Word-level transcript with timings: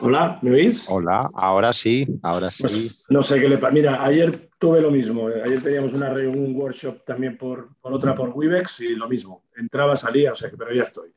Hola, 0.00 0.38
¿me 0.42 0.52
oís? 0.52 0.86
Hola, 0.88 1.30
ahora 1.34 1.72
sí, 1.72 2.06
ahora 2.22 2.50
sí. 2.50 2.62
Pues 2.62 3.04
no 3.08 3.22
sé 3.22 3.40
qué 3.40 3.48
le 3.48 3.58
pasa. 3.58 3.72
Mira, 3.72 4.02
ayer 4.02 4.50
tuve 4.58 4.80
lo 4.80 4.90
mismo. 4.90 5.28
Ayer 5.28 5.62
teníamos 5.62 5.92
una 5.92 6.10
un 6.12 6.54
workshop 6.56 7.04
también 7.04 7.36
por, 7.36 7.70
otra 7.82 8.14
por 8.14 8.30
Webex 8.30 8.80
y 8.80 8.94
lo 8.94 9.08
mismo. 9.08 9.44
Entraba, 9.56 9.96
salía, 9.96 10.32
o 10.32 10.34
sea 10.34 10.50
que, 10.50 10.56
pero 10.56 10.72
ya 10.72 10.84
estoy. 10.84 11.10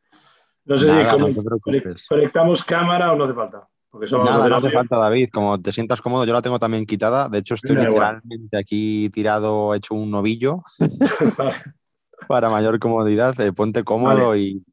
No 0.66 0.78
sé 0.78 0.88
si 0.88 1.82
conectamos 2.08 2.64
cámara 2.64 3.12
o 3.12 3.16
no 3.16 3.26
hace 3.26 3.34
falta. 3.34 3.68
Porque 3.90 4.09
Nada, 4.12 4.50
no 4.50 4.58
hace 4.58 4.72
falta, 4.72 4.98
David. 4.98 5.30
Como 5.31 5.62
te 5.62 5.72
sientas 5.72 6.02
cómodo, 6.02 6.26
yo 6.26 6.34
la 6.34 6.42
tengo 6.42 6.59
también 6.59 6.86
quitada. 6.86 7.30
De 7.30 7.38
hecho, 7.38 7.54
estoy 7.54 7.76
literalmente 7.76 8.58
aquí 8.58 9.09
tirado, 9.12 9.76
hecho 9.76 9.94
un 9.94 10.09
novillo. 10.09 10.62
para 12.28 12.50
mayor 12.50 12.80
comodidad. 12.80 13.40
Eh, 13.40 13.54
ponte 13.54 13.84
cómodo 13.84 14.36
y, 14.36 14.64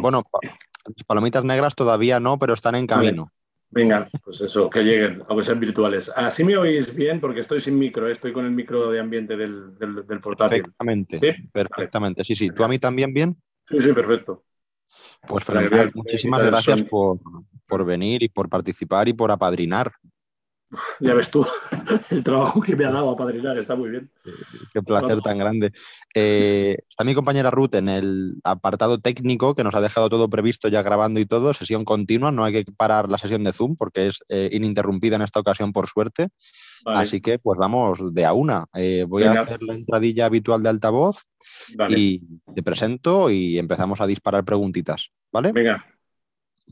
bueno, 0.00 0.22
las 0.84 1.04
palomitas 1.06 1.44
negras 1.44 1.74
todavía 1.74 2.20
no, 2.20 2.38
pero 2.38 2.54
están 2.54 2.74
en 2.74 2.86
camino. 2.86 3.30
Venga, 3.72 4.08
pues 4.24 4.40
eso, 4.40 4.68
que 4.68 4.82
lleguen, 4.82 5.22
aunque 5.28 5.44
sean 5.44 5.60
virtuales. 5.60 6.10
Así 6.14 6.42
me 6.42 6.56
oís 6.56 6.92
bien 6.94 7.20
porque 7.20 7.40
estoy 7.40 7.60
sin 7.60 7.78
micro, 7.78 8.08
¿eh? 8.08 8.12
estoy 8.12 8.32
con 8.32 8.44
el 8.44 8.50
micro 8.50 8.90
de 8.90 8.98
ambiente 8.98 9.36
del, 9.36 9.78
del, 9.78 10.20
portátil. 10.20 10.62
Perfectamente, 10.62 11.20
¿Sí? 11.20 11.48
perfectamente, 11.52 12.24
sí, 12.24 12.34
sí. 12.34 12.50
¿Tú 12.50 12.64
a 12.64 12.68
mí 12.68 12.80
también 12.80 13.14
bien? 13.14 13.36
Sí, 13.64 13.80
sí, 13.80 13.92
perfecto. 13.92 14.42
Pues 15.28 15.44
fenomenal. 15.44 15.92
Muchísimas 15.94 16.44
gracias 16.44 16.82
por, 16.82 17.18
por 17.66 17.84
venir 17.84 18.24
y 18.24 18.28
por 18.28 18.48
participar 18.48 19.08
y 19.08 19.12
por 19.12 19.30
apadrinar. 19.30 19.92
Ya 21.00 21.14
ves 21.14 21.30
tú 21.30 21.44
el 22.10 22.22
trabajo 22.22 22.60
que 22.60 22.76
me 22.76 22.84
ha 22.84 22.90
dado 22.90 23.10
a 23.10 23.16
padrinar, 23.16 23.58
está 23.58 23.74
muy 23.74 23.90
bien. 23.90 24.10
Qué 24.72 24.82
placer 24.82 25.20
tan 25.20 25.38
grande. 25.38 25.72
Eh, 26.14 26.76
está 26.88 27.02
mi 27.02 27.14
compañera 27.14 27.50
Ruth 27.50 27.74
en 27.74 27.88
el 27.88 28.34
apartado 28.44 29.00
técnico 29.00 29.54
que 29.54 29.64
nos 29.64 29.74
ha 29.74 29.80
dejado 29.80 30.08
todo 30.08 30.30
previsto 30.30 30.68
ya 30.68 30.82
grabando 30.82 31.18
y 31.18 31.26
todo, 31.26 31.52
sesión 31.52 31.84
continua, 31.84 32.30
no 32.30 32.44
hay 32.44 32.64
que 32.64 32.72
parar 32.72 33.08
la 33.08 33.18
sesión 33.18 33.42
de 33.42 33.52
Zoom 33.52 33.74
porque 33.74 34.08
es 34.08 34.24
eh, 34.28 34.48
ininterrumpida 34.52 35.16
en 35.16 35.22
esta 35.22 35.40
ocasión 35.40 35.72
por 35.72 35.88
suerte. 35.88 36.28
Así 36.86 37.20
que 37.20 37.38
pues 37.38 37.58
vamos 37.58 38.14
de 38.14 38.24
a 38.24 38.32
una. 38.32 38.66
Eh, 38.74 39.04
voy 39.06 39.24
a 39.24 39.32
hacer 39.32 39.62
la 39.62 39.74
entradilla 39.74 40.26
habitual 40.26 40.62
de 40.62 40.68
altavoz 40.68 41.24
y 41.88 42.22
te 42.54 42.62
presento 42.62 43.30
y 43.30 43.58
empezamos 43.58 44.00
a 44.00 44.06
disparar 44.06 44.44
preguntitas, 44.44 45.10
¿vale? 45.32 45.52
Venga. 45.52 45.84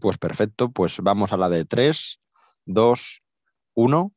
Pues 0.00 0.16
perfecto, 0.16 0.70
pues 0.70 0.98
vamos 1.02 1.32
a 1.32 1.36
la 1.36 1.48
de 1.48 1.64
3, 1.64 2.20
2, 2.66 3.22
1. 3.80 4.12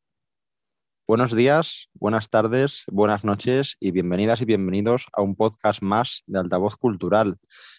Buenos 1.07 1.35
días, 1.35 1.89
buenas 1.93 2.31
tardes, 2.31 2.83
buenas 2.87 3.23
noches 3.23 3.77
y 3.79 3.91
bienvenidas 3.91 4.41
y 4.41 4.45
bienvenidos 4.45 5.05
a 5.13 5.21
un 5.21 5.35
podcast 5.35 5.83
más 5.83 6.23
de 6.25 6.39
Altavoz 6.39 6.77
Cultural 6.77 7.37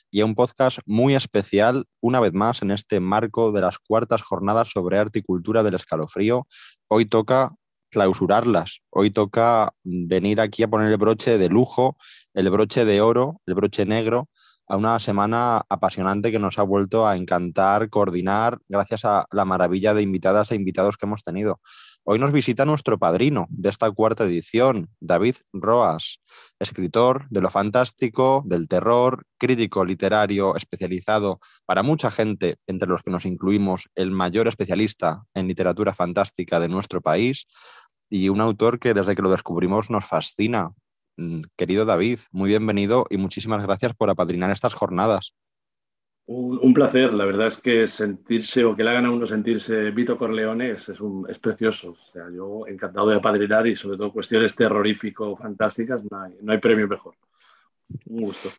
y 0.09 0.21
a 0.21 0.25
un 0.25 0.37
podcast 0.37 0.79
muy 0.87 1.17
especial, 1.17 1.87
una 2.01 2.21
vez 2.21 2.35
más, 2.35 2.63
en 2.63 2.71
este 2.71 3.01
marco 3.01 3.51
de 3.51 3.63
las 3.63 3.81
cuartas 3.81 4.23
jornadas 4.23 4.69
sobre 4.69 4.97
arte 4.97 5.19
y 5.19 5.23
cultura 5.23 5.65
del 5.65 5.75
escalofrío. 5.75 6.47
Hoy 6.87 7.07
toca 7.07 7.51
clausurarlas, 7.91 8.79
hoy 8.91 9.11
toca 9.11 9.73
venir 9.83 10.41
aquí 10.41 10.63
a 10.63 10.69
poner 10.69 10.89
el 10.89 10.99
broche 10.99 11.37
de 11.37 11.49
lujo, 11.49 11.97
el 12.33 12.49
broche 12.49 12.85
de 12.85 13.01
oro, 13.01 13.41
el 13.45 13.55
broche 13.55 13.87
negro 13.87 14.29
a 14.73 14.77
una 14.79 14.99
semana 15.01 15.67
apasionante 15.69 16.33
que 16.33 16.39
nos 16.39 16.59
ha 16.59 16.63
vuelto 16.63 17.07
a 17.07 17.15
encantar, 17.15 17.91
coordinar, 17.91 18.59
gracias 18.71 19.05
a 19.05 19.27
la 19.31 19.45
maravilla 19.45 19.93
de 19.93 20.01
invitadas 20.01 20.51
e 20.51 20.55
invitados 20.55 20.97
que 20.97 21.05
hemos 21.05 21.23
tenido. 21.23 21.61
Hoy 22.05 22.19
nos 22.19 22.33
visita 22.33 22.65
nuestro 22.65 22.99
padrino 22.99 23.47
de 23.51 23.69
esta 23.69 23.91
cuarta 23.91 24.25
edición, 24.25 24.89
David 24.99 25.37
Roas, 25.53 26.23
escritor 26.59 27.27
de 27.29 27.43
lo 27.43 27.51
fantástico, 27.51 28.43
del 28.47 28.67
terror, 28.67 29.25
crítico 29.39 29.85
literario 29.85 30.57
especializado 30.57 31.39
para 31.67 31.83
mucha 31.83 32.11
gente, 32.11 32.57
entre 32.67 32.89
los 32.89 33.03
que 33.03 33.11
nos 33.11 33.27
incluimos 33.27 33.91
el 33.95 34.11
mayor 34.11 34.49
especialista 34.49 35.25
en 35.35 35.49
literatura 35.49 35.93
fantástica 35.93 36.61
de 36.61 36.69
nuestro 36.69 37.03
país 37.03 37.47
y 38.09 38.31
un 38.31 38.41
autor 38.41 38.79
que 38.79 38.95
desde 38.95 39.15
que 39.15 39.23
lo 39.23 39.31
descubrimos 39.31 39.91
nos 39.91 40.07
fascina, 40.07 40.71
querido 41.57 41.85
David, 41.85 42.21
muy 42.31 42.49
bienvenido 42.49 43.07
y 43.11 43.17
muchísimas 43.17 43.63
gracias 43.63 43.95
por 43.95 44.11
apadrinar 44.11 44.51
estas 44.51 44.75
jornadas. 44.75 45.35
Un, 46.25 46.73
placer, 46.73 47.13
la 47.13 47.25
verdad 47.25 47.49
es 47.49 47.57
que 47.57 47.87
sentirse 47.87 48.65
o 48.65 48.77
que 48.77 48.85
le 48.85 48.91
hagan 48.91 49.07
a 49.07 49.11
uno 49.11 49.27
sentirse 49.27 49.91
Vito 49.91 50.17
Corleone 50.17 50.71
es, 50.71 50.89
es, 50.89 51.39
precioso. 51.41 51.91
O 51.91 52.13
sea, 52.13 52.25
yo 52.35 52.65
encantado 52.69 53.09
de 53.09 53.17
apadrinar 53.17 53.67
y 53.67 53.75
sobre 53.75 53.99
todo 53.99 54.13
cuestiones 54.13 54.55
terrorífico 54.55 55.37
fantásticas, 55.37 56.03
no 56.09 56.23
hay, 56.23 56.33
no 56.41 56.53
hay 56.53 56.59
premio 56.59 56.87
mejor. 56.87 57.15
Un 58.07 58.23
gusto. 58.23 58.51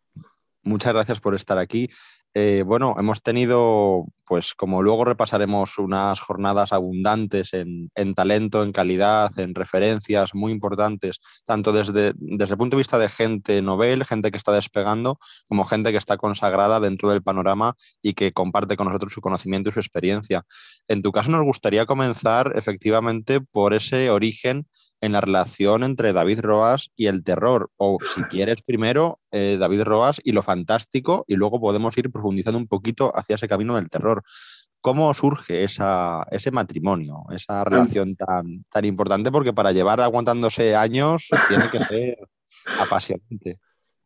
Muchas 0.61 0.93
gracias 0.93 1.19
por 1.19 1.35
estar 1.35 1.57
aquí. 1.57 1.89
Eh, 2.35 2.63
bueno, 2.65 2.95
hemos 2.97 3.21
tenido, 3.21 4.05
pues 4.25 4.55
como 4.55 4.81
luego 4.81 5.05
repasaremos, 5.05 5.77
unas 5.77 6.19
jornadas 6.19 6.73
abundantes 6.73 7.53
en, 7.53 8.13
talento, 8.15 8.63
en 8.63 8.71
calidad, 8.71 9.37
en 9.37 9.53
referencias 9.53 10.33
muy 10.33 10.51
importantes, 10.51 11.19
tanto 11.45 11.71
desde, 11.71 12.13
desde, 12.15 12.53
el 12.53 12.57
punto 12.57 12.75
de 12.75 12.79
vista 12.79 12.97
de 12.97 13.09
gente 13.09 13.61
novel, 13.61 14.03
gente 14.03 14.31
que 14.31 14.37
está 14.37 14.51
despegando, 14.51 15.19
como 15.47 15.63
gente 15.63 15.91
que 15.91 15.97
está 15.97 16.17
consagrada 16.17 16.79
dentro 16.79 17.09
del 17.09 17.21
panorama 17.21 17.75
y 18.01 18.13
que 18.15 18.31
comparte 18.31 18.77
con 18.77 18.87
nosotros 18.87 19.13
su 19.13 19.21
conocimiento 19.21 19.69
y 19.69 19.73
su 19.73 19.79
experiencia. 19.79 20.43
En 20.87 21.03
tu 21.03 21.11
caso, 21.11 21.29
nos 21.29 21.43
gustaría 21.43 21.85
comenzar 21.85 22.53
efectivamente 22.55 23.41
por 23.41 23.75
ese 23.75 24.09
origen 24.09 24.65
en 25.03 25.11
la 25.11 25.19
relación 25.19 25.83
entre 25.83 26.13
David 26.13 26.39
Roas 26.39 26.89
y 26.95 27.07
el 27.07 27.25
terror, 27.25 27.69
o 27.75 27.97
si 28.01 28.23
quieres 28.23 28.59
primero 28.65 29.19
eh, 29.31 29.57
David 29.59 29.81
Roas 29.81 30.21
y 30.23 30.31
lo 30.31 30.41
fantástico, 30.41 31.25
y 31.27 31.35
luego 31.35 31.59
podemos 31.59 31.97
ir 31.97 32.09
profundizando 32.23 32.57
un 32.57 32.67
poquito 32.67 33.11
hacia 33.15 33.35
ese 33.35 33.47
camino 33.47 33.75
del 33.75 33.89
terror. 33.89 34.23
¿Cómo 34.79 35.13
surge 35.13 35.63
esa, 35.63 36.25
ese 36.31 36.51
matrimonio, 36.51 37.23
esa 37.33 37.63
relación 37.63 38.15
tan, 38.15 38.65
tan 38.69 38.85
importante? 38.85 39.31
Porque 39.31 39.53
para 39.53 39.71
llevar 39.71 40.01
aguantándose 40.01 40.75
años 40.75 41.29
tiene 41.47 41.69
que 41.69 41.79
ser 41.85 42.17
apasionante. 42.79 43.59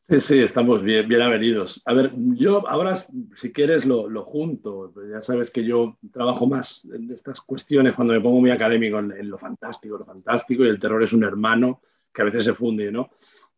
Sí, 0.10 0.20
sí, 0.22 0.40
estamos 0.40 0.84
bien, 0.84 1.08
bien 1.08 1.22
avenidos. 1.22 1.82
A 1.86 1.94
ver, 1.94 2.12
yo 2.16 2.68
ahora, 2.70 2.94
si 3.36 3.52
quieres, 3.52 3.86
lo, 3.86 4.08
lo, 4.08 4.24
junto. 4.24 4.94
Ya 5.12 5.22
sabes 5.22 5.52
que 5.52 5.66
yo 5.66 5.98
trabajo 6.14 6.48
más 6.48 6.88
en 6.94 7.12
estas 7.12 7.42
cuestiones 7.42 7.96
cuando 7.96 8.14
me 8.14 8.22
pongo 8.22 8.40
muy 8.40 8.52
académico 8.52 9.00
en, 9.00 9.30
lo 9.30 9.38
fantástico, 9.38 9.98
lo 9.98 10.06
fantástico, 10.06 10.64
y 10.64 10.70
el 10.70 10.80
terror 10.80 11.04
es 11.04 11.12
un 11.12 11.24
hermano 11.24 11.82
que 12.14 12.22
a 12.22 12.26
veces 12.26 12.46
se 12.46 12.54
funde, 12.54 12.92
¿no? 12.92 13.10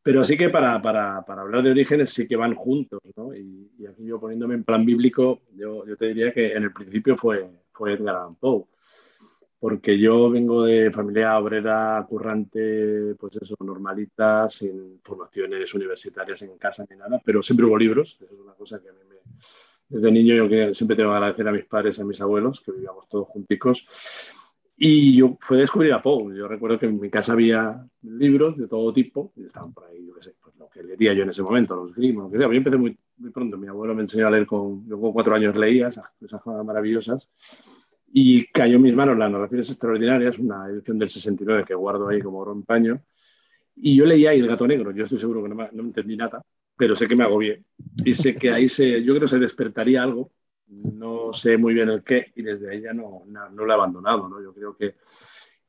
Pero 0.09 0.23
sí 0.23 0.35
que 0.35 0.49
para, 0.49 0.81
para, 0.81 1.21
para 1.21 1.43
hablar 1.43 1.61
de 1.61 1.69
orígenes 1.69 2.09
sí 2.09 2.27
que 2.27 2.35
van 2.35 2.55
juntos, 2.55 2.99
¿no? 3.15 3.31
Y, 3.31 3.69
aquí 3.87 4.05
yo 4.07 4.19
poniéndome 4.19 4.55
en 4.55 4.63
plan 4.63 4.83
bíblico, 4.83 5.41
yo, 5.55 5.85
yo, 5.85 5.95
te 5.97 6.07
diría 6.07 6.33
que 6.33 6.53
en 6.53 6.63
el 6.63 6.73
principio 6.73 7.15
fue, 7.15 7.47
fue 7.71 7.93
Edgar 7.93 8.15
Allan 8.15 8.33
Poe 8.33 8.65
porque 9.59 9.99
yo 9.99 10.31
vengo 10.31 10.63
de 10.63 10.89
familia 10.89 11.37
obrera, 11.37 12.03
currante, 12.09 13.13
pues 13.19 13.35
eso, 13.39 13.55
normalita, 13.59 14.49
sin 14.49 14.99
formaciones 15.03 15.71
universitarias 15.75 16.41
en 16.41 16.57
casa 16.57 16.83
ni 16.89 16.97
nada, 16.97 17.21
pero 17.23 17.43
siempre 17.43 17.67
hubo 17.67 17.77
libros, 17.77 18.17
es 18.19 18.31
una 18.31 18.53
cosa 18.53 18.81
que 18.81 18.89
a 18.89 18.93
mí 18.93 19.01
me... 19.07 19.17
Desde 19.89 20.11
niño 20.11 20.47
yo 20.47 20.73
siempre 20.73 20.97
tengo 20.97 21.11
que 21.11 21.17
agradecer 21.17 21.47
a 21.47 21.51
mis 21.51 21.65
padres 21.65 21.99
y 21.99 22.01
a 22.01 22.05
mis 22.05 22.19
abuelos, 22.19 22.61
que 22.61 22.71
vivíamos 22.71 23.07
todos 23.07 23.27
junticos, 23.27 23.85
y 24.81 25.17
yo 25.17 25.37
fui 25.41 25.57
a 25.57 25.59
descubrir 25.59 25.91
a 25.91 26.01
Poe. 26.01 26.33
Yo 26.37 26.47
recuerdo 26.47 26.79
que 26.79 26.85
en 26.85 26.97
mi 26.97 27.09
casa 27.09 27.33
había 27.33 27.85
libros 28.01 28.57
de 28.57 28.65
todo 28.65 28.93
tipo, 28.93 29.33
y 29.35 29.43
estaban 29.43 29.73
por 29.73 29.83
ahí, 29.83 30.07
yo 30.07 30.13
qué 30.13 30.21
sé, 30.21 30.35
pues 30.41 30.55
lo 30.55 30.69
que 30.69 30.81
leía 30.81 31.13
yo 31.13 31.23
en 31.23 31.29
ese 31.29 31.43
momento, 31.43 31.75
los 31.75 31.93
grimos, 31.93 32.23
lo 32.23 32.31
que 32.31 32.37
sea. 32.37 32.47
Yo 32.47 32.53
empecé 32.53 32.77
muy, 32.77 32.97
muy 33.17 33.29
pronto, 33.29 33.57
mi 33.57 33.67
abuelo 33.67 33.93
me 33.93 34.03
enseñó 34.03 34.27
a 34.27 34.31
leer 34.31 34.47
con, 34.47 34.87
yo 34.87 34.97
con 34.97 35.11
cuatro 35.11 35.35
años 35.35 35.57
leía 35.57 35.89
esas, 35.89 36.09
cosas 36.17 36.65
maravillosas, 36.65 37.27
y 38.13 38.45
cayó 38.47 38.77
en 38.77 38.83
mis 38.83 38.95
manos 38.95 39.17
Las 39.17 39.29
Narraciones 39.29 39.69
Extraordinarias, 39.69 40.39
una 40.39 40.67
edición 40.69 40.97
del 40.97 41.09
69 41.09 41.65
que 41.67 41.75
guardo 41.75 42.07
ahí 42.07 42.21
como 42.21 42.39
oro 42.39 42.53
en 42.53 42.63
paño. 42.63 43.01
Y 43.75 43.97
yo 43.97 44.05
leía 44.05 44.29
ahí 44.31 44.39
El 44.39 44.47
Gato 44.47 44.65
Negro. 44.65 44.91
Yo 44.91 45.03
estoy 45.03 45.19
seguro 45.19 45.43
que 45.43 45.49
no, 45.49 45.55
no 45.55 45.83
entendí 45.83 46.17
nada, 46.17 46.41
pero 46.75 46.95
sé 46.95 47.07
que 47.07 47.15
me 47.15 47.23
agobié. 47.23 47.63
Y 48.03 48.13
sé 48.13 48.33
que 48.33 48.49
ahí 48.49 48.67
se, 48.67 49.03
yo 49.03 49.13
creo 49.13 49.21
que 49.21 49.27
se 49.27 49.39
despertaría 49.39 50.01
algo. 50.01 50.31
No 50.69 51.33
sé 51.33 51.57
muy 51.57 51.73
bien 51.73 51.89
el 51.89 52.03
qué 52.03 52.31
y 52.35 52.43
desde 52.43 52.71
ahí 52.71 52.81
ya 52.81 52.93
no, 52.93 53.23
no, 53.27 53.49
lo 53.49 53.69
he 53.69 53.73
abandonado. 53.73 54.29
¿no? 54.29 54.41
Yo 54.41 54.53
creo 54.53 54.75
que, 54.75 54.95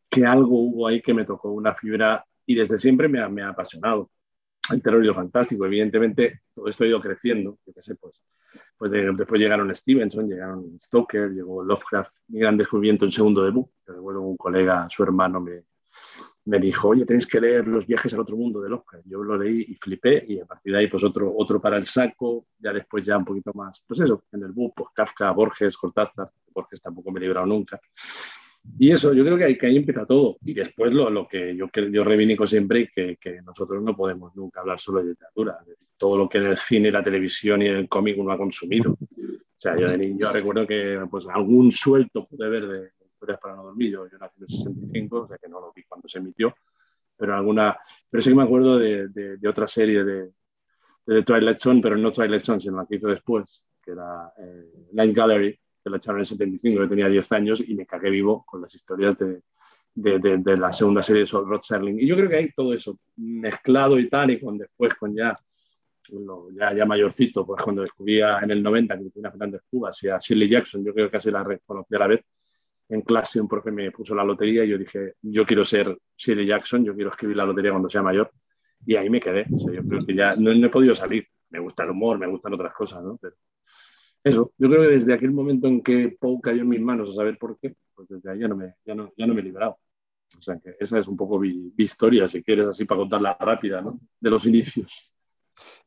que 0.08 0.26
algo 0.26 0.61
hubo 0.61 0.87
ahí 0.87 1.00
que 1.00 1.14
me 1.14 1.25
tocó 1.25 1.50
una 1.50 1.75
fibra 1.75 2.25
y 2.47 2.55
desde 2.55 2.79
siempre 2.79 3.08
me 3.08 3.20
ha, 3.20 3.29
me 3.29 3.43
ha 3.43 3.49
apasionado. 3.49 4.11
El 4.70 4.82
terror 4.82 5.02
y 5.02 5.06
lo 5.06 5.14
fantástico. 5.14 5.67
Evidentemente, 5.67 6.43
todo 6.55 6.69
esto 6.69 6.85
ha 6.85 6.87
ido 6.87 7.00
creciendo. 7.00 7.58
Yo 7.67 7.73
qué 7.73 7.82
sé, 7.82 7.97
pues 7.97 8.20
pues 8.76 8.91
después 8.91 9.41
llegaron 9.41 9.75
Stevenson, 9.75 10.29
llegaron 10.29 10.79
Stoker, 10.81 11.31
llegó 11.31 11.62
Lovecraft, 11.62 12.14
mi 12.29 12.41
gran 12.41 12.56
descubrimiento 12.56 13.05
en 13.05 13.12
segundo 13.12 13.44
debut. 13.44 13.69
Luego 13.87 14.20
un 14.20 14.37
colega, 14.37 14.88
su 14.91 15.02
hermano, 15.02 15.41
me, 15.41 15.64
me 16.46 16.58
dijo, 16.58 16.88
oye, 16.88 17.04
tenéis 17.04 17.26
que 17.26 17.40
leer 17.40 17.66
Los 17.66 17.87
viajes 17.87 18.12
al 18.14 18.20
otro 18.20 18.37
mundo 18.37 18.60
de 18.60 18.70
Lovecraft. 18.70 19.06
Yo 19.06 19.22
lo 19.22 19.37
leí 19.37 19.66
y 19.69 19.75
flipé 19.75 20.25
y 20.26 20.40
a 20.40 20.46
partir 20.46 20.72
de 20.72 20.78
ahí 20.78 20.87
pues 20.87 21.04
otro, 21.04 21.32
otro 21.37 21.60
para 21.60 21.76
el 21.76 21.87
saco, 21.87 22.46
ya 22.58 22.72
después 22.72 23.04
ya 23.04 23.19
un 23.19 23.25
poquito 23.25 23.52
más, 23.54 23.84
pues 23.87 24.00
eso, 24.00 24.25
en 24.32 24.42
el 24.42 24.52
book, 24.52 24.75
pues 24.76 24.88
Kafka, 24.94 25.31
Borges, 25.32 25.76
Cortázar, 25.76 26.31
Borges 26.52 26.81
tampoco 26.81 27.10
me 27.10 27.20
he 27.20 27.22
librado 27.22 27.46
nunca. 27.46 27.81
Y 28.78 28.90
eso, 28.90 29.14
yo 29.14 29.25
creo 29.25 29.38
que 29.38 29.44
ahí, 29.44 29.58
que 29.58 29.66
ahí 29.66 29.76
empieza 29.76 30.04
todo. 30.04 30.37
Y 30.44 30.52
después 30.52 30.92
lo, 30.92 31.08
lo 31.08 31.26
que 31.26 31.56
yo, 31.56 31.69
yo 31.90 32.04
reivindico 32.04 32.46
siempre 32.46 32.81
y 32.81 32.88
que, 32.88 33.16
que, 33.16 33.40
nosotros 33.42 33.82
no 33.82 33.96
podemos 33.96 34.34
nunca 34.37 34.60
hablar 34.60 34.78
solo 34.78 35.00
de 35.00 35.10
literatura, 35.10 35.58
de 35.66 35.76
todo 35.96 36.19
lo 36.19 36.28
que 36.28 36.38
en 36.38 36.46
el 36.46 36.58
cine, 36.58 36.90
la 36.90 37.02
televisión 37.02 37.62
y 37.62 37.66
el 37.66 37.88
cómic 37.88 38.19
uno 38.19 38.32
ha 38.32 38.38
consumido. 38.38 38.96
sea, 39.60 39.78
yo 39.78 39.88
de 39.88 39.98
niño 39.98 40.32
recuerdo 40.32 40.66
que 40.66 40.98
pues 41.10 41.26
algún 41.28 41.70
suelto 41.70 42.26
pude 42.26 42.48
ver 42.48 42.66
de 42.66 42.90
historias 43.20 43.38
para 43.38 43.56
no 43.56 43.64
dormir. 43.64 43.93
Yo, 43.93 44.06
nací 44.19 44.37
en 44.38 44.43
el 44.43 44.49
65, 44.49 45.17
o 45.20 45.28
sea 45.28 45.38
que 45.38 45.49
no 45.49 45.61
lo 45.61 45.72
vi 45.75 45.84
cuando 45.84 46.08
se 46.08 46.19
emitió, 46.19 46.55
pero 47.17 47.37
alguna, 47.37 47.78
pero 48.08 48.22
sí 48.22 48.31
que 48.31 48.37
me 48.37 48.44
acuerdo 48.44 48.78
de, 48.78 49.08
de, 49.08 49.49
otra 49.49 49.67
serie 49.67 50.05
de, 50.05 50.31
de 51.06 51.22
Twilight 51.22 51.58
Zone, 51.58 51.81
pero 51.82 51.96
no 51.96 52.12
Twilight 52.12 52.43
Zone, 52.43 52.61
sino 52.61 52.76
la 52.76 52.87
que 52.87 52.96
hizo 52.96 53.08
después, 53.08 53.67
que 53.82 53.93
era 53.93 54.32
eh, 54.38 54.87
Line 54.93 55.12
Gallery, 55.12 55.61
que 55.82 55.90
la 55.90 55.99
echaron 55.99 56.19
en 56.19 56.20
el 56.20 56.26
75, 56.26 56.82
yo 56.82 56.88
tenía 56.88 57.08
10 57.08 57.32
años 57.32 57.62
y 57.67 57.75
me 57.75 57.87
cagué 57.87 58.11
vivo 58.11 58.44
con 58.46 58.61
las 58.62 58.75
historias 58.75 59.17
de, 59.19 59.43
de, 59.94 60.56
la 60.56 60.73
segunda 60.73 61.02
serie 61.02 61.25
de 61.25 61.31
Rod 61.31 61.62
Serling. 61.62 61.99
Y 62.00 62.06
yo 62.06 62.16
creo 62.16 62.28
que 62.28 62.37
hay 62.37 62.52
todo 62.52 62.73
eso 62.75 62.99
mezclado 63.16 63.99
y 63.99 64.08
tal, 64.08 64.31
y 64.31 64.40
con 64.40 64.58
después, 64.58 64.94
con 64.94 65.14
ya, 65.14 65.38
ya, 66.58 66.75
ya 66.75 66.87
mayorcito, 66.87 67.46
pues 67.46 67.62
cuando 67.62 67.82
descubría 67.82 68.38
en 68.40 68.50
el 68.50 68.62
90 68.62 68.94
que 68.94 69.00
Cristina 69.02 69.31
Fernández 69.31 69.62
Cubas 69.70 70.02
y 70.02 70.08
a 70.08 70.19
Shirley 70.19 70.49
Jackson, 70.49 70.84
yo 70.84 70.93
creo 70.93 71.06
que 71.06 71.12
casi 71.12 71.31
la 71.31 71.44
reconocí 71.44 71.94
a 71.94 71.99
la 71.99 72.06
vez. 72.06 72.20
En 72.90 73.02
clase 73.02 73.40
un 73.40 73.48
profe 73.48 73.70
me 73.70 73.90
puso 73.92 74.14
la 74.14 74.25
lotería 74.25 74.64
y 74.64 74.69
yo 74.69 74.78
dije, 74.78 75.14
yo 75.22 75.46
quiero 75.46 75.64
ser 75.64 75.96
Shirley 76.16 76.46
Jackson, 76.46 76.84
yo 76.84 76.94
quiero 76.94 77.10
escribir 77.10 77.37
la 77.37 77.46
lotería 77.46 77.70
cuando 77.70 77.88
sea 77.88 78.02
mayor. 78.02 78.31
Y 78.84 78.96
ahí 78.96 79.08
me 79.08 79.20
quedé. 79.20 79.46
O 79.54 79.58
sea, 79.58 79.72
yo 79.72 79.82
creo 79.82 80.04
que 80.04 80.14
ya 80.14 80.37
no, 80.37 80.50
he 80.50 80.69
podido 80.69 80.94
salir. 80.94 81.26
Me 81.50 81.60
gusta 81.60 81.84
el 81.84 81.90
humor, 81.90 82.19
me 82.19 82.26
gustan 82.26 82.52
otras 82.54 82.75
cosas, 82.75 83.02
¿no? 83.02 83.16
Pero 83.20 83.37
eso, 84.22 84.52
yo 84.58 84.69
creo 84.69 84.82
que 84.82 84.88
desde 84.88 85.14
aquel 85.14 85.31
momento 85.31 85.66
en 85.66 85.82
que 85.82 86.16
Poe 86.20 86.40
cayó 86.42 86.62
en 86.62 86.69
mis 86.69 86.81
manos 86.81 87.10
a 87.10 87.14
saber 87.14 87.38
por 87.38 87.58
qué, 87.58 87.75
pues 87.94 88.08
desde 88.08 88.31
ahí 88.31 88.40
ya 88.40 88.48
no 88.48 88.56
me, 88.56 88.75
ya 88.84 88.94
no, 88.94 89.12
ya 89.16 89.26
no 89.26 89.34
me 89.34 89.40
he 89.40 89.44
liberado. 89.44 89.78
O 90.37 90.42
sea, 90.42 90.58
que 90.58 90.75
esa 90.78 90.98
es 90.98 91.08
un 91.08 91.16
poco 91.16 91.38
mi, 91.38 91.72
historia, 91.76 92.28
si 92.28 92.42
quieres, 92.42 92.66
así 92.66 92.84
para 92.84 93.00
contarla 93.00 93.37
rápida, 93.38 93.81
¿no? 93.81 93.98
De 94.19 94.31
los 94.31 94.46
inicios. 94.46 95.10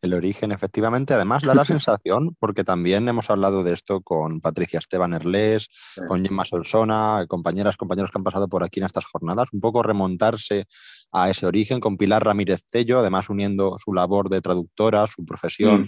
El 0.02 0.14
origen, 0.14 0.52
efectivamente, 0.52 1.14
además 1.14 1.44
da 1.44 1.56
la 1.56 1.66
sensación, 1.66 2.36
porque 2.40 2.64
también 2.64 3.08
hemos 3.08 3.30
hablado 3.30 3.64
de 3.64 3.74
esto 3.74 4.02
con 4.02 4.42
Patricia 4.42 4.80
Esteban 4.80 5.14
Erlés, 5.14 5.68
con 6.08 6.24
Gemma 6.24 6.46
Solsona, 6.46 7.26
compañeras, 7.28 7.78
compañeros 7.78 8.12
que 8.12 8.18
han 8.20 8.24
pasado 8.24 8.48
por 8.48 8.64
aquí 8.64 8.80
en 8.80 8.86
estas 8.86 9.06
jornadas, 9.06 9.50
un 9.54 9.60
poco 9.60 9.84
remontarse 9.84 10.66
a 11.12 11.30
ese 11.30 11.46
origen 11.46 11.80
con 11.80 11.98
Pilar 11.98 12.24
Ramírez 12.24 12.66
Tello, 12.66 13.00
además 13.00 13.30
uniendo 13.30 13.78
su 13.78 13.94
labor 13.94 14.30
de 14.30 14.42
traductora, 14.42 15.08
su 15.08 15.26
profesión. 15.26 15.82
Mm. 15.82 15.88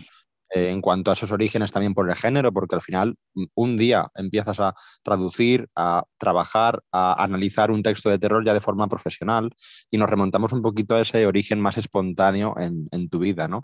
Eh, 0.55 0.69
en 0.69 0.79
cuanto 0.79 1.11
a 1.11 1.15
esos 1.15 1.33
orígenes 1.33 1.73
también 1.73 1.93
por 1.93 2.09
el 2.09 2.15
género, 2.15 2.53
porque 2.53 2.75
al 2.75 2.81
final 2.81 3.17
mm, 3.33 3.43
un 3.55 3.75
día 3.75 4.07
empiezas 4.15 4.61
a 4.61 4.73
traducir, 5.03 5.67
a 5.75 6.05
trabajar, 6.17 6.81
a 6.93 7.21
analizar 7.21 7.71
un 7.71 7.83
texto 7.83 8.09
de 8.09 8.19
terror 8.19 8.45
ya 8.45 8.53
de 8.53 8.61
forma 8.61 8.87
profesional 8.87 9.53
y 9.91 9.97
nos 9.97 10.09
remontamos 10.09 10.53
un 10.53 10.61
poquito 10.61 10.95
a 10.95 11.01
ese 11.01 11.27
origen 11.27 11.59
más 11.59 11.77
espontáneo 11.77 12.55
en, 12.57 13.09
tu 13.09 13.19
vida, 13.19 13.49
¿no? 13.49 13.63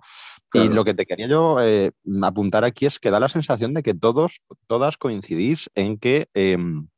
Y 0.54 0.68
lo 0.68 0.84
que 0.84 0.94
te 0.94 1.06
quería 1.06 1.30
yo 1.30 1.62
eh, 1.62 1.92
apuntar 2.24 2.66
aquí 2.66 2.86
es 2.86 3.00
que 3.00 3.10
da 3.10 3.22
la 3.22 3.30
sensación 3.30 3.74
de 3.74 3.84
que 3.84 3.94
todos, 3.94 4.42
todas 4.68 4.98
coincidís 4.98 5.70
en 5.76 5.98
que 5.98 6.28
em, 6.34 6.90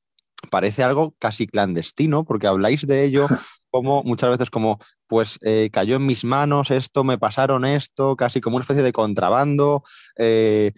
parece 0.49 0.81
algo 0.81 1.13
casi 1.19 1.45
clandestino, 1.45 2.25
porque 2.25 2.47
habláis 2.47 2.87
de 2.87 3.03
ello 3.03 3.27
como 3.73 4.03
muchas 4.03 4.29
veces 4.29 4.51
como, 4.51 4.77
pues 5.07 5.39
eh, 5.41 5.71
cayó 5.73 5.95
en 5.95 6.05
mis 6.05 6.23
manos 6.25 6.69
esto, 6.69 7.03
me 7.03 7.17
pasaron 7.17 7.65
esto, 7.65 8.15
casi 8.15 8.39
como 8.39 8.57
una 8.57 8.63
especie 8.63 8.83
de 8.83 8.93
contrabando. 8.93 9.81
Eh, 10.15 10.73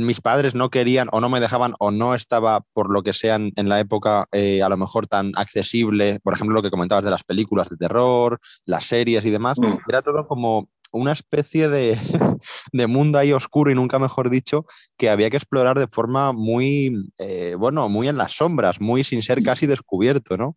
mis 0.00 0.20
padres 0.20 0.56
no 0.56 0.68
querían 0.68 1.08
o 1.12 1.20
no 1.20 1.28
me 1.28 1.38
dejaban 1.38 1.74
o 1.78 1.92
no 1.92 2.16
estaba, 2.16 2.64
por 2.72 2.92
lo 2.92 3.04
que 3.04 3.12
sean 3.12 3.52
en 3.54 3.68
la 3.68 3.78
época, 3.78 4.26
eh, 4.32 4.60
a 4.60 4.68
lo 4.68 4.76
mejor 4.76 5.06
tan 5.06 5.30
accesible, 5.36 6.18
por 6.24 6.34
ejemplo, 6.34 6.56
lo 6.56 6.62
que 6.62 6.70
comentabas 6.70 7.04
de 7.04 7.12
las 7.12 7.22
películas 7.22 7.68
de 7.68 7.76
terror, 7.76 8.40
las 8.64 8.86
series 8.86 9.24
y 9.24 9.30
demás, 9.30 9.58
mm. 9.60 9.78
era 9.88 10.02
todo 10.02 10.26
como 10.26 10.68
una 10.92 11.12
especie 11.12 11.68
de, 11.68 11.96
de, 12.72 12.86
mundo 12.86 13.18
ahí 13.18 13.32
oscuro 13.32 13.70
y 13.70 13.74
nunca 13.74 13.98
mejor 13.98 14.30
dicho, 14.30 14.66
que 14.96 15.10
había 15.10 15.30
que 15.30 15.36
explorar 15.36 15.78
de 15.78 15.88
forma 15.88 16.32
muy, 16.32 17.10
eh, 17.18 17.54
bueno, 17.58 17.88
muy 17.88 18.08
en 18.08 18.16
las 18.16 18.32
sombras, 18.32 18.80
muy 18.80 19.04
sin 19.04 19.22
ser 19.22 19.42
casi 19.42 19.66
descubierto, 19.66 20.36
¿no? 20.36 20.56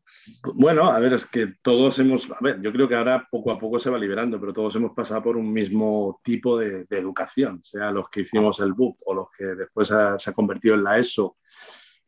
Bueno, 0.54 0.92
a 0.92 1.00
ver, 1.00 1.14
es 1.14 1.26
que 1.26 1.54
todos 1.62 2.00
hemos, 2.00 2.30
a 2.30 2.38
ver, 2.42 2.62
yo 2.62 2.72
creo 2.72 2.88
que 2.88 2.96
ahora 2.96 3.28
poco 3.32 3.52
a 3.52 3.60
poco 3.60 3.80
se 3.80 3.90
va 3.90 3.98
liberando, 3.98 4.40
pero 4.40 4.54
todos 4.54 4.76
hemos 4.76 4.92
pasado 4.92 5.24
por 5.24 5.38
un 5.38 5.52
mismo 5.52 6.20
tipo 6.24 6.58
de, 6.58 6.86
educación, 6.90 7.62
sea 7.62 7.92
los 7.92 8.10
que 8.10 8.22
hicimos 8.22 8.60
el 8.60 8.74
BUP 8.74 8.98
o 9.06 9.14
los 9.14 9.28
que 9.38 9.46
después 9.46 9.88
se 9.88 10.30
ha 10.30 10.34
convertido 10.34 10.76
en 10.76 10.84
la 10.84 10.98
ESO 10.98 11.38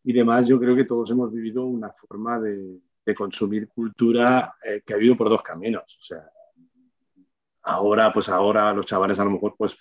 y 0.03 0.13
demás, 0.13 0.47
yo 0.47 0.59
creo 0.59 0.75
que 0.75 0.85
todos 0.85 1.11
hemos 1.11 1.33
vivido 1.33 1.65
una 1.65 1.91
forma 1.91 2.39
de, 2.39 2.79
de 3.07 3.15
consumir 3.15 3.69
cultura 3.69 4.53
eh, 4.61 4.81
que 4.85 4.93
ha 4.93 4.97
habido 4.97 5.15
por 5.15 5.29
dos 5.29 5.41
caminos. 5.41 5.97
O 5.97 6.01
sea, 6.01 6.29
Ahora, 7.67 8.13
pues 8.13 8.29
ahora 8.29 8.73
los 8.73 8.85
chavales 8.85 9.19
a 9.19 9.25
lo 9.25 9.31
mejor, 9.31 9.55
pues 9.57 9.77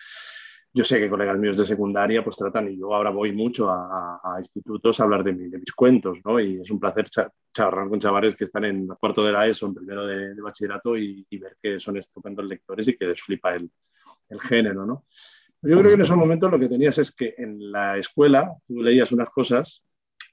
yo 0.73 0.85
sé 0.85 0.99
que 0.99 1.09
colegas 1.09 1.39
míos 1.39 1.57
de 1.57 1.65
secundaria 1.65 2.23
pues 2.23 2.37
tratan, 2.37 2.69
y 2.71 2.79
yo 2.79 2.93
ahora 2.93 3.11
voy 3.11 3.33
mucho 3.33 3.71
a, 3.71 4.37
institutos 4.39 4.99
a 4.99 5.05
hablar 5.05 5.23
de, 5.23 5.33
mis 5.33 5.73
cuentos, 5.73 6.19
¿no? 6.25 6.41
Y 6.41 6.61
es 6.61 6.71
un 6.71 6.81
placer 6.81 7.07
charlar 7.55 7.89
con 7.89 8.01
chavales 8.01 8.35
que 8.35 8.45
están 8.45 8.65
en 8.65 8.87
cuarto 8.89 9.25
de 9.25 9.33
la 9.33 9.47
ESO, 9.47 9.67
en 9.67 9.75
primero 9.75 10.05
de, 10.05 10.35
bachillerato 10.43 10.99
y, 10.99 11.25
ver 11.39 11.57
que 11.63 11.79
son 11.79 11.97
estupendos 11.97 12.45
lectores 12.45 12.89
y 12.89 12.97
que 12.97 13.07
les 13.07 13.23
flipa 13.23 13.55
el, 13.55 13.71
el 14.29 14.41
género, 14.41 14.85
¿no? 14.85 15.05
Yo 15.63 15.79
creo 15.79 15.91
que 15.91 15.95
en 15.95 16.01
esos 16.03 16.17
momentos 16.17 16.51
lo 16.51 16.59
que 16.59 16.69
tenías 16.69 16.99
es 16.99 17.13
que 17.13 17.35
en 17.39 17.73
la 17.73 17.97
escuela 17.97 18.53
tú 18.67 18.83
leías 18.83 19.11
unas 19.13 19.31
cosas 19.31 19.86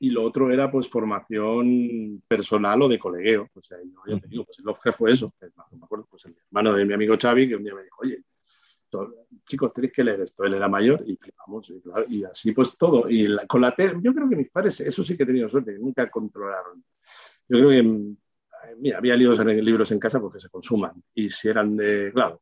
y 0.03 0.09
lo 0.09 0.21
otro 0.21 0.51
era 0.51 0.69
pues 0.69 0.89
formación 0.89 2.21
personal 2.27 2.81
o 2.81 2.89
de 2.89 2.99
colegueo. 2.99 3.49
O 3.53 3.61
sea, 3.63 3.77
yo 4.05 4.19
te 4.19 4.27
digo, 4.27 4.43
pues 4.43 4.59
el 4.59 4.65
Lovecraft 4.65 4.97
fue 4.97 5.11
eso. 5.11 5.33
Me 5.39 5.81
acuerdo, 5.81 6.05
pues 6.11 6.25
el 6.25 6.35
hermano 6.45 6.73
de 6.73 6.83
mi 6.83 6.93
amigo 6.93 7.15
Xavi 7.17 7.47
que 7.47 7.55
un 7.55 7.63
día 7.63 7.73
me 7.73 7.83
dijo, 7.83 7.99
oye, 8.01 8.21
chicos, 9.47 9.71
tenéis 9.71 9.93
que 9.93 10.03
leer 10.03 10.19
esto. 10.19 10.43
Él 10.43 10.55
era 10.55 10.67
mayor 10.67 11.05
y 11.07 11.15
flipamos. 11.15 11.69
Y, 11.69 11.79
claro, 11.79 12.05
y 12.09 12.21
así 12.25 12.51
pues 12.51 12.77
todo. 12.77 13.09
Y 13.09 13.33
con 13.47 13.61
la 13.61 13.73
tele, 13.73 13.93
yo 14.01 14.13
creo 14.13 14.27
que 14.27 14.35
mis 14.35 14.49
padres, 14.49 14.81
eso 14.81 15.05
sí 15.05 15.15
que 15.15 15.23
he 15.23 15.25
tenido 15.25 15.47
suerte, 15.47 15.79
nunca 15.79 16.09
controlaron. 16.09 16.83
Yo 17.47 17.59
creo 17.59 17.69
que, 17.69 18.15
mira, 18.79 18.97
había 18.97 19.15
libros 19.15 19.39
en, 19.39 19.63
libros 19.63 19.89
en 19.93 19.99
casa 19.99 20.19
porque 20.19 20.41
se 20.41 20.49
consuman. 20.49 21.01
Y 21.13 21.29
si 21.29 21.47
eran 21.47 21.77
de, 21.77 22.11
claro, 22.13 22.41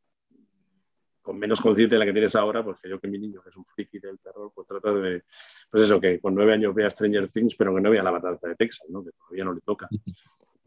con 1.22 1.38
menos 1.38 1.60
conciencia 1.60 1.94
de 1.94 2.00
la 2.00 2.06
que 2.06 2.12
tienes 2.12 2.34
ahora, 2.34 2.64
porque 2.64 2.88
yo 2.88 3.00
que 3.00 3.08
mi 3.08 3.18
niño, 3.18 3.40
que 3.42 3.50
es 3.50 3.56
un 3.56 3.64
friki 3.64 3.98
del 4.00 4.18
terror, 4.18 4.50
pues 4.54 4.66
trata 4.66 4.92
de, 4.92 5.22
pues 5.70 5.84
eso, 5.84 6.00
que 6.00 6.18
con 6.20 6.34
nueve 6.34 6.52
años 6.52 6.74
vea 6.74 6.90
Stranger 6.90 7.28
Things, 7.28 7.54
pero 7.56 7.74
que 7.74 7.80
no 7.80 7.90
vea 7.90 8.02
la 8.02 8.12
matanza 8.12 8.48
de 8.48 8.56
Texas, 8.56 8.88
¿no? 8.90 9.04
que 9.04 9.12
todavía 9.12 9.44
no 9.44 9.54
le 9.54 9.60
toca. 9.60 9.88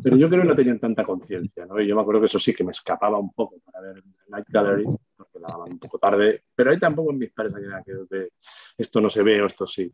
Pero 0.02 0.18
yo 0.18 0.30
creo 0.30 0.42
que 0.42 0.48
no 0.48 0.56
tenían 0.56 0.80
tanta 0.80 1.04
conciencia, 1.04 1.66
¿no? 1.66 1.80
Y 1.80 1.88
yo 1.88 1.96
me 1.96 2.02
acuerdo 2.02 2.22
que 2.22 2.26
eso 2.26 2.40
sí, 2.40 2.54
que 2.54 2.66
me 2.66 2.72
escapaba 2.72 3.18
un 3.18 3.32
poco 3.32 3.60
para 3.60 3.94
ver 3.94 4.04
Night 4.28 4.48
Gallery, 4.50 4.86
porque 5.16 5.40
la 5.40 5.48
daban 5.48 5.72
un 5.72 5.80
poco 5.80 5.98
tarde, 5.98 6.44
pero 6.54 6.72
ahí 6.72 6.80
tampoco 6.80 7.12
en 7.12 7.20
mis 7.20 7.32
padres 7.32 7.56
había 7.56 7.82
que 7.82 7.94
de 8.10 8.32
esto 8.78 9.00
no 9.00 9.10
se 9.10 9.24
ve 9.24 9.42
o 9.42 9.46
esto 9.46 9.66
sí. 9.66 9.92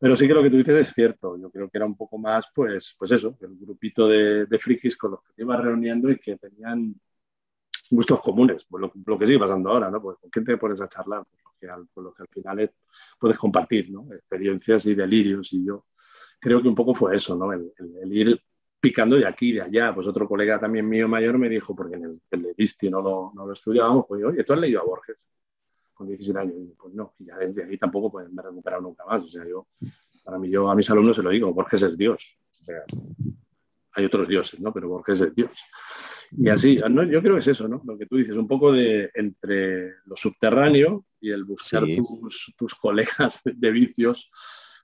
Pero 0.00 0.14
sí 0.16 0.26
que 0.26 0.34
lo 0.34 0.42
que 0.42 0.50
tú 0.50 0.56
dices 0.56 0.88
es 0.88 0.94
cierto. 0.94 1.36
Yo 1.36 1.50
creo 1.50 1.68
que 1.68 1.78
era 1.78 1.86
un 1.86 1.96
poco 1.96 2.18
más, 2.18 2.50
pues, 2.54 2.94
pues 2.98 3.10
eso, 3.10 3.36
el 3.40 3.56
grupito 3.56 4.06
de, 4.08 4.46
de 4.46 4.58
frikis 4.58 4.96
con 4.96 5.12
los 5.12 5.22
que 5.22 5.32
te 5.34 5.42
ibas 5.42 5.60
reuniendo 5.60 6.10
y 6.10 6.18
que 6.18 6.36
tenían 6.36 6.94
gustos 7.90 8.20
comunes, 8.20 8.66
pues 8.68 8.90
lo, 9.06 9.18
que 9.18 9.26
sigue 9.26 9.38
pasando 9.38 9.70
ahora, 9.70 9.90
¿no? 9.90 10.00
Pues 10.00 10.18
con 10.18 10.30
quién 10.30 10.44
te 10.44 10.56
pones 10.56 10.80
a 10.80 10.88
charlar, 10.88 11.24
pues 11.30 11.42
lo 11.42 11.52
que 11.58 11.68
al, 11.68 11.86
pues 11.92 12.04
lo 12.04 12.12
que 12.12 12.22
al 12.22 12.28
final 12.28 12.72
puedes 13.18 13.38
compartir, 13.38 13.90
¿no? 13.90 14.06
Experiencias 14.12 14.86
y 14.86 14.94
delirios 14.94 15.52
y 15.52 15.64
yo 15.64 15.86
creo 16.38 16.62
que 16.62 16.68
un 16.68 16.74
poco 16.74 16.94
fue 16.94 17.16
eso, 17.16 17.34
¿no? 17.36 17.52
El, 17.52 17.72
ir 18.12 18.40
picando 18.80 19.16
de 19.16 19.26
aquí 19.26 19.52
de 19.52 19.62
allá. 19.62 19.94
Pues 19.94 20.06
otro 20.06 20.28
colega 20.28 20.58
también 20.58 20.88
mío 20.88 21.08
mayor 21.08 21.38
me 21.38 21.48
dijo, 21.48 21.74
porque 21.74 21.96
en 21.96 22.04
el, 22.04 22.20
el 22.30 22.42
de 22.42 22.54
Disti 22.56 22.90
no 22.90 23.02
lo, 23.02 23.32
no 23.34 23.46
lo 23.46 23.52
estudiábamos, 23.52 24.04
pues 24.06 24.22
oye, 24.24 24.44
¿tú 24.44 24.52
has 24.52 24.60
leído 24.60 24.80
a 24.80 24.84
Borges? 24.84 25.16
Con 25.94 26.06
17 26.06 26.38
años. 26.38 26.54
Y 26.56 26.74
pues 26.74 26.94
no, 26.94 27.14
y 27.18 27.26
ya 27.26 27.36
desde 27.36 27.64
ahí 27.64 27.76
tampoco 27.76 28.10
pues, 28.10 28.30
me 28.30 28.40
he 28.40 28.44
recuperado 28.44 28.82
nunca 28.82 29.04
más. 29.04 29.22
O 29.22 29.28
sea, 29.28 29.44
yo, 29.46 29.66
para 30.24 30.38
mí, 30.38 30.48
yo 30.48 30.70
a 30.70 30.74
mis 30.76 30.88
alumnos 30.90 31.16
se 31.16 31.22
lo 31.22 31.30
digo, 31.30 31.52
Borges 31.52 31.82
es 31.82 31.96
Dios. 31.96 32.38
O 32.60 32.64
sea, 32.64 32.84
hay 33.92 34.04
otros 34.04 34.28
dioses, 34.28 34.60
¿no? 34.60 34.72
Pero 34.72 34.88
Borges 34.88 35.20
es 35.20 35.34
Dios. 35.34 35.50
Y 36.32 36.48
así, 36.48 36.76
yo 36.76 37.22
creo 37.22 37.34
que 37.34 37.38
es 37.38 37.48
eso, 37.48 37.68
¿no? 37.68 37.80
Lo 37.84 37.96
que 37.96 38.06
tú 38.06 38.16
dices, 38.16 38.36
un 38.36 38.46
poco 38.46 38.72
de 38.72 39.10
entre 39.14 39.94
lo 40.04 40.14
subterráneo 40.14 41.06
y 41.20 41.30
el 41.30 41.44
buscar 41.44 41.84
tus, 42.56 42.74
colegas 42.74 43.40
de, 43.44 43.70
vicios 43.70 44.30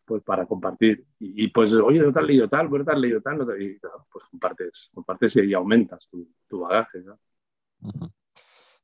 pues 0.04 0.22
para 0.22 0.46
compartir. 0.46 1.04
Y, 1.18 1.48
pues, 1.48 1.72
oye, 1.72 2.00
no 2.00 2.12
te 2.12 2.20
has 2.20 2.26
leído 2.26 2.48
tal, 2.48 2.68
pues 2.68 2.80
no 2.80 2.84
te 2.84 2.92
has 2.92 2.98
leído 2.98 3.20
tal, 3.20 3.38
no 3.38 3.56
y, 3.56 3.78
pues 4.10 4.24
compartes, 4.30 4.90
compartes 4.92 5.36
y 5.36 5.54
aumentas 5.54 6.08
tu, 6.08 6.60
bagaje. 6.60 7.00
¿no? 7.02 7.18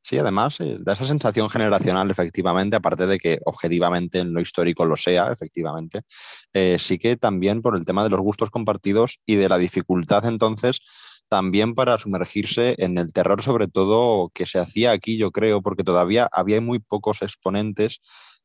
Sí, 0.02 0.18
además 0.18 0.58
eh, 0.60 0.78
da 0.80 0.94
esa 0.94 1.04
sensación 1.04 1.50
generacional, 1.50 2.10
efectivamente, 2.10 2.76
aparte 2.76 3.06
de 3.06 3.18
que 3.18 3.38
objetivamente 3.44 4.20
en 4.20 4.32
lo 4.32 4.40
histórico 4.40 4.86
lo 4.86 4.96
sea, 4.96 5.30
efectivamente, 5.30 6.02
eh, 6.54 6.78
sí 6.78 6.98
que 6.98 7.16
también 7.16 7.60
por 7.60 7.76
el 7.76 7.84
tema 7.84 8.02
de 8.04 8.10
los 8.10 8.20
gustos 8.20 8.50
compartidos 8.50 9.18
y 9.26 9.36
de 9.36 9.48
la 9.48 9.58
dificultad 9.58 10.24
entonces 10.26 10.80
también 11.28 11.74
para 11.74 11.96
sumergirse 11.96 12.74
en 12.78 12.98
el 12.98 13.12
terror, 13.12 13.40
sobre 13.40 13.68
todo 13.68 14.30
que 14.34 14.46
se 14.46 14.58
hacía 14.58 14.90
aquí, 14.90 15.16
yo 15.16 15.30
creo, 15.30 15.62
porque 15.62 15.84
todavía 15.84 16.28
había 16.32 16.60
muy 16.60 16.80
pocos 16.80 17.22
exponentes 17.22 18.00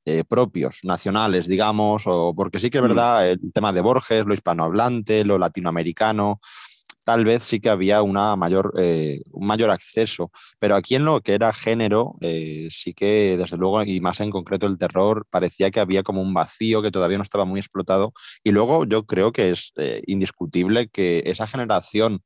eh, 0.06 0.24
propios, 0.24 0.82
nacionales, 0.84 1.48
digamos, 1.48 2.04
o 2.06 2.36
porque 2.36 2.60
sí 2.60 2.70
que 2.70 2.78
es 2.78 2.84
mm. 2.84 2.88
verdad 2.88 3.28
el 3.28 3.40
tema 3.52 3.74
de 3.74 3.82
Borges, 3.82 4.26
lo 4.28 4.36
hispanohablante, 4.36 5.26
lo 5.26 5.40
latinoamericano, 5.40 6.40
tal 7.06 7.24
vez 7.24 7.44
sí 7.44 7.62
que 7.62 7.70
había 7.70 8.02
una 8.02 8.36
mayor, 8.36 8.74
eh, 8.78 9.22
un 9.32 9.48
mayor 9.48 9.70
acceso. 9.70 10.32
Pero 10.60 10.76
aquí 10.76 10.96
en 10.96 11.06
lo 11.06 11.22
que 11.22 11.34
era 11.36 11.54
género, 11.54 12.16
eh, 12.22 12.68
sí 12.72 12.94
que 12.94 13.38
desde 13.38 13.58
luego, 13.58 13.84
y 13.84 14.02
más 14.02 14.20
en 14.20 14.32
concreto 14.32 14.66
el 14.68 14.78
terror, 14.78 15.26
parecía 15.30 15.72
que 15.72 15.80
había 15.80 16.04
como 16.04 16.22
un 16.22 16.34
vacío 16.34 16.82
que 16.82 16.92
todavía 16.92 17.18
no 17.18 17.24
estaba 17.24 17.46
muy 17.46 17.60
explotado. 17.60 18.14
Y 18.44 18.52
luego 18.52 18.86
yo 18.86 19.06
creo 19.06 19.32
que 19.32 19.52
es 19.52 19.72
eh, 19.78 20.02
indiscutible 20.08 20.90
que 20.90 21.24
esa 21.28 21.48
generación 21.48 22.22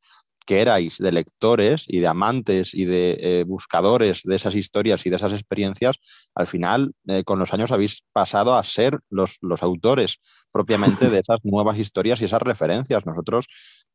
que 0.46 0.62
erais 0.62 0.98
de 0.98 1.12
lectores 1.12 1.84
y 1.88 2.00
de 2.00 2.08
amantes 2.08 2.74
y 2.74 2.86
de 2.86 3.44
buscadores 3.48 4.22
de 4.24 4.36
esas 4.36 4.56
historias 4.56 5.06
y 5.06 5.12
de 5.12 5.18
esas 5.18 5.32
experiencias, 5.32 6.00
al 6.34 6.48
final 6.48 6.94
con 7.26 7.38
los 7.38 7.54
años 7.54 7.72
habéis 7.72 8.04
pasado 8.14 8.56
a 8.56 8.64
ser 8.64 8.98
los, 9.12 9.38
los 9.42 9.62
autores 9.62 10.20
propiamente 10.52 11.12
de 11.12 11.20
esas 11.24 11.40
nuevas 11.44 11.78
historias 11.78 12.20
y 12.22 12.26
esas 12.26 12.42
referencias. 12.42 13.06
Nosotros 13.06 13.46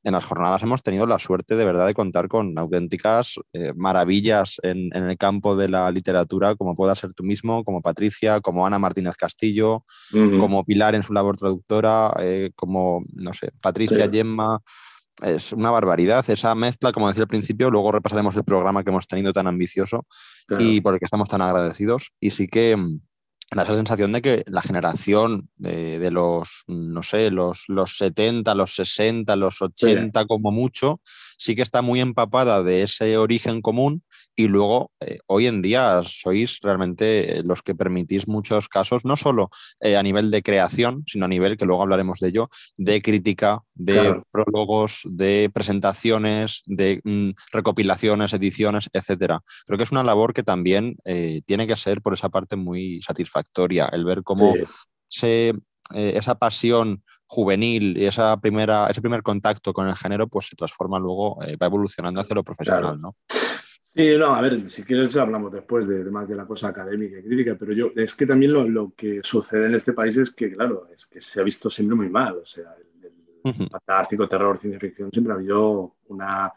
en 0.04 0.12
las 0.12 0.24
jornadas 0.24 0.62
hemos 0.62 0.82
tenido 0.82 1.06
la 1.06 1.18
suerte 1.18 1.56
de 1.56 1.64
verdad 1.64 1.86
de 1.86 1.94
contar 1.94 2.28
con 2.28 2.56
auténticas 2.58 3.34
eh, 3.52 3.72
maravillas 3.74 4.60
en, 4.62 4.94
en, 4.94 5.08
el 5.10 5.16
campo 5.16 5.56
de 5.56 5.68
la 5.68 5.90
literatura, 5.90 6.54
como 6.54 6.74
pueda 6.74 6.94
ser 6.94 7.14
tú 7.14 7.24
mismo, 7.24 7.64
como 7.64 7.82
Patricia, 7.82 8.40
como 8.40 8.66
Ana 8.66 8.78
Martínez 8.78 9.16
Castillo, 9.16 9.76
uh 9.76 9.82
-huh. 10.12 10.38
como 10.38 10.64
Pilar 10.64 10.94
en 10.94 11.02
su 11.02 11.12
labor 11.12 11.36
traductora, 11.36 12.12
como, 12.54 13.04
no 13.14 13.32
sé, 13.32 13.50
Patricia 13.60 14.04
sí. 14.04 14.10
Gemma 14.12 14.60
es 15.22 15.52
una 15.52 15.70
barbaridad 15.70 16.28
esa 16.28 16.54
mezcla, 16.54 16.92
como 16.92 17.08
decía 17.08 17.22
al 17.22 17.28
principio, 17.28 17.70
luego 17.70 17.92
repasaremos 17.92 18.36
el 18.36 18.44
programa 18.44 18.82
que 18.82 18.90
hemos 18.90 19.06
tenido 19.06 19.32
tan 19.32 19.46
ambicioso 19.46 20.06
claro. 20.46 20.64
y 20.64 20.80
por 20.80 20.94
el 20.94 21.00
que 21.00 21.06
estamos 21.06 21.28
tan 21.28 21.40
agradecidos. 21.40 22.10
Y 22.20 22.30
sí 22.30 22.48
que 22.48 22.76
mm, 22.76 23.00
da 23.54 23.62
esa 23.62 23.76
sensación 23.76 24.12
de 24.12 24.22
que 24.22 24.44
la 24.46 24.62
generación 24.62 25.48
de, 25.56 25.98
de 25.98 26.10
los, 26.10 26.64
no 26.66 27.02
sé, 27.02 27.30
los, 27.30 27.64
los 27.68 27.96
70, 27.96 28.54
los 28.54 28.74
60, 28.74 29.36
los 29.36 29.62
80 29.62 30.20
sí. 30.20 30.26
como 30.26 30.50
mucho, 30.50 31.00
sí 31.38 31.54
que 31.54 31.62
está 31.62 31.82
muy 31.82 32.00
empapada 32.00 32.62
de 32.62 32.82
ese 32.82 33.16
origen 33.16 33.60
común 33.60 34.02
y 34.36 34.48
luego 34.48 34.90
eh, 35.00 35.18
hoy 35.26 35.46
en 35.46 35.62
día 35.62 36.02
sois 36.04 36.58
realmente 36.62 37.42
los 37.44 37.62
que 37.62 37.74
permitís 37.74 38.26
muchos 38.26 38.68
casos, 38.68 39.04
no 39.04 39.16
solo 39.16 39.50
eh, 39.80 39.96
a 39.96 40.02
nivel 40.02 40.30
de 40.30 40.42
creación, 40.42 41.04
sino 41.06 41.26
a 41.26 41.28
nivel, 41.28 41.56
que 41.56 41.66
luego 41.66 41.82
hablaremos 41.82 42.18
de 42.20 42.28
ello, 42.28 42.48
de 42.76 43.00
crítica, 43.00 43.60
de 43.74 43.92
claro. 43.94 44.26
prólogos, 44.30 45.02
de 45.04 45.50
presentaciones, 45.52 46.62
de 46.66 47.00
mm, 47.04 47.30
recopilaciones, 47.52 48.32
ediciones, 48.32 48.88
etcétera. 48.92 49.40
Creo 49.66 49.78
que 49.78 49.84
es 49.84 49.92
una 49.92 50.02
labor 50.02 50.34
que 50.34 50.42
también 50.42 50.96
eh, 51.04 51.42
tiene 51.46 51.66
que 51.66 51.76
ser 51.76 52.02
por 52.02 52.14
esa 52.14 52.28
parte 52.28 52.56
muy 52.56 53.00
satisfactoria, 53.02 53.43
el 53.92 54.04
ver 54.04 54.22
cómo 54.22 54.54
sí. 54.54 54.64
se, 55.06 55.48
eh, 55.94 56.12
esa 56.16 56.36
pasión 56.36 57.02
juvenil 57.26 57.96
y 57.96 58.06
esa 58.06 58.38
primera, 58.40 58.86
ese 58.88 59.00
primer 59.00 59.22
contacto 59.22 59.72
con 59.72 59.88
el 59.88 59.96
género 59.96 60.28
pues 60.28 60.46
se 60.46 60.56
transforma 60.56 60.98
luego, 60.98 61.42
eh, 61.42 61.56
va 61.56 61.66
evolucionando 61.66 62.20
hacia 62.20 62.34
lo 62.34 62.44
profesional, 62.44 62.82
claro. 62.82 62.96
¿no? 62.96 63.16
Sí, 63.96 64.16
no, 64.18 64.34
a 64.34 64.40
ver, 64.40 64.68
si 64.68 64.82
quieres 64.82 65.16
hablamos 65.16 65.52
después 65.52 65.86
de, 65.86 66.02
de, 66.02 66.10
más 66.10 66.28
de 66.28 66.34
la 66.34 66.46
cosa 66.46 66.68
académica 66.68 67.18
y 67.18 67.22
crítica, 67.22 67.56
pero 67.58 67.72
yo, 67.72 67.90
es 67.94 68.14
que 68.14 68.26
también 68.26 68.52
lo, 68.52 68.68
lo, 68.68 68.92
que 68.96 69.20
sucede 69.22 69.66
en 69.66 69.74
este 69.74 69.92
país 69.92 70.16
es 70.16 70.32
que, 70.32 70.52
claro, 70.52 70.88
es 70.92 71.06
que 71.06 71.20
se 71.20 71.40
ha 71.40 71.44
visto 71.44 71.70
siempre 71.70 71.96
muy 71.96 72.08
mal, 72.08 72.38
o 72.38 72.46
sea, 72.46 72.74
el, 72.76 73.06
el 73.06 73.12
uh 73.44 73.50
-huh. 73.50 73.70
fantástico, 73.70 74.28
terror, 74.28 74.58
ciencia 74.58 74.80
ficción, 74.80 75.10
siempre 75.12 75.32
ha 75.32 75.36
habido 75.36 75.94
una 76.08 76.52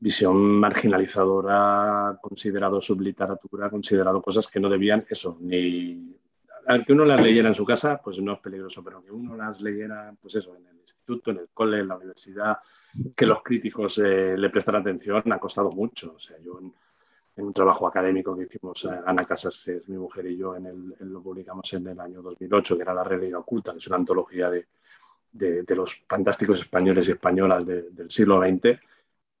visión 0.00 0.36
marginalizadora, 0.36 2.18
considerado 2.20 2.80
subliteratura, 2.80 3.68
considerado 3.70 4.22
cosas 4.22 4.46
que 4.46 4.60
no 4.60 4.68
debían, 4.68 5.04
eso, 5.08 5.36
ni... 5.40 6.14
A 6.66 6.74
ver, 6.74 6.84
que 6.84 6.92
uno 6.92 7.06
las 7.06 7.22
leyera 7.22 7.48
en 7.48 7.54
su 7.54 7.64
casa, 7.64 7.98
pues 8.02 8.20
no 8.20 8.34
es 8.34 8.40
peligroso, 8.40 8.84
pero 8.84 9.02
que 9.02 9.10
uno 9.10 9.34
las 9.36 9.60
leyera, 9.62 10.14
pues 10.20 10.34
eso, 10.34 10.54
en 10.54 10.66
el 10.66 10.76
instituto, 10.80 11.30
en 11.30 11.38
el 11.38 11.48
cole, 11.54 11.80
en 11.80 11.88
la 11.88 11.96
universidad, 11.96 12.58
que 13.16 13.24
los 13.24 13.42
críticos 13.42 13.98
eh, 13.98 14.36
le 14.36 14.50
prestan 14.50 14.76
atención 14.76 15.22
ha 15.32 15.38
costado 15.38 15.70
mucho. 15.70 16.14
O 16.16 16.20
sea, 16.20 16.36
yo 16.44 16.58
en, 16.60 16.74
en 17.36 17.44
un 17.44 17.52
trabajo 17.54 17.86
académico 17.86 18.36
que 18.36 18.44
hicimos 18.44 18.84
eh, 18.84 19.00
Ana 19.06 19.24
Casas, 19.24 19.62
que 19.64 19.76
es 19.76 19.88
mi 19.88 19.96
mujer 19.96 20.26
y 20.26 20.36
yo, 20.36 20.56
en 20.56 20.66
el, 20.66 20.94
en 21.00 21.10
lo 21.10 21.22
publicamos 21.22 21.72
en 21.72 21.86
el 21.86 21.98
año 22.00 22.20
2008, 22.20 22.76
que 22.76 22.82
era 22.82 22.92
La 22.92 23.04
realidad 23.04 23.40
oculta, 23.40 23.72
que 23.72 23.78
es 23.78 23.86
una 23.86 23.96
antología 23.96 24.50
de, 24.50 24.66
de, 25.32 25.62
de 25.62 25.74
los 25.74 26.02
fantásticos 26.06 26.60
españoles 26.60 27.08
y 27.08 27.12
españolas 27.12 27.64
de, 27.64 27.82
del 27.90 28.10
siglo 28.10 28.40
XX, 28.40 28.78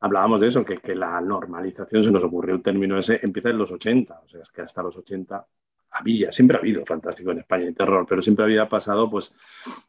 hablábamos 0.00 0.40
de 0.40 0.48
eso, 0.48 0.64
que, 0.64 0.78
que, 0.78 0.94
la 0.94 1.20
normalización, 1.20 2.04
se 2.04 2.10
nos 2.10 2.24
ocurrió 2.24 2.54
el 2.54 2.62
término 2.62 2.98
ese, 2.98 3.20
empieza 3.22 3.50
en 3.50 3.58
los 3.58 3.70
80, 3.70 4.20
o 4.24 4.28
sea, 4.28 4.42
es 4.42 4.50
que 4.50 4.62
hasta 4.62 4.82
los 4.82 4.96
80 4.96 5.46
había, 5.90 6.30
siempre 6.32 6.56
ha 6.56 6.60
habido 6.60 6.84
fantástico 6.84 7.30
en 7.30 7.38
España 7.38 7.68
y 7.68 7.72
terror, 7.72 8.06
pero 8.08 8.22
siempre 8.22 8.44
había 8.44 8.68
pasado, 8.68 9.10
pues, 9.10 9.34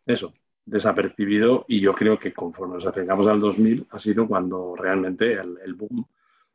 eso, 0.06 0.34
desapercibido 0.66 1.66
y 1.68 1.80
yo 1.80 1.94
creo 1.94 2.18
que 2.20 2.32
conforme 2.32 2.76
nos 2.76 2.86
acercamos 2.86 3.28
al 3.28 3.40
2000 3.40 3.88
ha 3.90 4.00
sido 4.00 4.28
cuando 4.28 4.76
realmente 4.76 5.34
el, 5.34 5.58
el 5.64 5.74
boom 5.74 6.06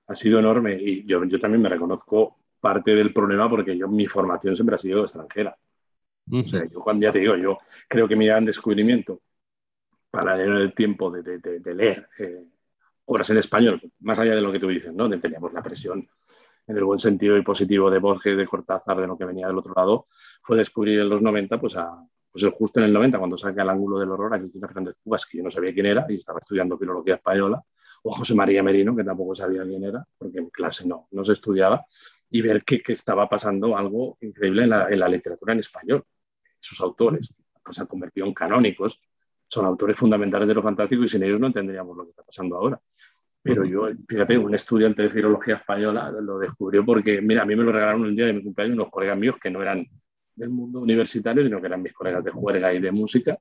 ha 0.07 0.15
sido 0.15 0.39
enorme 0.39 0.77
y 0.81 1.05
yo, 1.05 1.25
yo, 1.25 1.41
también 1.41 1.63
me 1.63 1.69
reconozco 1.69 2.37
parte 2.61 2.95
del 2.95 3.13
problema 3.13 3.49
porque 3.49 3.77
yo 3.77 3.89
mi 3.89 4.07
formación 4.07 4.55
siempre 4.55 4.77
ha 4.77 4.79
sido 4.79 5.03
extranjera. 5.03 5.57
Uh 6.31 6.37
-huh. 6.37 6.41
O 6.41 6.45
sea, 6.45 6.65
yo 6.67 6.81
cuando 6.81 7.05
ya 7.05 7.13
te 7.13 7.19
digo, 7.19 7.37
yo 7.37 7.59
creo 7.89 8.07
que 8.07 8.17
mi 8.17 8.27
gran 8.27 8.45
descubrimiento 8.45 9.21
para 10.11 10.37
leer 10.37 10.53
el 10.53 10.75
tiempo 10.75 11.11
de, 11.11 11.23
de, 11.23 11.39
de, 11.39 11.59
de 11.61 11.75
leer 11.75 12.09
eh, 12.19 12.45
obras 13.07 13.31
en 13.31 13.39
español, 13.39 13.81
más 14.01 14.19
allá 14.19 14.35
de 14.35 14.41
lo 14.41 14.53
que 14.53 14.59
tú 14.59 14.69
dices, 14.69 14.93
¿no? 14.93 15.09
Teníamos 15.21 15.53
la 15.53 15.63
presión 15.63 16.09
en 16.67 16.77
el 16.77 16.85
buen 16.85 16.99
sentido 16.99 17.37
y 17.37 17.43
positivo 17.43 17.91
de 17.91 17.99
Borges, 17.99 18.37
de 18.37 18.47
Cortázar, 18.47 19.01
de 19.01 19.07
lo 19.07 19.19
que 19.19 19.25
venía 19.25 19.47
del 19.47 19.59
otro 19.59 19.75
lado, 19.77 20.07
fue 20.43 20.57
descubrir 20.57 21.01
en 21.01 21.09
los 21.09 21.21
90 21.21 21.61
pues 21.61 21.77
a, 21.77 22.03
pues 22.35 22.45
justo 22.53 22.81
en 22.81 22.87
el 22.87 22.93
90, 22.93 23.19
cuando 23.19 23.39
saca 23.39 23.63
el 23.63 23.69
ángulo 23.69 24.01
del 24.01 24.11
horror 24.11 24.35
a 24.35 24.39
Cristina 24.41 24.67
Fernández 24.67 24.97
Cubas, 25.05 25.25
que 25.25 25.39
yo 25.39 25.45
no 25.45 25.53
sabía 25.53 25.73
quién 25.73 25.87
era 25.87 26.05
y 26.09 26.17
estaba 26.17 26.41
estudiando 26.41 26.77
filología 26.77 27.15
española, 27.15 27.63
o 28.03 28.13
a 28.13 28.19
José 28.19 28.35
María 28.35 28.61
Merino, 28.61 28.97
que 28.97 29.05
tampoco 29.05 29.37
sabía 29.37 29.63
quién 29.63 29.85
era, 29.85 30.05
porque 30.19 30.39
en 30.39 30.51
clase 30.51 30.87
no, 30.89 31.07
no 31.13 31.25
se 31.25 31.33
estudiaba, 31.33 31.87
y 32.29 32.43
ver 32.43 32.65
que, 32.65 32.83
que 32.83 32.93
estaba 32.93 33.29
pasando 33.29 33.77
algo 33.77 34.19
increíble 34.21 34.65
en 34.65 34.71
la, 34.71 34.89
en 34.89 34.99
la, 34.99 35.09
literatura 35.09 35.53
en 35.53 35.61
español. 35.61 36.05
Sus 36.59 36.81
autores 36.81 37.33
pues, 37.63 37.77
se 37.77 37.83
han 37.83 37.87
convertido 37.87 38.27
en 38.27 38.35
canónicos, 38.35 39.01
son 39.55 39.67
autores 39.67 39.97
fundamentales 39.97 40.49
de 40.49 40.55
lo 40.55 40.63
fantástico 40.63 41.05
y 41.05 41.09
sin 41.09 41.23
ellos 41.23 41.39
no 41.39 41.47
entenderíamos 41.47 41.97
lo 41.97 42.05
que 42.05 42.11
está 42.11 42.25
pasando 42.25 42.57
ahora. 42.57 42.81
Pero 43.41 43.65
yo, 43.65 43.89
fíjate, 44.09 44.37
un 44.37 44.55
estudiante 44.55 45.03
de 45.03 45.11
filología 45.11 45.57
española 45.57 46.11
lo 46.11 46.39
descubrió 46.39 46.85
porque, 46.85 47.21
mira, 47.21 47.43
a 47.43 47.45
mí 47.45 47.55
me 47.55 47.63
lo 47.63 47.71
regalaron 47.71 48.03
un 48.03 48.17
día 48.17 48.27
de 48.27 48.33
mi 48.33 48.43
cumpleaños 48.43 48.75
unos 48.75 48.91
colegas 48.91 49.17
míos 49.17 49.37
que 49.41 49.51
no 49.51 49.63
eran 49.63 49.87
del 50.35 50.49
mundo 50.49 50.81
universitario, 50.81 51.45
sino 51.45 51.61
que 51.61 51.67
eran 51.67 51.83
mis 51.83 51.93
colegas 51.93 52.25
de 52.25 52.33
juerga 52.33 52.75
y 52.75 52.81
de 52.81 52.91
música, 52.91 53.39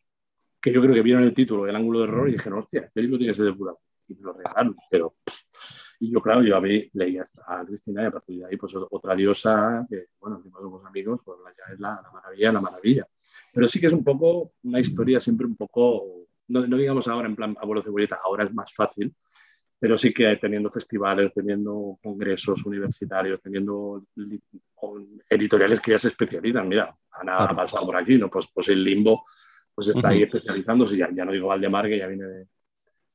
que 0.61 0.71
yo 0.71 0.81
creo 0.81 0.93
que 0.93 1.01
vieron 1.01 1.23
el 1.23 1.33
título 1.33 1.63
del 1.65 1.75
ángulo 1.75 1.99
de 1.99 2.05
error 2.05 2.29
y 2.29 2.33
dijeron, 2.33 2.59
hostia, 2.59 2.81
este 2.81 3.01
libro 3.01 3.17
tiene 3.17 3.31
que 3.31 3.37
ser 3.37 3.45
de 3.45 3.53
pura. 3.53 3.73
Y 4.07 4.15
me 4.15 4.21
lo 4.21 4.33
regalaron, 4.33 4.75
pero... 4.91 5.15
Y 5.99 6.11
yo, 6.11 6.21
claro, 6.21 6.43
yo 6.43 6.57
a 6.57 6.61
mí 6.61 6.89
leía 6.93 7.23
a 7.47 7.63
Cristina 7.65 8.03
y 8.03 8.05
a 8.05 8.11
partir 8.11 8.39
de 8.39 8.45
ahí, 8.45 8.57
pues 8.57 8.73
otra 8.75 9.15
diosa, 9.15 9.85
que, 9.89 10.07
bueno, 10.19 10.35
encima 10.37 10.59
somos 10.59 10.85
amigos, 10.85 11.21
pues 11.23 11.39
ya 11.57 11.73
es 11.73 11.79
la, 11.79 12.01
la, 12.03 12.11
maravilla, 12.11 12.51
la 12.51 12.61
maravilla. 12.61 13.07
Pero 13.53 13.67
sí 13.67 13.79
que 13.79 13.87
es 13.87 13.93
un 13.93 14.03
poco 14.03 14.53
una 14.63 14.79
historia 14.79 15.19
siempre 15.19 15.45
un 15.45 15.55
poco, 15.55 16.27
no, 16.47 16.65
no 16.67 16.77
digamos 16.77 17.07
ahora 17.07 17.27
en 17.27 17.35
plan 17.35 17.55
abuelo 17.59 17.81
cebolleta, 17.83 18.19
ahora 18.23 18.43
es 18.43 18.53
más 18.53 18.73
fácil, 18.73 19.13
pero 19.79 19.97
sí 19.97 20.13
que 20.13 20.37
teniendo 20.37 20.71
festivales, 20.71 21.33
teniendo 21.33 21.99
congresos 22.01 22.65
universitarios, 22.65 23.41
teniendo 23.41 24.05
editoriales 25.29 25.81
que 25.81 25.91
ya 25.91 25.97
se 25.97 26.07
especializan. 26.07 26.67
Mira, 26.69 26.95
Ana 27.11 27.37
ha 27.37 27.55
pasado 27.55 27.85
por 27.85 27.97
aquí, 27.97 28.17
¿no? 28.17 28.29
Pues, 28.29 28.47
pues 28.53 28.69
el 28.69 28.83
Limbo 28.83 29.25
pues 29.75 29.87
está 29.89 29.99
uh 29.99 30.03
-huh. 30.03 30.13
ahí 30.13 30.23
especializándose, 30.23 30.95
ya, 30.95 31.09
ya 31.11 31.25
no 31.25 31.31
digo 31.31 31.47
Valdemar, 31.47 31.87
que 31.87 31.97
ya 31.97 32.07
viene 32.07 32.25
de, 32.25 32.47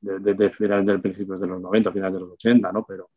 de, 0.01 0.19
de, 0.19 0.33
de 0.33 0.49
finales 0.51 0.85
del 0.85 1.01
principios 1.01 1.41
de 1.41 1.47
los 1.47 1.61
90, 1.61 1.91
finales 1.91 2.13
de 2.13 2.19
los 2.19 2.31
80, 2.33 2.71
¿no? 2.71 2.85
Pero, 2.87 3.09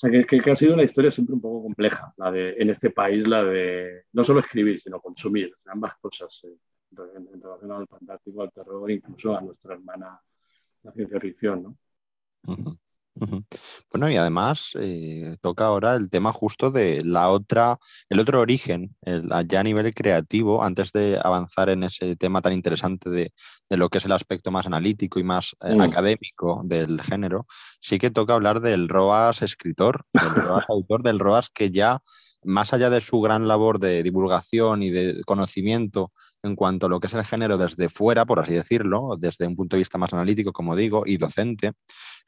o 0.00 0.08
sea, 0.08 0.10
que, 0.10 0.40
que, 0.40 0.50
ha 0.50 0.56
sido 0.56 0.72
una 0.72 0.82
historia 0.82 1.10
siempre 1.10 1.34
un 1.34 1.42
poco 1.42 1.62
compleja, 1.62 2.14
la 2.16 2.30
de, 2.30 2.54
en 2.56 2.70
este 2.70 2.88
país, 2.88 3.28
la 3.28 3.44
de 3.44 4.04
no 4.14 4.24
solo 4.24 4.40
escribir, 4.40 4.80
sino 4.80 4.98
consumir, 4.98 5.54
ambas 5.66 5.92
cosas, 6.00 6.40
eh, 6.44 6.56
en, 7.16 7.28
en, 7.34 7.42
relación 7.42 7.72
al 7.72 7.86
fantástico, 7.86 8.40
al 8.40 8.50
terror, 8.50 8.90
incluso 8.90 9.36
a 9.36 9.42
nuestra 9.42 9.74
hermana, 9.74 10.18
la 10.84 10.92
ciencia 10.92 11.20
ficción, 11.20 11.62
¿no? 11.62 12.78
Bueno, 13.90 14.10
y 14.10 14.16
además 14.16 14.72
eh, 14.78 15.36
toca 15.40 15.66
ahora 15.66 15.94
el 15.96 16.10
tema 16.10 16.32
justo 16.32 16.70
de 16.70 17.02
la 17.04 17.30
otra, 17.30 17.78
el 18.08 18.20
otro 18.20 18.40
origen, 18.40 18.96
el, 19.02 19.30
ya 19.46 19.60
a 19.60 19.62
nivel 19.62 19.92
creativo, 19.94 20.62
antes 20.62 20.92
de 20.92 21.18
avanzar 21.22 21.68
en 21.70 21.84
ese 21.84 22.16
tema 22.16 22.40
tan 22.40 22.52
interesante 22.52 23.10
de, 23.10 23.32
de 23.68 23.76
lo 23.76 23.88
que 23.88 23.98
es 23.98 24.04
el 24.04 24.12
aspecto 24.12 24.50
más 24.50 24.66
analítico 24.66 25.20
y 25.20 25.24
más 25.24 25.56
eh, 25.62 25.74
mm. 25.76 25.80
académico 25.80 26.62
del 26.64 27.00
género, 27.02 27.46
sí 27.80 27.98
que 27.98 28.10
toca 28.10 28.34
hablar 28.34 28.60
del 28.60 28.88
ROAS 28.88 29.42
escritor, 29.42 30.04
del 30.12 30.34
ROAS 30.34 30.64
autor, 30.68 31.02
del 31.02 31.18
ROAS 31.18 31.50
que 31.50 31.70
ya 31.70 32.02
más 32.44 32.72
allá 32.72 32.90
de 32.90 33.00
su 33.00 33.20
gran 33.20 33.48
labor 33.48 33.78
de 33.78 34.02
divulgación 34.02 34.82
y 34.82 34.90
de 34.90 35.22
conocimiento 35.24 36.12
en 36.42 36.56
cuanto 36.56 36.86
a 36.86 36.88
lo 36.88 37.00
que 37.00 37.06
es 37.06 37.14
el 37.14 37.24
género 37.24 37.58
desde 37.58 37.88
fuera, 37.88 38.24
por 38.24 38.40
así 38.40 38.54
decirlo, 38.54 39.16
desde 39.18 39.46
un 39.46 39.56
punto 39.56 39.76
de 39.76 39.80
vista 39.80 39.98
más 39.98 40.12
analítico, 40.12 40.52
como 40.52 40.74
digo, 40.74 41.02
y 41.04 41.16
docente, 41.18 41.72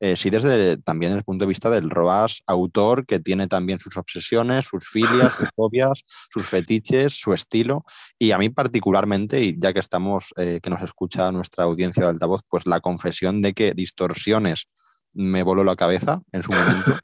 eh, 0.00 0.16
sí 0.16 0.28
desde 0.28 0.76
también 0.76 1.10
desde 1.10 1.20
el 1.20 1.24
punto 1.24 1.44
de 1.44 1.48
vista 1.48 1.70
del 1.70 1.88
ROAS 1.88 2.42
autor, 2.46 3.06
que 3.06 3.20
tiene 3.20 3.48
también 3.48 3.78
sus 3.78 3.96
obsesiones, 3.96 4.66
sus 4.66 4.86
filias, 4.88 5.34
sus 5.34 5.48
fobias, 5.56 6.00
sus 6.30 6.46
fetiches, 6.46 7.14
su 7.14 7.32
estilo, 7.32 7.84
y 8.18 8.32
a 8.32 8.38
mí 8.38 8.50
particularmente, 8.50 9.42
y 9.42 9.56
ya 9.58 9.72
que 9.72 9.80
estamos, 9.80 10.34
eh, 10.36 10.60
que 10.62 10.70
nos 10.70 10.82
escucha 10.82 11.32
nuestra 11.32 11.64
audiencia 11.64 12.02
de 12.02 12.10
altavoz, 12.10 12.42
pues 12.48 12.66
la 12.66 12.80
confesión 12.80 13.40
de 13.40 13.54
que 13.54 13.72
distorsiones 13.72 14.66
me 15.14 15.42
voló 15.42 15.64
la 15.64 15.76
cabeza 15.76 16.20
en 16.32 16.42
su 16.42 16.52
momento. 16.52 16.98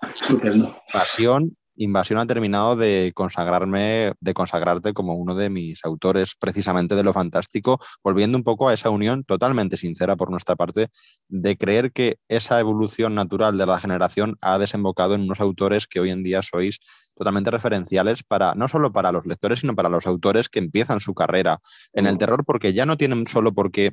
Pasión 0.92 1.56
Invasión 1.76 2.18
ha 2.18 2.26
terminado 2.26 2.76
de 2.76 3.12
consagrarme, 3.14 4.12
de 4.20 4.34
consagrarte 4.34 4.92
como 4.92 5.14
uno 5.14 5.34
de 5.34 5.50
mis 5.50 5.84
autores 5.84 6.34
precisamente 6.38 6.94
de 6.94 7.02
lo 7.02 7.12
fantástico, 7.12 7.80
volviendo 8.02 8.38
un 8.38 8.44
poco 8.44 8.68
a 8.68 8.74
esa 8.74 8.90
unión 8.90 9.24
totalmente 9.24 9.76
sincera 9.76 10.16
por 10.16 10.30
nuestra 10.30 10.56
parte 10.56 10.88
de 11.28 11.56
creer 11.56 11.92
que 11.92 12.18
esa 12.28 12.60
evolución 12.60 13.14
natural 13.14 13.58
de 13.58 13.66
la 13.66 13.80
generación 13.80 14.36
ha 14.40 14.58
desembocado 14.58 15.14
en 15.14 15.22
unos 15.22 15.40
autores 15.40 15.86
que 15.86 16.00
hoy 16.00 16.10
en 16.10 16.22
día 16.22 16.42
sois 16.42 16.78
totalmente 17.14 17.50
referenciales 17.50 18.22
para 18.22 18.54
no 18.54 18.68
solo 18.68 18.92
para 18.92 19.12
los 19.12 19.26
lectores, 19.26 19.60
sino 19.60 19.74
para 19.74 19.88
los 19.88 20.06
autores 20.06 20.48
que 20.48 20.60
empiezan 20.60 21.00
su 21.00 21.14
carrera 21.14 21.60
en 21.92 22.06
el 22.06 22.18
terror, 22.18 22.44
porque 22.44 22.72
ya 22.72 22.86
no 22.86 22.96
tienen 22.96 23.26
solo 23.26 23.52
por 23.52 23.70
qué 23.70 23.92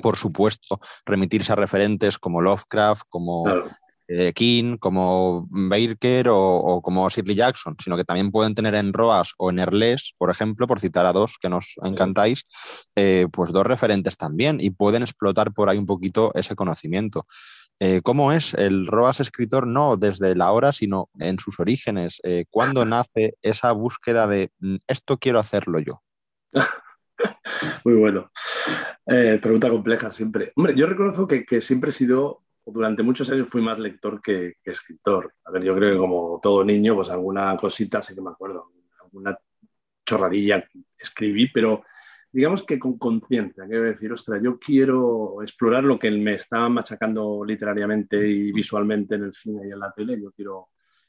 por 0.00 0.16
supuesto, 0.16 0.80
remitirse 1.04 1.52
a 1.52 1.56
referentes 1.56 2.18
como 2.18 2.40
Lovecraft, 2.40 3.02
como 3.08 3.44
eh, 4.10 4.32
King, 4.32 4.78
como 4.78 5.46
Baker 5.50 6.28
o, 6.30 6.80
como 6.82 7.06
Shirley 7.10 7.34
Jackson, 7.34 7.76
sino 7.82 7.94
que 7.94 8.04
también 8.04 8.30
pueden 8.30 8.54
tener 8.54 8.74
en 8.74 8.94
Roas 8.94 9.34
o 9.36 9.50
en 9.50 9.58
Erles, 9.58 10.14
por 10.16 10.30
ejemplo, 10.30 10.66
por 10.66 10.80
citar 10.80 11.04
a 11.04 11.12
dos 11.12 11.36
que 11.38 11.50
nos 11.50 11.74
encantáis, 11.82 12.46
eh, 12.96 13.26
pues 13.30 13.52
dos 13.52 13.66
referentes 13.66 14.16
también 14.16 14.58
y 14.62 14.70
pueden 14.70 15.02
explotar 15.02 15.52
por 15.52 15.68
ahí 15.68 15.76
un 15.76 15.84
poquito 15.84 16.32
ese 16.34 16.56
conocimiento. 16.56 17.26
Eh, 17.80 18.00
¿Cómo 18.02 18.32
es 18.32 18.54
el 18.54 18.86
Roas 18.86 19.20
escritor? 19.20 19.66
No 19.66 19.98
desde 19.98 20.34
la 20.34 20.52
hora, 20.52 20.72
sino 20.72 21.10
en 21.18 21.38
sus 21.38 21.60
orígenes. 21.60 22.22
¿Cuándo 22.48 22.84
nace 22.86 23.34
esa 23.42 23.72
búsqueda 23.72 24.26
de 24.26 24.50
mm, 24.60 24.76
esto 24.86 25.18
quiero 25.18 25.38
hacerlo 25.38 25.80
yo? 25.80 26.02
Muy 27.84 27.94
bueno. 27.94 28.30
pregunta 29.04 29.68
compleja 29.68 30.12
siempre. 30.12 30.52
Hombre, 30.56 30.74
yo 30.74 30.86
reconozco 30.86 31.26
que, 31.28 31.44
que 31.44 31.60
siempre 31.60 31.90
he 31.90 31.92
sido 31.92 32.42
durante 32.72 33.02
muchos 33.02 33.30
años 33.30 33.48
fui 33.48 33.62
más 33.62 33.78
lector 33.78 34.20
que, 34.22 34.54
escritor. 34.64 35.34
A 35.44 35.50
ver, 35.50 35.62
yo 35.62 35.74
creo 35.74 35.92
que 35.92 35.98
como 35.98 36.40
todo 36.42 36.64
niño, 36.64 36.94
pues 36.94 37.10
alguna 37.10 37.56
cosita 37.56 38.02
sí 38.02 38.14
que 38.14 38.20
me 38.20 38.30
acuerdo, 38.30 38.72
alguna 39.02 39.38
chorradilla 40.04 40.66
escribí, 40.96 41.48
pero 41.48 41.84
digamos 42.30 42.62
que 42.62 42.78
con 42.78 42.98
conciencia, 42.98 43.66
quiero 43.66 43.84
decir, 43.84 44.12
ostras, 44.12 44.42
yo 44.42 44.58
quiero 44.58 45.42
explorar 45.42 45.84
lo 45.84 45.98
que 45.98 46.10
me 46.10 46.34
estaba 46.34 46.68
machacando 46.68 47.44
literariamente 47.44 48.28
y 48.28 48.52
visualmente 48.52 49.14
en 49.14 49.24
el 49.24 49.32
cine 49.32 49.68
y 49.68 49.72
en 49.72 49.78
la 49.78 49.92
tele, 49.92 50.20
yo 50.20 50.32
quiero 50.32 50.68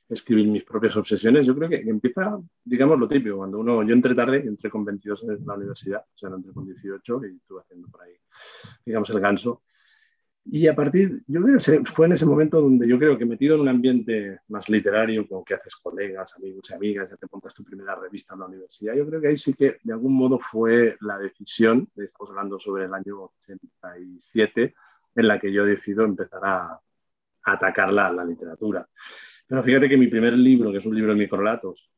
escribir 0.09 0.47
mis 0.47 0.63
propias 0.63 0.95
obsesiones. 0.97 1.45
Yo 1.45 1.55
creo 1.55 1.69
que, 1.69 1.77
empieza, 1.77 2.39
digamos, 2.63 2.99
lo 2.99 3.07
típico, 3.07 3.37
cuando 3.37 3.59
uno, 3.59 3.83
yo 3.83 3.93
entré 3.93 4.15
tarde, 4.15 4.37
entré 4.39 4.69
con 4.69 4.83
22 4.83 5.23
en 5.23 5.45
la 5.45 5.53
universidad, 5.53 6.01
o 6.01 6.17
sea, 6.17 6.29
no 6.29 6.37
entré 6.37 6.51
con 6.51 6.65
18 6.65 7.21
y 7.25 7.35
estuve 7.35 7.61
haciendo 7.61 7.87
por 7.89 8.01
ahí, 8.01 8.13
digamos, 8.85 9.09
el 9.11 9.19
ganso. 9.19 9.61
Y 10.51 10.67
a 10.67 10.75
partir, 10.75 11.21
yo 11.27 11.43
creo 11.43 11.59
que 11.59 11.85
fue 11.85 12.07
en 12.07 12.13
ese 12.13 12.25
momento 12.25 12.59
donde 12.59 12.87
yo 12.87 12.97
creo 12.97 13.15
que 13.17 13.25
metido 13.25 13.53
en 13.53 13.61
un 13.61 13.67
ambiente 13.67 14.39
más 14.47 14.67
literario, 14.67 15.27
como 15.27 15.43
que 15.45 15.53
haces 15.53 15.75
colegas, 15.75 16.33
amigos 16.37 16.67
y 16.69 16.73
amigas, 16.73 17.11
ya 17.11 17.17
te 17.17 17.27
montas 17.31 17.53
tu 17.53 17.63
primera 17.63 17.93
revista 17.93 18.33
en 18.33 18.39
la 18.39 18.47
universidad, 18.47 18.95
yo 18.95 19.07
creo 19.07 19.21
que 19.21 19.27
ahí 19.27 19.37
sí 19.37 19.53
que 19.53 19.77
de 19.83 19.93
algún 19.93 20.13
modo 20.13 20.39
fue 20.39 20.97
la 21.01 21.19
decisión, 21.19 21.87
estamos 21.95 22.31
hablando 22.31 22.57
sobre 22.57 22.85
el 22.85 22.93
año 22.95 23.31
87, 23.43 24.73
en 25.15 25.27
la 25.27 25.39
que 25.39 25.51
yo 25.51 25.63
decido 25.65 26.03
empezar 26.03 26.41
a, 26.43 26.79
atacar 27.43 27.93
la, 27.93 28.11
la 28.11 28.25
literatura. 28.25 28.87
Pero 29.47 29.63
fíjate 29.63 29.87
que 29.87 29.97
mi 29.97 30.07
primer 30.07 30.33
libro, 30.33 30.71
que 30.71 30.79
es 30.79 30.85
un 30.85 30.95
libro 30.95 31.13
de 31.13 31.19
microlatos, 31.19 31.89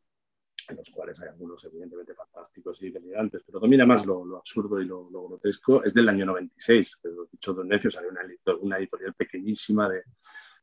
en 0.71 0.77
los 0.77 0.89
cuales 0.89 1.19
hay 1.21 1.29
algunos 1.29 1.63
evidentemente 1.65 2.13
fantásticos 2.13 2.81
y 2.81 2.89
delirantes, 2.89 3.43
pero 3.45 3.59
domina 3.59 3.85
más 3.85 4.05
lo, 4.05 4.37
absurdo 4.37 4.81
y 4.81 4.85
lo, 4.85 5.07
grotesco, 5.09 5.83
es 5.83 5.93
del 5.93 6.09
año 6.09 6.25
96, 6.25 6.97
que 6.97 7.09
lo 7.09 7.25
dicho 7.31 7.53
Don 7.53 7.67
Necio, 7.67 7.91
salió 7.91 8.09
una, 8.09 8.21
una 8.61 8.77
editorial 8.77 9.13
pequeñísima 9.13 9.89
de, 9.89 10.03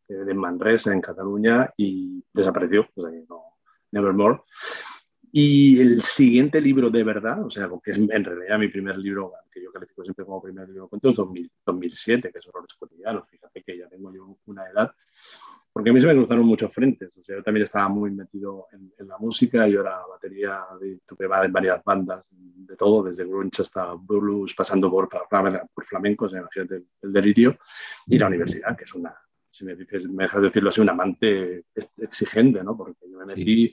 de, 0.08 0.34
Manresa, 0.34 0.92
en 0.92 1.00
Cataluña, 1.00 1.72
y 1.76 2.22
desapareció, 2.32 2.88
pues 2.94 3.12
ahí 3.12 3.24
no, 3.28 3.58
Nevermore. 3.92 4.40
Y 5.30 5.78
el 5.80 6.02
siguiente 6.02 6.60
libro 6.60 6.88
de 6.88 7.04
verdad, 7.04 7.44
o 7.44 7.50
sea, 7.50 7.68
que 7.82 7.90
es 7.90 7.98
en 7.98 8.24
realidad 8.24 8.58
mi 8.58 8.68
primer 8.68 8.96
libro, 8.96 9.34
que 9.50 9.62
yo 9.62 9.70
califico 9.70 10.02
siempre 10.02 10.24
como 10.24 10.42
primer 10.42 10.66
libro 10.68 10.84
de 10.84 10.88
cuentos, 10.88 11.14
2007, 11.14 12.32
que 12.32 12.38
es 12.38 12.46
Horrores 12.48 12.74
Cotidianos, 12.74 13.28
fíjate 13.28 13.62
que 13.62 13.76
ya 13.76 13.88
tengo 13.88 14.12
yo 14.12 14.38
una 14.46 14.66
edad, 14.66 14.90
porque 15.78 15.90
a 15.90 15.92
mí 15.92 16.00
se 16.00 16.08
me 16.08 16.14
cruzaron 16.14 16.44
muchos 16.44 16.74
frentes. 16.74 17.16
O 17.16 17.22
sea, 17.22 17.36
yo 17.36 17.42
también 17.44 17.62
estaba 17.62 17.88
muy 17.88 18.10
metido 18.10 18.66
en, 18.72 19.06
la 19.06 19.16
música, 19.16 19.68
yo 19.68 19.82
era 19.82 20.04
batería, 20.08 20.64
tuve 21.06 21.28
varias 21.28 21.84
bandas, 21.84 22.26
de 22.32 22.74
todo, 22.74 23.04
desde 23.04 23.24
grunge 23.24 23.62
hasta 23.62 23.94
blues, 23.94 24.54
pasando 24.54 24.90
por, 24.90 25.08
por 25.08 25.84
flamenco, 25.84 26.24
o 26.24 26.28
sea, 26.28 26.40
imagínate 26.40 26.82
el 27.00 27.12
delirio, 27.12 27.56
y 28.06 28.18
la 28.18 28.26
universidad, 28.26 28.76
que 28.76 28.86
es 28.86 28.94
una, 28.94 29.14
si 29.48 29.64
me, 29.66 29.76
dices, 29.76 30.10
me 30.10 30.24
dejas 30.24 30.42
decirlo 30.42 30.70
así, 30.70 30.80
un 30.80 30.88
amante 30.88 31.66
exigente, 31.98 32.64
¿no? 32.64 32.76
Porque 32.76 33.08
yo 33.08 33.16
me 33.16 33.26
metí 33.26 33.72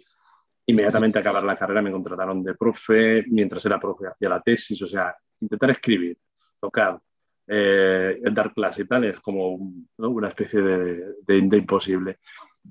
inmediatamente 0.67 1.17
a 1.17 1.21
acabar 1.21 1.43
la 1.43 1.57
carrera, 1.57 1.81
me 1.81 1.91
contrataron 1.91 2.43
de 2.43 2.53
profe, 2.53 3.25
mientras 3.29 3.65
era 3.65 3.79
profe 3.79 4.05
hacía 4.05 4.29
la 4.29 4.41
tesis, 4.41 4.79
o 4.79 4.85
sea, 4.85 5.15
intentar 5.39 5.71
escribir, 5.71 6.19
tocar, 6.59 7.01
eh, 7.47 8.17
dar 8.31 8.53
clase 8.53 8.81
y 8.81 8.85
tal, 8.85 9.05
es 9.05 9.19
como 9.19 9.55
una 9.97 10.27
especie 10.27 10.61
de, 10.61 11.15
de, 11.25 11.57
imposible. 11.57 12.19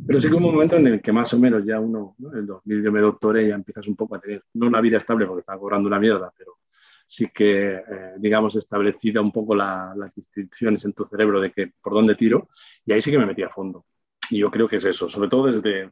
Pero 0.06 0.18
sí 0.18 0.28
que 0.28 0.34
hubo 0.34 0.48
un 0.48 0.54
momento 0.54 0.76
en 0.76 0.86
el 0.88 1.00
que 1.00 1.12
más 1.12 1.32
o 1.34 1.38
menos 1.38 1.64
ya 1.64 1.78
uno, 1.78 2.16
en 2.32 2.38
el 2.38 2.46
2000 2.46 2.82
yo 2.82 2.92
me 2.92 3.00
doctoré 3.00 3.48
ya 3.48 3.54
empiezas 3.54 3.86
un 3.86 3.94
poco 3.94 4.16
a 4.16 4.20
tener, 4.20 4.42
no 4.54 4.66
una 4.66 4.80
vida 4.80 4.96
estable 4.96 5.26
porque 5.26 5.40
estaba 5.40 5.60
cobrando 5.60 5.86
una 5.86 6.00
mierda, 6.00 6.32
pero 6.36 6.58
sí 7.06 7.28
que, 7.32 7.74
eh, 7.74 8.14
digamos, 8.18 8.56
establecida 8.56 9.20
un 9.20 9.30
poco 9.30 9.54
las 9.54 10.14
distinciones 10.14 10.84
en 10.84 10.92
tu 10.94 11.04
cerebro 11.04 11.40
de 11.40 11.52
que 11.52 11.72
por 11.80 11.92
dónde 11.92 12.16
tiro, 12.16 12.48
y 12.84 12.92
ahí 12.92 13.02
sí 13.02 13.10
que 13.10 13.18
me 13.18 13.26
metí 13.26 13.42
a 13.42 13.50
fondo. 13.50 13.86
Y 14.30 14.38
yo 14.38 14.50
creo 14.50 14.68
que 14.68 14.76
es 14.76 14.84
eso, 14.84 15.08
sobre 15.08 15.28
todo 15.28 15.46
desde 15.46 15.90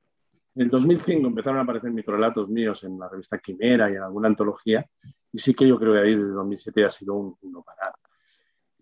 el 0.56 0.68
2005 0.68 1.26
empezaron 1.26 1.60
a 1.60 1.62
aparecer 1.62 1.92
microrelatos 1.92 2.48
míos 2.48 2.82
en 2.84 2.98
la 2.98 3.08
revista 3.08 3.38
Quimera 3.38 3.90
y 3.90 3.94
en 3.94 4.02
alguna 4.02 4.28
antología, 4.28 4.84
y 5.30 5.38
sí 5.38 5.54
que 5.54 5.68
yo 5.68 5.78
creo 5.78 5.92
que 5.92 6.00
ahí 6.00 6.16
desde 6.16 6.32
2007 6.32 6.84
ha 6.84 6.90
sido 6.90 7.14
un, 7.14 7.36
no 7.42 7.62
parar 7.62 7.92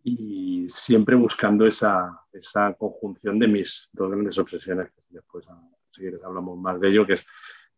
y 0.03 0.67
siempre 0.69 1.15
buscando 1.17 1.67
esa, 1.67 2.21
esa 2.33 2.75
conjunción 2.75 3.39
de 3.39 3.49
mis 3.49 3.91
dos 3.93 4.11
grandes 4.11 4.39
obsesiones, 4.39 4.91
que 4.91 5.03
después 5.11 5.47
si 5.91 6.07
hablamos 6.25 6.59
más 6.59 6.81
de 6.81 6.89
ello, 6.89 7.07
que 7.07 7.15
es 7.15 7.27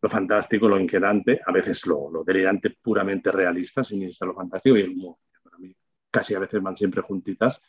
lo 0.01 0.09
fantástico, 0.09 0.67
lo 0.67 0.79
inquietante, 0.79 1.41
a 1.45 1.51
veces 1.51 1.85
lo, 1.87 2.11
lo 2.11 2.23
delirante 2.23 2.71
puramente 2.81 3.31
realista, 3.31 3.83
sin 3.83 4.03
irse 4.03 4.23
a 4.23 4.27
lo 4.27 4.35
fantástico, 4.35 4.77
y 4.77 4.81
el 4.81 4.91
humor, 4.91 5.15
que 5.31 5.39
para 5.41 5.57
mí 5.57 5.75
casi 6.11 6.35
a 6.35 6.39
veces 6.39 6.61
van 6.61 6.75
siempre 6.75 7.01
juntitas. 7.01 7.61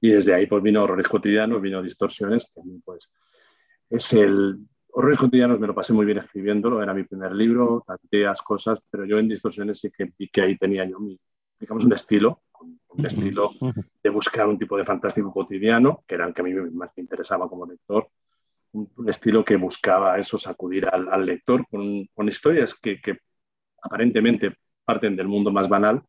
Y 0.00 0.10
desde 0.10 0.34
ahí 0.34 0.46
pues 0.46 0.62
vino 0.62 0.82
Horrores 0.82 1.08
Cotidianos, 1.08 1.60
vino 1.60 1.82
Distorsiones, 1.82 2.50
que 2.54 2.60
pues 2.84 3.10
es 3.90 4.12
el... 4.14 4.58
Horrores 4.88 5.18
Cotidianos 5.18 5.60
me 5.60 5.66
lo 5.66 5.74
pasé 5.74 5.92
muy 5.92 6.06
bien 6.06 6.18
escribiéndolo, 6.18 6.82
era 6.82 6.94
mi 6.94 7.04
primer 7.04 7.32
libro, 7.32 7.84
tanteas 7.86 8.40
cosas, 8.40 8.78
pero 8.90 9.04
yo 9.04 9.18
en 9.18 9.28
Distorsiones 9.28 9.78
sí 9.78 9.90
que 9.90 10.10
vi 10.18 10.28
que 10.28 10.40
ahí 10.40 10.56
tenía 10.56 10.86
yo 10.86 10.98
mi, 10.98 11.20
digamos, 11.60 11.84
un 11.84 11.92
estilo, 11.92 12.42
un 12.96 13.06
estilo 13.06 13.52
de 14.02 14.10
buscar 14.10 14.46
un 14.48 14.58
tipo 14.58 14.76
de 14.76 14.84
fantástico 14.84 15.32
cotidiano, 15.32 16.02
que 16.06 16.14
era 16.14 16.26
el 16.26 16.34
que 16.34 16.40
a 16.40 16.44
mí 16.44 16.52
más 16.54 16.90
me 16.96 17.02
interesaba 17.02 17.48
como 17.48 17.66
lector, 17.66 18.08
un, 18.72 18.90
estilo 19.08 19.44
que 19.44 19.56
buscaba 19.56 20.18
eso, 20.18 20.38
sacudir 20.38 20.86
al, 20.86 21.24
lector 21.24 21.66
con, 21.68 22.06
con, 22.14 22.28
historias 22.28 22.74
que, 22.74 23.00
que, 23.00 23.18
aparentemente 23.82 24.56
parten 24.84 25.16
del 25.16 25.28
mundo 25.28 25.50
más 25.50 25.68
banal. 25.68 26.02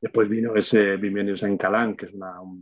Después 0.00 0.28
vino 0.28 0.54
ese 0.54 0.96
Bienvenidos 0.96 1.42
en 1.42 1.56
Calán, 1.56 1.96
que 1.96 2.06
es 2.06 2.12
una, 2.12 2.40
un, 2.40 2.60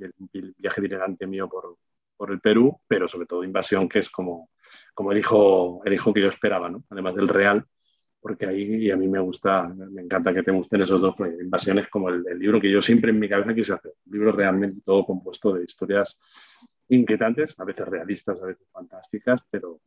viaje 0.56 0.80
diletante 0.80 1.26
mío 1.26 1.48
por, 1.48 1.76
por 2.16 2.30
el 2.30 2.40
Perú, 2.40 2.80
pero 2.86 3.08
sobre 3.08 3.26
todo 3.26 3.44
Invasión, 3.44 3.88
que 3.88 3.98
es 3.98 4.10
como, 4.10 4.50
como 4.94 5.12
el, 5.12 5.18
hijo, 5.18 5.82
el 5.84 5.92
hijo 5.92 6.12
que 6.14 6.22
yo 6.22 6.28
esperaba, 6.28 6.68
¿no? 6.70 6.84
además 6.90 7.14
del 7.14 7.28
real 7.28 7.66
porque 8.20 8.46
ahí 8.46 8.90
a 8.90 8.96
mí 8.96 9.08
me 9.08 9.20
gusta, 9.20 9.68
me 9.68 10.02
encanta 10.02 10.34
que 10.34 10.42
te 10.42 10.50
gusten 10.50 10.82
esos 10.82 11.00
dos 11.00 11.14
invasiones 11.40 11.88
como 11.88 12.08
el, 12.08 12.24
libro 12.38 12.60
que 12.60 12.70
yo 12.70 12.80
siempre 12.80 13.10
en 13.10 13.20
mi 13.20 13.28
cabeza 13.28 13.54
quise 13.54 13.72
hacer, 13.74 13.92
un 14.06 14.12
libro 14.12 14.32
realmente 14.32 14.80
todo 14.84 15.04
compuesto 15.04 15.52
de 15.52 15.64
historias 15.64 16.18
inquietantes, 16.88 17.54
a 17.58 17.64
veces 17.64 17.86
realistas, 17.86 18.40
a 18.42 18.46
veces 18.46 18.66
fantásticas, 18.72 19.40
pero 19.50 19.80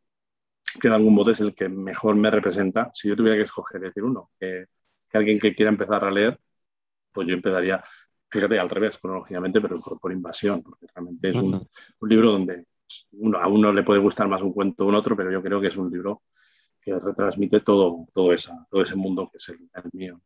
que 0.80 0.88
de 0.88 0.94
algún 0.94 1.14
modo 1.14 1.30
es 1.32 1.40
el 1.40 1.54
que 1.54 1.68
mejor 1.68 2.14
me 2.14 2.30
representa. 2.30 2.90
Si 2.92 3.08
yo 3.08 3.16
tuviera 3.16 3.36
que 3.36 3.42
escoger, 3.42 3.80
decir 3.80 4.04
uno, 4.04 4.30
que, 4.38 4.66
alguien 5.12 5.38
que 5.38 5.54
quiera 5.54 5.70
empezar 5.70 6.04
a 6.04 6.10
leer, 6.10 6.38
pues 7.12 7.26
yo 7.26 7.34
empezaría, 7.34 7.82
fíjate, 8.30 8.58
al 8.58 8.70
revés, 8.70 8.98
cronológicamente, 8.98 9.60
pero 9.60 9.80
por, 9.80 10.12
invasión, 10.12 10.62
porque 10.62 10.86
realmente 10.94 11.30
es 11.30 11.36
un, 11.36 11.54
un 11.54 12.08
libro 12.08 12.32
donde 12.32 12.66
uno, 13.12 13.38
a 13.38 13.48
uno 13.48 13.72
le 13.72 13.82
puede 13.82 14.00
gustar 14.00 14.28
más 14.28 14.42
un 14.42 14.52
cuento 14.52 14.84
o 14.84 14.88
un 14.88 14.94
otro, 14.94 15.16
pero 15.16 15.30
yo 15.30 15.42
creo 15.42 15.60
que 15.60 15.66
es 15.68 15.76
un 15.76 15.90
libro 15.90 16.22
que 16.82 16.98
retransmite 16.98 17.60
todo, 17.60 18.06
todo, 18.14 18.32
esa, 18.32 18.66
todo 18.70 18.82
ese 18.82 18.96
mundo 18.96 19.28
que 19.30 19.38
es 19.38 19.48
el, 19.48 19.58
mío. 19.92 20.20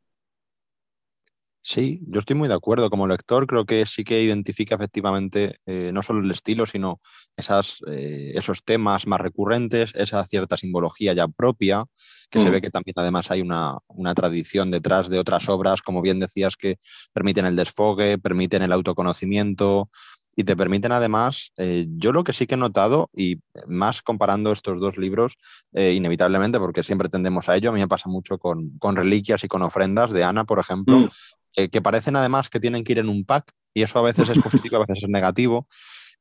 Sí, 1.67 2.03
yo 2.09 2.19
estoy 2.19 2.37
muy 2.37 2.47
de 2.47 2.55
acuerdo. 2.55 2.90
Como 2.90 3.09
lector 3.09 3.47
creo 3.47 3.64
que 3.64 3.87
sí 3.87 4.05
que 4.05 4.21
identifica 4.23 4.75
efectivamente 4.75 5.61
eh, 5.64 5.93
no 5.95 6.03
solo 6.03 6.23
el 6.23 6.31
estilo, 6.31 6.67
sino 6.67 7.01
esas, 7.37 7.79
eh, 7.87 8.33
esos 8.35 8.64
temas 8.64 9.07
más 9.07 9.19
recurrentes, 9.19 9.93
esa 9.95 10.23
cierta 10.27 10.59
simbología 10.59 11.14
ya 11.14 11.27
propia, 11.27 11.87
que 12.29 12.38
se 12.38 12.51
mm. 12.51 12.53
ve 12.53 12.61
que 12.61 12.71
también 12.71 12.95
además 12.99 13.31
hay 13.31 13.40
una, 13.40 13.79
una, 13.87 14.14
tradición 14.14 14.71
detrás 14.71 15.09
de 15.09 15.19
otras 15.19 15.49
obras, 15.49 15.81
como 15.81 16.03
bien 16.03 16.19
decías, 16.21 16.55
que 16.57 16.77
permiten 17.14 17.47
el 17.47 17.57
desfogue, 17.57 18.19
permiten 18.19 18.61
el 18.61 18.73
autoconocimiento, 18.73 19.88
y 20.37 20.44
te 20.44 20.57
permiten 20.57 20.92
además, 20.92 21.53
eh, 21.57 21.87
yo 21.97 22.12
lo 22.12 22.25
que 22.25 22.33
sí 22.33 22.47
que 22.47 22.55
he 22.55 22.59
notado, 22.59 23.11
y 23.14 23.40
más 23.66 24.03
comparando 24.03 24.53
estos 24.53 24.81
dos 24.81 24.99
libros, 24.99 25.37
eh, 25.73 25.92
inevitablemente, 25.92 26.59
porque 26.59 26.83
siempre 26.83 27.09
tendemos 27.09 27.49
a 27.49 27.57
ello, 27.57 27.70
a 27.70 27.73
mí 27.73 27.81
me 27.81 27.88
pasa 27.88 28.09
mucho 28.09 28.38
con, 28.38 28.79
reliquias 28.97 29.44
y 29.44 29.49
con 29.49 29.62
ofrendas 29.62 30.11
de 30.11 30.25
Ana, 30.25 30.44
por 30.44 30.59
ejemplo, 30.59 30.99
mm. 30.99 31.68
que 31.70 31.83
parecen 31.83 32.16
además 32.16 32.49
que 32.49 32.61
tienen 32.61 32.85
que 32.85 32.92
ir 32.92 32.99
en 32.99 33.09
un 33.09 33.25
pack, 33.25 33.53
y 33.75 33.83
eso 33.83 33.99
a 33.99 34.03
veces 34.03 34.29
es 34.29 34.38
positivo, 34.38 34.77
a 34.77 34.87
veces 34.87 35.03
es 35.03 35.09
negativo. 35.09 35.66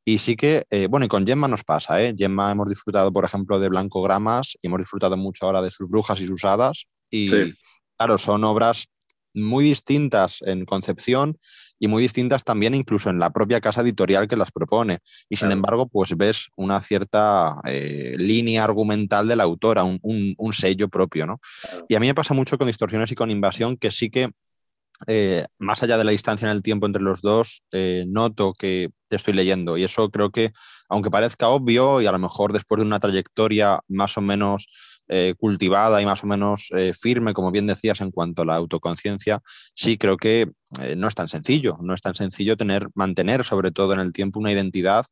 Y 0.05 0.17
sí 0.17 0.35
que, 0.35 0.65
eh, 0.69 0.87
bueno, 0.87 1.05
y 1.05 1.09
con 1.09 1.25
Gemma 1.25 1.47
nos 1.47 1.63
pasa, 1.63 2.01
¿eh? 2.01 2.13
Gemma 2.17 2.51
hemos 2.51 2.67
disfrutado, 2.67 3.13
por 3.13 3.23
ejemplo, 3.23 3.59
de 3.59 3.69
Blanco 3.69 4.01
Gramas 4.01 4.57
y 4.61 4.67
hemos 4.67 4.79
disfrutado 4.79 5.15
mucho 5.15 5.45
ahora 5.45 5.61
de 5.61 5.71
sus 5.71 5.87
brujas 5.87 6.19
y 6.19 6.27
sus 6.27 6.43
hadas. 6.43 6.87
Y 7.09 7.29
claro, 7.97 8.17
son 8.17 8.43
obras 8.43 8.87
muy 9.33 9.65
distintas 9.65 10.41
en 10.45 10.65
concepción 10.65 11.37
y 11.79 11.87
muy 11.87 12.01
distintas 12.01 12.43
también 12.43 12.75
incluso 12.75 13.09
en 13.09 13.19
la 13.19 13.31
propia 13.31 13.59
casa 13.59 13.81
editorial 13.81 14.27
que 14.27 14.37
las 14.37 14.51
propone. 14.51 14.99
Y 15.29 15.35
sin 15.35 15.51
embargo, 15.51 15.87
pues 15.87 16.15
ves 16.15 16.47
una 16.55 16.81
cierta 16.81 17.59
eh, 17.65 18.15
línea 18.17 18.63
argumental 18.63 19.27
de 19.27 19.35
la 19.35 19.43
autora, 19.43 19.83
un, 19.83 19.99
un, 20.01 20.53
sello 20.53 20.87
propio, 20.87 21.25
¿no? 21.25 21.41
Y 21.89 21.95
a 21.95 21.99
mí 21.99 22.07
me 22.07 22.15
pasa 22.15 22.33
mucho 22.33 22.57
con 22.57 22.67
Distorsiones 22.67 23.11
y 23.11 23.15
con 23.15 23.31
Invasión, 23.31 23.75
que 23.75 23.91
sí 23.91 24.09
que 24.09 24.29
eh, 25.07 25.45
más 25.59 25.83
allá 25.83 25.97
de 25.97 26.03
la 26.03 26.11
distancia 26.11 26.49
en 26.49 26.55
el 26.55 26.61
tiempo 26.61 26.85
entre 26.85 27.01
los 27.01 27.21
dos, 27.21 27.63
eh, 27.71 28.05
noto 28.07 28.53
que 28.53 28.89
te 29.07 29.15
estoy 29.15 29.33
leyendo. 29.33 29.77
Y 29.77 29.83
eso 29.83 30.09
creo 30.09 30.31
que, 30.31 30.53
aunque 30.87 31.11
parezca 31.11 31.49
obvio, 31.49 32.01
y 32.01 32.05
a 32.05 32.11
lo 32.11 32.19
mejor 32.19 32.53
después 32.53 32.79
de 32.79 32.85
una 32.85 32.99
trayectoria 32.99 33.81
más 33.87 34.17
o 34.17 34.21
menos 34.21 34.67
eh, 35.07 35.33
cultivada 35.37 36.01
y 36.01 36.05
más 36.05 36.23
o 36.23 36.27
menos 36.27 36.69
firme, 36.99 37.33
como 37.33 37.51
bien 37.51 37.67
decías, 37.67 38.01
en 38.01 38.11
cuanto 38.11 38.41
a 38.41 38.45
la 38.45 38.55
autoconciencia, 38.55 39.41
sí 39.73 39.97
creo 39.97 40.17
que 40.17 40.51
no 40.97 41.07
es 41.07 41.15
tan 41.15 41.27
sencillo. 41.27 41.77
No 41.81 41.93
es 41.93 42.01
tan 42.01 42.15
sencillo 42.15 42.57
tener, 42.57 42.87
mantener, 42.95 43.43
sobre 43.43 43.71
todo 43.71 43.93
en 43.93 43.99
el 43.99 44.11
tiempo, 44.11 44.39
una 44.39 44.51
identidad 44.51 45.05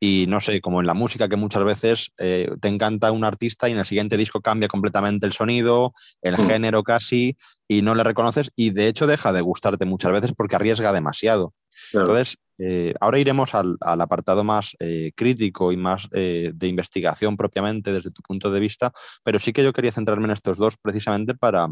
y 0.00 0.26
no 0.28 0.40
sé, 0.40 0.60
como 0.60 0.80
en 0.80 0.86
la 0.86 0.94
música 0.94 1.28
que 1.28 1.36
muchas 1.36 1.64
veces 1.64 2.12
eh, 2.18 2.50
te 2.60 2.68
encanta 2.68 3.12
un 3.12 3.24
artista 3.24 3.68
y 3.68 3.72
en 3.72 3.78
el 3.78 3.84
siguiente 3.84 4.16
disco 4.16 4.40
cambia 4.40 4.68
completamente 4.68 5.26
el 5.26 5.32
sonido, 5.32 5.92
el 6.22 6.36
mm. 6.36 6.46
género 6.46 6.82
casi, 6.82 7.36
y 7.68 7.82
no 7.82 7.94
le 7.94 8.04
reconoces 8.04 8.50
y 8.56 8.70
de 8.70 8.88
hecho 8.88 9.06
deja 9.06 9.32
de 9.32 9.40
gustarte 9.40 9.86
muchas 9.86 10.12
veces 10.12 10.32
porque 10.36 10.56
arriesga 10.56 10.92
demasiado. 10.92 11.54
Entonces, 11.92 12.36
eh, 12.58 12.94
ahora 13.00 13.18
iremos 13.18 13.54
al, 13.54 13.76
apartado 13.80 14.44
más 14.44 14.76
eh, 14.78 15.12
crítico 15.14 15.72
y 15.72 15.76
más 15.76 16.08
de 16.10 16.66
investigación 16.66 17.36
propiamente 17.36 17.92
desde 17.92 18.10
tu 18.10 18.22
punto 18.22 18.50
de 18.50 18.60
vista, 18.60 18.92
pero 19.22 19.38
sí 19.38 19.52
que 19.52 19.62
yo 19.62 19.72
quería 19.72 19.92
centrarme 19.92 20.24
en 20.24 20.32
estos 20.32 20.58
dos 20.58 20.76
precisamente 20.76 21.34
para, 21.34 21.68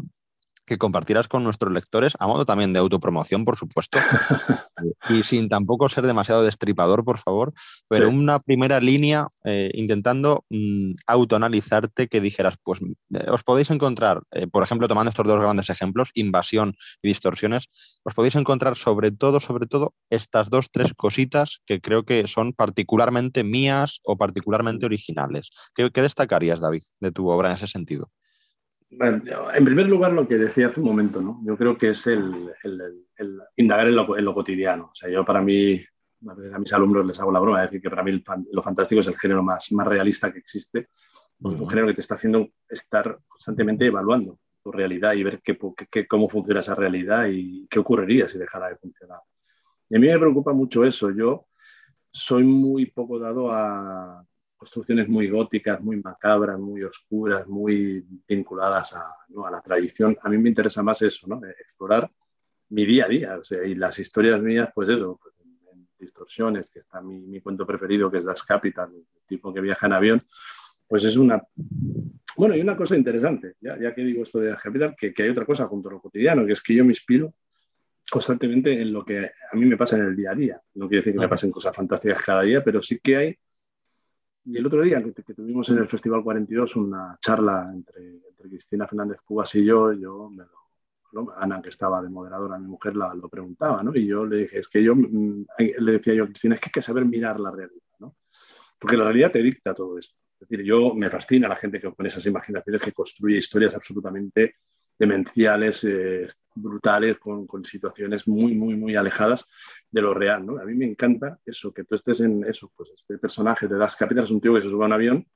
que 0.65 0.77
compartirás 0.77 1.27
con 1.27 1.43
nuestros 1.43 1.73
lectores, 1.73 2.13
a 2.19 2.27
modo 2.27 2.45
también 2.45 2.73
de 2.73 2.79
autopromoción, 2.79 3.43
por 3.43 3.57
supuesto, 3.57 3.99
y 5.09 5.23
sin 5.23 5.49
tampoco 5.49 5.89
ser 5.89 6.05
demasiado 6.05 6.43
destripador, 6.43 7.03
por 7.03 7.17
favor, 7.19 7.53
pero 7.89 8.09
una 8.09 8.39
primera 8.39 8.79
línea 8.79 9.27
eh, 9.43 9.71
intentando 9.73 10.45
mm, 10.49 10.93
autoanalizarte 11.07 12.07
que 12.07 12.21
dijeras, 12.21 12.55
pues 12.63 12.79
eh, 12.81 13.29
os 13.29 13.43
podéis 13.43 13.69
encontrar, 13.71 14.21
eh, 14.31 14.47
por 14.47 14.63
ejemplo, 14.63 14.87
tomando 14.87 15.09
estos 15.09 15.27
dos 15.27 15.39
grandes 15.39 15.69
ejemplos, 15.69 16.09
invasión 16.13 16.75
y 17.01 17.09
distorsiones, 17.09 17.67
os 18.03 18.13
podéis 18.13 18.35
encontrar 18.35 18.75
sobre 18.75 19.11
todo, 19.11 19.39
sobre 19.39 19.67
todo, 19.67 19.93
estas 20.09 20.49
dos, 20.49 20.71
tres 20.71 20.93
cositas 20.93 21.61
que 21.65 21.81
creo 21.81 22.03
que 22.03 22.27
son 22.27 22.53
particularmente 22.53 23.43
mías 23.43 23.99
o 24.03 24.17
particularmente 24.17 24.85
originales. 24.85 25.51
¿Qué, 25.75 25.91
qué 25.91 26.01
destacarías, 26.01 26.59
David, 26.59 26.83
de 26.99 27.11
tu 27.11 27.29
obra 27.29 27.49
en 27.49 27.55
ese 27.55 27.67
sentido? 27.67 28.09
En 28.99 29.65
primer 29.65 29.87
lugar, 29.87 30.13
lo 30.13 30.27
que 30.27 30.37
decía 30.37 30.67
hace 30.67 30.79
un 30.79 30.87
momento, 30.87 31.21
¿no? 31.21 31.41
Yo 31.45 31.57
creo 31.57 31.77
que 31.77 31.89
es 31.89 32.07
el, 32.07 32.53
indagar 33.57 33.87
en 33.87 33.95
lo, 33.95 34.33
cotidiano. 34.33 34.89
O 34.91 34.95
sea, 34.95 35.09
yo 35.09 35.25
para 35.25 35.41
mí, 35.41 35.79
a 36.27 36.59
mis 36.59 36.73
alumnos 36.73 37.05
les 37.05 37.19
hago 37.19 37.31
la 37.31 37.39
broma 37.39 37.59
de 37.59 37.65
decir 37.67 37.81
que 37.81 37.89
para 37.89 38.03
mí 38.03 38.23
lo 38.51 38.61
fantástico 38.61 39.01
es 39.01 39.07
el 39.07 39.17
género 39.17 39.43
más, 39.43 39.71
más 39.71 39.87
realista 39.87 40.31
que 40.31 40.39
existe, 40.39 40.89
es 41.51 41.59
un 41.59 41.69
género 41.69 41.87
que 41.87 41.95
te 41.95 42.01
está 42.01 42.15
haciendo 42.15 42.47
estar 42.69 43.19
constantemente 43.27 43.85
evaluando 43.85 44.39
tu 44.63 44.71
realidad 44.71 45.13
y 45.13 45.23
ver 45.23 45.41
qué, 45.41 46.07
cómo 46.07 46.29
funciona 46.29 46.61
esa 46.61 46.73
realidad 46.73 47.27
y 47.29 47.67
qué 47.69 47.79
ocurriría 47.79 48.27
si 48.27 48.37
dejara 48.37 48.69
de 48.69 48.77
funcionar. 48.77 49.19
Y 49.89 49.97
a 49.97 49.99
mí 49.99 50.07
me 50.07 50.17
preocupa 50.17 50.53
mucho 50.53 50.85
eso. 50.85 51.11
Yo 51.11 51.47
soy 52.09 52.43
muy 52.43 52.85
poco 52.85 53.19
dado 53.19 53.51
a 53.51 54.25
construcciones 54.63 55.09
muy 55.09 55.27
góticas, 55.29 55.81
muy 55.81 55.97
macabras, 56.01 56.57
muy 56.57 56.83
oscuras, 56.83 57.45
muy 57.49 58.05
vinculadas 58.25 58.93
a, 58.93 59.13
la 59.51 59.61
tradición. 59.61 60.17
A 60.21 60.29
mí 60.29 60.37
me 60.37 60.47
interesa 60.47 60.81
más 60.81 61.01
eso, 61.01 61.27
¿no? 61.27 61.41
explorar 61.45 62.09
mi 62.69 62.85
día 62.85 63.05
a 63.05 63.09
día. 63.09 63.39
y 63.65 63.75
las 63.75 63.99
historias 63.99 64.41
mías, 64.41 64.69
pues 64.73 64.87
eso, 64.87 65.19
pues 65.21 65.35
en, 65.41 65.85
distorsiones, 65.99 66.69
que 66.69 66.79
está 66.79 67.01
mi, 67.01 67.41
cuento 67.41 67.67
preferido, 67.67 68.09
que 68.09 68.19
es 68.19 68.25
Das 68.25 68.41
Capital, 68.41 68.89
el 68.95 69.05
tipo 69.27 69.53
que 69.53 69.59
viaja 69.59 69.85
en 69.87 69.93
avión, 69.93 70.25
pues 70.87 71.03
es 71.03 71.17
una... 71.17 71.43
Bueno, 72.37 72.55
y 72.55 72.61
una 72.61 72.77
cosa 72.77 72.95
interesante, 72.95 73.55
ya, 73.59 73.77
ya 73.77 73.93
que 73.93 74.01
digo 74.01 74.23
esto 74.23 74.39
de 74.39 74.47
Das 74.47 74.61
Capital, 74.61 74.95
que, 74.97 75.13
que 75.13 75.23
hay 75.23 75.29
otra 75.29 75.45
cosa 75.45 75.67
junto 75.67 75.89
a 75.89 75.91
lo 75.91 75.99
cotidiano, 75.99 76.45
que 76.45 76.53
es 76.53 76.61
que 76.61 76.73
yo 76.73 76.85
me 76.85 76.91
inspiro 76.91 77.33
constantemente 78.09 78.81
en 78.81 78.93
lo 78.93 79.03
que 79.03 79.25
a 79.25 79.55
mí 79.55 79.65
me 79.65 79.75
pasa 79.75 79.97
en 79.97 80.05
el 80.05 80.15
día 80.15 80.31
a 80.31 80.35
día. 80.35 80.61
No 80.75 80.87
quiere 80.87 81.01
decir 81.01 81.13
que 81.13 81.19
me 81.19 81.27
pasen 81.27 81.51
cosas 81.51 81.75
fantásticas 81.75 82.21
cada 82.21 82.43
día, 82.43 82.63
pero 82.63 82.81
sí 82.81 82.99
que 82.99 83.17
hay 83.17 83.37
y 84.45 84.57
el 84.57 84.65
otro 84.65 84.81
día 84.81 85.01
que, 85.01 85.33
tuvimos 85.33 85.69
en 85.69 85.77
el 85.77 85.87
Festival 85.87 86.23
42 86.23 86.75
una 86.75 87.17
charla 87.21 87.69
entre, 87.73 88.19
Cristina 88.43 88.87
Fernández 88.87 89.21
Cubas 89.23 89.55
y 89.55 89.63
yo, 89.63 89.93
yo 89.93 90.29
Ana, 91.37 91.61
que 91.61 91.69
estaba 91.69 92.01
de 92.01 92.09
moderadora, 92.09 92.57
mi 92.57 92.67
mujer, 92.67 92.95
la, 92.95 93.13
lo 93.13 93.29
preguntaba, 93.29 93.83
¿no? 93.83 93.95
Y 93.95 94.07
yo 94.07 94.25
le 94.25 94.39
dije, 94.39 94.59
es 94.59 94.67
que 94.67 94.83
yo, 94.83 94.95
mm, 94.95 95.45
le 95.79 95.91
decía 95.91 96.13
yo 96.13 96.23
a 96.23 96.27
Cristina, 96.27 96.55
es 96.55 96.61
que 96.61 96.67
hay 96.67 96.71
que 96.71 96.81
saber 96.81 97.05
mirar 97.05 97.39
la 97.39 97.51
realidad, 97.51 97.81
¿no? 97.99 98.15
Porque 98.79 98.97
la 98.97 99.05
realidad 99.05 99.31
te 99.31 99.41
dicta 99.41 99.73
todo 99.73 99.97
esto. 99.97 100.15
Es 100.39 100.49
decir, 100.49 100.65
yo 100.65 100.93
me 100.93 101.09
fascina 101.09 101.47
la 101.47 101.55
gente 101.55 101.79
que 101.79 101.93
con 101.93 102.05
esas 102.05 102.25
imaginaciones 102.25 102.81
que 102.81 102.91
construye 102.91 103.37
historias 103.37 103.75
absolutamente 103.75 104.55
demenciales, 104.97 105.83
eh, 105.83 106.27
brutales, 106.55 107.17
con, 107.17 107.47
con, 107.47 107.65
situaciones 107.65 108.27
muy, 108.27 108.53
muy, 108.53 108.75
muy 108.75 108.95
alejadas 108.95 109.45
de 109.89 110.01
lo 110.01 110.13
real. 110.13 110.45
¿no? 110.45 110.59
A 110.59 110.65
mí 110.65 110.75
me 110.75 110.85
encanta 110.85 111.39
eso, 111.45 111.73
que 111.73 111.83
tú 111.83 111.95
estés 111.95 112.21
en 112.21 112.43
eso, 112.45 112.71
pues 112.75 112.91
este 112.95 113.17
personaje 113.17 113.67
de 113.67 113.77
Das 113.77 113.95
Capital 113.95 114.25
es 114.25 114.31
un 114.31 114.41
tío 114.41 114.53
que 114.53 114.61
se 114.61 114.69
sube 114.69 114.83
a 114.83 114.87
un 114.87 114.93
avión, 114.93 115.27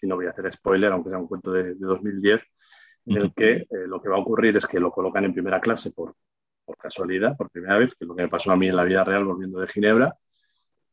y 0.00 0.06
no 0.06 0.16
voy 0.16 0.26
a 0.26 0.30
hacer 0.30 0.52
spoiler, 0.52 0.92
aunque 0.92 1.10
sea 1.10 1.18
un 1.18 1.26
cuento 1.26 1.52
de, 1.52 1.74
2010, 1.74 2.42
en 3.06 3.16
el 3.16 3.32
que 3.32 3.52
eh, 3.52 3.66
lo 3.86 4.00
que 4.02 4.08
va 4.08 4.16
a 4.16 4.20
ocurrir 4.20 4.56
es 4.56 4.66
que 4.66 4.78
lo 4.78 4.90
colocan 4.90 5.24
en 5.24 5.32
primera 5.32 5.60
clase 5.60 5.92
por, 5.92 6.14
por 6.64 6.76
casualidad, 6.76 7.36
por 7.36 7.50
primera 7.50 7.78
vez, 7.78 7.90
que 7.90 8.04
es 8.04 8.08
lo 8.08 8.14
que 8.14 8.22
me 8.22 8.28
pasó 8.28 8.52
a 8.52 8.56
mí 8.56 8.68
en 8.68 8.76
la 8.76 8.84
vida 8.84 9.02
real 9.04 9.24
volviendo 9.24 9.60
de 9.60 9.68
Ginebra, 9.68 10.16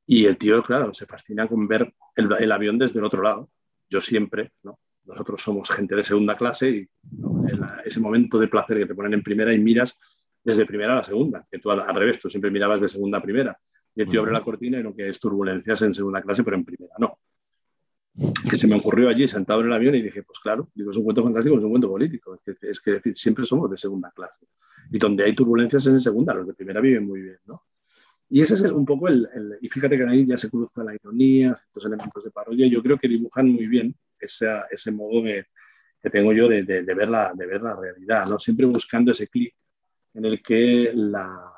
y 0.08 0.26
el 0.26 0.38
tío, 0.38 0.64
claro, 0.64 0.94
se 0.94 1.06
fascina 1.06 1.48
con 1.48 1.68
ver 1.68 1.94
el, 2.16 2.32
el 2.40 2.52
avión 2.52 2.78
desde 2.78 3.00
el 3.00 3.06
otro 3.06 3.24
lado. 3.24 3.50
Yo 3.90 4.02
siempre, 4.02 4.52
¿no? 4.64 4.80
Nosotros 5.06 5.42
somos 5.42 5.70
gente 5.70 5.96
de 5.96 6.04
segunda 6.04 6.36
clase 6.36 6.70
y 6.70 6.90
ese 7.86 8.00
momento 8.00 8.40
de 8.40 8.48
placer 8.48 8.80
que 8.80 8.86
te 8.86 8.96
ponen 8.96 9.14
en 9.14 9.24
primera 9.24 9.54
y 9.54 9.60
miras 9.60 10.00
desde 10.44 10.66
primera 10.66 10.94
a 10.94 10.98
la 10.98 11.04
segunda, 11.04 11.48
que 11.50 11.60
tú 11.60 11.72
al, 11.72 11.96
revés, 11.96 12.20
tú 12.20 12.30
siempre 12.30 12.52
mirabas 12.52 12.82
de 12.82 12.88
segunda 12.88 13.18
a 13.18 13.22
primera. 13.22 13.60
Y 13.96 14.02
el 14.02 14.10
tío 14.10 14.20
abre 14.20 14.32
la 14.32 14.42
cortina 14.42 14.80
y 14.80 14.84
lo 14.84 14.96
que 14.96 15.10
es 15.10 15.20
turbulencias 15.20 15.82
en 15.82 15.94
segunda 15.94 16.22
clase, 16.22 16.44
pero 16.44 16.56
en 16.56 16.66
primera 16.66 16.94
no. 17.00 17.18
Que 18.50 18.56
se 18.56 18.68
me 18.68 18.76
ocurrió 18.76 19.10
allí 19.10 19.28
sentado 19.28 19.62
en 19.62 19.68
el 19.68 19.74
avión 19.74 19.96
y 19.96 20.02
dije, 20.02 20.22
pues 20.24 20.40
claro, 20.40 20.70
digo, 20.76 20.92
es 20.92 20.98
un 20.98 21.04
cuento 21.04 21.24
fantástico, 21.24 21.58
es 21.58 21.64
un 21.64 21.72
cuento 21.72 21.90
político. 21.90 22.40
Es 22.62 22.80
que, 22.80 22.92
decir, 22.92 23.18
siempre 23.18 23.46
somos 23.46 23.72
de 23.72 23.78
segunda 23.78 24.12
clase. 24.12 24.46
Y 24.92 25.00
donde 25.00 25.24
hay 25.24 25.34
turbulencias 25.34 25.86
es 25.88 25.94
en 25.94 26.00
segunda, 26.00 26.34
los 26.34 26.46
de 26.46 26.54
primera 26.54 26.80
viven 26.80 27.06
muy 27.08 27.22
bien, 27.22 27.40
¿no? 27.46 27.64
Y 28.30 28.42
ese 28.42 28.56
es 28.56 28.62
un 28.62 28.86
poco 28.86 29.08
el, 29.08 29.28
Y 29.62 29.70
fíjate 29.70 29.98
que 29.98 30.04
ahí 30.04 30.26
ya 30.26 30.38
se 30.38 30.50
cruza 30.50 30.84
la 30.84 30.94
ironía, 30.94 31.56
ciertos 31.56 31.86
elementos 31.86 32.24
de 32.24 32.32
parodia. 32.32 32.68
Yo 32.68 32.82
creo 32.84 32.98
que 32.98 33.08
dibujan 33.08 33.50
muy 33.50 33.68
bien 33.68 33.96
ese 34.26 34.92
modo 34.92 35.24
que 35.24 36.10
tengo 36.10 36.34
yo 36.34 36.48
de, 36.48 36.64
de, 36.64 36.94
ver 36.94 37.10
la, 37.10 37.34
de 37.34 37.46
ver 37.46 37.62
la 37.62 37.76
realidad, 37.76 38.28
¿no? 38.28 38.38
Siempre 38.38 38.66
buscando 38.66 39.12
ese 39.12 39.28
clic 39.28 39.56
en 40.14 40.26
el 40.26 40.42
que 40.42 40.92
la, 40.94 41.52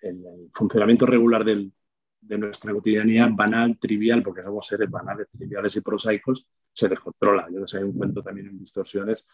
el, 0.00 0.50
funcionamiento 0.52 1.06
regular 1.06 1.44
del, 1.44 1.72
de 2.20 2.38
nuestra 2.38 2.72
cotidianidad 2.72 3.30
banal, 3.32 3.78
trivial, 3.78 4.22
porque 4.22 4.42
somos 4.42 4.66
seres 4.66 4.90
banales, 4.90 5.28
triviales 5.30 5.76
y 5.76 5.80
prosaicos, 5.80 6.46
se 6.72 6.88
descontrola. 6.88 7.48
Yo 7.52 7.64
hay 7.78 7.84
un 7.84 7.92
cuento 7.92 8.22
también 8.22 8.48
en 8.48 8.58
distorsiones 8.58 9.26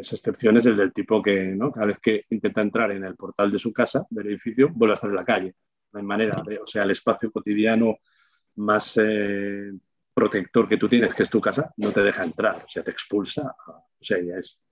es 0.00 0.12
excepciones 0.12 0.66
el 0.66 0.76
del 0.76 0.92
tipo 0.92 1.22
que 1.22 1.54
¿no? 1.54 1.72
cada 1.72 1.86
vez 1.86 1.98
que 1.98 2.22
intenta 2.30 2.60
entrar 2.60 2.90
en 2.92 3.04
el 3.04 3.16
portal 3.16 3.50
de 3.50 3.58
su 3.58 3.72
casa, 3.72 4.06
del 4.10 4.26
edificio, 4.26 4.68
vuelve 4.68 4.92
a 4.92 4.94
estar 4.94 5.08
en 5.08 5.16
la 5.16 5.24
calle. 5.24 5.54
No 5.92 6.00
hay 6.00 6.04
manera, 6.04 6.42
de, 6.46 6.58
o 6.58 6.66
sea, 6.66 6.82
el 6.82 6.90
espacio 6.90 7.30
cotidiano 7.32 7.96
más 8.56 8.98
eh, 9.02 9.72
protector 10.16 10.66
que 10.66 10.78
tú 10.78 10.88
tienes, 10.88 11.12
que 11.12 11.24
es 11.24 11.28
tu 11.28 11.42
casa, 11.42 11.74
no 11.76 11.92
te 11.92 12.02
deja 12.02 12.24
entrar, 12.24 12.64
o 12.64 12.68
sea, 12.68 12.82
te 12.82 12.90
expulsa. 12.90 13.54
O 13.66 14.02
sea, 14.02 14.18
ya 14.18 14.38
es 14.38 14.62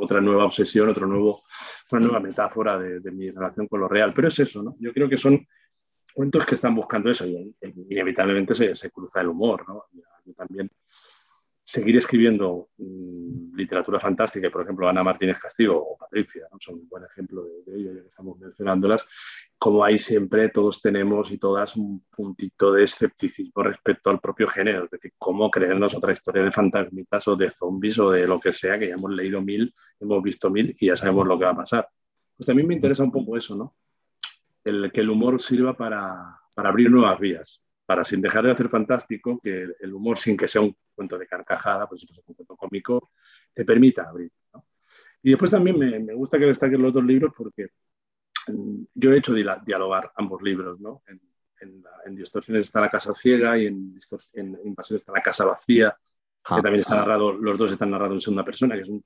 otra, 0.00 0.20
nueva 0.22 0.46
obsesión, 0.46 0.88
otro 0.88 1.06
nuevo, 1.06 1.44
una 1.90 2.00
nueva 2.00 2.20
metáfora 2.20 2.78
de, 2.78 3.10
mi 3.10 3.30
relación 3.30 3.66
con 3.66 3.80
lo 3.80 3.88
real. 3.88 4.14
Pero 4.14 4.28
es 4.28 4.38
eso, 4.38 4.62
¿no? 4.62 4.76
Yo 4.80 4.94
creo 4.94 5.06
que 5.06 5.18
son 5.18 5.46
cuentos 6.14 6.46
que 6.46 6.54
están 6.54 6.74
buscando 6.74 7.10
eso 7.10 7.26
y, 7.26 7.54
inevitablemente 7.90 8.54
se, 8.54 8.74
se, 8.74 8.90
cruza 8.90 9.20
el 9.20 9.28
humor, 9.28 9.68
¿no? 9.68 9.84
Yo 10.24 10.32
también 10.32 10.70
seguir 11.68 11.98
escribiendo 11.98 12.70
mm, 12.78 13.54
literatura 13.54 14.00
fantástica, 14.00 14.48
por 14.48 14.62
ejemplo, 14.62 14.88
Ana 14.88 15.02
Martínez 15.02 15.36
Castillo 15.38 15.76
o 15.76 15.98
Patricia, 15.98 16.48
son 16.58 16.76
un 16.76 16.88
buen 16.88 17.02
de, 17.02 17.76
ello, 17.76 17.92
ya 17.92 18.00
que 18.00 18.08
estamos 18.08 18.38
mencionándolas, 18.38 19.04
como 19.58 19.84
hay 19.84 19.98
siempre, 19.98 20.48
todos 20.48 20.80
tenemos 20.80 21.30
y 21.30 21.36
todas 21.36 21.76
un 21.76 22.06
puntito 22.08 22.72
de 22.72 22.84
escepticismo 22.84 23.62
respecto 23.62 24.08
al 24.08 24.18
propio 24.18 24.48
género, 24.48 24.84
es 24.86 24.90
decir, 24.90 25.12
cómo 25.18 25.50
creernos 25.50 25.94
otra 25.94 26.14
historia 26.14 26.42
de 26.42 26.52
fantasmitas 26.52 27.28
o 27.28 27.36
de 27.36 27.50
zombies 27.50 27.98
o 27.98 28.12
de 28.12 28.26
lo 28.26 28.40
que 28.40 28.54
sea, 28.54 28.78
que 28.78 28.88
ya 28.88 28.94
hemos 28.94 29.10
leído 29.10 29.42
mil, 29.42 29.74
hemos 30.00 30.22
visto 30.22 30.48
mil 30.48 30.74
y 30.80 30.86
ya 30.86 30.96
sabemos 30.96 31.26
lo 31.26 31.38
que 31.38 31.44
va 31.44 31.50
a 31.50 31.56
pasar. 31.56 31.86
Pues 32.34 32.46
también 32.46 32.66
me 32.66 32.76
interesa 32.76 33.02
un 33.02 33.12
poco 33.12 33.36
eso, 33.36 33.54
¿no? 33.54 33.76
El, 34.64 34.90
que 34.90 35.02
el 35.02 35.10
humor 35.10 35.38
sirva 35.42 35.76
para, 35.76 36.40
para 36.54 36.70
abrir 36.70 36.90
nuevas 36.90 37.20
vías 37.20 37.62
para 37.88 38.04
sin 38.04 38.20
dejar 38.20 38.44
de 38.44 38.50
hacer 38.50 38.68
fantástico, 38.68 39.40
que 39.42 39.66
el 39.80 39.94
humor, 39.94 40.18
sin 40.18 40.36
que 40.36 40.46
sea 40.46 40.60
un 40.60 40.76
cuento 40.98 41.16
de 41.16 41.28
carcajada, 41.28 41.88
pues 41.88 42.00
si 42.00 42.08
es 42.10 42.18
un 42.26 42.34
cuento 42.34 42.56
cómico, 42.56 43.12
te 43.54 43.64
permita 43.64 44.02
abrir. 44.02 44.32
Y 45.22 45.30
después 45.30 45.52
también 45.52 45.78
me, 45.78 45.96
me, 46.00 46.12
gusta 46.12 46.40
que 46.40 46.46
destaquen 46.46 46.82
los 46.82 46.92
dos 46.92 47.04
libros 47.04 47.32
porque 47.36 47.68
mm, 48.48 48.82
yo 48.94 49.12
he 49.12 49.18
hecho 49.18 49.32
dialogar 49.32 50.10
ambos 50.16 50.42
libros. 50.42 50.80
¿no? 50.80 51.02
En, 51.06 51.20
en, 51.60 52.16
Distorsiones 52.16 52.66
está 52.66 52.80
la 52.80 52.90
casa 52.90 53.14
ciega 53.14 53.56
y 53.56 53.66
en, 53.66 53.96
en 54.32 54.58
Invasiones 54.64 55.02
está 55.02 55.12
la 55.12 55.22
casa 55.22 55.44
vacía, 55.44 55.96
que 56.44 56.54
ah. 56.54 56.62
también 56.62 56.80
está 56.80 56.96
narrado, 56.96 57.32
los 57.32 57.56
dos 57.56 57.70
están 57.70 57.90
narrados 57.90 58.14
en 58.14 58.20
segunda 58.20 58.44
persona, 58.44 58.74
que 58.74 58.82
es 58.82 58.88
un, 58.88 59.04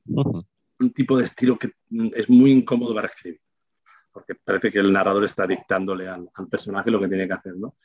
un 0.78 0.92
tipo 0.92 1.18
de 1.18 1.24
estilo 1.24 1.58
que 1.58 1.72
mm, 1.90 2.08
es 2.14 2.30
muy 2.30 2.52
incómodo 2.52 2.94
para 2.94 3.08
escribir 3.08 3.40
porque 4.12 4.34
parece 4.34 4.70
que 4.70 4.78
el 4.78 4.92
narrador 4.92 5.24
está 5.24 5.46
dictándole 5.46 6.06
al, 6.06 6.28
al, 6.34 6.46
personaje 6.46 6.90
lo 6.90 7.00
que 7.00 7.08
tiene 7.08 7.26
que 7.26 7.32
hacer, 7.32 7.56
¿no? 7.56 7.76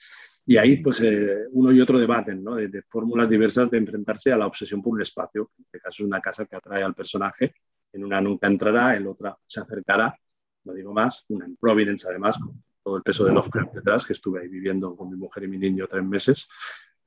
Y 0.50 0.56
ahí, 0.56 0.78
pues, 0.78 1.02
eh, 1.02 1.48
uno 1.52 1.74
y 1.74 1.82
otro 1.82 2.00
debaten, 2.00 2.42
¿no? 2.42 2.56
De, 2.56 2.82
fórmulas 2.84 3.30
diversas 3.30 3.70
de 3.70 3.80
enfrentarse 3.80 4.32
a 4.32 4.38
la 4.38 4.48
obsesión 4.48 4.82
por 4.82 4.94
un 4.94 5.02
espacio. 5.02 5.52
En 5.58 5.66
este 5.66 5.80
caso 5.82 6.04
es 6.04 6.08
una 6.08 6.22
casa 6.22 6.46
que 6.46 6.56
atrae 6.56 6.84
al 6.84 6.96
personaje. 6.96 7.54
En 7.92 8.06
una 8.06 8.22
nunca 8.22 8.48
entrará, 8.48 8.96
en 8.96 9.08
otra 9.08 9.38
se 9.46 9.60
acercará. 9.60 10.18
No 10.64 10.74
digo 10.74 10.94
más, 10.94 11.26
una 11.28 11.46
en 11.46 11.58
Providence, 11.58 12.08
además, 12.08 12.40
con 12.40 12.64
todo 12.82 12.96
el 12.96 13.04
peso 13.04 13.26
de 13.26 13.34
Lovecraft 13.34 13.74
detrás, 13.74 14.06
que 14.06 14.14
estuve 14.14 14.40
ahí 14.40 14.48
viviendo 14.48 14.96
con 14.96 15.10
mi 15.10 15.18
mujer 15.18 15.44
y 15.44 15.50
mi 15.50 15.58
niño 15.58 15.86
tres 15.86 16.06
meses, 16.06 16.48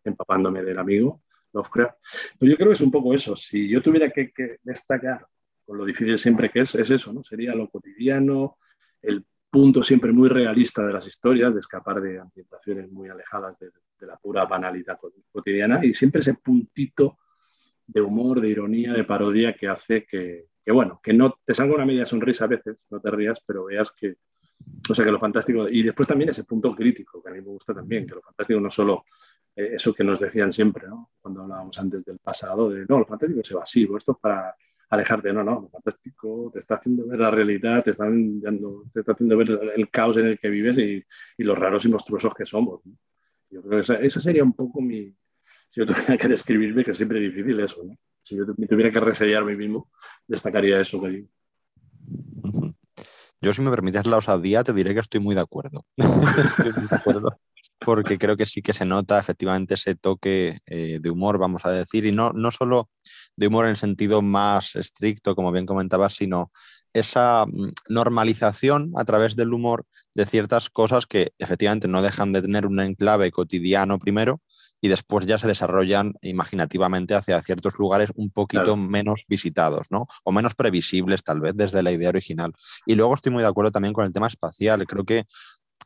empapándome 0.05 0.63
del 0.63 0.79
amigo 0.79 1.23
Lovecraft. 1.55 1.97
Pero 2.39 2.51
yo 2.51 2.57
creo 2.59 2.69
que 2.69 2.75
es 2.75 2.81
un 2.83 2.91
poco 2.91 3.15
eso. 3.15 3.35
Si 3.37 3.67
yo 3.67 3.81
tuviera 3.81 4.11
que, 4.11 4.33
que 4.33 4.59
destacar, 4.63 5.27
con 5.65 5.79
lo 5.79 5.87
difícil 5.87 6.19
siempre 6.19 6.51
que 6.51 6.61
es, 6.61 6.75
es 6.75 6.91
eso, 6.91 7.11
¿no? 7.11 7.23
Sería 7.23 7.55
lo 7.55 7.71
cotidiano, 7.71 8.59
el 9.01 9.25
punto 9.51 9.83
siempre 9.83 10.13
muy 10.13 10.29
realista 10.29 10.87
de 10.87 10.93
las 10.93 11.07
historias, 11.07 11.53
de 11.53 11.61
escapar 11.61 12.01
de 12.01 12.21
ambientaciones 12.21 12.91
muy 12.91 13.09
alejadas 13.09 13.59
de, 13.59 13.71
la 14.07 14.17
pura 14.17 14.47
banalidad 14.47 14.99
cotidiana 15.31 15.85
y 15.85 15.93
siempre 15.93 16.21
ese 16.21 16.33
puntito 16.35 17.19
de 17.87 18.01
humor, 18.01 18.41
de 18.41 18.49
ironía, 18.49 18.95
de 18.95 19.05
parodia 19.05 19.55
que 19.55 19.69
hace 19.69 20.07
que, 20.07 20.47
bueno, 20.67 21.01
que 21.03 21.13
no 21.13 21.31
te 21.45 21.53
salga 21.53 21.75
una 21.75 21.85
media 21.85 22.07
sonrisa 22.07 22.45
a 22.45 22.49
veces, 22.49 22.87
no 22.89 22.99
te 22.99 23.11
rías, 23.11 23.43
pero 23.45 23.67
veas 23.67 23.91
que, 23.91 24.17
o 24.89 24.95
sea, 24.95 25.05
que 25.05 25.11
lo 25.11 25.19
fantástico, 25.19 25.69
y 25.69 25.83
después 25.83 26.09
también 26.09 26.31
ese 26.31 26.45
punto 26.45 26.75
crítico, 26.75 27.23
que 27.23 27.29
a 27.29 27.33
mí 27.33 27.41
me 27.41 27.49
gusta 27.49 27.75
también, 27.75 28.07
que 28.07 28.15
lo 28.15 28.23
fantástico 28.23 28.59
no 28.59 28.71
solo 28.71 29.05
eh, 29.55 29.73
eso 29.75 29.93
que 29.93 30.05
nos 30.05 30.19
decían 30.21 30.51
siempre, 30.51 30.89
¿no? 30.89 31.11
cuando 31.21 31.43
hablábamos 31.43 31.79
antes 31.79 32.03
del 32.03 32.19
pasado, 32.21 32.71
de 32.71 32.87
no, 32.89 33.01
lo 33.01 33.07
fantástico 33.07 33.43
es 33.43 33.51
evasivo, 33.51 33.99
esto 33.99 34.13
es 34.13 34.19
para 34.19 34.55
alejarte, 34.91 35.33
no, 35.33 35.45
no, 35.45 35.69
fantástico, 35.69 36.51
te 36.53 36.59
está 36.59 36.75
haciendo 36.75 37.07
ver 37.07 37.21
la 37.21 37.31
realidad, 37.31 37.83
te, 37.83 37.93
están, 37.93 38.41
te 38.93 39.01
está 39.01 39.13
haciendo 39.13 39.37
ver 39.37 39.73
el 39.77 39.89
caos 39.91 40.17
en 40.17 40.27
el 40.27 40.39
que 40.39 40.49
vives 40.49 40.79
y, 40.79 41.05
y 41.39 41.45
los 41.45 41.57
raros 41.57 41.85
y 41.85 41.89
monstruosos 41.89 42.35
que 42.35 42.45
somos. 42.45 42.81
Yo 43.51 43.63
creo 43.63 43.83
que 43.83 44.07
eso 44.07 44.21
sería 44.21 44.43
un 44.43 44.53
poco 44.53 44.81
mi, 44.81 45.15
si 45.71 45.81
yo 45.81 45.87
tuviera 45.87 46.19
que 46.19 46.29
describirme, 46.29 46.85
que 46.85 46.91
es 46.91 46.97
siempre 46.97 47.21
difícil 47.21 47.59
eso, 47.61 47.85
¿no? 47.85 47.97
si 48.23 48.37
yo 48.37 48.45
tuviera 48.47 48.93
que 48.93 49.01
resellar 49.01 49.43
a 49.43 49.47
mí 49.47 49.57
mismo, 49.57 49.89
destacaría 50.27 50.81
eso 50.81 51.01
que 51.01 51.09
digo. 51.09 51.29
Yo, 53.41 53.55
si 53.55 53.63
me 53.63 53.71
permites 53.71 54.07
la 54.07 54.19
osadía, 54.19 54.63
te 54.63 54.75
diré 54.75 54.93
que 54.93 55.01
estoy 55.01 55.21
muy 55.21 55.35
de 55.35 55.41
acuerdo. 55.41 55.87
estoy 55.97 56.73
muy 56.73 56.87
de 56.87 56.97
acuerdo 56.97 57.41
porque 57.79 58.19
creo 58.19 58.37
que 58.37 58.47
sí 58.47 58.63
que 58.63 58.73
se 58.73 58.85
nota 58.85 59.19
efectivamente 59.19 59.75
ese 59.75 59.95
toque 59.95 60.59
eh, 60.67 60.99
de 61.01 61.11
humor, 61.11 61.39
vamos 61.39 61.65
a 61.65 61.71
decir, 61.71 62.05
y 62.07 62.13
no, 62.13 62.33
no 62.33 62.51
solo 62.51 62.91
de 63.37 63.47
humor 63.47 63.65
en 63.65 63.71
el 63.71 63.77
sentido 63.77 64.23
más 64.23 64.77
estricto, 64.77 65.35
como 65.35 65.53
bien 65.53 65.67
comentabas, 65.67 66.15
sino 66.15 66.51
esa 66.93 67.47
mm, 67.47 67.73
normalización 67.89 68.93
a 68.97 69.05
través 69.05 69.37
del 69.37 69.53
humor 69.53 69.87
de 70.15 70.27
ciertas 70.27 70.71
cosas 70.71 71.07
que 71.07 71.33
efectivamente 71.39 71.89
no 71.89 72.03
dejan 72.03 72.33
de 72.33 72.43
tener 72.43 72.67
un 72.67 72.81
enclave 72.81 73.31
cotidiano 73.31 73.99
primero 73.99 74.41
y 74.81 74.89
después 74.89 75.27
ya 75.27 75.39
se 75.39 75.47
desarrollan 75.47 76.15
imaginativamente 76.23 77.15
hacia 77.15 77.41
ciertos 77.43 77.79
lugares 77.79 78.11
un 78.15 78.31
poquito 78.31 78.77
menos 78.77 79.23
visitados, 79.29 79.87
¿no? 79.91 80.07
O 80.25 80.33
menos 80.33 80.55
previsibles 80.55 81.23
tal 81.23 81.41
vez 81.41 81.55
desde 81.55 81.83
la 81.83 81.93
idea 81.93 82.09
original. 82.09 82.53
Y 82.87 82.95
luego 82.95 83.15
estoy 83.15 83.31
muy 83.31 83.43
de 83.43 83.49
acuerdo 83.49 83.71
también 83.71 83.93
con 83.93 84.07
el 84.07 84.13
tema 84.13 84.27
espacial. 84.27 84.87
Creo 84.87 85.05
que 85.05 85.27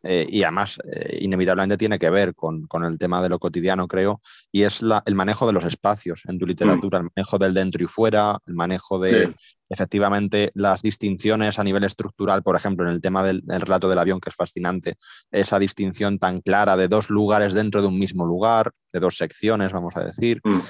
eh, 0.05 0.27
y 0.29 0.43
además 0.43 0.79
eh, 0.93 1.19
inevitablemente 1.23 1.79
tiene 1.79 1.99
que 1.99 2.11
ver 2.11 2.35
con, 2.35 2.69
el 2.85 2.99
tema 2.99 3.23
de 3.23 3.31
lo 3.31 3.39
cotidiano, 3.39 3.89
creo, 3.89 4.21
y 4.53 4.63
es 4.63 4.81
el 5.07 5.15
manejo 5.15 5.47
de 5.47 5.55
los 5.55 5.65
espacios 5.65 6.23
en 6.29 6.39
tu 6.39 6.47
literatura, 6.47 6.99
el 6.99 7.09
manejo 7.17 7.39
del 7.39 7.55
dentro 7.55 7.83
y 7.83 7.87
fuera, 7.87 8.39
el 8.47 8.55
manejo 8.55 8.99
de 8.99 9.33
efectivamente 9.71 10.51
las 10.55 10.83
distinciones 10.83 11.59
a 11.59 11.65
nivel 11.65 11.85
estructural, 11.85 12.43
por 12.43 12.55
ejemplo, 12.55 12.87
en 12.87 12.93
el 12.93 13.01
tema 13.01 13.25
del, 13.25 13.43
relato 13.47 13.89
del 13.89 13.99
avión, 13.99 14.21
que 14.21 14.29
es 14.29 14.37
fascinante, 14.37 14.97
esa 15.31 15.59
distinción 15.59 16.19
tan 16.19 16.43
clara 16.43 16.77
de 16.77 16.89
dos 16.89 17.09
lugares 17.09 17.55
dentro 17.55 17.81
de 17.81 17.89
un 17.89 17.99
mismo 17.99 18.27
lugar, 18.27 18.73
de 18.93 19.01
dos 19.01 19.17
secciones, 19.17 19.73
vamos 19.73 19.97
a 19.97 20.05
decir. 20.05 20.41
Mm. 20.45 20.61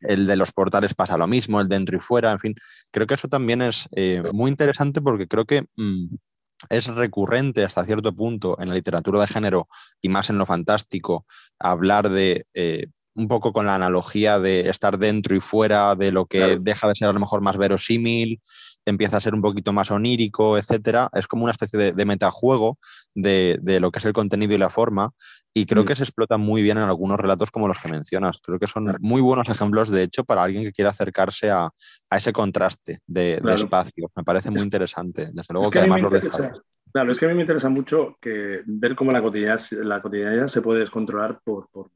El 0.00 0.26
de 0.26 0.36
los 0.36 0.50
portales 0.50 0.94
pasa 0.94 1.18
lo 1.18 1.26
mismo, 1.26 1.60
el 1.60 1.68
dentro 1.68 1.94
y 1.94 2.00
fuera, 2.00 2.32
en 2.32 2.38
fin. 2.38 2.54
Creo 2.90 3.06
que 3.06 3.14
eso 3.14 3.28
también 3.28 3.60
es 3.60 3.86
eh, 3.94 4.22
muy 4.32 4.50
interesante 4.50 5.02
porque 5.02 5.28
creo 5.28 5.44
que 5.44 5.66
mm, 5.76 6.06
es 6.68 6.86
recurrente 6.86 7.64
hasta 7.64 7.84
cierto 7.84 8.14
punto 8.14 8.56
en 8.60 8.68
la 8.68 8.74
literatura 8.74 9.20
de 9.20 9.26
género 9.26 9.68
y 10.00 10.08
más 10.08 10.30
en 10.30 10.38
lo 10.38 10.46
fantástico 10.46 11.26
hablar 11.58 12.08
de 12.08 12.46
eh, 12.54 12.86
un 13.14 13.28
poco 13.28 13.52
con 13.52 13.66
la 13.66 13.76
analogía 13.76 14.38
de 14.40 14.68
estar 14.68 14.98
dentro 14.98 15.36
y 15.36 15.40
fuera 15.40 15.94
de 15.94 16.10
lo 16.10 16.26
que 16.26 16.58
deja 16.60 16.88
de 16.88 16.94
ser 16.94 17.08
a 17.08 17.12
lo 17.12 17.20
mejor 17.20 17.40
más 17.40 17.56
verosímil, 17.56 18.40
empieza 18.86 19.16
a 19.16 19.20
ser 19.20 19.34
un 19.34 19.42
poquito 19.42 19.72
más 19.72 19.90
onírico, 19.90 20.58
etcétera. 20.58 21.08
Es 21.14 21.26
como 21.26 21.44
una 21.44 21.52
especie 21.52 21.92
de, 21.92 22.04
metajuego 22.04 22.78
de, 23.14 23.58
lo 23.80 23.90
que 23.90 23.98
es 23.98 24.04
el 24.04 24.12
contenido 24.12 24.54
y 24.54 24.58
la 24.58 24.70
forma. 24.70 25.10
Y 25.54 25.66
creo 25.66 25.84
mm. 25.84 25.86
que 25.86 25.94
se 25.94 26.02
explota 26.02 26.36
muy 26.36 26.62
bien 26.62 26.78
en 26.78 26.84
algunos 26.84 27.18
relatos 27.18 27.50
como 27.50 27.68
los 27.68 27.78
que 27.78 27.88
mencionas. 27.88 28.38
Creo 28.42 28.58
que 28.58 28.66
son 28.66 28.96
muy 29.00 29.20
buenos 29.20 29.48
ejemplos, 29.48 29.90
de 29.90 30.02
hecho, 30.02 30.24
para 30.24 30.42
alguien 30.42 30.64
que 30.64 30.72
quiera 30.72 30.90
acercarse 30.90 31.50
a, 31.50 31.70
ese 32.10 32.32
contraste 32.32 33.00
de, 33.06 33.40
espacio. 33.54 34.10
Me 34.16 34.24
parece 34.24 34.50
muy 34.50 34.62
interesante. 34.62 35.30
Desde 35.32 35.54
luego 35.54 35.70
que, 35.70 35.78
además 35.78 36.02
lo 36.02 36.10
Claro, 36.92 37.10
es 37.10 37.18
que 37.18 37.26
a 37.26 37.28
mí 37.28 37.34
me 37.34 37.40
interesa 37.40 37.68
mucho 37.68 38.16
que 38.20 38.62
ver 38.66 38.94
cómo 38.94 39.10
la 39.10 39.20
cotidianidad, 39.20 39.60
la 39.82 40.00
cotidianidad 40.00 40.46
se 40.46 40.62
puede 40.62 40.78
descontrolar 40.78 41.40
por, 41.42 41.68
por 41.70 41.90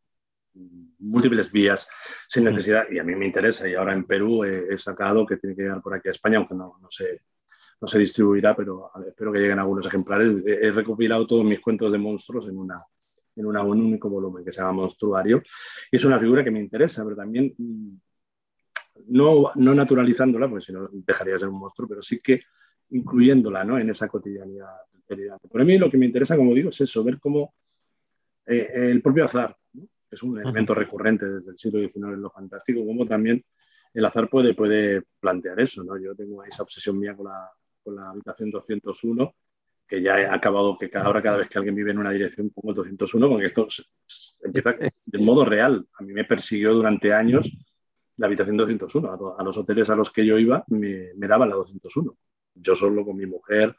múltiples 0.98 1.50
vías 1.50 1.88
sin 2.26 2.44
necesidad. 2.44 2.86
Y 2.90 2.98
a 2.98 3.04
mí 3.04 3.14
me 3.14 3.26
interesa. 3.26 3.68
Y 3.68 3.74
ahora 3.74 3.92
en 3.92 4.04
Perú 4.04 4.44
he, 4.44 4.76
sacado 4.78 5.26
que 5.26 5.36
tiene 5.36 5.56
que 5.56 5.62
llegar 5.62 5.82
por 5.82 5.94
aquí 5.94 6.08
a 6.08 6.12
España, 6.12 6.38
aunque 6.38 6.54
no, 6.54 6.78
no, 6.80 6.90
se, 6.90 7.22
no 7.80 7.88
se 7.88 7.98
distribuirá, 7.98 8.54
pero 8.56 8.90
espero 9.06 9.32
que 9.32 9.38
lleguen 9.38 9.58
algunos 9.58 9.86
ejemplares. 9.86 10.34
He, 10.46 10.70
recopilado 10.70 11.26
todos 11.26 11.44
mis 11.44 11.60
cuentos 11.60 11.92
de 11.92 11.98
monstruos 11.98 12.48
en, 12.48 12.56
una, 12.56 12.82
en 13.36 13.46
un 13.46 13.56
único 13.56 14.08
volumen 14.08 14.44
que 14.44 14.52
se 14.52 14.60
llama 14.60 14.72
Monstruario. 14.72 15.42
Y 15.90 15.96
es 15.96 16.04
una 16.04 16.18
figura 16.18 16.44
que 16.44 16.50
me 16.50 16.60
interesa, 16.60 17.04
pero 17.04 17.16
también 17.16 17.54
mm, 17.56 17.96
no, 19.08 19.50
no 19.54 19.74
naturalizándola, 19.74 20.48
porque 20.48 20.66
si 20.66 20.72
no 20.72 20.88
dejaría 20.92 21.34
de 21.34 21.40
ser 21.40 21.48
un 21.48 21.58
monstruo, 21.58 21.88
pero 21.88 22.02
sí 22.02 22.20
que 22.20 22.40
incluyéndola 22.90 23.64
¿no? 23.64 23.78
en 23.78 23.90
esa 23.90 24.08
cotidianidad. 24.08 24.72
Por 25.50 25.60
a 25.60 25.64
mí 25.64 25.78
lo 25.78 25.90
que 25.90 25.96
me 25.96 26.06
interesa, 26.06 26.36
como 26.36 26.54
digo, 26.54 26.70
es 26.70 26.80
eso, 26.80 27.02
ver 27.02 27.18
cómo 27.18 27.54
eh, 28.46 28.70
el 28.74 29.02
propio 29.02 29.24
azar, 29.24 29.56
es 30.10 30.22
un 30.22 30.38
elemento 30.38 30.74
recurrente 30.74 31.26
desde 31.26 31.50
el 31.50 31.58
siglo 31.58 31.80
XIX 31.80 31.96
en 32.14 32.22
lo 32.22 32.30
fantástico, 32.30 32.84
cómo 32.84 33.06
también 33.06 33.44
el 33.94 34.04
azar 34.04 34.28
puede, 34.28 34.54
puede 34.54 35.02
plantear 35.20 35.60
eso. 35.60 35.82
¿no? 35.84 35.98
Yo 35.98 36.14
tengo 36.14 36.42
esa 36.44 36.62
obsesión 36.62 36.98
mía 36.98 37.16
con 37.16 37.26
la, 37.26 37.50
con 37.82 37.96
la 37.96 38.10
habitación 38.10 38.50
201, 38.50 39.34
que 39.86 40.02
ya 40.02 40.20
he 40.20 40.26
acabado 40.26 40.76
que 40.78 40.90
cada, 40.90 41.06
ahora 41.06 41.22
cada 41.22 41.38
vez 41.38 41.48
que 41.48 41.58
alguien 41.58 41.74
vive 41.74 41.90
en 41.90 41.98
una 41.98 42.10
dirección 42.10 42.50
pongo 42.50 42.70
el 42.70 42.76
201, 42.76 43.28
porque 43.28 43.46
esto 43.46 43.66
empieza 44.42 44.74
de 45.06 45.18
modo 45.18 45.44
real. 45.44 45.86
A 45.98 46.02
mí 46.02 46.12
me 46.12 46.24
persiguió 46.24 46.74
durante 46.74 47.12
años 47.12 47.50
la 48.16 48.26
habitación 48.26 48.56
201. 48.56 49.36
A, 49.38 49.42
los 49.42 49.56
hoteles 49.56 49.88
a 49.90 49.96
los 49.96 50.10
que 50.10 50.26
yo 50.26 50.38
iba 50.38 50.64
me, 50.68 51.14
me 51.14 51.26
daban 51.26 51.48
la 51.48 51.56
201 51.56 52.16
yo 52.60 52.74
solo 52.74 53.04
con 53.04 53.16
mi 53.16 53.26
mujer, 53.26 53.76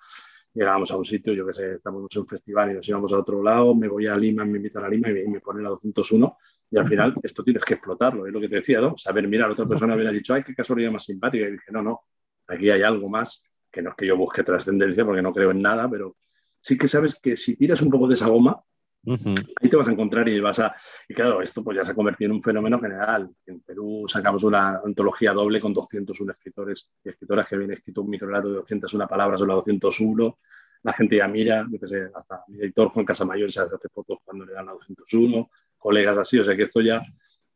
llegábamos 0.53 0.91
a 0.91 0.97
un 0.97 1.05
sitio, 1.05 1.33
yo 1.33 1.45
que 1.45 1.53
sé, 1.53 1.75
estamos 1.75 2.07
en 2.13 2.21
un 2.21 2.27
festival 2.27 2.71
y 2.71 2.73
nos 2.75 2.87
íbamos 2.87 3.13
a 3.13 3.17
otro 3.19 3.43
lado, 3.43 3.75
me 3.75 3.87
voy 3.87 4.07
a 4.07 4.17
Lima, 4.17 4.45
me 4.45 4.57
invitan 4.57 4.83
a 4.83 4.89
Lima 4.89 5.09
y 5.09 5.27
me, 5.27 5.39
ponen 5.39 5.63
la 5.63 5.69
201 5.69 6.37
y 6.71 6.77
al 6.77 6.87
final 6.87 7.15
esto 7.23 7.43
tienes 7.43 7.63
que 7.63 7.75
explotarlo, 7.75 8.27
es 8.27 8.33
lo 8.33 8.39
que 8.39 8.49
te 8.49 8.55
decía, 8.57 8.81
¿no? 8.81 8.97
Saber 8.97 9.27
mirar, 9.27 9.49
otra 9.49 9.67
persona 9.67 9.95
hubiera 9.95 10.11
dicho, 10.11 10.33
ay, 10.33 10.43
qué 10.43 10.53
casualidad 10.53 10.91
más 10.91 11.05
simpática 11.05 11.47
y 11.47 11.51
dije, 11.51 11.71
no, 11.71 11.81
no, 11.81 12.01
aquí 12.47 12.69
hay 12.69 12.81
algo 12.81 13.09
más, 13.09 13.43
que 13.71 13.81
no 13.81 13.91
es 13.91 13.95
que 13.95 14.07
yo 14.07 14.17
busque 14.17 14.43
trascendencia 14.43 15.05
porque 15.05 15.21
no 15.21 15.33
creo 15.33 15.51
en 15.51 15.61
nada, 15.61 15.89
pero 15.89 16.17
sí 16.61 16.77
que 16.77 16.87
sabes 16.87 17.19
que 17.19 17.37
si 17.37 17.55
tiras 17.55 17.81
un 17.81 17.89
poco 17.89 18.07
de 18.07 18.15
esa 18.15 18.27
goma, 18.27 18.61
Ahí 19.05 19.69
te 19.69 19.75
vas 19.75 19.87
a 19.87 19.91
encontrar 19.91 20.27
y 20.27 20.39
vas 20.39 20.59
a... 20.59 20.75
Y 21.07 21.13
claro, 21.13 21.41
esto 21.41 21.63
pues 21.63 21.77
ya 21.77 21.85
se 21.85 21.91
ha 21.91 21.95
convertido 21.95 22.29
en 22.29 22.35
un 22.37 22.43
fenómeno 22.43 22.79
general. 22.79 23.29
En 23.45 23.61
Perú 23.61 24.05
sacamos 24.07 24.43
una 24.43 24.79
antología 24.83 25.33
doble 25.33 25.59
con 25.59 25.73
201 25.73 26.31
escritores 26.31 26.91
y 27.03 27.09
escritoras 27.09 27.47
que 27.47 27.55
habían 27.55 27.71
escrito 27.71 28.01
un 28.01 28.09
microrelato 28.09 28.49
de 28.49 28.55
201 28.55 29.07
palabras 29.07 29.41
o 29.41 29.45
la 29.45 29.53
201. 29.55 30.37
La 30.83 30.93
gente 30.93 31.17
ya 31.17 31.27
mira, 31.27 31.65
yo 31.69 31.79
qué 31.79 31.87
sé, 31.87 32.09
hasta 32.13 32.43
mi 32.47 32.59
editor 32.59 32.89
Juan 32.89 33.05
Casamayor 33.05 33.51
se 33.51 33.61
hace 33.61 33.89
fotos 33.89 34.19
cuando 34.23 34.45
le 34.45 34.53
dan 34.53 34.65
la 34.65 34.73
201, 34.73 35.49
colegas 35.77 36.17
así, 36.17 36.39
o 36.39 36.43
sea 36.43 36.55
que 36.55 36.63
esto 36.63 36.79
ya 36.79 37.03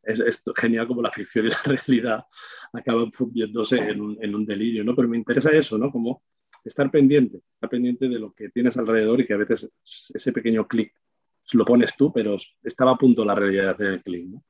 es, 0.02 0.42
genial 0.56 0.86
como 0.86 1.00
la 1.00 1.10
ficción 1.10 1.46
y 1.46 1.48
la 1.48 1.58
realidad 1.64 2.24
acaban 2.72 3.12
fundiéndose 3.12 3.78
en 3.78 4.00
un, 4.00 4.18
en 4.20 4.34
un, 4.34 4.44
delirio, 4.44 4.84
¿no? 4.84 4.94
Pero 4.94 5.08
me 5.08 5.16
interesa 5.16 5.50
eso, 5.52 5.78
¿no? 5.78 5.90
Como 5.90 6.22
estar 6.64 6.90
pendiente, 6.90 7.40
estar 7.54 7.70
pendiente 7.70 8.08
de 8.08 8.18
lo 8.18 8.32
que 8.32 8.50
tienes 8.50 8.76
alrededor 8.76 9.20
y 9.20 9.26
que 9.26 9.34
a 9.34 9.38
veces 9.38 9.70
ese 10.12 10.32
pequeño 10.32 10.66
clic 10.66 10.92
lo 11.52 11.64
pones 11.64 11.96
tú, 11.96 12.12
pero 12.12 12.36
estaba 12.62 12.92
a 12.92 12.96
punto 12.96 13.24
la 13.24 13.34
realidad 13.34 13.64
de 13.64 13.70
hacer 13.70 13.86
el 13.88 14.02
clic, 14.02 14.26
¿no? 14.26 14.44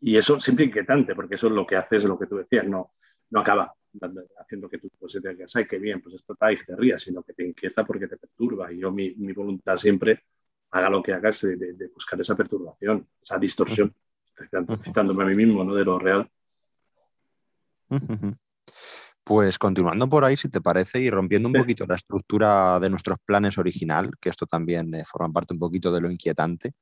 Y 0.00 0.16
eso 0.16 0.38
siempre 0.40 0.66
inquietante, 0.66 1.14
porque 1.14 1.36
eso 1.36 1.46
es 1.46 1.52
lo 1.52 1.66
que 1.66 1.76
haces, 1.76 2.04
lo 2.04 2.18
que 2.18 2.26
tú 2.26 2.36
decías, 2.36 2.66
no, 2.66 2.92
no 3.30 3.40
acaba 3.40 3.72
haciendo 4.38 4.68
que 4.68 4.78
tú 4.78 4.90
pues, 4.98 5.18
te 5.20 5.28
digas, 5.30 5.56
ay, 5.56 5.66
qué 5.66 5.78
bien, 5.78 6.02
pues 6.02 6.16
esto 6.16 6.34
está 6.34 6.52
y 6.52 6.62
te 6.62 6.76
rías, 6.76 7.02
sino 7.02 7.22
que 7.22 7.32
te 7.32 7.46
inquieta 7.46 7.84
porque 7.84 8.06
te 8.06 8.16
perturba. 8.18 8.70
Y 8.70 8.80
yo, 8.80 8.92
mi, 8.92 9.14
mi 9.14 9.32
voluntad 9.32 9.76
siempre, 9.76 10.24
haga 10.70 10.90
lo 10.90 11.02
que 11.02 11.14
hagas, 11.14 11.40
de, 11.40 11.56
de 11.56 11.88
buscar 11.88 12.20
esa 12.20 12.36
perturbación, 12.36 13.06
esa 13.22 13.38
distorsión 13.38 13.94
citándome 14.78 15.24
a 15.24 15.26
mí 15.26 15.34
mismo, 15.34 15.64
¿no? 15.64 15.74
De 15.74 15.84
lo 15.84 15.98
real. 15.98 16.30
Pues 19.26 19.58
continuando 19.58 20.08
por 20.08 20.24
ahí, 20.24 20.36
si 20.36 20.48
te 20.48 20.60
parece, 20.60 21.00
y 21.00 21.10
rompiendo 21.10 21.48
un 21.48 21.52
poquito 21.52 21.84
la 21.84 21.96
estructura 21.96 22.78
de 22.78 22.88
nuestros 22.88 23.18
planes 23.24 23.58
original, 23.58 24.12
que 24.20 24.28
esto 24.28 24.46
también 24.46 24.94
eh, 24.94 25.02
forma 25.04 25.32
parte 25.32 25.52
un 25.52 25.58
poquito 25.58 25.90
de 25.90 26.00
lo 26.00 26.08
inquietante, 26.08 26.74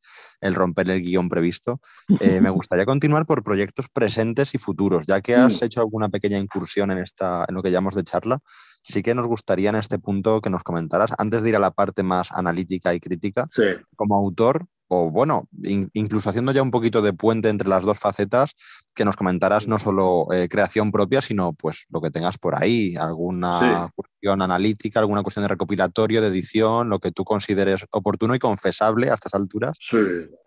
el 0.42 0.54
romper 0.54 0.90
el 0.90 1.00
guion 1.00 1.30
previsto, 1.30 1.80
eh, 2.20 2.42
me 2.42 2.50
gustaría 2.68 2.84
continuar 2.84 3.24
por 3.24 3.42
proyectos 3.42 3.88
presentes 3.88 4.54
y 4.54 4.58
futuros. 4.58 5.06
Ya 5.06 5.22
que 5.22 5.34
has 5.34 5.62
hecho 5.62 5.80
alguna 5.80 6.10
pequeña 6.10 6.36
incursión 6.36 6.90
en, 6.90 6.98
esta, 6.98 7.46
en 7.48 7.54
lo 7.54 7.62
que 7.62 7.70
llamamos 7.70 7.94
de 7.94 8.04
charla, 8.04 8.40
sí 8.82 9.02
que 9.02 9.14
nos 9.14 9.26
gustaría 9.26 9.70
en 9.70 9.76
este 9.76 9.98
punto 9.98 10.42
que 10.42 10.50
nos 10.50 10.62
comentaras, 10.62 11.12
antes 11.16 11.42
de 11.42 11.48
ir 11.48 11.56
a 11.56 11.60
la 11.60 11.70
parte 11.70 12.02
más 12.02 12.30
analítica 12.30 12.92
y 12.92 13.00
crítica, 13.00 13.48
como 13.96 14.16
autor, 14.16 14.66
o 14.94 15.10
bueno, 15.10 15.48
incluso 15.92 16.30
haciendo 16.30 16.52
ya 16.52 16.62
un 16.62 16.70
poquito 16.70 17.02
de 17.02 17.12
puente 17.12 17.48
entre 17.48 17.68
las 17.68 17.84
dos 17.84 17.98
facetas, 17.98 18.54
que 18.94 19.04
nos 19.04 19.16
comentaras 19.16 19.66
no 19.66 19.78
solo 19.78 20.26
eh, 20.32 20.48
creación 20.48 20.92
propia, 20.92 21.20
sino 21.20 21.52
pues 21.52 21.86
lo 21.90 22.00
que 22.00 22.10
tengas 22.10 22.38
por 22.38 22.54
ahí, 22.54 22.94
alguna 22.96 23.90
cuestión 23.94 24.40
analítica, 24.42 25.00
alguna 25.00 25.22
cuestión 25.22 25.42
de 25.42 25.48
recopilatorio, 25.48 26.20
de 26.20 26.28
edición, 26.28 26.88
lo 26.88 27.00
que 27.00 27.12
tú 27.12 27.24
consideres 27.24 27.84
oportuno 27.90 28.34
y 28.34 28.38
confesable 28.38 29.10
a 29.10 29.14
estas 29.14 29.34
alturas. 29.34 29.76
Sí, 29.80 29.96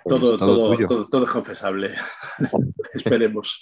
pues 0.04 0.38
todo, 0.38 0.38
todo, 0.38 1.08
todo, 1.08 1.26
es 1.26 1.32
confesable. 1.32 1.94
Esperemos. 2.94 3.62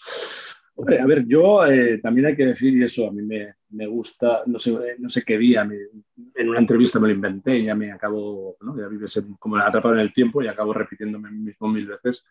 Hombre, 0.78 1.00
a 1.00 1.06
ver, 1.06 1.26
yo 1.26 1.66
eh, 1.66 2.00
también 2.00 2.28
hay 2.28 2.36
que 2.36 2.48
decir, 2.48 2.76
y 2.76 2.84
eso 2.84 3.08
a 3.08 3.12
mí 3.12 3.22
me, 3.22 3.88
gusta, 3.88 4.44
no 4.46 4.60
sé, 4.60 4.96
no 5.00 5.08
sé 5.08 5.24
qué 5.24 5.38
día, 5.38 5.62
en 5.64 6.50
una 6.50 6.60
entrevista 6.60 7.00
me 7.00 7.08
lo 7.08 7.14
inventé 7.14 7.58
y 7.58 7.66
ya 7.66 7.76
me 7.76 7.94
acabo, 7.94 8.58
¿no? 8.60 8.78
ya 8.78 8.88
vives 8.88 9.24
como 9.40 9.56
atrapado 9.56 9.94
en 9.94 10.02
el 10.02 10.12
tiempo 10.12 10.42
y 10.42 10.48
acabo 10.48 10.74
repitiéndome 10.74 11.32
mismo 11.32 11.70
mil 11.70 11.88
veces. 11.88 12.26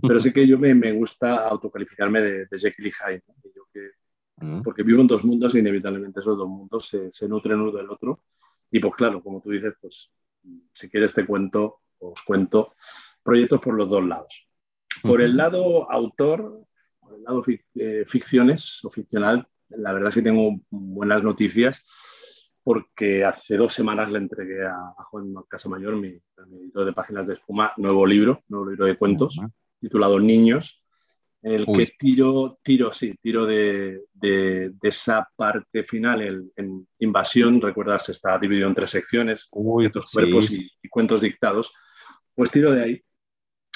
Pero 0.00 0.18
sí 0.18 0.32
que 0.32 0.46
yo 0.46 0.58
me, 0.58 0.74
me 0.74 0.92
gusta 0.92 1.46
autocalificarme 1.46 2.20
de, 2.20 2.46
de 2.46 2.58
Jekyll 2.58 2.86
y 2.86 2.90
Hyde, 2.90 3.22
mm. 4.38 4.62
porque 4.62 4.82
vivo 4.82 5.02
en 5.02 5.06
dos 5.06 5.22
mundos 5.22 5.54
e 5.54 5.60
inevitablemente 5.60 6.20
esos 6.20 6.38
dos 6.38 6.48
mundos 6.48 6.88
se, 6.88 7.12
se 7.12 7.28
nutren 7.28 7.60
uno 7.60 7.70
del 7.70 7.90
otro. 7.90 8.22
Y 8.70 8.80
pues 8.80 8.94
claro, 8.96 9.22
como 9.22 9.40
tú 9.40 9.50
dices, 9.50 9.74
pues 9.80 10.10
si 10.72 10.88
quieres 10.88 11.12
te 11.12 11.26
cuento, 11.26 11.80
os 11.98 12.22
cuento 12.22 12.74
proyectos 13.22 13.60
por 13.60 13.74
los 13.74 13.88
dos 13.88 14.04
lados. 14.04 14.48
Por 15.02 15.20
el 15.20 15.36
lado 15.36 15.90
autor, 15.90 16.64
por 17.04 17.16
el 17.16 17.24
lado 17.24 17.44
eh, 17.74 18.04
ficciones 18.06 18.80
o 18.84 18.90
ficcional, 18.90 19.46
la 19.68 19.92
verdad 19.92 20.08
es 20.08 20.14
que 20.16 20.22
tengo 20.22 20.60
buenas 20.70 21.22
noticias 21.22 21.82
porque 22.62 23.24
hace 23.24 23.56
dos 23.56 23.74
semanas 23.74 24.10
le 24.10 24.18
entregué 24.18 24.66
a, 24.66 24.94
Juan 25.10 25.34
Casamayor, 25.48 25.96
mi, 25.96 26.08
mi, 26.48 26.58
editor 26.60 26.86
de 26.86 26.92
Páginas 26.94 27.26
de 27.26 27.34
Espuma, 27.34 27.72
nuevo 27.76 28.06
libro, 28.06 28.42
nuevo 28.48 28.70
libro 28.70 28.86
de 28.86 28.96
cuentos, 28.96 29.38
titulado 29.78 30.18
Niños, 30.18 30.82
el 31.42 31.66
que 31.66 31.92
tiro, 31.98 32.58
tiro, 32.62 32.90
sí, 32.90 33.14
tiro 33.20 33.44
de, 33.44 34.04
de, 34.14 34.70
de 34.70 34.94
parte 35.36 35.84
final 35.84 36.50
en 36.56 36.88
Invasión, 37.00 37.60
recuerdas, 37.60 38.08
está 38.08 38.38
dividido 38.38 38.66
en 38.66 38.74
tres 38.74 38.90
secciones, 38.90 39.46
Uy, 39.50 39.90
cuerpos 39.90 40.50
y, 40.50 40.66
y, 40.82 40.88
cuentos 40.88 41.20
dictados, 41.20 41.70
pues 42.34 42.50
tiro 42.50 42.72
de 42.72 42.82
ahí 42.82 43.02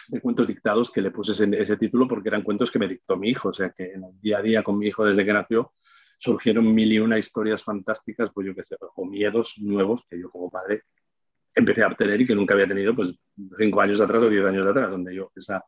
de 0.08 0.20
cuentos 0.20 0.46
dictados 0.46 0.90
que 0.90 1.02
le 1.02 1.10
puse 1.10 1.32
ese, 1.32 1.76
título 1.76 2.08
porque 2.08 2.28
eran 2.28 2.42
cuentos 2.42 2.70
que 2.70 2.78
me 2.78 2.88
dictó 2.88 3.16
mi 3.16 3.30
hijo, 3.30 3.50
o 3.50 3.52
sea 3.52 3.70
que 3.70 3.92
en 3.92 4.04
el 4.04 4.20
día 4.20 4.38
a 4.38 4.42
día 4.42 4.62
con 4.62 4.78
mi 4.78 4.86
hijo 4.86 5.04
desde 5.04 5.24
que 5.24 5.32
nació 5.32 5.72
surgieron 6.18 6.74
mil 6.74 6.92
y 6.92 6.98
una 6.98 7.18
historias 7.18 7.62
fantásticas, 7.62 8.30
pues 8.34 8.46
yo 8.46 8.54
qué 8.54 8.64
sé, 8.64 8.76
o 8.80 9.06
miedos 9.06 9.54
nuevos 9.58 10.04
que 10.08 10.18
yo 10.18 10.30
como 10.30 10.50
padre 10.50 10.82
empecé 11.54 11.82
a 11.82 11.88
obtener 11.88 12.20
y 12.20 12.26
que 12.26 12.34
nunca 12.34 12.54
había 12.54 12.66
tenido 12.66 12.94
pues 12.94 13.14
cinco 13.56 13.80
años 13.80 14.00
atrás 14.00 14.22
o 14.22 14.28
diez 14.28 14.44
años 14.44 14.66
atrás, 14.66 14.90
donde 14.90 15.14
yo, 15.14 15.30
esa, 15.36 15.64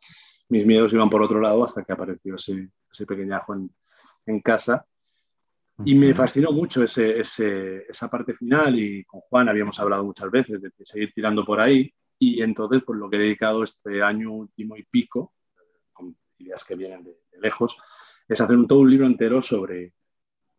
mis 0.49 0.67
miedos 0.67 0.93
iban 0.93 1.11
por 1.11 1.23
otro 1.23 1.41
lado 1.41 1.65
hasta 1.65 1.85
que 1.85 1.93
apareció 1.93 2.35
ese, 2.35 2.71
ese 2.91 3.07
pequeñajo 3.07 3.55
en, 3.55 3.71
en 4.27 4.41
casa. 4.41 4.85
Y 5.83 5.95
me 5.95 6.13
fascinó 6.13 6.53
mucho 6.53 6.85
ese, 6.85 7.21
ese, 7.21 7.87
esa 7.89 8.11
parte 8.11 8.35
final 8.35 8.79
y 8.79 9.03
con 9.05 9.21
Juan 9.21 9.49
habíamos 9.49 9.81
hablado 9.81 10.05
muchas 10.05 10.31
veces 10.31 10.61
de 10.61 10.71
seguir 10.85 11.11
tirando 11.15 11.43
por 11.43 11.59
ahí 11.59 11.91
y 12.23 12.43
entonces, 12.43 12.83
pues 12.85 12.99
lo 12.99 13.09
que 13.09 13.17
he 13.17 13.21
dedicado 13.21 13.65
este 13.65 14.03
año 14.03 14.31
último 14.31 14.77
y 14.77 14.83
pico, 14.83 15.33
con 15.91 16.15
ideas 16.37 16.63
que 16.65 16.77
vienen 16.77 17.03
de, 17.03 17.17
lejos, 17.41 17.79
es 18.29 18.39
hacer 18.39 18.57
un, 18.59 18.69
todo 18.69 18.81
un 18.81 18.91
libro 18.91 19.07
entero 19.07 19.41
sobre 19.41 19.95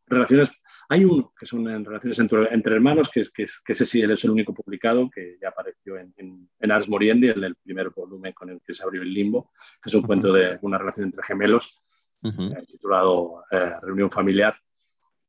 relaciones. 0.07 0.49
Hay 0.89 1.05
uno 1.05 1.31
que 1.39 1.45
son 1.45 1.69
en 1.69 1.85
relaciones 1.85 2.17
entre, 2.17 2.51
entre 2.51 2.73
hermanos, 2.73 3.09
que, 3.09 3.21
que, 3.31 3.45
que 3.63 3.73
ese 3.73 3.85
sí 3.85 4.01
es 4.01 4.23
el 4.25 4.31
único 4.31 4.55
publicado, 4.55 5.07
que 5.07 5.37
ya 5.39 5.49
apareció 5.49 5.97
en, 5.97 6.11
en, 6.17 6.71
Ars 6.71 6.89
Moriendi, 6.89 7.27
el, 7.27 7.43
el, 7.43 7.55
primer 7.55 7.91
volumen 7.91 8.33
con 8.33 8.49
el 8.49 8.59
que 8.65 8.73
se 8.73 8.81
abrió 8.81 9.03
el 9.03 9.13
limbo, 9.13 9.51
que 9.81 9.89
es 9.89 9.93
un 9.93 10.01
cuento 10.01 10.33
de 10.33 10.57
una 10.63 10.79
relación 10.79 11.05
entre 11.05 11.21
gemelos, 11.21 11.79
eh, 12.23 12.65
titulado 12.65 13.43
eh, 13.51 13.73
Reunión 13.83 14.09
Familiar. 14.09 14.55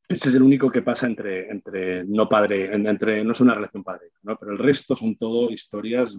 Ese 0.09 0.29
es 0.29 0.35
el 0.35 0.43
único 0.43 0.71
que 0.71 0.83
pasa 0.83 1.07
entre, 1.07 1.51
entre 1.51 2.05
no 2.05 2.29
padre, 2.29 2.75
entre, 2.75 3.25
no 3.25 3.33
es 3.33 3.41
una 3.41 3.55
relación 3.55 3.83
padre, 3.83 4.11
¿no? 4.23 4.37
pero 4.37 4.53
el 4.53 4.59
resto 4.59 4.95
son 4.95 5.17
todo 5.17 5.51
historias 5.51 6.17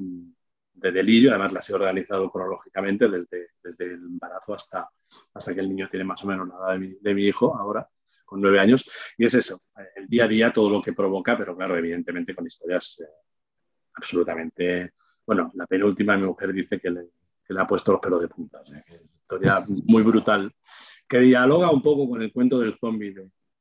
de 0.73 0.91
delirio, 0.91 1.31
además 1.31 1.53
las 1.53 1.69
he 1.69 1.73
organizado 1.73 2.29
cronológicamente 2.31 3.07
desde, 3.07 3.49
desde 3.63 3.85
el 3.85 3.93
embarazo 3.93 4.55
hasta, 4.55 4.89
hasta 5.33 5.53
que 5.53 5.59
el 5.59 5.69
niño 5.69 5.87
tiene 5.89 6.05
más 6.05 6.23
o 6.23 6.27
menos 6.27 6.47
nada 6.47 6.73
de 6.73 6.79
mi, 6.79 6.95
de 6.99 7.13
mi 7.13 7.25
hijo 7.25 7.55
ahora, 7.55 7.87
con 8.25 8.41
nueve 8.41 8.59
años, 8.59 8.89
y 9.17 9.25
es 9.25 9.33
eso, 9.35 9.61
el 9.95 10.07
día 10.07 10.25
a 10.25 10.27
día, 10.27 10.53
todo 10.53 10.69
lo 10.69 10.81
que 10.81 10.93
provoca, 10.93 11.37
pero 11.37 11.55
claro, 11.55 11.77
evidentemente 11.77 12.33
con 12.33 12.47
historias 12.47 12.99
eh, 13.01 13.07
absolutamente, 13.93 14.93
bueno, 15.25 15.51
la 15.53 15.67
penúltima 15.67 16.17
mi 16.17 16.25
mujer 16.25 16.51
dice 16.51 16.79
que 16.79 16.89
le, 16.89 17.09
que 17.45 17.53
le 17.53 17.61
ha 17.61 17.67
puesto 17.67 17.91
los 17.91 18.01
pelos 18.01 18.21
de 18.21 18.27
punta, 18.27 18.61
historia 19.21 19.63
muy 19.67 20.01
brutal, 20.01 20.51
que 21.07 21.19
dialoga 21.19 21.69
un 21.69 21.81
poco 21.81 22.09
con 22.09 22.21
el 22.21 22.33
cuento 22.33 22.59
del 22.59 22.73
zombie 22.73 23.13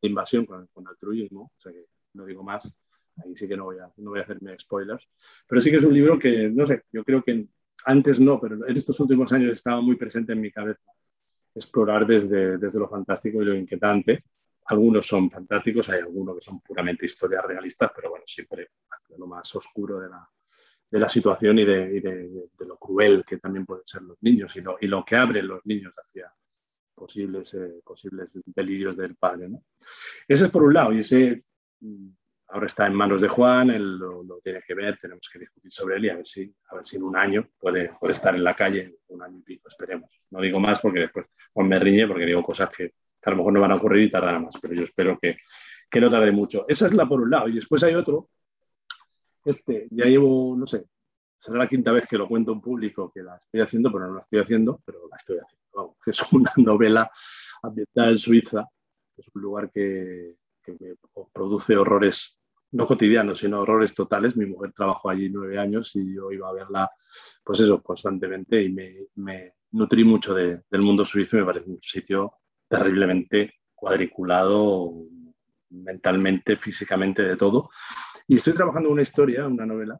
invasión 0.02 0.46
con, 0.46 0.66
con 0.68 0.86
altruismo, 0.86 1.52
o 1.56 1.60
sea 1.60 1.72
que 1.72 1.86
no 2.14 2.26
digo 2.26 2.42
más, 2.42 2.76
ahí 3.24 3.36
sí 3.36 3.48
que 3.48 3.56
no 3.56 3.64
voy, 3.64 3.78
a, 3.78 3.90
no 3.96 4.10
voy 4.10 4.20
a 4.20 4.22
hacerme 4.22 4.58
spoilers, 4.58 5.08
pero 5.46 5.60
sí 5.60 5.70
que 5.70 5.76
es 5.76 5.84
un 5.84 5.94
libro 5.94 6.18
que, 6.18 6.48
no 6.48 6.66
sé, 6.66 6.84
yo 6.92 7.04
creo 7.04 7.22
que 7.22 7.46
antes 7.84 8.20
no, 8.20 8.40
pero 8.40 8.66
en 8.66 8.76
estos 8.76 8.98
últimos 9.00 9.32
años 9.32 9.52
estaba 9.52 9.80
muy 9.80 9.96
presente 9.96 10.32
en 10.32 10.40
mi 10.40 10.50
cabeza 10.50 10.82
explorar 11.54 12.06
desde, 12.06 12.58
desde 12.58 12.78
lo 12.78 12.88
fantástico 12.88 13.42
y 13.42 13.44
lo 13.44 13.54
inquietante. 13.54 14.18
Algunos 14.66 15.06
son 15.06 15.30
fantásticos, 15.30 15.88
hay 15.90 16.00
algunos 16.00 16.36
que 16.36 16.42
son 16.42 16.60
puramente 16.60 17.06
historias 17.06 17.44
realistas, 17.44 17.90
pero 17.94 18.10
bueno, 18.10 18.24
siempre 18.26 18.70
lo 19.18 19.26
más 19.26 19.54
oscuro 19.54 19.98
de 20.00 20.08
la, 20.08 20.26
de 20.90 20.98
la 20.98 21.08
situación 21.08 21.58
y, 21.58 21.64
de, 21.64 21.96
y 21.96 22.00
de, 22.00 22.28
de, 22.58 22.66
lo 22.66 22.78
cruel 22.78 23.24
que 23.26 23.38
también 23.38 23.66
pueden 23.66 23.84
ser 23.86 24.02
los 24.02 24.16
niños 24.22 24.54
y 24.56 24.60
lo, 24.60 24.76
y 24.80 24.86
lo 24.86 25.04
que 25.04 25.16
abren 25.16 25.48
los 25.48 25.66
niños 25.66 25.92
hacia, 25.96 26.32
posibles, 27.02 27.52
eh, 27.54 27.80
posibles 27.84 28.38
delirios 28.46 28.96
del 28.96 29.16
padre. 29.16 29.48
¿no? 29.48 29.64
Ese 30.28 30.44
es 30.44 30.50
por 30.50 30.62
un 30.62 30.72
lado, 30.72 30.92
y 30.92 31.00
ese 31.00 31.36
mm, 31.80 32.08
ahora 32.50 32.66
está 32.66 32.86
en 32.86 32.94
manos 32.94 33.20
de 33.20 33.26
Juan, 33.26 33.70
él 33.70 33.98
lo, 33.98 34.38
tiene 34.40 34.60
que 34.64 34.74
ver, 34.74 34.98
tenemos 35.00 35.28
que 35.28 35.40
discutir 35.40 35.72
sobre 35.72 35.96
él 35.96 36.04
y 36.04 36.10
a 36.10 36.16
ver 36.16 36.26
si, 36.26 36.54
a 36.68 36.76
ver 36.76 36.86
si 36.86 36.96
en 36.96 37.02
un 37.02 37.16
año 37.16 37.48
puede, 37.58 37.90
puede 37.98 38.12
estar 38.12 38.36
en 38.36 38.44
la 38.44 38.54
calle, 38.54 38.98
un 39.08 39.20
año 39.20 39.38
y 39.38 39.42
pico, 39.42 39.68
esperemos. 39.68 40.22
No 40.30 40.40
digo 40.40 40.60
más 40.60 40.80
porque 40.80 41.00
después 41.00 41.26
Juan 41.52 41.66
me 41.66 41.78
riñe 41.80 42.06
porque 42.06 42.24
digo 42.24 42.40
cosas 42.40 42.70
que, 42.70 42.94
a 43.24 43.30
lo 43.30 43.36
mejor 43.36 43.52
no 43.52 43.60
van 43.60 43.72
a 43.72 43.76
ocurrir 43.76 44.04
y 44.04 44.10
tardarán 44.10 44.44
más, 44.44 44.54
pero 44.62 44.74
yo 44.74 44.84
espero 44.84 45.18
que, 45.20 45.38
que 45.90 46.00
no 46.00 46.08
tarde 46.08 46.30
mucho. 46.30 46.64
Esa 46.68 46.86
es 46.86 46.94
la 46.94 47.08
por 47.08 47.20
un 47.20 47.30
lado, 47.30 47.48
y 47.48 47.54
después 47.54 47.82
hay 47.82 47.96
otro, 47.96 48.28
este, 49.44 49.88
ya 49.90 50.04
llevo, 50.04 50.54
no 50.56 50.68
sé, 50.68 50.84
será 51.36 51.58
la 51.58 51.68
quinta 51.68 51.90
vez 51.90 52.06
que 52.06 52.16
lo 52.16 52.28
cuento 52.28 52.52
en 52.52 52.60
público 52.60 53.10
que 53.12 53.24
la 53.24 53.36
estoy 53.36 53.60
haciendo, 53.60 53.90
pero 53.90 54.06
no 54.06 54.14
la 54.14 54.22
estoy 54.22 54.38
haciendo, 54.38 54.80
pero 54.86 55.08
la 55.10 55.16
estoy 55.16 55.38
haciendo 55.38 55.61
es 56.06 56.32
una 56.32 56.52
novela 56.56 57.10
ambientada 57.62 58.10
en 58.10 58.18
Suiza, 58.18 58.66
es 59.16 59.26
un 59.34 59.42
lugar 59.42 59.70
que, 59.72 60.36
produce 61.32 61.76
horrores 61.76 62.40
no 62.70 62.86
cotidianos, 62.86 63.40
sino 63.40 63.60
horrores 63.60 63.94
totales. 63.94 64.36
Mi 64.36 64.46
mujer 64.46 64.72
trabajó 64.72 65.10
allí 65.10 65.28
nueve 65.28 65.58
años 65.58 65.94
y 65.96 66.14
yo 66.14 66.30
iba 66.30 66.48
a 66.48 66.52
verla, 66.52 66.90
pues 67.44 67.60
eso, 67.60 67.82
constantemente 67.82 68.62
y 68.62 68.72
me, 68.72 69.08
me 69.16 69.54
nutrí 69.72 70.04
mucho 70.04 70.32
de, 70.34 70.62
del 70.70 70.82
mundo 70.82 71.04
suizo 71.04 71.36
me 71.36 71.44
parece 71.44 71.68
un 71.68 71.82
sitio 71.82 72.34
terriblemente 72.68 73.54
cuadriculado 73.74 75.04
mentalmente, 75.70 76.56
físicamente, 76.56 77.22
de 77.22 77.36
todo. 77.36 77.70
Y 78.28 78.36
estoy 78.36 78.52
trabajando 78.52 78.90
una 78.90 79.02
historia, 79.02 79.46
una 79.46 79.66
novela, 79.66 79.98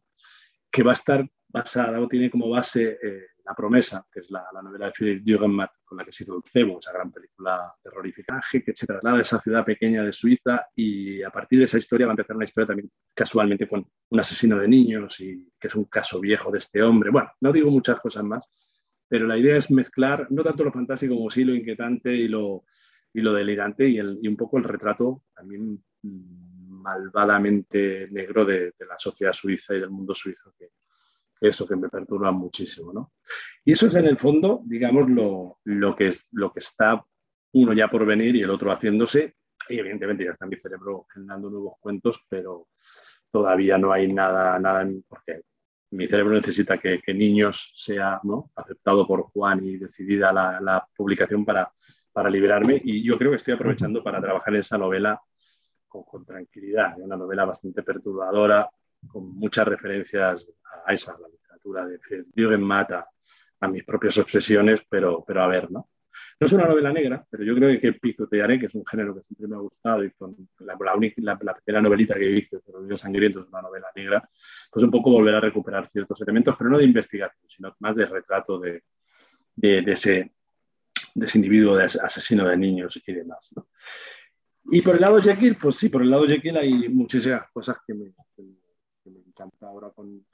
que 0.70 0.83
va 0.83 0.93
a 0.93 0.95
estar 0.95 1.29
basada 1.49 2.01
o 2.01 2.09
tiene 2.09 2.31
como 2.31 2.49
base 2.49 2.99
eh, 3.03 3.27
La 3.45 3.55
promesa, 3.55 4.07
que 4.11 4.20
es 4.20 4.30
la, 4.30 4.45
la 4.53 4.62
novela 4.62 4.86
de 4.86 4.93
Philip 4.93 5.24
Dürrenmatt, 5.24 5.70
con 5.84 5.99
la 5.99 6.05
que 6.05 6.12
se 6.12 6.24
hizo 6.24 6.36
el 6.36 6.43
Cebo, 6.45 6.78
esa 6.78 6.93
gran 6.93 7.11
película 7.11 7.74
terrorífica, 7.82 8.40
que 8.51 8.72
se 8.74 8.86
traslada 8.86 9.16
de 9.16 9.22
esa 9.22 9.38
ciudad 9.38 9.64
pequeña 9.64 10.03
de 10.03 10.12
Suiza 10.12 10.66
y 10.74 11.22
a 11.22 11.30
partir 11.30 11.59
de 11.59 11.66
esa 11.66 11.78
historia 11.78 12.07
va 12.07 12.12
a 12.12 12.14
empezar 12.14 12.36
una 12.36 12.45
historia 12.45 12.68
también 12.68 12.90
casualmente 13.14 13.68
con 13.68 13.86
un 14.11 14.20
asesino 14.20 14.59
de 14.59 14.68
niños 14.68 15.20
y 15.20 15.51
que 15.59 15.68
es 15.68 15.74
un 15.74 15.84
caso 15.84 16.20
viejo 16.20 16.51
de 16.51 16.59
este 16.59 16.82
hombre. 16.82 17.11
Bueno, 17.11 17.30
no 17.40 17.53
digo 17.53 17.70
muchas 17.70 18.01
cosas 18.01 18.24
más, 18.24 18.45
pero 19.09 19.26
la 19.26 19.36
idea 19.36 19.57
es 19.57 19.70
mezclar 19.70 20.26
no 20.30 20.43
tanto 20.43 20.64
lo 20.64 20.72
fantástico 20.72 21.14
como 21.14 21.30
sí 21.30 21.45
lo 21.45 21.55
inquietante 21.55 22.14
y 22.14 22.28
lo, 22.28 22.64
y 23.12 23.20
lo 23.20 23.32
delirante 23.32 23.88
y, 23.88 23.99
el, 23.99 24.18
y 24.22 24.28
un 24.28 24.36
poco 24.36 24.59
el 24.59 24.64
retrato 24.64 25.24
también 25.34 25.82
malvadamente 26.82 28.09
negro 28.11 28.45
de, 28.45 28.74
la 28.88 28.99
sociedad 28.99 29.32
suiza 29.32 29.74
y 29.74 29.80
del 29.80 29.90
mundo 29.90 30.14
suizo, 30.14 30.55
eso 31.43 31.66
que 31.66 31.76
me 31.76 31.88
perturba 31.88 32.30
muchísimo. 32.32 32.93
¿no? 32.93 33.12
Y 33.64 33.72
eso 33.72 33.86
es 33.86 33.95
en 33.95 34.07
el 34.07 34.16
fondo, 34.16 34.62
digamos, 34.64 35.09
lo, 35.11 35.59
lo, 35.64 35.97
que 35.97 36.09
es, 36.09 36.28
lo 36.32 36.53
que 36.53 36.61
está 36.61 37.05
uno 37.53 37.72
ya 37.72 37.88
por 37.88 38.07
venir 38.07 38.36
y 38.36 38.43
el 38.43 38.51
otro 38.51 38.72
haciéndose. 38.72 39.36
Y 39.68 39.78
evidentemente 39.78 40.24
ya 40.24 40.30
está 40.30 40.47
mi 40.47 40.57
cerebro 40.57 41.07
generando 41.12 41.51
nuevos 41.51 41.74
cuentos, 41.80 42.24
pero 42.28 42.68
todavía 43.30 43.78
no 43.78 43.93
hay 43.93 44.12
nada, 44.12 44.59
nada 44.59 44.88
porque 45.09 45.43
mi 45.90 46.09
cerebro 46.09 46.34
necesita 46.34 46.78
que, 46.78 47.01
niños 47.14 47.72
sea 47.74 48.20
¿no? 48.22 48.51
aceptado 48.57 49.07
por 49.07 49.22
Juan 49.22 49.62
y 49.64 49.76
decidida 49.76 50.32
la, 50.32 50.86
publicación 50.97 51.45
para, 51.45 51.70
para 52.12 52.30
liberarme. 52.30 52.80
Y 52.84 53.05
yo 53.05 53.18
creo 53.18 53.30
que 53.30 53.36
estoy 53.36 53.55
aprovechando 53.55 54.03
para 54.03 54.20
trabajar 54.20 54.55
esa 54.57 54.78
novela 54.78 55.20
con, 55.88 56.24
tranquilidad. 56.24 56.99
Es 56.99 57.05
una 57.05 57.16
novela 57.16 57.45
bastante 57.45 57.82
perturbadora, 57.82 58.68
con 59.07 59.34
muchas 59.36 59.66
referencias 59.66 60.46
a 60.86 60.92
esa, 60.92 61.12
a 61.14 61.20
la 61.20 61.28
literatura 61.28 61.86
de 61.86 61.98
Friedrich 61.98 62.59
Mata, 62.59 63.09
a 63.61 63.68
mis 63.68 63.84
propias 63.84 64.18
obsesiones, 64.18 64.82
pero, 64.88 65.24
pero 65.26 65.42
a 65.42 65.46
ver, 65.46 65.70
¿no? 65.70 65.88
No 66.40 66.46
es 66.46 66.53
una 66.55 66.66
novela 66.66 66.92
negra, 66.92 67.24
pero 67.30 67.44
yo 67.44 67.55
creo 67.55 67.80
que 67.80 67.92
Picotearé, 67.92 68.59
que 68.59 68.66
es 68.66 68.74
un 68.74 68.84
género 68.84 69.14
que 69.14 69.22
siempre 69.22 69.46
me 69.46 69.55
ha 69.55 69.61
gustado 69.61 70.03
y 70.03 70.11
con 70.11 70.36
la, 70.59 70.74
la, 70.74 70.96
la, 71.16 71.38
la 71.40 71.55
primera 71.55 71.80
novelita 71.80 72.14
que 72.14 72.30
hice, 72.30 72.59
Los 72.88 73.00
Sangrientos, 73.00 73.46
una 73.48 73.62
novela 73.62 73.86
negra, 73.94 74.28
pues 74.70 74.82
un 74.82 74.90
poco 74.90 75.12
volver 75.12 75.36
a 75.36 75.40
recuperar 75.40 75.88
ciertos 75.88 76.20
elementos, 76.20 76.57
pero 76.59 76.70
no 76.70 76.78
de 76.78 76.84
investigación, 76.84 77.48
sino 77.48 77.76
más 77.78 77.94
de 77.94 78.07
retrato 78.07 78.59
de, 78.59 78.82
de, 79.55 79.82
de 79.82 79.92
ese, 79.92 80.32
de 81.14 81.26
ese 81.26 81.38
individuo 81.38 81.76
de 81.76 81.84
asesino 81.84 82.48
de 82.48 82.57
niños 82.57 83.00
y 83.07 83.12
demás. 83.12 83.53
¿no? 83.55 83.68
Y 84.70 84.82
por 84.82 84.94
el 84.94 85.00
lado 85.00 85.20
Jekyll, 85.20 85.57
pues 85.57 85.76
sí, 85.76 85.88
por 85.88 86.03
el 86.03 86.11
lado 86.11 86.26
Jekyll 86.26 86.57
hay 86.57 86.88
muchísimas 86.88 87.50
cosas 87.53 87.76
que 87.86 87.94
me 87.94 88.12
encanta 89.33 89.66
ahora 89.66 89.91
con, 89.91 90.24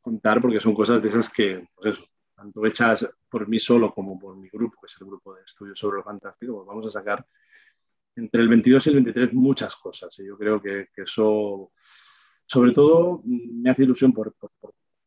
contar, 0.00 0.40
porque 0.40 0.60
son 0.60 0.74
cosas 0.74 1.02
de 1.02 1.08
esas 1.08 1.28
que, 1.28 1.68
pues 1.74 2.02
tanto 2.34 2.66
hechas 2.66 3.08
por 3.28 3.48
mí 3.48 3.58
solo 3.58 3.92
como 3.92 4.18
por 4.18 4.36
mi 4.36 4.48
grupo, 4.48 4.80
que 4.80 4.86
es 4.86 5.00
el 5.00 5.06
grupo 5.06 5.34
de 5.34 5.42
estudios 5.42 5.78
sobre 5.78 5.98
lo 5.98 6.04
fantástico, 6.04 6.54
pues 6.56 6.66
vamos 6.66 6.86
a 6.86 6.90
sacar 6.90 7.26
entre 8.14 8.42
el 8.42 8.48
22 8.48 8.86
y 8.86 8.90
el 8.90 8.94
23 8.96 9.32
muchas 9.34 9.74
cosas. 9.76 10.16
Y 10.18 10.26
yo 10.26 10.36
creo 10.36 10.60
que, 10.60 10.88
eso, 10.96 11.72
sobre 12.46 12.72
todo, 12.72 13.22
me 13.24 13.70
hace 13.70 13.84
ilusión 13.84 14.12
por, 14.12 14.34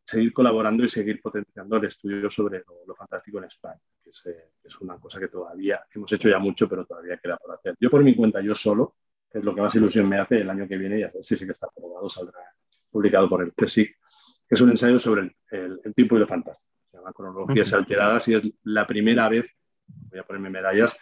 seguir 0.03 0.34
colaborando 0.34 0.84
y 0.84 0.89
seguir 0.89 1.22
potenciando 1.22 1.78
el 1.78 1.86
estudio 1.86 2.30
sobre 2.30 2.64
lo, 2.86 2.95
fantástico 2.95 3.38
en 3.38 3.43
España, 3.45 3.80
que 4.03 4.10
es, 4.10 4.26
eh, 4.26 4.49
una 4.82 4.99
cosa 4.99 5.20
que 5.20 5.28
todavía 5.28 5.82
hemos 5.93 6.12
hecho 6.12 6.30
ya 6.30 6.39
mucho, 6.39 6.68
pero 6.68 6.86
todavía 6.86 7.18
queda 7.18 7.38
por 7.38 7.53
hacer. 7.53 7.76
Yo 7.80 7.89
por 7.89 8.03
mi 8.03 8.16
cuenta, 8.16 8.41
yo 8.41 8.55
solo, 8.55 8.95
que 9.32 9.38
es 9.38 9.43
lo 9.45 9.53
que 9.53 9.62
más 9.62 9.76
ilusión 9.76 10.10
me 10.10 10.20
hace, 10.20 10.41
el 10.41 10.49
año 10.49 10.68
que 10.68 10.78
viene, 10.78 10.99
ya 10.99 11.10
sí, 11.10 11.36
sí 11.36 11.45
que 11.45 11.51
está 11.51 11.68
aprobado, 11.68 12.10
saldrá 12.10 12.39
publicado 12.89 13.29
por 13.29 13.43
el 13.43 13.53
CSIC, 13.53 13.89
que 14.47 14.55
es 14.55 14.61
un 14.61 14.71
ensayo 14.71 14.99
sobre 14.99 15.21
el, 15.21 15.35
el, 15.51 15.81
el 15.83 15.93
tipo 15.93 16.15
y 16.15 16.19
lo 16.19 16.27
fantástico. 16.27 16.71
Se 16.89 16.97
llama 16.97 17.13
Cronologías. 17.13 17.73
Alteradas 17.73 18.27
y 18.27 18.35
es 18.35 18.43
la 18.63 18.87
primera 18.87 19.29
vez, 19.29 19.45
voy 19.87 20.19
a 20.19 20.23
ponerme 20.23 20.49
medallas, 20.49 20.97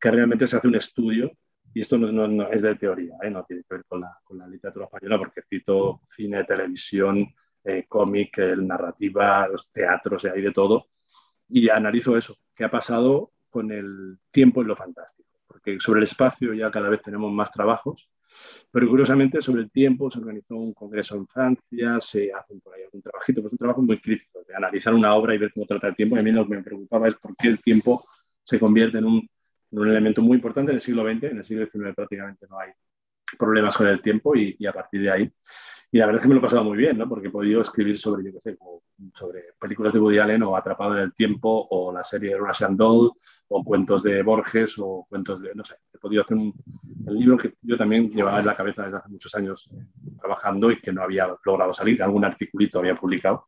que 0.00 0.10
realmente 0.10 0.46
se 0.46 0.56
hace 0.56 0.68
un 0.68 0.76
estudio 0.76 1.30
y 1.74 1.80
esto 1.80 1.98
no, 1.98 2.10
no, 2.10 2.26
no 2.26 2.50
es 2.50 2.62
de 2.62 2.74
teoría, 2.76 3.14
¿eh? 3.22 3.30
no 3.30 3.44
tiene 3.44 3.62
que 3.68 3.74
ver 3.74 3.84
con 3.86 4.00
la, 4.00 4.18
con 4.24 4.38
la 4.38 4.46
literatura 4.46 4.86
española, 4.86 5.18
porque 5.18 5.42
cito 5.48 6.00
cine, 6.08 6.44
televisión, 6.44 7.26
eh, 7.64 7.84
cómic, 7.86 8.38
narrativa, 8.38 9.46
los 9.48 9.70
teatros, 9.72 10.24
hay 10.24 10.40
de 10.40 10.52
todo. 10.52 10.86
Y 11.48 11.68
analizo 11.68 12.16
eso, 12.16 12.36
qué 12.54 12.64
ha 12.64 12.70
pasado 12.70 13.32
con 13.50 13.70
el 13.72 14.18
tiempo 14.30 14.62
en 14.62 14.68
lo 14.68 14.76
fantástico. 14.76 15.28
Porque 15.46 15.78
sobre 15.78 15.98
el 15.98 16.04
espacio 16.04 16.54
ya 16.54 16.70
cada 16.70 16.88
vez 16.88 17.02
tenemos 17.02 17.30
más 17.32 17.50
trabajos, 17.50 18.08
pero 18.70 18.88
curiosamente 18.88 19.40
sobre 19.40 19.62
el 19.62 19.70
tiempo 19.70 20.10
se 20.10 20.18
organizó 20.18 20.56
un 20.56 20.72
congreso 20.74 21.16
en 21.16 21.26
Francia, 21.26 22.00
se 22.00 22.32
hace 22.32 22.54
por 22.62 22.74
ahí 22.74 22.82
algún 22.82 23.02
trabajito, 23.02 23.40
pues 23.40 23.52
un 23.52 23.58
trabajo 23.58 23.82
muy 23.82 24.00
crítico, 24.00 24.40
de 24.46 24.54
analizar 24.54 24.94
una 24.94 25.14
obra 25.14 25.34
y 25.34 25.38
ver 25.38 25.52
cómo 25.52 25.66
trata 25.66 25.88
el 25.88 25.96
tiempo. 25.96 26.16
Y 26.16 26.20
a 26.20 26.22
mí 26.22 26.32
lo 26.32 26.46
que 26.46 26.56
me 26.56 26.62
preocupaba 26.62 27.08
es 27.08 27.14
por 27.14 27.36
qué 27.36 27.48
el 27.48 27.60
tiempo 27.60 28.04
se 28.42 28.58
convierte 28.58 28.98
en 28.98 29.04
un, 29.04 29.28
en 29.72 29.78
un 29.78 29.88
elemento 29.88 30.22
muy 30.22 30.36
importante 30.36 30.72
en 30.72 30.76
el 30.76 30.82
siglo 30.82 31.02
XX, 31.02 31.24
en 31.24 31.38
el 31.38 31.44
siglo 31.44 31.66
XIX 31.66 31.94
prácticamente 31.94 32.46
no 32.48 32.58
hay 32.58 32.70
problemas 33.38 33.76
con 33.76 33.88
el 33.88 34.00
tiempo 34.00 34.36
y 34.36 34.64
a 34.66 34.72
partir 34.72 35.02
de 35.02 35.10
ahí 35.10 35.32
y 35.96 35.98
la 35.98 36.04
verdad 36.04 36.18
es 36.18 36.22
que 36.24 36.28
me 36.28 36.34
lo 36.34 36.40
he 36.40 36.42
pasado 36.42 36.62
muy 36.62 36.76
bien, 36.76 36.98
¿no? 36.98 37.08
Porque 37.08 37.28
he 37.28 37.30
podido 37.30 37.62
escribir 37.62 37.96
sobre, 37.96 38.22
yo 38.22 38.30
qué 38.34 38.40
sé, 38.40 38.58
sobre 39.14 39.40
películas 39.58 39.94
de 39.94 39.98
Woody 39.98 40.18
Allen 40.18 40.42
o 40.42 40.54
Atrapado 40.54 40.94
en 40.94 41.04
el 41.04 41.14
Tiempo 41.14 41.68
o 41.70 41.90
la 41.90 42.04
serie 42.04 42.36
Russian 42.36 42.76
Doll 42.76 43.12
o 43.48 43.64
cuentos 43.64 44.02
de 44.02 44.22
Borges 44.22 44.74
o 44.78 45.06
cuentos 45.08 45.40
de, 45.40 45.54
no 45.54 45.64
sé, 45.64 45.76
he 45.94 45.96
podido 45.96 46.22
hacer 46.22 46.36
un 46.36 46.52
el 47.06 47.14
libro 47.14 47.38
que 47.38 47.54
yo 47.62 47.78
también 47.78 48.10
llevaba 48.10 48.40
en 48.40 48.46
la 48.46 48.54
cabeza 48.54 48.82
desde 48.82 48.98
hace 48.98 49.08
muchos 49.08 49.34
años 49.36 49.70
trabajando 50.20 50.70
y 50.70 50.82
que 50.82 50.92
no 50.92 51.00
había 51.00 51.34
logrado 51.42 51.72
salir, 51.72 52.02
algún 52.02 52.26
articulito 52.26 52.78
había 52.78 52.94
publicado. 52.94 53.46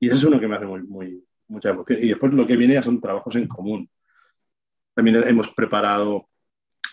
Y 0.00 0.08
ese 0.08 0.16
es 0.16 0.24
uno 0.24 0.40
que 0.40 0.48
me 0.48 0.56
hace 0.56 0.66
muy, 0.66 0.82
muy, 0.82 1.24
mucha 1.46 1.70
emoción. 1.70 2.00
Y 2.02 2.08
después 2.08 2.32
lo 2.32 2.48
que 2.48 2.56
viene 2.56 2.74
ya 2.74 2.82
son 2.82 3.00
trabajos 3.00 3.36
en 3.36 3.46
común. 3.46 3.88
También 4.92 5.22
hemos 5.28 5.54
preparado 5.54 6.30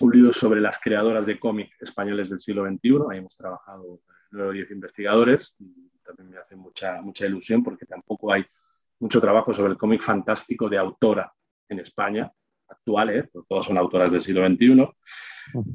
un 0.01 0.11
libro 0.11 0.31
sobre 0.31 0.61
las 0.61 0.79
creadoras 0.79 1.25
de 1.25 1.39
cómic 1.39 1.71
españoles 1.79 2.29
del 2.29 2.37
siglo 2.37 2.63
XXI. 2.67 2.97
Ahí 3.09 3.17
hemos 3.17 3.35
trabajado 3.35 4.01
nueve 4.33 4.49
o 4.49 4.53
diez 4.53 4.71
investigadores. 4.71 5.55
Y 5.59 5.89
también 6.03 6.31
me 6.31 6.37
hace 6.37 6.55
mucha, 6.55 7.01
mucha 7.01 7.25
ilusión 7.25 7.63
porque 7.63 7.85
tampoco 7.85 8.33
hay 8.33 8.45
mucho 8.99 9.19
trabajo 9.19 9.53
sobre 9.53 9.73
el 9.73 9.77
cómic 9.77 10.01
fantástico 10.01 10.69
de 10.69 10.77
autora 10.77 11.31
en 11.69 11.79
España, 11.79 12.31
actual, 12.67 13.09
¿eh? 13.09 13.29
todas 13.47 13.65
son 13.65 13.77
autoras 13.77 14.11
del 14.11 14.21
siglo 14.21 14.45
XXI. 14.45 14.87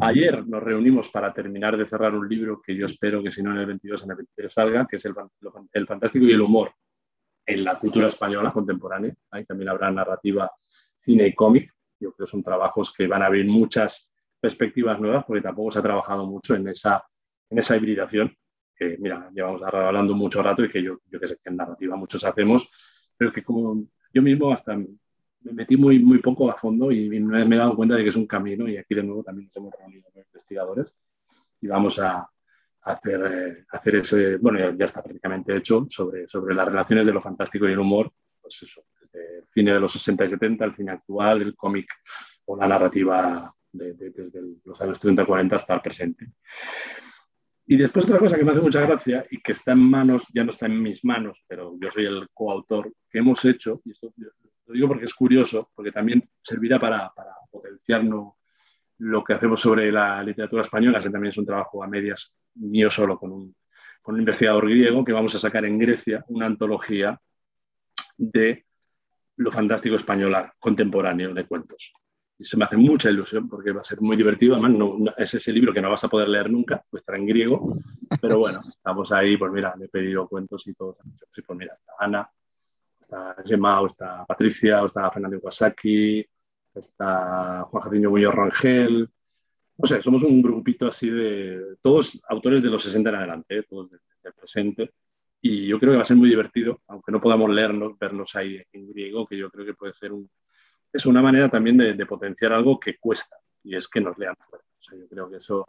Ayer 0.00 0.46
nos 0.46 0.62
reunimos 0.62 1.08
para 1.08 1.32
terminar 1.32 1.76
de 1.76 1.86
cerrar 1.86 2.14
un 2.14 2.28
libro 2.28 2.60
que 2.60 2.74
yo 2.74 2.86
espero 2.86 3.22
que 3.22 3.30
si 3.30 3.42
no 3.42 3.52
en 3.52 3.58
el 3.58 3.66
22, 3.66 4.04
en 4.04 4.10
el 4.10 4.16
23 4.16 4.52
salga, 4.52 4.86
que 4.86 4.96
es 4.96 5.04
el, 5.04 5.14
el 5.72 5.86
fantástico 5.86 6.24
y 6.24 6.32
el 6.32 6.40
humor 6.40 6.72
en 7.46 7.64
la 7.64 7.78
cultura 7.78 8.08
española 8.08 8.52
contemporánea. 8.52 9.14
Ahí 9.30 9.44
también 9.44 9.68
habrá 9.70 9.90
narrativa, 9.90 10.50
cine 11.00 11.26
y 11.26 11.34
cómic. 11.34 11.72
Yo 12.00 12.12
creo 12.12 12.26
que 12.26 12.30
son 12.30 12.42
trabajos 12.42 12.92
que 12.92 13.06
van 13.06 13.22
a 13.22 13.26
abrir 13.26 13.46
muchas 13.46 14.12
perspectivas 14.40 15.00
nuevas 15.00 15.24
porque 15.26 15.42
tampoco 15.42 15.70
se 15.70 15.78
ha 15.80 15.82
trabajado 15.82 16.26
mucho 16.26 16.54
en 16.54 16.68
esa, 16.68 17.04
en 17.50 17.58
esa 17.58 17.76
hibridación 17.76 18.34
que, 18.78 18.96
mira, 18.98 19.30
llevamos 19.34 19.62
hablando 19.62 20.14
mucho 20.14 20.42
rato 20.42 20.64
y 20.64 20.70
que 20.70 20.82
yo, 20.82 21.00
yo 21.10 21.18
que 21.18 21.28
sé 21.28 21.36
que 21.36 21.50
en 21.50 21.56
narrativa 21.56 21.96
muchos 21.96 22.24
hacemos, 22.24 22.68
pero 23.16 23.32
que 23.32 23.42
como 23.42 23.84
yo 24.12 24.22
mismo 24.22 24.52
hasta 24.52 24.76
me 24.76 25.52
metí 25.52 25.76
muy, 25.76 25.98
muy 25.98 26.18
poco 26.18 26.50
a 26.50 26.54
fondo 26.54 26.90
y 26.90 27.08
me, 27.08 27.44
me 27.44 27.56
he 27.56 27.58
dado 27.58 27.76
cuenta 27.76 27.96
de 27.96 28.02
que 28.02 28.08
es 28.10 28.16
un 28.16 28.26
camino 28.26 28.68
y 28.68 28.76
aquí 28.76 28.94
de 28.94 29.02
nuevo 29.02 29.22
también 29.22 29.46
nos 29.46 29.56
hemos 29.56 29.72
reunido 29.78 30.10
con 30.10 30.22
investigadores 30.22 30.96
y 31.60 31.66
vamos 31.66 31.98
a, 31.98 32.28
hacer, 32.82 33.20
eh, 33.30 33.64
hacer 33.70 33.96
ese, 33.96 34.36
bueno, 34.36 34.58
ya, 34.58 34.74
ya, 34.76 34.84
está 34.84 35.02
prácticamente 35.02 35.56
hecho 35.56 35.86
sobre, 35.88 36.26
sobre 36.26 36.54
las 36.54 36.66
relaciones 36.66 37.06
de 37.06 37.12
lo 37.12 37.20
fantástico 37.20 37.68
y 37.68 37.72
el 37.72 37.78
humor, 37.78 38.12
pues 38.40 38.62
eso, 38.62 38.84
desde 39.00 39.38
el 39.38 39.44
cine 39.52 39.72
de 39.72 39.80
los 39.80 39.92
60 39.92 40.24
y 40.24 40.30
70, 40.30 40.64
el 40.64 40.74
cine 40.74 40.92
actual, 40.92 41.42
el 41.42 41.54
cómic 41.54 41.88
o 42.46 42.56
la 42.56 42.68
narrativa 42.68 43.54
de, 43.72 43.92
de, 43.94 44.10
desde 44.10 44.40
los 44.64 44.80
años 44.80 45.00
30-40 45.00 45.52
hasta 45.54 45.74
el 45.74 45.80
presente. 45.80 46.26
Y 47.70 47.76
después 47.76 48.06
otra 48.06 48.18
cosa 48.18 48.38
que 48.38 48.44
me 48.44 48.52
hace 48.52 48.62
mucha 48.62 48.80
gracia 48.80 49.26
y 49.30 49.42
que 49.42 49.52
está 49.52 49.72
en 49.72 49.80
manos, 49.80 50.24
ya 50.32 50.42
no 50.42 50.52
está 50.52 50.64
en 50.64 50.82
mis 50.82 51.04
manos, 51.04 51.44
pero 51.46 51.76
yo 51.78 51.90
soy 51.90 52.06
el 52.06 52.26
coautor, 52.32 52.90
que 53.10 53.18
hemos 53.18 53.44
hecho, 53.44 53.82
y 53.84 53.90
esto 53.90 54.10
lo 54.16 54.72
digo 54.72 54.88
porque 54.88 55.04
es 55.04 55.12
curioso, 55.12 55.70
porque 55.74 55.92
también 55.92 56.22
servirá 56.40 56.80
para, 56.80 57.12
para 57.14 57.32
potenciarnos 57.50 58.36
lo 58.96 59.22
que 59.22 59.34
hacemos 59.34 59.60
sobre 59.60 59.92
la 59.92 60.22
literatura 60.22 60.62
española, 60.62 60.98
que 60.98 61.10
también 61.10 61.28
es 61.28 61.36
un 61.36 61.44
trabajo 61.44 61.84
a 61.84 61.86
medias 61.86 62.34
mío 62.54 62.90
solo 62.90 63.18
con 63.18 63.32
un, 63.32 63.54
con 64.00 64.14
un 64.14 64.22
investigador 64.22 64.66
griego, 64.66 65.04
que 65.04 65.12
vamos 65.12 65.34
a 65.34 65.38
sacar 65.38 65.66
en 65.66 65.78
Grecia 65.78 66.24
una 66.28 66.46
antología 66.46 67.20
de 68.16 68.64
lo 69.36 69.52
fantástico 69.52 69.94
español 69.94 70.34
contemporáneo 70.58 71.34
de 71.34 71.44
cuentos. 71.44 71.92
Se 72.44 72.56
me 72.56 72.64
hace 72.64 72.76
mucha 72.76 73.10
ilusión 73.10 73.48
porque 73.48 73.72
va 73.72 73.80
a 73.80 73.84
ser 73.84 74.00
muy 74.00 74.16
divertido. 74.16 74.54
Además, 74.54 74.72
no, 74.72 74.98
es 75.16 75.34
ese 75.34 75.52
libro 75.52 75.72
que 75.72 75.80
no 75.80 75.90
vas 75.90 76.04
a 76.04 76.08
poder 76.08 76.28
leer 76.28 76.50
nunca, 76.50 76.84
pues 76.88 77.02
estará 77.02 77.18
en 77.18 77.26
griego, 77.26 77.74
pero 78.20 78.38
bueno, 78.38 78.60
estamos 78.66 79.10
ahí, 79.12 79.36
pues 79.36 79.50
mira, 79.52 79.74
le 79.76 79.86
he 79.86 79.88
pedido 79.88 80.28
cuentos 80.28 80.66
y 80.68 80.74
todo. 80.74 80.96
Pues 81.46 81.58
mira, 81.58 81.74
está 81.74 81.92
Ana, 81.98 82.30
está 83.00 83.36
Gemma, 83.44 83.82
está 83.84 84.24
Patricia, 84.24 84.82
está 84.84 85.10
Fernando 85.10 85.36
Iwasaki, 85.36 86.24
está 86.74 87.62
Juan 87.64 87.82
Jacinto 87.82 88.10
Muñoz 88.10 88.34
Rangel. 88.34 89.08
No 89.76 89.86
sé, 89.86 90.02
somos 90.02 90.22
un 90.22 90.42
grupito 90.42 90.88
así 90.88 91.08
de 91.08 91.76
todos 91.82 92.20
autores 92.28 92.62
de 92.62 92.68
los 92.68 92.82
60 92.82 93.10
en 93.10 93.16
adelante, 93.16 93.58
¿eh? 93.58 93.62
todos 93.68 93.90
del, 93.90 94.00
presente. 94.38 94.92
Y 95.40 95.66
yo 95.66 95.78
creo 95.78 95.92
que 95.92 95.96
va 95.96 96.02
a 96.02 96.06
ser 96.06 96.16
muy 96.16 96.28
divertido, 96.28 96.82
aunque 96.88 97.10
no 97.12 97.20
podamos 97.20 97.48
leernos, 97.50 97.98
verlos 97.98 98.34
ahí 98.36 98.60
en 98.72 98.88
griego, 98.88 99.26
que 99.26 99.38
yo 99.38 99.50
creo 99.50 99.64
que 99.64 99.72
puede 99.72 99.94
ser 99.94 100.12
un, 100.12 100.28
es 100.92 101.06
una 101.06 101.22
manera 101.22 101.48
también 101.48 101.76
de, 101.76 102.06
potenciar 102.06 102.52
algo 102.52 102.78
que 102.78 102.98
cuesta, 102.98 103.36
y 103.62 103.76
es 103.76 103.88
que 103.88 104.00
nos 104.00 104.16
lean 104.18 104.36
fuera. 104.38 104.64
O 104.64 104.82
sea, 104.82 104.98
yo 104.98 105.08
creo 105.08 105.30
que 105.30 105.36
eso, 105.36 105.68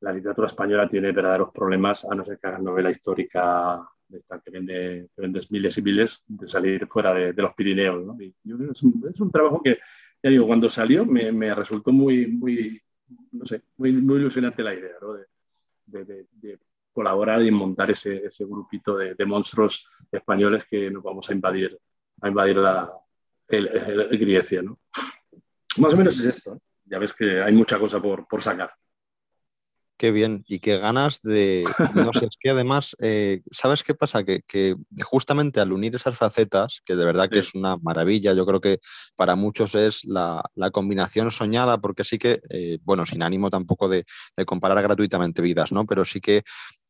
la 0.00 0.12
literatura 0.12 0.48
española 0.48 0.88
tiene 0.88 1.12
verdaderos 1.12 1.50
problemas, 1.52 2.04
a 2.04 2.14
no 2.14 2.24
ser 2.24 2.38
que 2.38 2.46
hagan 2.46 2.64
novela 2.64 2.90
histórica 2.90 3.88
que, 4.08 4.50
vende, 4.50 5.08
que 5.14 5.22
vendes 5.22 5.50
miles 5.50 5.78
y 5.78 5.82
miles, 5.82 6.24
de 6.26 6.48
salir 6.48 6.86
fuera 6.86 7.14
de, 7.14 7.32
los 7.34 7.54
Pirineos. 7.54 8.04
¿no? 8.04 8.20
Y 8.20 8.34
yo 8.44 8.56
creo 8.56 8.72
que 8.72 9.10
es 9.10 9.20
un, 9.20 9.30
trabajo 9.30 9.60
que, 9.62 9.78
ya 10.22 10.30
digo, 10.30 10.46
cuando 10.46 10.68
salió 10.68 11.04
me, 11.04 11.32
me 11.32 11.54
resultó 11.54 11.92
muy, 11.92 12.26
muy, 12.26 12.80
no 13.32 13.44
sé, 13.46 13.62
muy, 13.76 13.92
muy 13.92 14.16
ilusionante 14.16 14.62
la 14.62 14.74
idea 14.74 14.96
¿no? 15.00 15.14
de, 15.86 16.26
de, 16.32 16.58
colaborar 16.92 17.42
y 17.42 17.50
montar 17.50 17.90
ese, 17.90 18.24
ese 18.24 18.46
grupito 18.46 18.96
de, 18.96 19.26
monstruos 19.26 19.86
españoles 20.10 20.64
que 20.64 20.90
nos 20.90 21.02
vamos 21.02 21.28
a 21.28 21.34
invadir, 21.34 21.78
a 22.22 22.28
invadir 22.28 22.56
la, 22.56 22.90
el, 23.48 23.68
el, 23.68 24.64
¿no? 24.64 24.78
Más 25.78 25.94
o 25.94 25.96
menos 25.96 26.18
es 26.18 26.26
esto. 26.36 26.60
Ya 26.84 26.98
ves 26.98 27.12
que 27.12 27.42
hay 27.42 27.52
mucha 27.52 27.78
cosa 27.78 28.00
por, 28.00 28.26
por 28.26 28.42
sacar. 28.42 28.70
Qué 29.98 30.10
bien, 30.10 30.44
y 30.46 30.58
qué 30.58 30.76
ganas 30.76 31.22
de... 31.22 31.64
No 31.94 32.10
sé, 32.12 32.26
es 32.26 32.36
que 32.38 32.50
además, 32.50 32.94
eh, 33.00 33.40
¿sabes 33.50 33.82
qué 33.82 33.94
pasa? 33.94 34.24
Que, 34.24 34.42
que, 34.46 34.76
justamente 35.02 35.58
al 35.58 35.72
unir 35.72 35.94
esas 35.94 36.18
facetas, 36.18 36.82
que 36.84 36.94
de 36.96 37.04
verdad 37.06 37.30
que 37.30 37.38
es 37.38 37.54
una 37.54 37.78
maravilla, 37.78 38.34
yo 38.34 38.44
creo 38.44 38.60
que 38.60 38.78
para 39.16 39.36
muchos 39.36 39.74
es 39.74 40.04
la, 40.04 40.42
la 40.54 40.70
combinación 40.70 41.30
soñada, 41.30 41.78
porque 41.78 42.04
sí 42.04 42.18
que, 42.18 42.42
eh, 42.50 42.78
bueno, 42.84 43.06
sin 43.06 43.22
ánimo 43.22 43.48
tampoco 43.48 43.88
de, 43.88 44.04
de, 44.36 44.44
comparar 44.44 44.82
gratuitamente 44.82 45.40
vidas, 45.40 45.72
¿no? 45.72 45.86
Pero 45.86 46.04
sí 46.04 46.20
que 46.20 46.42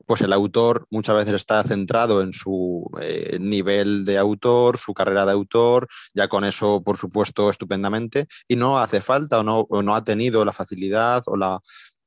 pues 0.05 0.21
el 0.21 0.33
autor 0.33 0.87
muchas 0.91 1.17
veces 1.17 1.35
está 1.35 1.63
centrado 1.63 2.23
en 2.23 2.33
su 2.33 2.91
eh, 3.01 3.39
nivel 3.41 4.05
de 4.05 4.19
autor, 4.19 4.79
su 4.79 4.95
carrera 4.95 5.25
de 5.25 5.33
autor, 5.33 5.89
ya 6.15 6.29
con 6.29 6.45
eso, 6.45 6.83
por 6.83 6.97
supuesto, 6.97 7.51
estupendamente, 7.51 8.27
y 8.49 8.57
no 8.57 8.79
hace 8.79 9.01
falta 9.01 9.41
o 9.41 9.43
no, 9.43 9.61
o 9.61 9.83
no 9.83 9.95
ha 9.95 10.05
tenido 10.05 10.45
la 10.45 10.53
facilidad 10.53 11.23
o 11.27 11.37
la, 11.37 11.61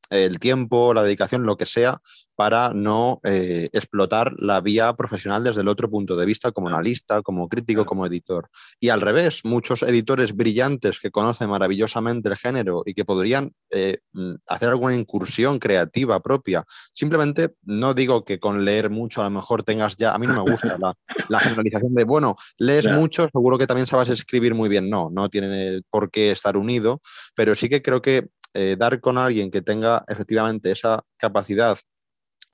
el 0.09 0.39
tiempo, 0.39 0.93
la 0.93 1.03
dedicación, 1.03 1.45
lo 1.45 1.57
que 1.57 1.65
sea, 1.65 2.01
para 2.39 2.71
no 2.73 3.19
eh, 3.25 3.67
explotar 3.73 4.33
la 4.37 4.61
vía 4.61 4.93
profesional 4.93 5.43
desde 5.43 5.59
el 5.59 5.67
otro 5.67 5.89
punto 5.89 6.15
de 6.15 6.25
vista, 6.25 6.53
como 6.53 6.69
analista, 6.69 7.21
como 7.21 7.49
crítico, 7.49 7.85
como 7.85 8.05
editor. 8.05 8.47
Y 8.79 8.87
al 8.87 9.01
revés, 9.01 9.41
muchos 9.43 9.83
editores 9.83 10.33
brillantes 10.33 11.01
que 11.01 11.11
conocen 11.11 11.49
maravillosamente 11.49 12.29
el 12.29 12.37
género 12.37 12.83
y 12.85 12.93
que 12.93 13.03
podrían 13.03 13.51
eh, 13.71 13.97
mm, 14.13 14.35
hacer 14.47 14.69
alguna 14.69 14.95
incursión 14.95 15.59
creativa 15.59 16.21
propia. 16.21 16.63
Simplemente 16.93 17.55
no 17.63 17.93
digo 17.93 18.23
que 18.23 18.39
con 18.39 18.63
leer 18.63 18.89
mucho 18.89 19.19
a 19.19 19.25
lo 19.25 19.31
mejor 19.31 19.63
tengas 19.63 19.97
ya, 19.97 20.13
a 20.13 20.17
mí 20.17 20.25
no 20.25 20.45
me 20.45 20.49
gusta 20.49 20.77
la, 20.79 21.39
generalización 21.41 21.93
de, 21.93 22.05
bueno, 22.05 22.37
lees 22.57 22.89
mucho, 22.89 23.27
seguro 23.33 23.57
que 23.57 23.67
también 23.67 23.85
sabes 23.85 24.07
escribir 24.07 24.55
muy 24.55 24.69
bien. 24.69 24.89
No, 24.89 25.09
no 25.11 25.27
tiene 25.27 25.81
por 25.89 26.09
qué 26.09 26.31
estar 26.31 26.55
unido, 26.55 27.01
pero 27.35 27.53
sí 27.53 27.67
que 27.67 27.81
creo 27.81 28.01
que 28.01 28.29
eh, 28.53 28.75
dar 28.77 28.99
con 29.01 29.17
alguien 29.17 29.51
que 29.51 29.61
tenga 29.61 30.03
efectivamente 30.07 30.71
esa 30.71 31.03
capacidad 31.17 31.77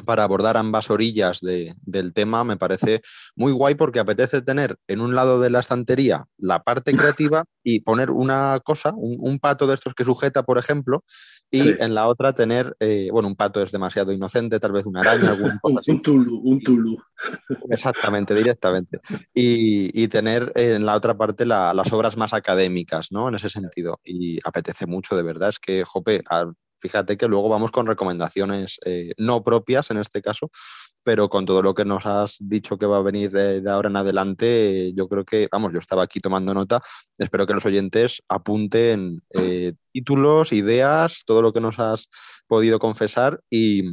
para 0.04 0.24
abordar 0.24 0.58
ambas 0.58 0.90
orillas 0.90 1.40
del 1.42 2.14
tema 2.14 2.44
me 2.44 2.58
parece 2.58 3.02
muy 3.36 3.52
guay 3.52 3.76
porque 3.76 4.00
apetece 4.00 4.42
tener 4.42 4.78
en 4.88 5.02
un 5.02 5.16
lado 5.16 5.40
de 5.40 5.50
la 5.50 5.60
estantería 5.60 6.26
la 6.38 6.64
parte 6.64 6.94
creativa 7.20 7.46
y 7.64 7.80
poner 7.80 8.12
una 8.12 8.60
cosa, 8.64 8.94
un, 8.96 9.40
pato 9.40 9.66
de 9.66 9.74
estos 9.74 9.96
que 9.96 10.06
sujeta, 10.06 10.44
por 10.44 10.60
ejemplo, 10.60 11.00
y 11.50 11.82
en 11.82 11.96
la 11.96 12.08
otra 12.08 12.32
tener, 12.34 12.76
eh, 12.80 13.10
bueno, 13.12 13.28
un 13.28 13.36
pato 13.36 13.60
es 13.62 13.72
demasiado 13.72 14.12
inocente, 14.12 14.60
tal 14.60 14.72
vez 14.72 14.86
una 14.86 15.02
araña, 15.02 15.32
algún 15.32 15.60
un 15.88 16.02
tulu, 16.04 16.42
un 16.44 16.62
tulu. 16.62 16.98
Exactamente, 17.72 18.36
directamente. 18.36 19.00
Y, 19.34 20.08
tener 20.10 20.52
en 20.56 20.86
la 20.86 20.96
otra 20.96 21.18
parte 21.18 21.46
las 21.46 21.92
obras 21.92 22.16
más 22.16 22.34
académicas, 22.34 23.12
¿no? 23.12 23.28
En 23.30 23.36
ese 23.36 23.50
sentido. 23.50 24.00
Y 24.04 24.38
apetece 24.46 24.86
mucho, 24.86 25.16
de 25.16 25.24
verdad. 25.24 25.50
Es 25.50 25.60
que, 25.60 25.84
Jope, 25.84 26.24
fíjate 26.78 27.18
que 27.18 27.28
luego 27.28 27.50
vamos 27.50 27.72
con 27.72 27.88
recomendaciones 27.88 28.78
eh, 28.86 29.14
no 29.18 29.44
propias 29.44 29.92
en 29.92 29.98
este 29.98 30.22
caso, 30.22 30.50
pero 31.04 31.30
con 31.30 31.46
todo 31.46 31.62
lo 31.62 31.76
que 31.76 31.86
nos 31.86 32.06
has 32.08 32.38
dicho 32.40 32.78
que 32.78 32.88
va 32.88 32.98
a 32.98 33.02
venir 33.04 33.36
eh, 33.38 33.62
de 33.62 33.70
ahora 33.70 33.90
en 33.90 33.96
adelante, 33.96 34.92
yo 34.96 35.08
creo 35.08 35.24
que, 35.24 35.48
vamos, 35.52 35.72
yo 35.72 35.80
estaba 35.80 36.04
aquí 36.04 36.20
tomando 36.20 36.54
nota, 36.54 36.82
espero 37.18 37.46
que 37.46 37.54
los 37.54 37.66
oyentes 37.66 38.24
apunten 38.28 39.22
eh, 39.30 39.74
títulos, 39.92 40.52
ideas, 40.52 41.24
todo 41.26 41.44
lo 41.44 41.54
que 41.54 41.62
nos 41.62 41.78
has 41.80 42.10
podido 42.48 42.80
confesar 42.80 43.40
y, 43.52 43.84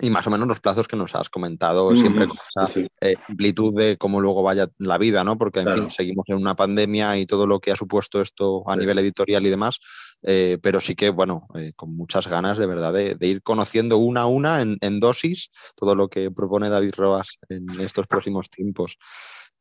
y 0.00 0.10
más 0.10 0.26
o 0.26 0.30
menos 0.30 0.48
los 0.48 0.60
plazos 0.60 0.88
que 0.88 0.96
nos 0.96 1.14
has 1.14 1.28
comentado, 1.28 1.94
siempre 1.94 2.26
con 2.26 2.38
esa 2.56 2.80
eh, 3.02 3.14
amplitud 3.28 3.74
de 3.78 3.98
cómo 3.98 4.20
luego 4.20 4.42
vaya 4.42 4.68
la 4.78 4.96
vida, 4.96 5.24
¿no? 5.24 5.36
Porque, 5.36 5.60
en 5.60 5.72
fin, 5.72 5.90
seguimos 5.90 6.24
en 6.28 6.36
una 6.36 6.56
pandemia 6.56 7.18
y 7.18 7.26
todo 7.26 7.46
lo 7.46 7.60
que 7.60 7.70
ha 7.70 7.76
supuesto 7.76 8.20
esto 8.20 8.68
a 8.68 8.76
nivel 8.76 8.98
editorial 8.98 9.44
y 9.46 9.50
demás, 9.50 9.78
eh, 10.22 10.58
pero 10.62 10.80
sí 10.80 10.94
que, 10.94 11.10
bueno, 11.10 11.46
eh, 11.54 11.72
con 11.74 11.94
muchas 11.96 12.26
ganas 12.26 12.58
de 12.58 12.66
verdad 12.66 12.92
de, 12.92 13.16
ir 13.20 13.42
conociendo 13.42 13.98
una 13.98 14.22
a 14.22 14.26
una 14.26 14.62
en, 14.62 14.78
en, 14.80 15.00
dosis 15.00 15.50
todo 15.76 15.94
lo 15.94 16.08
que 16.08 16.30
propone 16.30 16.68
David 16.68 16.94
Roas 16.96 17.38
en 17.48 17.66
estos 17.80 18.06
próximos 18.06 18.50
tiempos. 18.50 18.98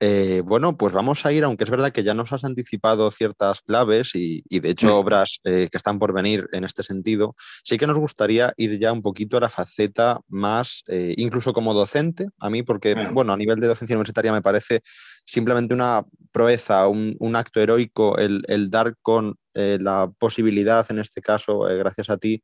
Eh, 0.02 0.42
bueno, 0.46 0.78
pues 0.78 0.94
vamos 0.94 1.26
a 1.26 1.34
ir, 1.34 1.44
aunque 1.44 1.66
es 1.66 1.70
verdad 1.70 1.92
que 1.92 2.04
ya 2.04 2.14
nos 2.14 2.32
has 2.32 2.46
anticipado 2.46 3.12
ciertas 3.12 3.62
claves 3.62 4.12
y, 4.16 4.44
de 4.50 4.70
hecho 4.70 4.98
obras 4.98 5.40
eh, 5.44 5.68
que 5.70 5.78
están 5.78 6.00
por 6.00 6.14
venir 6.14 6.48
en 6.54 6.64
este 6.64 6.84
sentido, 6.84 7.36
sí 7.64 7.78
que 7.78 7.86
nos 7.86 7.98
gustaría 7.98 8.54
ir 8.56 8.80
ya 8.80 8.94
un 8.94 9.02
poquito 9.02 9.36
a 9.36 9.42
la 9.42 9.50
faceta 9.50 10.22
más, 10.30 10.84
eh, 10.88 11.14
incluso 11.18 11.52
como 11.52 11.74
docente, 11.74 12.30
a 12.40 12.50
mí, 12.50 12.64
porque, 12.64 12.96
bueno, 13.12 13.34
a 13.34 13.38
nivel 13.38 13.60
de 13.60 13.68
docencia 13.68 13.96
universitaria 13.96 14.32
me 14.32 14.42
parece 14.42 14.82
simplemente 15.26 15.74
una 15.74 16.06
proeza, 16.32 16.88
un, 16.88 17.36
acto 17.36 17.60
heroico 17.60 18.18
el, 18.18 18.70
dar 18.70 18.96
con 19.02 19.36
la 19.54 20.10
posibilidad, 20.18 20.86
en 20.90 21.00
este 21.00 21.22
caso, 21.22 21.60
gracias 21.60 22.10
a 22.10 22.18
ti, 22.18 22.42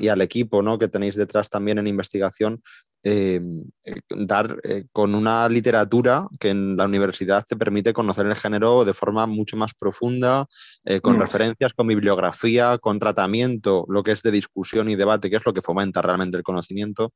y 0.00 0.08
al 0.08 0.20
equipo 0.20 0.62
¿no? 0.62 0.78
que 0.78 0.88
tenéis 0.88 1.14
detrás 1.14 1.48
también 1.48 1.78
en 1.78 1.86
investigación, 1.86 2.62
eh, 3.06 3.38
eh, 3.84 4.00
dar 4.08 4.56
eh, 4.62 4.86
con 4.90 5.14
una 5.14 5.46
literatura 5.50 6.26
que 6.40 6.48
en 6.48 6.74
la 6.74 6.86
universidad 6.86 7.44
te 7.46 7.54
permite 7.54 7.92
conocer 7.92 8.24
el 8.24 8.34
género 8.34 8.82
de 8.86 8.94
forma 8.94 9.26
mucho 9.26 9.58
más 9.58 9.74
profunda, 9.74 10.46
con 11.02 11.16
mm. 11.16 11.20
referencias, 11.20 11.72
con 11.76 11.86
bibliografía, 11.86 12.78
con 12.78 12.98
tratamiento, 12.98 13.84
lo 13.88 14.02
que 14.02 14.12
es 14.12 14.22
de 14.22 14.30
discusión 14.30 14.88
y 14.88 14.96
debate, 14.96 15.28
que 15.28 15.36
es 15.36 15.44
lo 15.44 15.52
que 15.52 15.60
fomenta 15.60 16.00
realmente 16.00 16.38
el 16.38 16.42
conocimiento. 16.42 17.10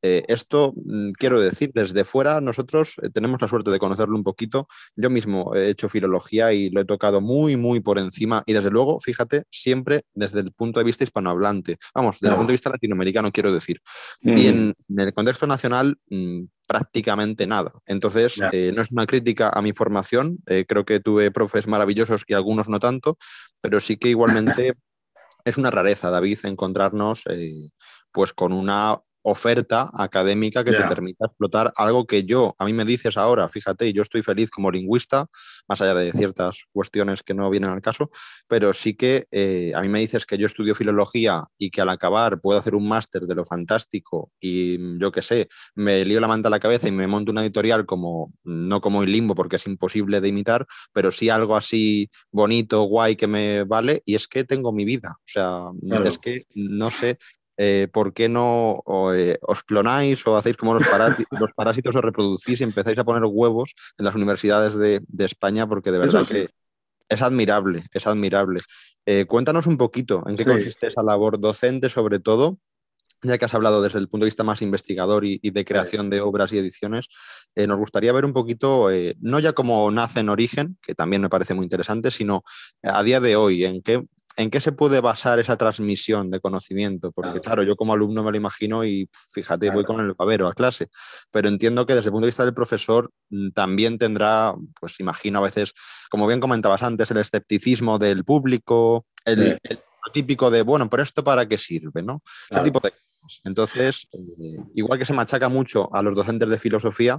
esto, 0.00 0.74
mm, 0.76 1.12
quiero 1.18 1.40
decir, 1.40 1.70
desde 1.74 2.04
fuera 2.04 2.40
nosotros 2.40 2.94
tenemos 3.14 3.40
la 3.40 3.48
suerte 3.48 3.70
de 3.70 3.78
conocerlo 3.78 4.16
un 4.16 4.24
poquito. 4.24 4.66
Yo 4.96 5.10
mismo 5.10 5.54
he 5.54 5.68
hecho 5.70 5.88
filología 5.88 6.52
y 6.52 6.70
lo 6.70 6.80
he 6.82 6.84
tocado 6.84 7.20
muy, 7.20 7.56
muy 7.56 7.80
por 7.80 7.98
encima 7.98 8.42
y 8.46 8.52
desde 8.52 8.70
luego, 8.70 9.00
fíjate, 9.00 9.44
siempre 9.50 10.02
desde 10.14 10.40
el 10.40 10.52
punto 10.52 10.80
de 10.80 10.84
vista 10.84 11.04
hispanohablante. 11.04 11.76
Vamos, 11.94 12.18
desde 12.20 12.32
el 12.32 12.36
punto 12.36 12.50
de 12.50 12.54
vista 12.54 12.70
latinoamericano, 12.70 13.30
quiero 13.32 13.52
decir. 13.52 13.78
Y 14.22 14.46
en, 14.46 14.74
en 14.88 15.00
el 15.00 15.14
contexto 15.14 15.33
nacional, 15.42 15.98
mm, 16.08 16.44
prácticamente 16.66 17.46
nada. 17.46 17.72
Entonces, 17.86 18.40
eh, 18.52 18.72
no 18.74 18.82
es 18.82 18.90
una 18.90 19.06
crítica 19.06 19.50
a 19.50 19.62
mi 19.62 19.72
formación, 19.72 20.38
eh, 20.46 20.64
creo 20.66 20.84
que 20.84 21.00
tuve 21.00 21.30
profes 21.30 21.66
maravillosos 21.66 22.24
y 22.26 22.34
algunos 22.34 22.68
no 22.68 22.80
tanto, 22.80 23.16
pero 23.60 23.80
sí 23.80 23.96
que 23.96 24.08
igualmente 24.08 24.74
es 25.44 25.58
una 25.58 25.70
rareza, 25.70 26.10
David, 26.10 26.38
encontrarnos 26.44 27.22
eh, 27.26 27.70
pues 28.12 28.32
con 28.32 28.52
una 28.52 29.00
oferta 29.24 29.90
académica 29.94 30.62
que 30.62 30.72
te 30.72 30.84
permita 30.84 31.24
explotar 31.26 31.72
algo 31.76 32.06
que 32.06 32.24
yo, 32.24 32.54
a 32.58 32.66
mí 32.66 32.74
me 32.74 32.84
dices 32.84 33.16
ahora, 33.16 33.48
fíjate, 33.48 33.90
yo 33.94 34.02
estoy 34.02 34.22
feliz 34.22 34.50
como 34.50 34.70
lingüista, 34.70 35.26
más 35.66 35.80
allá 35.80 35.94
de 35.94 36.12
ciertas 36.12 36.64
cuestiones 36.72 37.22
que 37.22 37.32
no 37.32 37.48
vienen 37.48 37.70
al 37.70 37.80
caso, 37.80 38.10
pero 38.46 38.74
sí 38.74 38.94
que 38.94 39.26
eh, 39.30 39.72
a 39.74 39.80
mí 39.80 39.88
me 39.88 40.00
dices 40.00 40.26
que 40.26 40.36
yo 40.36 40.46
estudio 40.46 40.74
filología 40.74 41.44
y 41.56 41.70
que 41.70 41.80
al 41.80 41.88
acabar 41.88 42.42
puedo 42.42 42.58
hacer 42.58 42.74
un 42.74 42.86
máster 42.86 43.22
de 43.22 43.34
lo 43.34 43.46
fantástico 43.46 44.30
y 44.40 44.76
mm, 44.78 45.00
yo 45.00 45.10
qué 45.10 45.22
sé, 45.22 45.48
me 45.74 46.04
lío 46.04 46.20
la 46.20 46.28
manta 46.28 46.48
a 46.48 46.50
la 46.50 46.60
cabeza 46.60 46.86
y 46.86 46.92
me 46.92 47.06
monto 47.06 47.32
una 47.32 47.42
editorial 47.42 47.86
como, 47.86 48.34
no 48.44 48.82
como 48.82 49.02
en 49.02 49.10
limbo 49.10 49.34
porque 49.34 49.56
es 49.56 49.66
imposible 49.66 50.20
de 50.20 50.28
imitar, 50.28 50.66
pero 50.92 51.10
sí 51.10 51.30
algo 51.30 51.56
así 51.56 52.10
bonito, 52.30 52.82
guay 52.82 53.16
que 53.16 53.26
me 53.26 53.64
vale 53.64 54.02
y 54.04 54.16
es 54.16 54.28
que 54.28 54.44
tengo 54.44 54.70
mi 54.70 54.84
vida, 54.84 55.16
o 55.16 55.24
sea, 55.24 55.62
es 56.04 56.18
que 56.18 56.46
no 56.54 56.90
sé 56.90 57.16
eh, 57.56 57.88
¿por 57.92 58.12
qué 58.12 58.28
no 58.28 58.82
eh, 59.14 59.38
os 59.42 59.62
clonáis 59.62 60.26
o 60.26 60.36
hacéis 60.36 60.56
como 60.56 60.74
los, 60.74 60.82
los, 61.30 61.52
parásitos, 61.54 61.94
os 61.94 62.02
reproducís 62.02 62.60
y 62.60 62.64
empezáis 62.64 62.98
a 62.98 63.04
poner 63.04 63.22
huevos 63.24 63.74
en 63.98 64.04
las 64.04 64.14
universidades 64.14 64.76
de, 64.76 65.02
España? 65.18 65.66
Porque 65.66 65.92
de 65.92 65.98
verdad 65.98 66.26
que 66.26 66.48
Es 67.08 67.22
admirable, 67.22 67.84
es 67.92 68.06
admirable. 68.06 68.60
Eh, 69.06 69.26
cuéntanos 69.26 69.66
un 69.66 69.76
poquito 69.76 70.22
en 70.26 70.36
qué 70.36 70.44
consiste 70.44 70.88
esa 70.88 71.02
labor 71.02 71.38
docente, 71.38 71.88
sobre 71.88 72.18
todo, 72.18 72.58
ya 73.22 73.38
que 73.38 73.44
has 73.44 73.54
hablado 73.54 73.82
desde 73.82 73.98
el 73.98 74.08
punto 74.08 74.24
de 74.24 74.28
vista 74.28 74.44
más 74.44 74.62
investigador 74.62 75.24
y, 75.24 75.38
de 75.38 75.64
creación 75.64 76.10
de 76.10 76.20
obras 76.20 76.52
y 76.52 76.58
ediciones, 76.58 77.08
eh, 77.54 77.66
nos 77.66 77.78
gustaría 77.78 78.12
ver 78.12 78.24
un 78.24 78.32
poquito, 78.32 78.90
eh, 78.90 79.16
no 79.20 79.40
ya 79.40 79.52
cómo 79.52 79.90
nace 79.90 80.20
en 80.20 80.28
origen, 80.28 80.78
que 80.82 80.94
también 80.94 81.22
me 81.22 81.28
parece 81.28 81.54
muy 81.54 81.64
interesante, 81.64 82.10
sino 82.10 82.44
a 82.82 83.02
día 83.02 83.20
de 83.20 83.36
hoy, 83.36 83.64
en 83.64 83.82
qué, 83.82 84.04
en 84.36 84.50
qué 84.50 84.60
se 84.60 84.72
puede 84.72 85.00
basar 85.00 85.38
esa 85.38 85.56
transmisión 85.56 86.30
de 86.30 86.40
conocimiento. 86.40 87.12
Porque 87.12 87.40
claro, 87.40 87.62
yo 87.62 87.76
como 87.76 87.94
alumno 87.94 88.22
me 88.22 88.30
lo 88.30 88.36
imagino 88.36 88.84
y 88.84 89.08
fíjate, 89.32 89.70
voy 89.70 89.84
con 89.84 90.00
el 90.00 90.14
pavero 90.14 90.48
a 90.48 90.54
clase, 90.54 90.88
pero 91.30 91.48
entiendo 91.48 91.86
que 91.86 91.94
desde 91.94 92.08
el 92.08 92.12
punto 92.12 92.26
de 92.26 92.28
vista 92.28 92.44
del 92.44 92.54
profesor 92.54 93.10
mm, 93.30 93.50
también 93.50 93.98
tendrá, 93.98 94.54
pues 94.80 94.98
imagino 95.00 95.38
a 95.38 95.42
veces, 95.42 95.72
como 96.10 96.26
bien 96.26 96.40
comentabas 96.40 96.82
antes, 96.82 97.10
el 97.10 97.18
escepticismo 97.18 97.98
del 97.98 98.24
público, 98.24 99.06
el, 99.24 99.58
típico 100.12 100.50
de, 100.50 100.62
bueno, 100.62 100.88
pero 100.90 101.02
esto 101.02 101.24
para 101.24 101.48
qué 101.48 101.56
sirve, 101.56 102.02
¿no? 102.02 102.22
Ese 102.50 102.60
tipo 102.60 102.78
de 102.80 102.92
entonces, 103.44 104.06
eh, 104.12 104.62
igual 104.74 104.98
que 104.98 105.04
se 105.04 105.12
machaca 105.12 105.48
mucho 105.48 105.88
a 105.94 106.02
los 106.02 106.14
docentes 106.14 106.50
de 106.50 106.58
filosofía, 106.58 107.18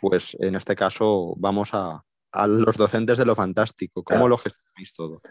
pues 0.00 0.36
en 0.40 0.54
este 0.54 0.76
caso 0.76 1.34
vamos 1.36 1.70
a, 1.72 2.04
los 2.46 2.76
docentes 2.76 3.18
de 3.18 3.24
lo 3.24 3.34
fantástico. 3.34 4.04
¿Cómo 4.04 4.28
lo 4.28 4.36
gestionáis 4.36 4.92
todo? 4.92 5.22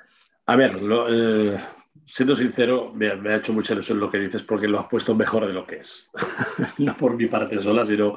A 0.49 0.55
ver, 0.55 0.79
eh, 1.09 1.59
siendo 2.05 2.33
sincero, 2.33 2.93
me, 2.93 3.09
ha 3.09 3.35
hecho 3.35 3.51
mucha 3.51 3.73
ilusión 3.73 3.99
lo 3.99 4.09
que 4.09 4.17
dices 4.17 4.43
porque 4.43 4.67
lo 4.67 4.79
has 4.79 4.87
puesto 4.87 5.13
mejor 5.13 5.45
de 5.45 5.51
lo 5.51 5.67
que 5.67 5.81
es. 5.81 6.09
no 6.77 6.95
por 6.95 7.17
mi 7.17 7.27
parte 7.27 7.59
sola, 7.59 7.85
sino 7.85 8.15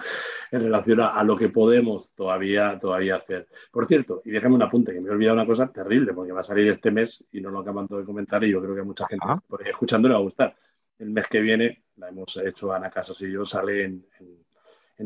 en 0.53 0.63
relación 0.63 1.01
a, 1.01 1.25
lo 1.25 1.37
que 1.37 1.49
podemos 1.49 2.13
todavía, 2.15 2.79
todavía 2.79 3.17
hacer. 3.17 3.49
Por 3.73 3.87
cierto, 3.87 4.23
y 4.25 4.31
déjame 4.31 4.55
un 4.55 4.63
apunte, 4.63 4.93
que 4.93 5.01
me 5.01 5.09
he 5.09 5.13
olvidado 5.13 5.35
una 5.35 5.47
cosa 5.47 5.73
terrible 5.73 6.15
porque 6.15 6.31
va 6.31 6.41
a 6.41 6.45
salir 6.45 6.69
este 6.69 6.93
mes 6.93 7.25
y 7.33 7.41
no 7.41 7.51
lo 7.51 7.61
acaban 7.61 7.89
de 7.89 8.05
comentar 8.05 8.45
y 8.45 8.53
yo 8.53 8.63
creo 8.63 8.77
que 8.77 8.81
a 8.83 8.85
mucha 8.85 9.09
gente 9.09 9.27
escuchando 9.67 10.09
le 10.09 10.15
va 10.15 10.21
a 10.21 10.23
gustar 10.23 10.57
el 11.01 11.11
mes 11.11 11.27
que 11.27 11.41
viene, 11.41 11.83
la 11.97 12.11
hemos 12.11 12.37
hecho 12.37 12.73
Ana 12.73 12.91
Casas 12.91 13.21
y 13.23 13.33
yo, 13.33 13.45
sale 13.45 13.85
en, 13.85 14.05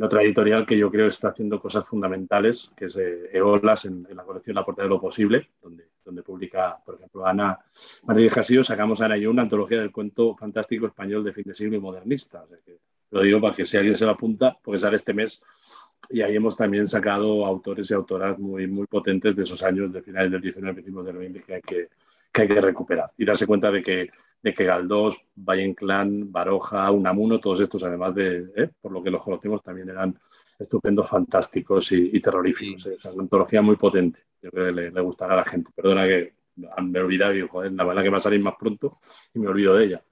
otra 0.03 0.22
editorial 0.22 0.66
que 0.66 0.77
yo 0.77 0.91
creo 0.91 1.07
está 1.07 1.29
haciendo 1.29 1.59
cosas 1.59 1.89
fundamentales, 1.89 2.70
que 2.77 2.87
es 2.87 2.97
Eolas, 2.97 3.87
en, 3.87 4.07
la 4.11 4.25
colección 4.25 4.57
La 4.57 4.64
Puerta 4.64 4.83
de 4.83 4.89
lo 4.89 5.01
Posible, 5.01 5.49
donde, 5.62 5.93
donde 6.05 6.22
publica, 6.22 6.78
por 6.84 6.96
ejemplo, 6.96 7.26
Ana 7.26 7.59
Martínez 8.02 8.32
Jasillo, 8.32 8.62
sacamos 8.62 9.00
Ana 9.00 9.16
y 9.16 9.22
yo 9.22 9.30
una 9.30 9.42
antología 9.42 9.80
del 9.80 9.92
cuento 9.92 10.36
fantástico 10.36 10.86
español 10.86 11.24
de 11.24 11.32
fin 11.32 11.44
de 11.44 11.55
siglo 11.55 11.76
y 11.76 11.80
modernista. 11.80 12.44
lo 13.11 13.22
digo 13.22 13.40
para 13.40 13.55
que 13.55 13.64
si 13.64 13.76
alguien 13.76 13.96
se 13.96 14.05
lo 14.05 14.12
apunta, 14.12 14.57
porque 14.62 14.78
sale 14.78 14.96
este 14.96 15.14
mes 15.14 15.42
y 16.11 16.20
ahí 16.20 16.36
hemos 16.36 16.57
también 16.57 16.86
sacado 16.86 17.46
autores 17.46 17.90
y 17.90 17.94
autoras 17.94 18.38
muy, 18.38 18.66
muy 18.66 18.86
potentes 18.86 19.34
de 19.34 19.42
esos 19.42 19.62
años 19.62 19.92
de 19.92 20.02
finales 20.02 20.30
del 20.30 20.42
19 20.42 20.84
y 20.86 20.90
del 20.90 21.16
20 21.16 21.42
que 21.42 21.55
hay 21.55 21.62
que, 21.62 21.88
que 22.30 22.42
hay 22.42 22.48
que 22.48 22.61
recuperar 22.61 23.11
y 23.16 23.24
darse 23.24 23.46
cuenta 23.46 23.70
de 23.70 23.82
que 23.82 24.11
de 24.44 24.52
que 24.52 24.64
Galdós, 24.66 25.18
Valle 25.36 25.62
Inclán, 25.62 26.30
Baroja, 26.30 26.90
Unamuno, 26.90 27.40
todos 27.40 27.61
estos, 27.61 27.82
además 27.82 28.14
de, 28.14 28.44
¿eh? 28.55 28.68
por 28.78 28.92
lo 28.92 29.02
que 29.02 29.11
los 29.11 29.22
conocemos, 29.22 29.62
también 29.62 29.88
eran 29.88 30.18
estupendos, 30.59 31.09
fantásticos 31.09 31.92
y, 31.92 32.20
terroríficos. 32.20 32.86
¿eh? 32.86 32.96
una 33.12 33.22
antología 33.22 33.62
muy 33.62 33.76
potente. 33.76 34.20
Yo 34.42 34.50
creo 34.50 34.66
que 34.66 34.90
le, 34.90 35.00
gustará 35.00 35.34
a 35.34 35.38
la 35.38 35.44
gente. 35.44 35.70
Perdona 35.74 36.07
que 36.07 36.34
me 36.57 36.98
he 36.98 37.02
olvidado 37.02 37.32
y 37.32 37.36
digo, 37.36 37.48
joder, 37.48 37.72
la 37.72 37.84
verdad 37.84 38.02
que 38.02 38.11
va 38.11 38.18
a 38.18 38.22
salir 38.22 38.40
más 38.40 38.55
pronto 38.59 38.98
y 39.32 39.38
me 39.38 39.48
olvido 39.48 39.74
de 39.74 39.84
ella. 39.84 40.05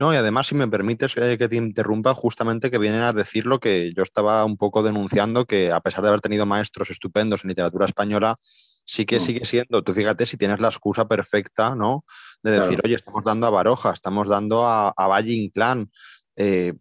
No, 0.00 0.12
y 0.12 0.16
además, 0.16 0.46
si 0.46 0.54
me 0.54 0.68
permites 0.68 1.16
eh, 1.16 1.36
que 1.36 1.48
te 1.48 1.56
interrumpa, 1.56 2.14
justamente 2.14 2.70
que 2.70 2.78
vienen 2.78 3.02
a 3.02 3.12
decir 3.12 3.46
lo 3.46 3.58
que 3.58 3.92
yo 3.96 4.04
estaba 4.04 4.44
un 4.44 4.56
poco 4.56 4.82
denunciando, 4.84 5.44
que 5.44 5.72
a 5.72 5.80
pesar 5.80 6.02
de 6.02 6.08
haber 6.08 6.20
tenido 6.20 6.46
maestros 6.46 6.90
estupendos 6.90 7.42
en 7.42 7.48
literatura 7.48 7.86
española, 7.86 8.36
sí 8.84 9.06
que 9.06 9.16
mm. 9.16 9.20
sigue 9.20 9.44
siendo, 9.44 9.82
tú 9.82 9.92
fíjate 9.92 10.24
si 10.24 10.36
tienes 10.36 10.60
la 10.60 10.68
excusa 10.68 11.08
perfecta, 11.08 11.74
¿no? 11.74 12.04
De 12.42 12.52
decir, 12.52 12.80
oye, 12.84 12.94
estamos 12.94 13.24
dando 13.24 13.48
a 13.48 13.50
Baroja, 13.50 13.92
estamos 13.92 14.28
dando 14.28 14.64
a, 14.64 14.90
a 14.96 15.06
Valle 15.08 15.32
Inclán. 15.32 15.90
Eh, 16.36 16.74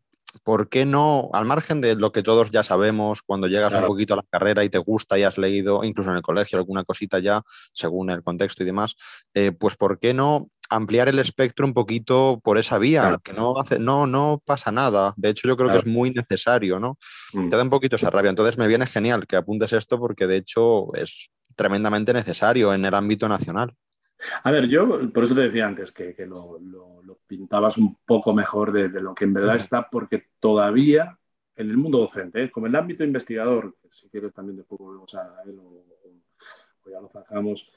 ¿Por 0.43 0.69
qué 0.69 0.85
no, 0.85 1.29
al 1.33 1.45
margen 1.45 1.81
de 1.81 1.95
lo 1.95 2.11
que 2.11 2.23
todos 2.23 2.51
ya 2.51 2.63
sabemos, 2.63 3.21
cuando 3.21 3.47
llegas 3.47 3.73
un 3.73 3.85
poquito 3.85 4.13
a 4.13 4.17
la 4.17 4.25
carrera 4.29 4.63
y 4.63 4.69
te 4.69 4.77
gusta 4.77 5.17
y 5.17 5.23
has 5.23 5.37
leído, 5.37 5.83
incluso 5.83 6.11
en 6.11 6.17
el 6.17 6.21
colegio, 6.21 6.57
alguna 6.57 6.83
cosita 6.83 7.19
ya, 7.19 7.41
según 7.73 8.09
el 8.09 8.21
contexto 8.21 8.63
y 8.63 8.65
demás, 8.65 8.95
eh, 9.33 9.51
pues 9.51 9.75
¿por 9.75 9.99
qué 9.99 10.13
no 10.13 10.49
ampliar 10.69 11.07
el 11.09 11.19
espectro 11.19 11.65
un 11.65 11.73
poquito 11.73 12.41
por 12.43 12.57
esa 12.57 12.77
vía, 12.77 13.19
que 13.23 13.33
no, 13.33 13.59
hace, 13.59 13.79
no, 13.79 14.05
no 14.05 14.41
pasa 14.45 14.71
nada. 14.71 15.13
De 15.15 15.29
hecho, 15.29 15.47
yo 15.47 15.55
creo 15.55 15.69
que 15.69 15.77
es 15.77 15.85
muy 15.85 16.11
necesario, 16.11 16.79
¿no? 16.79 16.97
Mm. 17.33 17.49
Te 17.49 17.55
da 17.55 17.63
un 17.63 17.69
poquito 17.69 17.95
esa 17.95 18.09
rabia. 18.09 18.29
Entonces 18.29 18.57
me 18.57 18.67
viene 18.67 18.85
genial 18.85 19.25
que 19.27 19.37
apuntes 19.37 19.73
esto 19.73 19.99
porque 19.99 20.27
de 20.27 20.37
hecho 20.37 20.93
es 20.93 21.29
tremendamente 21.55 22.13
necesario 22.13 22.73
en 22.73 22.85
el 22.85 22.93
ámbito 22.93 23.29
nacional. 23.29 23.73
A 24.43 24.51
ver, 24.51 24.67
yo 24.67 25.11
por 25.11 25.23
eso 25.23 25.35
te 25.35 25.41
decía 25.41 25.67
antes 25.67 25.91
que, 25.91 26.13
lo, 26.25 26.59
pintabas 27.27 27.77
un 27.77 27.97
poco 28.05 28.33
mejor 28.33 28.71
de, 28.71 28.89
lo 29.01 29.13
que 29.13 29.25
en 29.25 29.33
verdad 29.33 29.55
está, 29.55 29.89
porque 29.89 30.27
todavía 30.39 31.17
en 31.55 31.69
el 31.69 31.77
mundo 31.77 31.99
docente, 31.99 32.43
¿eh? 32.43 32.51
como 32.51 32.67
en 32.67 32.73
el 32.73 32.81
ámbito 32.81 33.03
investigador, 33.03 33.75
si 33.89 34.09
quieres 34.09 34.33
también 34.33 34.57
después 34.57 34.79
volvemos 34.79 35.13
a 35.15 35.41
él 35.45 35.57
o, 35.59 35.83
ya 36.89 37.01
lo 37.01 37.09
sacamos, 37.09 37.69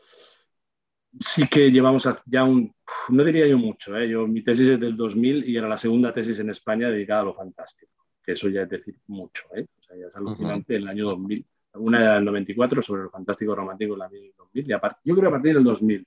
sí 1.18 1.48
que 1.48 1.70
llevamos 1.72 2.08
ya 2.26 2.44
un, 2.44 2.72
no 3.08 3.24
diría 3.24 3.46
yo 3.46 3.58
mucho, 3.58 3.96
¿eh? 3.96 4.08
yo, 4.08 4.26
mi 4.28 4.42
tesis 4.42 4.68
es 4.68 4.80
del 4.80 4.96
2000 4.96 5.48
y 5.48 5.56
era 5.56 5.68
la 5.68 5.78
segunda 5.78 6.12
tesis 6.12 6.38
en 6.38 6.50
España 6.50 6.88
dedicada 6.88 7.22
a 7.22 7.24
lo 7.24 7.34
fantástico, 7.34 8.06
que 8.22 8.32
eso 8.32 8.48
ya 8.48 8.62
es 8.62 8.68
decir 8.68 8.96
mucho, 9.08 9.44
¿eh? 9.56 9.66
o 9.78 9.82
sea, 9.82 9.96
ya 9.96 10.06
es 10.06 10.16
alucinante 10.16 10.76
el 10.76 10.86
año 10.86 11.06
2000 11.06 11.44
una 11.74 12.14
del 12.14 12.24
94 12.24 12.82
sobre 12.82 13.02
el 13.02 13.10
fantástico 13.10 13.54
romántico 13.54 13.92
en 13.94 13.98
la 14.00 14.08
2000, 14.08 14.68
y 14.68 14.72
a 14.72 14.80
yo 15.04 15.14
creo 15.14 15.20
que 15.20 15.26
a 15.26 15.30
partir 15.30 15.54
del 15.54 15.64
2000 15.64 16.06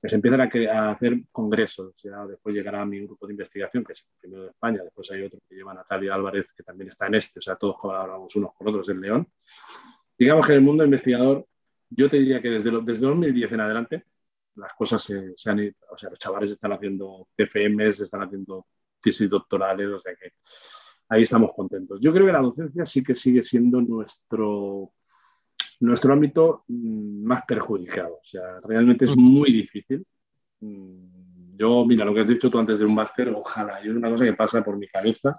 que 0.00 0.08
se 0.08 0.14
empiezan 0.14 0.40
a, 0.40 0.90
hacer 0.90 1.22
congresos, 1.32 1.94
ya 2.02 2.24
después 2.26 2.54
llegará 2.54 2.84
mi 2.86 3.00
grupo 3.00 3.26
de 3.26 3.32
investigación, 3.32 3.84
que 3.84 3.92
es 3.92 4.00
el 4.00 4.20
primero 4.20 4.42
de 4.44 4.50
España, 4.50 4.82
después 4.82 5.10
hay 5.10 5.22
otro 5.22 5.40
que 5.48 5.56
lleva 5.56 5.74
Natalia 5.74 6.14
Álvarez, 6.14 6.52
que 6.52 6.62
también 6.62 6.88
está 6.88 7.06
en 7.06 7.16
este, 7.16 7.40
o 7.40 7.42
sea, 7.42 7.56
todos 7.56 7.76
colaboramos 7.76 8.34
unos 8.36 8.54
con 8.54 8.68
otros 8.68 8.88
en 8.90 9.00
León. 9.00 9.28
Digamos 10.16 10.46
que 10.46 10.52
en 10.52 10.58
el 10.58 10.64
mundo 10.64 10.84
investigador, 10.84 11.46
yo 11.90 12.08
te 12.08 12.18
diría 12.18 12.40
que 12.40 12.50
desde, 12.50 12.70
desde 12.82 13.06
2010 13.06 13.52
en 13.52 13.60
adelante, 13.60 14.04
las 14.54 14.72
cosas 14.74 15.02
se, 15.02 15.36
se 15.36 15.50
han 15.50 15.74
o 15.90 15.96
sea, 15.96 16.10
los 16.10 16.18
chavales 16.18 16.50
están 16.50 16.72
haciendo 16.72 17.28
TFMs, 17.36 18.00
están 18.00 18.22
haciendo 18.22 18.66
tesis 19.00 19.30
doctorales, 19.30 19.88
o 19.88 20.00
sea 20.00 20.14
que 20.14 20.32
ahí 21.08 21.22
estamos 21.22 21.52
contentos. 21.54 22.00
Yo 22.00 22.12
creo 22.12 22.26
que 22.26 22.32
la 22.32 22.40
docencia 22.40 22.84
sí 22.84 23.02
que 23.02 23.14
sigue 23.14 23.42
siendo 23.42 23.80
nuestro, 23.80 24.92
nuestro 25.80 26.12
ámbito 26.12 26.64
mm, 26.68 27.24
más 27.24 27.44
perjudicado. 27.46 28.14
O 28.14 28.24
sea, 28.24 28.60
realmente 28.62 29.04
es 29.04 29.16
muy 29.16 29.52
difícil. 29.52 30.04
Mm, 30.60 31.56
yo, 31.56 31.84
mira, 31.84 32.04
lo 32.04 32.14
que 32.14 32.20
has 32.20 32.28
dicho 32.28 32.50
tú 32.50 32.58
antes 32.58 32.78
de 32.78 32.84
un 32.84 32.94
máster, 32.94 33.28
ojalá, 33.30 33.84
y 33.84 33.88
es 33.88 33.96
una 33.96 34.10
cosa 34.10 34.24
que 34.24 34.34
pasa 34.34 34.62
por 34.62 34.76
mi 34.76 34.86
cabeza 34.86 35.34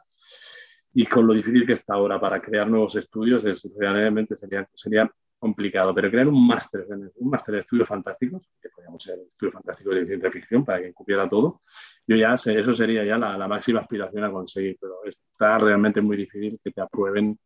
y 0.94 1.06
con 1.06 1.26
lo 1.28 1.34
difícil 1.34 1.66
que 1.66 1.74
está 1.74 1.94
ahora 1.94 2.20
para 2.20 2.42
crear 2.42 2.68
nuevos 2.68 2.96
estudios, 2.96 3.46
es, 3.46 3.72
realmente 3.78 4.36
sería, 4.36 4.68
sería 4.74 5.10
complicado, 5.38 5.96
pero 5.96 6.12
crear 6.12 6.28
un 6.28 6.46
máster, 6.46 6.86
un 7.16 7.30
máster 7.30 7.56
de 7.56 7.62
estudios 7.62 7.88
fantásticos, 7.88 8.50
que 8.62 8.70
podríamos 8.70 9.02
ser 9.02 9.20
estudios 9.26 9.54
fantásticos 9.54 9.96
de 9.96 10.06
ciencia 10.06 10.32
ficción 10.32 10.66
para 10.66 10.82
que 10.82 10.94
cupiera 10.94 11.30
todo, 11.30 11.62
yo 12.06 12.16
ya 12.16 12.34
eso 12.34 12.74
sería 12.74 13.06
ya 13.06 13.18
la, 13.18 13.48
máxima 13.48 13.80
aspiración 13.80 14.24
a 14.24 14.32
conseguir, 14.32 14.78
pero 14.82 14.96
está 15.06 15.58
realmente 15.58 16.02
muy 16.02 16.18
difícil 16.18 16.60
que 16.62 16.72
te 16.72 16.82
aprueben 16.82 17.40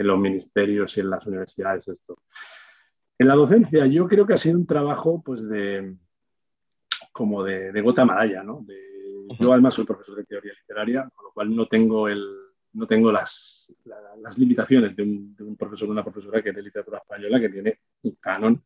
en 0.00 0.06
los 0.06 0.18
ministerios 0.18 0.96
y 0.96 1.00
en 1.00 1.10
las 1.10 1.26
universidades 1.26 1.86
esto. 1.88 2.22
En 3.18 3.28
la 3.28 3.34
docencia 3.34 3.84
yo 3.84 4.08
creo 4.08 4.26
que 4.26 4.32
ha 4.32 4.38
sido 4.38 4.56
un 4.56 4.66
trabajo 4.66 5.22
pues 5.22 5.46
de 5.46 5.94
como 7.12 7.44
de, 7.44 7.78
gota 7.82 8.06
medalla, 8.06 8.42
¿no? 8.42 8.64
yo 9.38 9.52
además 9.52 9.74
soy 9.74 9.84
profesor 9.84 10.16
de 10.16 10.24
teoría 10.24 10.52
literaria, 10.58 11.10
con 11.14 11.26
lo 11.26 11.32
cual 11.32 11.54
no 11.54 11.66
tengo 11.66 12.08
el, 12.08 12.24
no 12.72 12.86
tengo 12.86 13.12
las, 13.12 13.74
las 14.22 14.38
limitaciones 14.38 14.96
de 14.96 15.02
un, 15.02 15.56
profesor 15.58 15.88
o 15.88 15.92
una 15.92 16.02
profesora 16.02 16.42
que 16.42 16.48
es 16.48 16.56
de 16.56 16.62
literatura 16.62 16.98
española 16.98 17.38
que 17.38 17.50
tiene 17.50 17.80
un 18.02 18.12
canon 18.12 18.62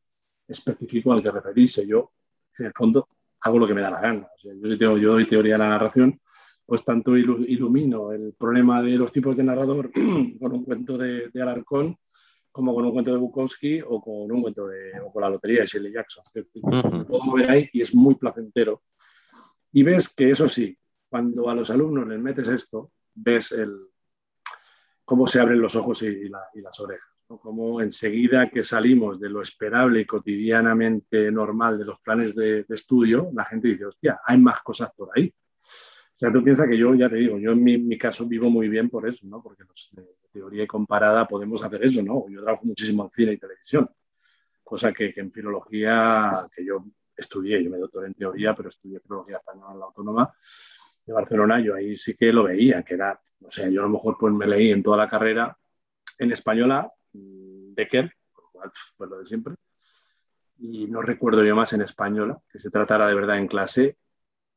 específico 0.46 1.12
al 1.12 1.22
que 1.22 1.32
referirse. 1.32 1.84
Yo, 1.86 2.12
en 2.58 2.66
el 2.66 2.72
fondo, 2.72 3.08
hago 3.40 3.58
lo 3.58 3.66
que 3.66 3.74
me 3.74 3.80
da 3.80 3.90
la 3.90 4.00
gana. 4.00 4.28
yo, 4.42 4.98
yo 4.98 5.12
doy 5.12 5.26
teoría 5.26 5.54
de 5.54 5.58
la 5.58 5.70
narración, 5.70 6.20
pues 6.66 6.84
tanto 6.84 7.16
ilumino 7.16 8.12
el 8.12 8.34
problema 8.38 8.82
de 8.82 8.96
los 8.96 9.12
tipos 9.12 9.36
de 9.36 9.44
narrador 9.44 9.90
con 10.40 10.52
un 10.52 10.64
cuento 10.64 10.96
de, 10.96 11.30
Alarcón 11.34 11.96
como 12.50 12.74
con 12.74 12.84
un 12.84 12.92
cuento 12.92 13.10
de 13.12 13.18
Bukowski 13.18 13.80
o 13.80 14.00
con 14.00 14.30
un 14.30 14.42
cuento 14.42 14.68
de 14.68 15.00
o 15.00 15.12
con 15.12 15.22
la 15.22 15.30
lotería 15.30 15.62
de 15.62 15.66
Shirley 15.66 15.92
Jackson. 15.92 16.22
Lo 16.62 17.04
puedo 17.06 17.32
ver 17.34 17.50
ahí 17.50 17.68
y 17.72 17.80
es 17.80 17.94
muy 17.94 18.14
placentero. 18.14 18.82
Y 19.72 19.82
ves 19.82 20.08
que 20.08 20.30
eso 20.30 20.46
sí, 20.46 20.78
cuando 21.08 21.50
a 21.50 21.54
los 21.54 21.68
alumnos 21.70 22.06
les 22.06 22.20
metes 22.20 22.46
esto, 22.46 22.92
ves 23.12 23.50
el, 23.50 23.76
cómo 25.04 25.26
se 25.26 25.40
abren 25.40 25.60
los 25.60 25.74
ojos 25.76 26.02
y, 26.02 26.28
las 26.28 26.80
orejas. 26.80 27.10
¿no? 27.28 27.38
Como 27.38 27.80
enseguida 27.80 28.50
que 28.50 28.64
salimos 28.64 29.20
de 29.20 29.28
lo 29.28 29.42
esperable 29.42 30.00
y 30.00 30.06
cotidianamente 30.06 31.30
normal 31.30 31.78
de 31.78 31.84
los 31.84 32.00
planes 32.00 32.34
de, 32.34 32.64
estudio, 32.68 33.30
la 33.34 33.44
gente 33.44 33.68
dice, 33.68 33.86
hostia, 33.86 34.20
hay 34.24 34.38
más 34.38 34.62
cosas 34.62 34.90
por 34.96 35.10
ahí. 35.14 35.32
O 36.14 36.18
sea, 36.18 36.32
tú 36.32 36.44
piensas 36.44 36.68
que 36.68 36.78
yo, 36.78 36.94
ya 36.94 37.08
te 37.08 37.16
digo, 37.16 37.38
yo 37.38 37.52
en 37.52 37.64
mi, 37.64 37.98
caso 37.98 38.24
vivo 38.26 38.48
muy 38.48 38.68
bien 38.68 38.88
por 38.88 39.08
eso, 39.08 39.26
¿no? 39.26 39.42
Porque 39.42 39.64
de, 39.92 40.06
teoría 40.32 40.66
comparada 40.66 41.26
podemos 41.26 41.62
hacer 41.64 41.84
eso, 41.84 42.02
¿no? 42.02 42.26
Yo 42.28 42.42
trabajo 42.42 42.64
muchísimo 42.64 43.04
en 43.04 43.10
cine 43.10 43.32
y 43.32 43.38
televisión. 43.38 43.90
cosa 44.62 44.92
que, 44.92 45.12
en 45.16 45.32
filología, 45.32 46.48
que 46.54 46.64
yo 46.64 46.84
estudié, 47.16 47.62
yo 47.62 47.70
me 47.70 47.78
doctoré 47.78 48.08
en 48.08 48.14
teoría, 48.14 48.54
pero 48.54 48.68
estudié 48.68 49.00
filología 49.00 49.36
española 49.36 49.72
en 49.72 49.78
la 49.80 49.84
Autónoma 49.86 50.34
de 51.04 51.12
Barcelona, 51.12 51.60
yo 51.60 51.74
ahí 51.74 51.96
sí 51.96 52.14
que 52.14 52.32
lo 52.32 52.44
veía, 52.44 52.82
que 52.82 52.94
era, 52.94 53.20
o 53.42 53.50
sea, 53.50 53.68
yo 53.68 53.80
a 53.80 53.84
lo 53.84 53.90
mejor 53.90 54.16
pues 54.18 54.32
me 54.32 54.46
leí 54.46 54.70
en 54.70 54.82
toda 54.82 54.96
la 54.96 55.08
carrera 55.08 55.56
en 56.18 56.32
española, 56.32 56.90
mm, 57.12 57.74
Becker, 57.74 58.12
pues 58.96 59.10
lo 59.10 59.18
de 59.18 59.26
siempre, 59.26 59.54
y 60.58 60.86
no 60.86 61.02
recuerdo 61.02 61.44
yo 61.44 61.54
más 61.54 61.72
en 61.72 61.82
española, 61.82 62.38
que 62.50 62.58
se 62.58 62.70
tratara 62.70 63.06
de 63.06 63.14
verdad 63.14 63.38
en 63.38 63.48
clase, 63.48 63.98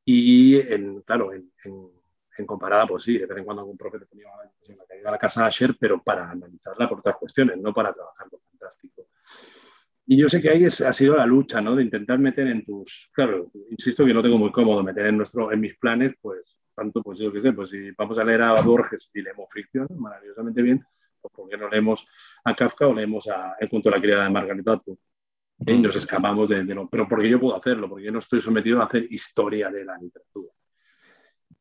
y 0.10 0.55
en, 0.55 1.01
claro, 1.01 1.34
en, 1.34 1.51
en, 1.66 2.45
comparada, 2.45 2.88
pues 2.88 3.03
sí, 3.03 3.18
de 3.18 3.26
vez 3.26 3.39
en 3.39 3.43
cuando 3.43 3.62
algún 3.62 3.78
profe 3.78 3.99
te 3.99 4.05
ponía 4.05 4.28
la 4.30 4.86
caída 4.86 5.03
de 5.03 5.12
la 5.12 5.18
casa 5.18 5.45
Asher, 5.45 5.76
pero 5.78 6.01
para 6.01 6.32
analizarla 6.32 6.88
por 6.88 6.99
otras 6.99 7.18
cuestiones, 7.18 7.58
no 7.58 7.74
para 7.74 7.91
trabajar 7.93 8.26
lo 8.32 8.39
fantástico. 8.39 9.10
Y 10.05 10.16
yo 10.16 10.30
sé 10.30 10.41
que 10.41 10.49
ahí 10.49 10.66
ha 10.66 10.93
sido 10.93 11.18
la 11.18 11.26
lucha, 11.26 11.60
¿no? 11.60 11.76
De 11.76 11.84
intentar 11.84 12.20
meter 12.20 12.47
en 12.47 12.64
tus, 12.64 13.10
claro, 13.12 13.51
insisto 13.70 14.05
que 14.05 14.14
no 14.14 14.24
tengo 14.24 14.38
muy 14.38 14.49
cómodo 14.49 14.82
meter 14.82 15.08
en, 15.08 15.18
nuestro, 15.18 15.51
en 15.51 15.60
mis 15.60 15.78
planes, 15.78 16.14
pues, 16.22 16.58
tanto, 16.74 17.03
pues 17.03 17.20
yo 17.20 17.30
qué 17.34 17.41
sé, 17.41 17.51
pues 17.51 17.72
si 17.72 17.91
vamos 17.91 18.18
a 18.18 18.24
leer 18.24 18.43
a 18.43 18.62
Borges 18.62 19.10
y 19.14 19.22
leemos 19.22 19.49
ficción, 19.51 19.89
maravillosamente 19.89 20.62
bien, 20.62 20.86
pues 21.20 21.34
porque 21.36 21.58
no 21.58 21.68
leemos 21.68 22.05
a 22.45 22.55
Kafka 22.55 22.88
o 22.88 22.93
leemos 22.93 23.28
a 23.28 23.58
El 23.60 23.68
punto 23.68 23.89
de 23.89 23.97
la 23.97 24.01
criada 24.01 24.24
de 24.24 24.30
Margarita 24.30 24.72
Atwood. 24.72 24.97
Y 25.66 25.78
nos 25.80 25.95
escapamos 25.95 26.49
de, 26.49 26.64
de, 26.64 26.88
pero 26.89 27.08
porque 27.08 27.30
yo 27.30 27.39
puedo 27.39 27.55
hacerlo, 27.55 27.89
porque 27.89 28.05
yo 28.05 28.12
no 28.12 28.20
estoy 28.20 28.41
sometido 28.41 28.80
a 28.80 28.86
hacer 28.86 29.12
historia 29.12 29.70
de 29.70 29.84
la 29.84 29.97
literatura. 29.97 30.51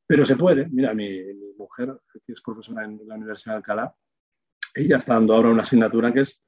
Pero 0.06 0.24
se 0.24 0.36
puede, 0.36 0.68
mira, 0.68 0.94
mi, 0.94 1.20
mujer, 1.56 1.98
que 2.24 2.32
es 2.32 2.40
profesora 2.40 2.84
en 2.84 3.00
la 3.06 3.16
Universidad 3.16 3.54
de 3.54 3.56
Alcalá, 3.58 3.94
ella 4.74 4.98
está 4.98 5.14
dando 5.14 5.34
ahora 5.34 5.48
una 5.48 5.62
asignatura 5.62 6.12
que 6.12 6.20
es 6.20 6.42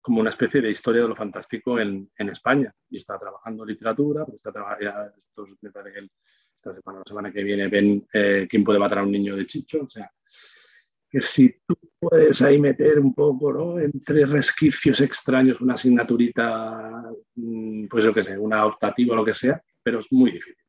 como 0.00 0.20
una 0.20 0.30
especie 0.30 0.60
de 0.60 0.70
historia 0.70 1.02
de 1.02 1.08
lo 1.08 1.16
fantástico 1.16 1.78
en, 1.78 2.10
en 2.16 2.28
España. 2.28 2.72
Y 2.88 2.98
está 2.98 3.18
trabajando 3.18 3.64
literatura, 3.64 4.24
pero 4.24 4.36
está 4.36 4.52
trabajando, 4.52 5.12
me 5.60 5.70
parece 5.70 6.00
que 6.00 6.08
esta 6.54 6.74
semana, 6.74 7.00
la 7.00 7.08
semana 7.08 7.32
que 7.32 7.42
viene 7.42 7.68
ven 7.68 8.06
eh, 8.12 8.46
quién 8.48 8.64
puede 8.64 8.78
matar 8.78 8.98
a 8.98 9.02
un 9.02 9.10
niño 9.10 9.36
de 9.36 9.44
Chicho. 9.44 9.82
O 9.82 9.90
sea, 9.90 10.10
que 11.14 11.20
si 11.20 11.60
tú 11.64 11.76
puedes 12.00 12.42
ahí 12.42 12.58
meter 12.58 12.98
un 12.98 13.14
poco, 13.14 13.52
¿no? 13.52 13.78
Entre 13.78 14.26
resquicios 14.26 15.00
extraños, 15.00 15.60
una 15.60 15.74
asignaturita, 15.74 17.04
mm, 17.36 17.86
pues 17.86 18.04
yo 18.04 18.12
qué 18.12 18.24
sé, 18.24 18.36
una 18.36 18.66
optativa 18.66 19.12
o 19.12 19.16
lo 19.16 19.24
que 19.24 19.32
sea, 19.32 19.62
pero 19.80 20.00
es 20.00 20.12
muy 20.12 20.32
difícil. 20.32 20.64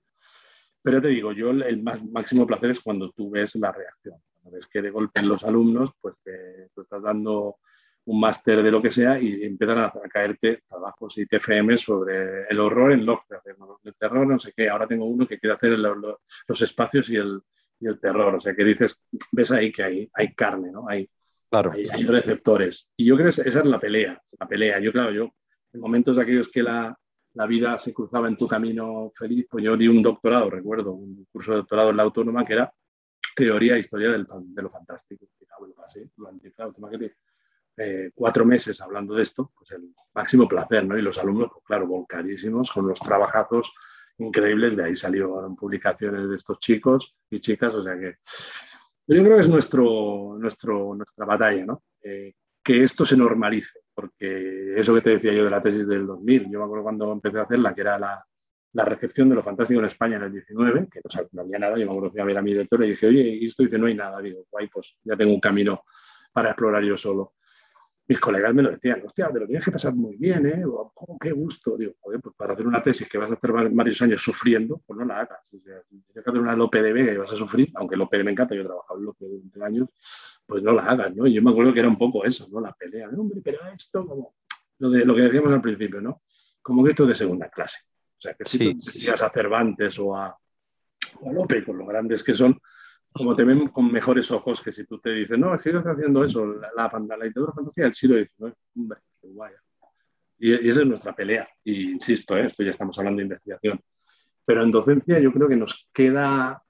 Pero 0.84 1.02
te 1.02 1.08
digo, 1.08 1.32
yo 1.32 1.50
el 1.50 1.82
más, 1.82 2.04
máximo 2.04 2.46
placer 2.46 2.70
es 2.70 2.80
cuando 2.80 3.10
tú 3.10 3.32
ves 3.32 3.56
la 3.56 3.72
reacción. 3.72 4.18
Cuando 4.34 4.52
ves 4.52 4.68
que 4.68 4.84
de 4.84 4.92
golpe 4.92 5.24
los 5.24 5.44
alumnos, 5.44 5.90
pues 6.00 6.22
te, 6.22 6.70
tú 6.76 6.82
estás 6.82 7.02
dando 7.02 7.58
un 8.06 8.20
máster 8.20 8.62
de 8.62 8.70
lo 8.70 8.84
que 8.84 8.92
sea 8.92 9.20
y 9.20 9.46
empiezan 9.46 9.80
a, 9.80 9.92
caerte 10.08 10.62
trabajos 10.70 11.18
y 11.18 11.26
TFM 11.26 11.76
sobre 11.80 12.44
el 12.48 12.60
horror 12.60 12.92
en 12.92 13.04
Lovecraft, 13.04 13.48
el 13.84 13.96
terror, 13.96 14.28
no 14.28 14.38
sé 14.38 14.54
qué. 14.56 14.70
Ahora 14.70 14.86
tengo 14.86 15.06
uno 15.06 15.26
que 15.26 15.40
quiere 15.40 15.56
hacer 15.56 15.72
los 15.80 16.62
espacios 16.62 17.10
y 17.10 17.16
el, 17.16 17.42
y 17.80 17.88
el 17.88 18.00
terror. 18.00 18.36
O 18.36 18.40
sea, 18.40 18.56
que 18.56 18.64
dices, 18.64 19.04
ves 19.32 19.52
ahí 19.52 19.72
que 19.72 19.84
hay, 19.84 20.10
hay 20.14 20.34
carne, 20.34 20.72
¿no? 20.72 20.88
Hay, 20.88 21.10
claro. 21.50 21.72
hay, 21.72 22.04
receptores. 22.04 22.90
Y 22.98 23.06
yo 23.06 23.16
creo 23.16 23.32
que 23.32 23.42
esa 23.42 23.60
es 23.60 23.66
la 23.66 23.80
pelea, 23.80 24.22
la 24.40 24.48
pelea. 24.48 24.80
Yo, 24.80 24.92
claro, 24.92 25.12
yo, 25.12 25.34
en 25.74 25.80
momentos 25.80 26.18
de 26.18 26.24
aquellos 26.24 26.50
que 26.50 26.64
la, 26.64 26.98
la 27.34 27.46
vida 27.46 27.78
se 27.78 27.94
cruzaba 27.94 28.28
en 28.28 28.38
tu 28.38 28.48
camino 28.48 29.12
feliz, 29.16 29.46
pues 29.50 29.64
yo 29.64 29.76
di 29.76 29.88
un 29.88 30.02
doctorado, 30.02 30.50
recuerdo, 30.50 30.94
un 30.94 31.26
curso 31.32 31.52
de 31.52 31.58
doctorado 31.58 31.90
en 31.90 31.98
la 31.98 32.04
Autónoma 32.04 32.46
que 32.46 32.54
era 32.54 32.74
teoría 33.36 33.76
e 33.76 33.80
historia 33.80 34.12
del, 34.12 34.26
de 34.26 34.62
lo 34.62 34.70
fantástico. 34.70 35.26
Y, 35.40 35.46
claro, 35.46 35.74
pasé 35.76 36.10
durante, 36.16 36.52
claro, 36.54 36.74
eh, 37.78 38.12
cuatro 38.16 38.46
meses 38.46 38.80
hablando 38.80 39.16
de 39.16 39.22
esto, 39.22 39.52
pues 39.58 39.72
el 39.72 39.94
máximo 40.14 40.48
placer, 40.48 40.86
¿no? 40.86 40.98
Y 40.98 41.02
los 41.02 41.18
alumnos, 41.18 41.50
pues 41.52 41.66
claro, 41.66 41.88
volcadísimos 41.88 42.72
con 42.72 42.88
los 42.88 43.00
trabajazos 43.00 43.74
increíbles, 44.18 44.76
de 44.76 44.86
ahí 44.86 44.96
salieron 44.96 45.56
publicaciones 45.56 46.30
de 46.30 46.36
estos 46.36 46.60
chicos 46.60 47.18
y 47.30 47.40
chicas, 47.40 47.76
o 47.76 47.84
sea 47.84 47.98
que 47.98 48.16
yo 49.08 49.24
creo 49.24 49.36
que 49.36 49.42
es 49.42 49.50
nuestro, 49.50 50.36
nuestro, 50.40 50.96
nuestra 50.96 51.26
batalla, 51.26 51.66
¿no? 51.66 51.84
Eh, 52.02 52.34
que 52.64 52.82
esto 52.82 53.06
se 53.06 53.16
normalice, 53.16 53.82
porque 53.94 54.74
eso 54.76 54.96
que 54.96 55.02
te 55.02 55.10
decía 55.12 55.34
yo 55.34 55.44
de 55.44 55.52
la 55.52 55.62
tesis 55.62 55.88
del 55.88 56.08
2000, 56.08 56.50
yo 56.50 56.60
me 56.60 56.66
acuerdo 56.66 56.84
cuando 56.84 57.12
empecé 57.12 57.38
a 57.38 57.44
hacerla, 57.44 57.76
que 57.76 57.82
era 57.82 58.00
la, 58.00 58.26
la 58.74 58.84
recepción 58.84 59.30
de 59.30 59.36
lo 59.36 59.44
fantástico 59.44 59.80
en 59.80 59.86
España 59.86 60.18
en 60.18 60.24
el 60.24 60.32
19, 60.32 60.88
que 60.92 61.00
no, 61.32 61.42
había 61.42 61.60
nada, 61.60 61.78
yo 61.78 61.86
me 61.86 61.92
acuerdo 61.92 62.12
que 62.12 62.22
a 62.22 62.26
ver 62.26 62.38
a 62.38 62.42
mi 62.42 62.52
director 62.52 62.84
y 62.84 62.90
dije, 62.90 63.08
oye, 63.08 63.22
y 63.22 63.46
esto 63.46 63.64
dice, 63.64 63.78
no 63.78 63.86
hay 63.86 63.94
nada, 63.94 64.20
digo, 64.20 64.46
guay, 64.50 64.68
pues 64.68 64.98
ya 65.04 65.16
tengo 65.16 65.34
un 65.34 65.40
camino 65.40 65.84
para 66.34 66.50
explorar 66.50 66.84
yo 66.84 66.98
solo 66.98 67.36
mis 68.08 68.20
colegas 68.20 68.54
me 68.54 68.62
lo 68.62 68.72
decían, 68.72 69.02
hostia, 69.04 69.32
te 69.32 69.40
lo 69.40 69.48
tienes 69.48 69.66
que 69.66 69.72
pasar 69.72 69.96
muy 69.96 70.16
bien, 70.16 70.46
¿eh? 70.46 70.64
O, 70.66 70.92
oh, 70.94 71.18
qué 71.20 71.32
gusto. 71.32 71.76
Digo, 71.76 71.94
joder, 72.00 72.22
pues 72.22 72.36
para 72.36 72.54
hacer 72.54 72.68
una 72.68 72.82
tesis 72.82 73.10
que 73.10 73.18
vas 73.18 73.32
a 73.32 73.34
hacer 73.34 73.52
varios 73.52 74.02
años 74.02 74.22
sufriendo, 74.22 74.82
pues 74.86 75.00
no 75.00 75.06
la 75.06 75.22
hagas. 75.22 75.54
O 75.54 75.60
sea, 75.60 75.82
si 75.90 75.98
tienes 76.02 76.14
que 76.14 76.20
hacer 76.20 76.40
una 76.40 76.56
Lope 76.56 76.82
de 76.84 76.94
Vega 76.94 77.14
y 77.14 77.18
vas 77.18 77.32
a 77.32 77.36
sufrir, 77.36 77.72
aunque 77.76 77.96
Lope 77.96 78.24
me 78.24 78.32
encanta, 78.32 78.54
yo 78.54 78.62
he 78.62 78.66
trabajado 78.66 79.00
en 79.00 79.06
Lope 79.06 79.26
durante 79.26 79.64
años, 79.64 79.90
pues 80.46 80.62
no 80.62 80.72
la 80.72 80.84
hagas, 80.84 81.16
¿no? 81.16 81.26
Y 81.26 81.34
yo 81.34 81.42
me 81.42 81.50
acuerdo 81.50 81.74
que 81.74 81.80
era 81.80 81.90
un 81.90 81.98
poco 81.98 82.24
eso, 82.24 82.48
¿no? 82.52 82.60
La 82.60 82.74
pelea, 82.74 83.10
hombre, 83.10 83.42
pero 83.44 83.60
esto, 83.76 84.06
como 84.06 84.36
lo, 84.78 84.90
de, 84.92 85.04
lo 85.04 85.16
que 85.16 85.22
decíamos 85.22 85.52
al 85.52 85.62
principio, 85.62 86.00
¿no? 86.00 86.22
Como 86.62 86.84
que 86.84 86.92
esto 86.92 87.04
es 87.04 87.10
de 87.10 87.16
segunda 87.16 87.50
clase. 87.50 87.80
O 88.18 88.22
sea, 88.22 88.36
que 88.36 88.46
si 88.46 88.76
tú 88.76 88.92
llegas 88.92 89.24
a 89.24 89.30
Cervantes 89.32 89.98
o 89.98 90.16
a, 90.16 90.38
o 91.22 91.30
a 91.30 91.34
Lope, 91.34 91.64
con 91.64 91.78
lo 91.78 91.88
grandes 91.88 92.24
que 92.24 92.36
son, 92.36 92.60
como 93.16 93.34
te 93.34 93.46
ven 93.46 93.70
con 93.70 93.90
mejores 93.90 94.30
ojos 94.32 94.62
que 94.62 94.74
si 94.74 94.86
tú 94.86 95.00
te 95.00 95.12
dices, 95.12 95.40
no, 95.40 95.56
es 95.56 95.62
que 95.62 95.72
yo 95.72 95.78
estoy 95.78 95.94
haciendo 95.94 96.26
eso, 96.26 96.46
la, 96.46 96.70
la, 96.76 96.90
la 96.90 97.26
literatura 97.26 97.54
fantasía 97.54 97.86
del 97.86 97.94
siglo 97.94 98.18
XIX, 98.18 98.54
hombre, 98.76 99.00
qué 99.22 99.28
guay. 99.30 99.54
Y, 100.38 100.52
y, 100.52 100.70
esa 100.70 100.82
es 100.82 100.88
nuestra 100.88 101.16
pelea. 101.16 101.48
Y 101.64 101.92
insisto, 101.92 102.36
¿eh? 102.36 102.48
esto 102.48 102.62
ya 102.62 102.72
estamos 102.72 103.00
hablando 103.00 103.20
de 103.20 103.24
investigación. 103.24 103.80
Pero 104.44 104.64
en 104.64 104.72
docencia 104.72 105.18
yo 105.18 105.32
creo 105.32 105.48
que 105.48 105.56
nos 105.56 105.90
queda, 105.94 106.62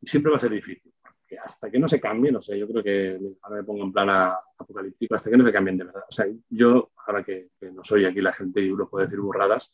siempre 0.00 0.30
va 0.30 0.36
a 0.36 0.38
ser 0.40 0.52
difícil, 0.52 0.94
porque 1.02 1.40
hasta 1.40 1.72
que 1.72 1.80
no 1.80 1.88
se 1.88 2.00
cambie, 2.00 2.30
no 2.30 2.40
sé, 2.40 2.56
yo 2.56 2.68
creo 2.68 2.84
que, 2.84 3.18
ahora 3.42 3.56
me 3.56 3.64
pongo 3.64 3.82
en 3.82 3.92
plan 3.92 4.08
apocalíptico, 4.56 5.16
hasta 5.16 5.28
que 5.28 5.36
no 5.36 5.44
se 5.44 5.52
cambien 5.52 5.76
de 5.76 5.84
verdad. 5.86 6.04
O 6.08 6.12
sea, 6.12 6.26
yo, 6.50 6.92
ahora 7.04 7.24
que, 7.24 7.48
que 7.58 7.72
no 7.72 7.82
soy 7.82 8.04
aquí 8.04 8.20
la 8.20 8.32
gente 8.32 8.60
y 8.60 8.70
uno 8.70 8.88
puede 8.88 9.06
decir 9.06 9.18
burradas, 9.18 9.72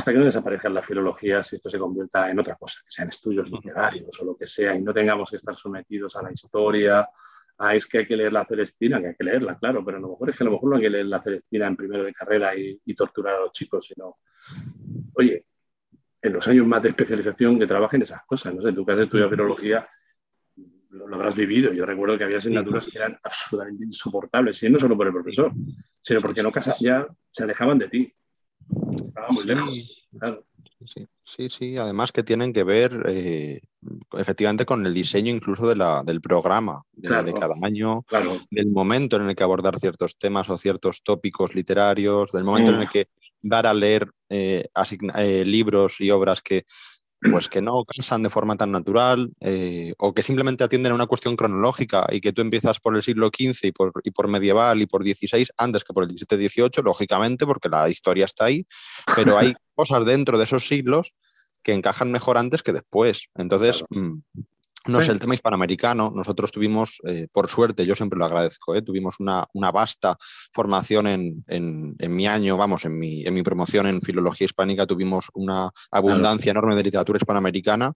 hasta 0.00 0.12
que 0.12 0.18
no 0.18 0.24
desaparezcan 0.24 0.72
las 0.72 0.86
filologías 0.86 1.52
y 1.52 1.56
esto 1.56 1.68
se 1.68 1.78
convierta 1.78 2.30
en 2.30 2.38
otra 2.38 2.54
cosa, 2.54 2.80
que 2.82 2.90
sean 2.90 3.10
estudios 3.10 3.50
literarios 3.50 4.18
o 4.18 4.24
lo 4.24 4.34
que 4.34 4.46
sea, 4.46 4.74
y 4.74 4.80
no 4.80 4.94
tengamos 4.94 5.28
que 5.28 5.36
estar 5.36 5.54
sometidos 5.54 6.16
a 6.16 6.22
la 6.22 6.32
historia, 6.32 7.06
a 7.58 7.74
es 7.74 7.84
que 7.84 7.98
hay 7.98 8.06
que 8.06 8.16
leer 8.16 8.32
la 8.32 8.46
Celestina, 8.46 8.98
que 8.98 9.08
hay 9.08 9.14
que 9.14 9.24
leerla, 9.24 9.58
claro, 9.58 9.84
pero 9.84 9.98
a 9.98 10.00
lo 10.00 10.08
mejor 10.08 10.30
es 10.30 10.38
que 10.38 10.42
a 10.42 10.46
lo 10.46 10.52
mejor 10.52 10.70
no 10.70 10.76
hay 10.76 10.82
que 10.82 10.88
leer 10.88 11.04
la 11.04 11.22
Celestina 11.22 11.66
en 11.66 11.76
primero 11.76 12.02
de 12.02 12.14
carrera 12.14 12.56
y, 12.56 12.94
torturar 12.94 13.34
a 13.34 13.40
los 13.40 13.52
chicos, 13.52 13.86
sino, 13.86 14.16
oye, 15.12 15.44
en 16.22 16.32
los 16.32 16.48
años 16.48 16.66
más 16.66 16.82
de 16.82 16.88
especialización 16.88 17.58
que 17.58 17.66
trabajen 17.66 18.00
esas 18.00 18.22
cosas, 18.24 18.54
no 18.54 18.62
sé, 18.62 18.72
tú 18.72 18.86
que 18.86 18.92
has 18.92 18.98
estudiado 19.00 19.28
filología, 19.28 19.86
lo, 20.88 21.14
habrás 21.14 21.36
vivido. 21.36 21.74
Yo 21.74 21.84
recuerdo 21.84 22.16
que 22.16 22.24
había 22.24 22.38
asignaturas 22.38 22.86
que 22.86 22.96
eran 22.96 23.18
absolutamente 23.22 23.84
insoportables, 23.84 24.62
y 24.62 24.70
no 24.70 24.78
solo 24.78 24.96
por 24.96 25.06
el 25.06 25.12
profesor, 25.12 25.52
sino 26.00 26.22
porque 26.22 26.42
no 26.42 26.50
casa, 26.50 26.74
ya 26.80 27.06
se 27.30 27.42
alejaban 27.44 27.78
de 27.78 27.88
ti. 27.88 28.14
Estaba 29.04 29.28
muy 29.28 29.44
lejos. 29.44 30.06
Sí, 31.24 31.48
sí, 31.48 31.76
además 31.76 32.10
que 32.10 32.22
tienen 32.22 32.52
que 32.52 32.64
ver 32.64 33.04
eh, 33.08 33.60
efectivamente 34.18 34.64
con 34.64 34.84
el 34.84 34.94
diseño 34.94 35.32
incluso 35.32 35.68
de 35.68 35.76
la, 35.76 36.02
del 36.02 36.20
programa 36.20 36.82
de, 36.92 37.32
cada 37.34 37.54
año, 37.62 38.04
del 38.50 38.70
momento 38.70 39.16
en 39.16 39.28
el 39.28 39.36
que 39.36 39.42
abordar 39.42 39.78
ciertos 39.78 40.18
temas 40.18 40.48
o 40.50 40.58
ciertos 40.58 41.02
tópicos 41.02 41.54
literarios, 41.54 42.32
del 42.32 42.44
momento 42.44 42.70
en 42.70 42.80
el 42.80 42.86
mm. 42.86 42.90
que 42.90 43.08
dar 43.42 43.66
a 43.66 43.74
leer 43.74 44.10
eh, 44.28 44.68
eh, 45.16 45.44
libros 45.44 46.00
y 46.00 46.10
obras 46.10 46.42
que 46.42 46.64
pues 47.20 47.48
que 47.48 47.60
no 47.60 47.84
cansan 47.84 48.22
de 48.22 48.30
forma 48.30 48.56
tan 48.56 48.72
natural 48.72 49.30
eh, 49.40 49.92
o 49.98 50.14
que 50.14 50.22
simplemente 50.22 50.64
atienden 50.64 50.92
a 50.92 50.94
una 50.94 51.06
cuestión 51.06 51.36
cronológica 51.36 52.06
y 52.10 52.20
que 52.20 52.32
tú 52.32 52.40
empiezas 52.40 52.80
por 52.80 52.96
el 52.96 53.02
siglo 53.02 53.28
XV 53.28 53.66
y 53.66 53.72
por, 53.72 53.92
y 54.04 54.10
por 54.10 54.28
medieval 54.28 54.80
y 54.80 54.86
por 54.86 55.02
XVI 55.02 55.46
antes 55.58 55.84
que 55.84 55.92
por 55.92 56.04
el 56.04 56.10
XVII-XVIII, 56.10 56.82
lógicamente, 56.82 57.46
porque 57.46 57.68
la 57.68 57.90
historia 57.90 58.24
está 58.24 58.46
ahí, 58.46 58.66
pero 59.14 59.36
hay 59.36 59.52
cosas 59.74 60.06
dentro 60.06 60.38
de 60.38 60.44
esos 60.44 60.66
siglos 60.66 61.14
que 61.62 61.74
encajan 61.74 62.10
mejor 62.10 62.38
antes 62.38 62.62
que 62.62 62.72
después. 62.72 63.26
Entonces, 63.34 63.82
mm, 63.90 64.20
no 64.86 65.00
sé, 65.00 65.12
el 65.12 65.20
tema 65.20 65.34
hispanoamericano, 65.34 66.10
nosotros 66.14 66.50
tuvimos, 66.50 67.00
eh, 67.04 67.28
por 67.30 67.48
suerte, 67.48 67.84
yo 67.84 67.94
siempre 67.94 68.18
lo 68.18 68.24
agradezco, 68.24 68.74
eh, 68.74 68.82
tuvimos 68.82 69.16
una, 69.20 69.46
vasta 69.72 70.16
formación 70.52 71.06
en, 71.06 71.96
mi 71.98 72.26
año, 72.26 72.56
vamos, 72.56 72.84
en 72.86 72.98
mi, 72.98 73.24
en 73.26 73.34
mi, 73.34 73.42
promoción 73.42 73.86
en 73.86 74.00
filología 74.00 74.46
hispánica, 74.46 74.86
tuvimos 74.86 75.26
una 75.34 75.70
abundancia 75.90 76.50
enorme 76.50 76.76
de 76.76 76.82
literatura 76.82 77.18
hispanoamericana 77.18 77.92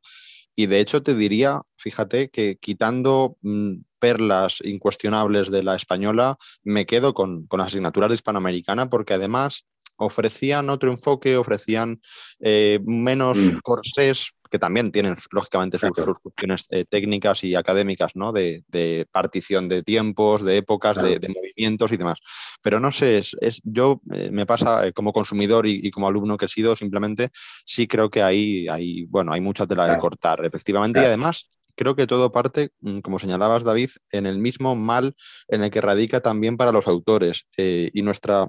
y 0.57 0.66
de 0.66 0.80
hecho 0.80 1.03
te 1.03 1.14
diría, 1.14 1.61
fíjate, 1.76 2.28
que 2.28 2.57
quitando 2.61 3.37
mm, 3.43 3.76
perlas 3.99 4.59
incuestionables 4.62 5.51
de 5.51 5.62
la 5.62 5.76
española, 5.76 6.37
me 6.62 6.87
quedo 6.87 7.14
con, 7.14 7.47
con 7.47 7.61
asignaturas 7.61 8.11
de 8.11 8.16
hispanoamericana 8.16 8.89
porque 8.89 9.14
además 9.14 9.66
ofrecían 9.97 10.70
otro 10.70 10.91
enfoque, 10.91 11.37
ofrecían 11.37 12.01
eh, 12.41 12.80
menos 12.85 13.39
mm. 13.39 13.59
corsés 13.62 14.32
que 14.55 14.59
también 14.61 14.92
tienen 14.92 15.16
lógicamente 15.32 15.80
sus, 15.80 15.90
cuestiones 16.20 16.68
eh, 16.70 16.84
técnicas 16.88 17.42
y 17.42 17.57
académicas, 17.57 18.14
¿no? 18.14 18.30
De, 18.30 18.62
partición 19.11 19.68
de 19.68 19.82
tiempos, 19.82 20.44
de 20.44 20.59
épocas, 20.59 20.96
de, 21.02 21.18
movimientos 21.28 21.90
y 21.90 21.96
demás. 21.96 22.20
Pero 22.62 22.78
no 22.78 22.92
sé, 22.92 23.18
es, 23.18 23.61
yo 23.64 24.00
eh, 24.12 24.30
me 24.30 24.46
pasa 24.46 24.92
como 24.92 25.12
consumidor 25.12 25.66
y, 25.66 25.90
como 25.90 26.07
alumno 26.07 26.36
que 26.36 26.44
he 26.44 26.48
sido, 26.48 26.76
simplemente 26.76 27.30
sí 27.64 27.88
creo 27.88 28.11
que 28.11 28.22
hay, 28.22 28.68
hay 28.68 29.07
bueno, 29.07 29.32
hay 29.32 29.40
mucha 29.40 29.66
tela 29.66 29.92
de 29.92 29.98
cortar, 29.98 30.44
efectivamente, 30.44 31.00
y 31.00 31.05
además 31.05 31.50
creo 31.74 31.96
que 31.96 32.07
todo 32.07 32.30
parte, 32.30 32.70
mm, 32.80 33.00
como 33.00 33.18
señalabas 33.18 33.64
David, 33.64 33.90
en 34.12 34.24
el 34.26 34.38
mismo 34.38 34.76
mal 34.76 35.16
en 35.48 35.64
el 35.64 35.70
que 35.70 35.80
radica 35.80 36.20
también 36.20 36.57
para 36.57 36.70
los 36.70 36.86
autores. 36.86 37.48
Eh, 37.57 37.90
y 37.92 38.02
nuestra 38.02 38.46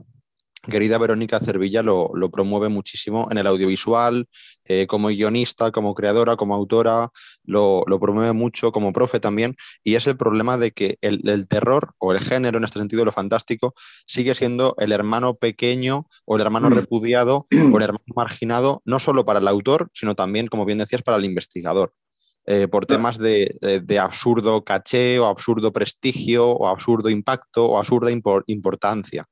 querida 0.65 0.97
Verónica 0.97 1.39
Cervilla 1.39 1.81
lo, 1.81 2.11
promueve 2.31 2.69
muchísimo 2.69 3.27
en 3.31 3.37
el 3.37 3.47
audiovisual, 3.47 4.27
eh, 4.65 4.87
como 4.87 5.07
guionista, 5.09 5.71
como 5.71 5.93
creadora, 5.93 6.35
como 6.35 6.55
autora, 6.55 7.09
lo, 7.43 7.85
promueve 7.99 8.33
mucho 8.33 8.71
como 8.71 8.93
profe 8.93 9.19
también, 9.19 9.55
y 9.83 9.95
es 9.95 10.07
el 10.07 10.17
problema 10.17 10.57
de 10.57 10.71
que 10.71 10.97
el, 11.01 11.47
terror 11.47 11.93
o 11.97 12.11
el 12.11 12.19
género, 12.19 12.57
en 12.57 12.63
este 12.63 12.79
sentido 12.79 13.05
lo 13.05 13.11
fantástico, 13.11 13.73
sigue 14.05 14.35
siendo 14.35 14.75
el 14.79 14.91
hermano 14.91 15.35
pequeño 15.35 16.07
o 16.25 16.35
el 16.35 16.41
hermano 16.41 16.69
mm. 16.69 16.73
repudiado 16.73 17.47
o 17.73 17.77
el 17.77 17.83
hermano 17.83 18.03
marginado, 18.15 18.81
no 18.85 18.99
solo 18.99 19.25
para 19.25 19.39
el 19.39 19.47
autor, 19.47 19.89
sino 19.93 20.15
también, 20.15 20.47
como 20.47 20.65
bien 20.65 20.79
decías, 20.79 21.01
para 21.01 21.17
el 21.17 21.25
investigador. 21.25 21.93
Eh, 22.47 22.67
por 22.67 22.85
temas 22.85 23.17
de, 23.17 23.57
absurdo 23.99 24.63
caché 24.63 25.17
o 25.19 25.25
absurdo 25.25 25.71
prestigio 25.71 26.51
o 26.51 26.67
absurdo 26.67 27.09
impacto 27.09 27.65
o 27.65 27.77
absurda 27.77 28.11
importancia. 28.11 29.27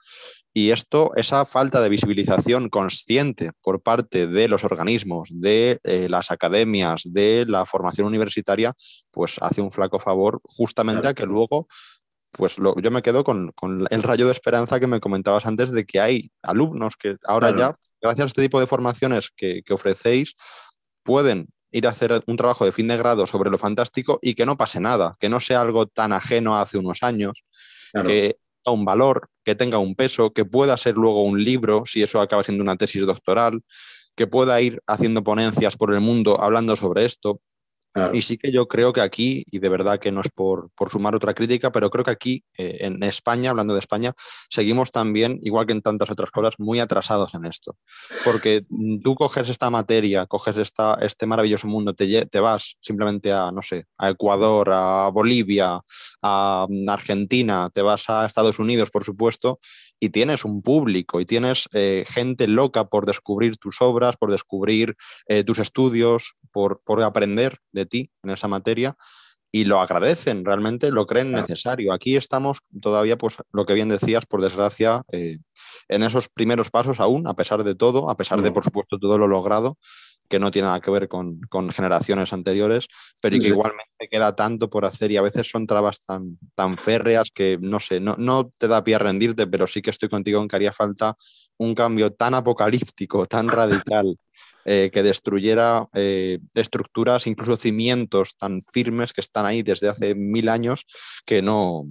Y 0.56 0.70
esto, 0.70 1.12
esa 1.16 1.46
falta 1.46 1.82
de 1.82 1.90
visibilización 1.90 2.70
consciente 2.70 3.52
por 3.62 3.82
parte 3.82 4.28
de 4.28 4.48
los 4.48 4.64
organismos, 4.64 5.30
de 5.32 5.80
eh, 5.84 6.08
las 6.10 6.30
academias, 6.30 7.02
de 7.06 7.46
la 7.48 7.66
formación 7.66 8.06
universitaria, 8.06 8.74
pues 9.10 9.38
hace 9.42 9.62
un 9.62 9.72
flaco 9.72 10.00
favor 10.00 10.42
justamente 10.44 11.08
a 11.08 11.16
que 11.16 11.26
luego, 11.26 11.68
pues 12.32 12.58
yo 12.58 12.92
me 12.92 13.02
quedo 13.02 13.24
con, 13.24 13.52
el 13.90 14.04
rayo 14.04 14.28
de 14.28 14.32
esperanza 14.32 14.80
que 14.80 14.86
me 14.86 15.00
comentabas 15.00 15.48
antes 15.48 15.72
de 15.72 15.86
que 15.86 16.00
hay 16.00 16.32
alumnos 16.44 16.98
que 16.98 17.16
ahora 17.26 17.56
ya, 17.56 17.76
gracias 18.00 18.24
a 18.24 18.28
este 18.28 18.42
tipo 18.44 18.60
de 18.60 18.68
formaciones 18.68 19.32
que, 19.36 19.64
que 19.64 19.74
ofrecéis, 19.74 20.34
pueden 21.02 21.48
ir 21.74 21.88
a 21.88 21.90
hacer 21.90 22.24
un 22.28 22.38
trabajo 22.38 22.64
de 22.64 22.72
fin 22.72 22.88
de 22.88 22.98
grado 22.98 23.26
sobre 23.26 23.50
lo 23.50 23.58
fantástico 23.58 24.20
y 24.22 24.36
que 24.36 24.46
no 24.46 24.56
pase 24.56 24.80
nada, 24.80 25.16
que 25.20 25.30
no 25.30 25.40
sea 25.40 25.62
algo 25.62 25.88
tan 25.88 26.14
ajeno 26.14 26.56
a 26.56 26.62
hace 26.62 26.78
unos 26.78 27.02
años, 27.02 27.44
que 28.06 28.38
tenga 28.64 28.74
un 28.76 28.86
valor, 28.86 29.30
que 29.44 29.56
tenga 29.56 29.80
un 29.80 29.96
peso, 29.96 30.32
que 30.34 30.46
pueda 30.46 30.78
ser 30.78 30.96
luego 30.96 31.24
un 31.24 31.44
libro, 31.44 31.84
si 31.86 32.04
eso 32.04 32.22
acaba 32.22 32.44
siendo 32.44 32.64
una 32.64 32.76
tesis 32.78 33.06
doctoral, 33.06 33.62
que 34.16 34.28
pueda 34.28 34.62
ir 34.62 34.82
haciendo 34.88 35.24
ponencias 35.24 35.76
por 35.76 35.94
el 35.94 36.02
mundo 36.02 36.40
hablando 36.42 36.76
sobre 36.76 37.06
esto, 37.06 37.42
y 38.12 38.22
sí 38.22 38.38
que 38.38 38.52
yo 38.52 38.68
creo 38.68 38.92
que 38.94 39.02
aquí, 39.02 39.44
y 39.52 39.60
de 39.60 39.70
verdad 39.70 40.00
que 40.00 40.12
no 40.12 40.22
es 40.22 40.30
por, 40.34 40.72
sumar 40.90 41.16
otra 41.16 41.34
crítica, 41.34 41.72
pero 41.72 41.90
creo 41.90 42.04
que 42.04 42.12
aquí, 42.12 42.44
eh, 42.58 42.78
en 42.82 43.02
España, 43.04 43.52
hablando 43.52 43.74
de 43.74 43.80
España, 43.80 44.14
seguimos 44.50 44.92
también, 44.92 45.40
igual 45.44 45.66
que 45.66 45.74
en 45.74 45.82
tantas 45.82 46.10
otras 46.10 46.32
cosas, 46.32 46.56
muy 46.58 46.80
atrasados 46.80 47.34
en 47.36 47.46
esto. 47.46 47.78
Porque 48.24 48.66
tú 49.04 49.16
coges 49.16 49.50
esta 49.50 49.70
materia, 49.70 50.26
coges 50.26 50.58
esta, 50.58 50.96
este 51.02 51.26
maravilloso 51.26 51.68
mundo, 51.68 51.94
te, 51.94 52.26
te 52.26 52.40
vas 52.40 52.76
simplemente 52.80 53.32
a, 53.32 53.52
no 53.52 53.62
sé, 53.62 53.86
a 53.98 54.10
Ecuador, 54.10 54.72
a 54.72 55.10
Bolivia, 55.10 55.80
a 56.22 56.68
Argentina, 56.88 57.70
te 57.74 57.82
vas 57.82 58.10
a 58.10 58.26
Estados 58.26 58.60
Unidos, 58.60 58.90
por 58.90 59.04
supuesto, 59.04 59.60
y 60.04 60.10
tienes 60.10 60.44
un 60.44 60.62
público 60.62 61.22
y 61.22 61.26
tienes 61.26 61.70
eh, 61.72 62.04
gente 62.06 62.50
loca 62.50 62.90
por 62.90 63.06
descubrir 63.06 63.56
tus 63.56 63.82
obras, 63.82 64.18
por 64.18 64.32
descubrir 64.32 64.98
eh, 65.28 65.46
tus 65.46 65.60
estudios, 65.60 66.34
por, 66.52 66.82
aprender 67.02 67.60
de 67.72 67.86
ti 67.86 68.12
en 68.22 68.32
esa 68.32 68.50
materia 68.50 68.98
y 69.50 69.64
lo 69.64 69.80
agradecen, 69.80 70.44
realmente 70.44 70.92
lo 70.92 71.06
creen 71.06 71.32
necesario. 71.32 71.94
Aquí 71.94 72.18
estamos 72.18 72.60
todavía, 72.82 73.18
pues 73.18 73.38
lo 73.54 73.66
que 73.66 73.76
bien 73.76 73.88
decías, 73.88 74.26
por 74.26 74.42
desgracia, 74.42 75.04
eh, 75.14 75.38
en 75.88 76.04
esos 76.04 76.28
primeros 76.28 76.70
pasos 76.70 77.00
aún, 77.00 77.26
a 77.26 77.36
pesar 77.36 77.64
de 77.64 77.74
todo, 77.74 78.10
a 78.10 78.18
pesar 78.18 78.42
de, 78.42 78.52
por 78.52 78.66
supuesto, 78.66 79.00
todo 79.00 79.18
lo 79.18 79.30
logrado, 79.30 79.78
que 80.34 80.40
no 80.40 80.50
tiene 80.50 80.68
nada 80.68 80.82
que 80.82 80.90
ver 80.90 81.08
con, 81.08 81.40
generaciones 81.72 82.34
anteriores, 82.34 82.88
pero 83.22 83.36
y 83.36 83.40
que 83.40 83.50
igualmente 83.50 84.08
queda 84.10 84.36
tanto 84.36 84.68
por 84.68 84.84
hacer 84.84 85.12
y 85.12 85.18
a 85.18 85.22
veces 85.22 85.48
son 85.48 85.68
trabas 85.68 86.04
tan, 86.04 86.40
tan 86.56 86.76
férreas 86.76 87.30
que 87.32 87.60
no 87.62 87.80
sé, 87.80 88.00
no, 88.00 88.16
no 88.18 88.50
te 88.58 88.68
da 88.68 88.84
pie 88.84 88.96
a 88.96 88.98
rendirte, 88.98 89.46
pero 89.46 89.68
sí 89.68 89.84
que 89.84 89.92
estoy 89.92 90.10
contigo 90.10 90.42
en 90.42 90.48
que 90.48 90.56
haría 90.56 90.72
falta 90.72 91.16
un 91.58 91.76
cambio 91.76 92.14
tan 92.14 92.34
apocalíptico, 92.34 93.28
tan 93.28 93.48
radical, 93.48 94.18
eh, 94.66 94.90
que 94.92 95.04
destruyera 95.04 95.88
eh, 95.94 96.40
estructuras, 96.56 97.28
incluso 97.28 97.56
cimientos 97.56 98.36
tan 98.36 98.60
firmes 98.64 99.14
que 99.14 99.22
están 99.22 99.46
ahí 99.46 99.62
desde 99.62 99.88
hace 99.88 100.16
mil 100.16 100.50
años 100.50 100.84
que 101.28 101.44
no 101.44 101.86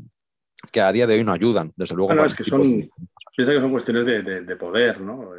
que 0.72 0.80
a 0.80 0.90
día 0.90 1.06
de 1.06 1.14
hoy 1.14 1.22
no 1.22 1.32
ayudan, 1.32 1.72
desde 1.76 1.94
luego. 1.94 2.12
es 2.24 2.34
que 2.34 2.42
son, 2.42 2.90
piensa 3.36 3.52
que 3.52 3.60
son 3.60 3.70
cuestiones 3.70 4.04
de, 4.04 4.56
poder, 4.56 5.00
¿no? 5.00 5.30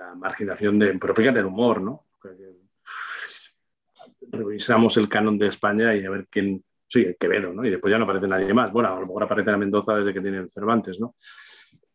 La 0.00 0.14
marginación 0.14 0.78
de, 0.78 0.98
pero 0.98 1.14
fíjate 1.14 1.40
el 1.40 1.46
humor, 1.46 1.82
¿no? 1.82 2.06
Revisamos 4.32 4.96
el 4.96 5.08
canon 5.08 5.38
de 5.38 5.48
España 5.48 5.94
y 5.94 6.04
a 6.04 6.10
ver 6.10 6.26
quién, 6.30 6.64
sí, 6.86 7.02
el 7.02 7.16
Quevedo, 7.16 7.52
¿no? 7.52 7.64
Y 7.64 7.70
después 7.70 7.90
ya 7.90 7.98
no 7.98 8.04
aparece 8.04 8.26
nadie 8.26 8.54
más. 8.54 8.72
Bueno, 8.72 8.96
a 8.96 9.00
lo 9.00 9.06
mejor 9.06 9.24
aparece 9.24 9.50
a 9.50 9.56
Mendoza 9.56 9.94
desde 9.96 10.14
que 10.14 10.20
tienen 10.20 10.48
Cervantes, 10.48 10.98
¿no? 10.98 11.16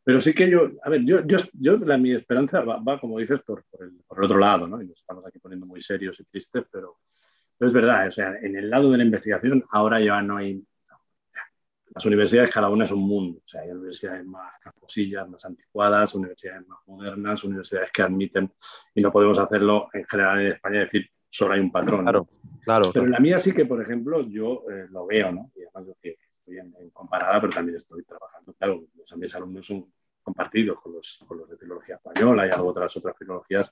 Pero 0.04 0.20
sí 0.20 0.36
que 0.36 0.48
yo, 0.50 0.70
a 0.84 0.90
ver, 0.90 1.04
yo, 1.04 1.26
yo, 1.26 1.38
yo 1.54 1.78
la, 1.78 1.98
mi 1.98 2.14
esperanza 2.14 2.62
va, 2.62 3.00
como 3.00 3.18
dices, 3.18 3.40
por, 3.42 3.66
el, 3.80 4.04
por, 4.06 4.20
el, 4.20 4.26
otro 4.26 4.38
lado, 4.38 4.68
¿no? 4.68 4.82
Y 4.82 4.88
nos 4.88 5.00
estamos 5.00 5.26
aquí 5.26 5.40
poniendo 5.40 5.66
muy 5.66 5.82
serios 5.82 6.20
y 6.20 6.26
tristes, 6.26 6.66
pero, 6.72 7.00
pero 7.58 7.68
es 7.68 7.74
verdad, 7.74 8.08
o 8.08 8.12
sea, 8.12 8.36
en 8.40 8.56
el 8.56 8.70
lado 8.70 8.92
de 8.92 9.00
la 9.00 9.04
investigación 9.04 9.64
ahora 9.72 10.00
ya 10.00 10.22
no 10.22 10.38
hay 10.38 10.64
las 11.96 12.06
universidades 12.06 12.52
cada 12.52 12.68
una 12.68 12.84
es 12.84 12.92
un 12.92 13.08
mundo. 13.08 13.40
O 13.40 13.48
sea, 13.48 13.62
hay 13.62 13.72
universidades 13.72 14.26
más 14.26 14.52
casposillas, 14.60 15.30
más 15.30 15.46
anticuadas, 15.46 16.14
universidades 16.14 16.68
más 16.68 16.80
modernas, 16.88 17.44
universidades 17.46 17.90
que 17.94 18.02
admiten, 18.02 18.52
y 18.94 19.02
no 19.02 19.12
podemos 19.14 19.40
hacerlo 19.40 19.88
en 19.94 20.06
general 20.06 20.42
en 20.42 20.48
España, 20.48 20.82
decir, 20.82 21.10
solo 21.30 21.54
hay 21.54 21.62
un 21.62 21.72
patrón. 21.72 22.04
Claro, 22.04 22.28
claro. 22.66 22.92
Pero 22.94 23.06
en 23.06 23.12
la 23.12 23.20
mía 23.20 23.38
sí 23.38 23.54
que, 23.54 23.66
por 23.66 23.82
ejemplo, 23.82 24.28
yo 24.28 24.64
eh, 24.70 24.88
lo 24.90 25.06
veo, 25.06 25.32
¿no? 25.32 25.52
Y 25.56 25.62
además 25.62 25.88
yo 25.88 25.98
que 26.02 26.18
estoy 26.30 26.58
en, 26.58 26.74
comparada, 26.92 27.40
pero 27.40 27.54
también 27.54 27.78
estoy 27.78 28.04
trabajando. 28.04 28.54
Claro, 28.54 28.84
los, 28.94 29.16
mis 29.16 29.34
alumnos 29.34 29.66
son 29.66 29.86
compartidos 30.22 30.82
con 30.82 30.94
los, 30.94 31.24
con 31.26 31.38
los 31.38 31.50
de 31.50 31.56
filología 31.56 31.96
española 31.96 32.46
y 32.46 32.50
algo 32.50 32.70
otras 32.70 32.98
otras 32.98 33.16
filologías, 33.18 33.72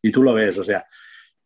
y 0.00 0.10
tú 0.10 0.22
lo 0.22 0.32
ves, 0.32 0.56
o 0.56 0.64
sea, 0.64 0.86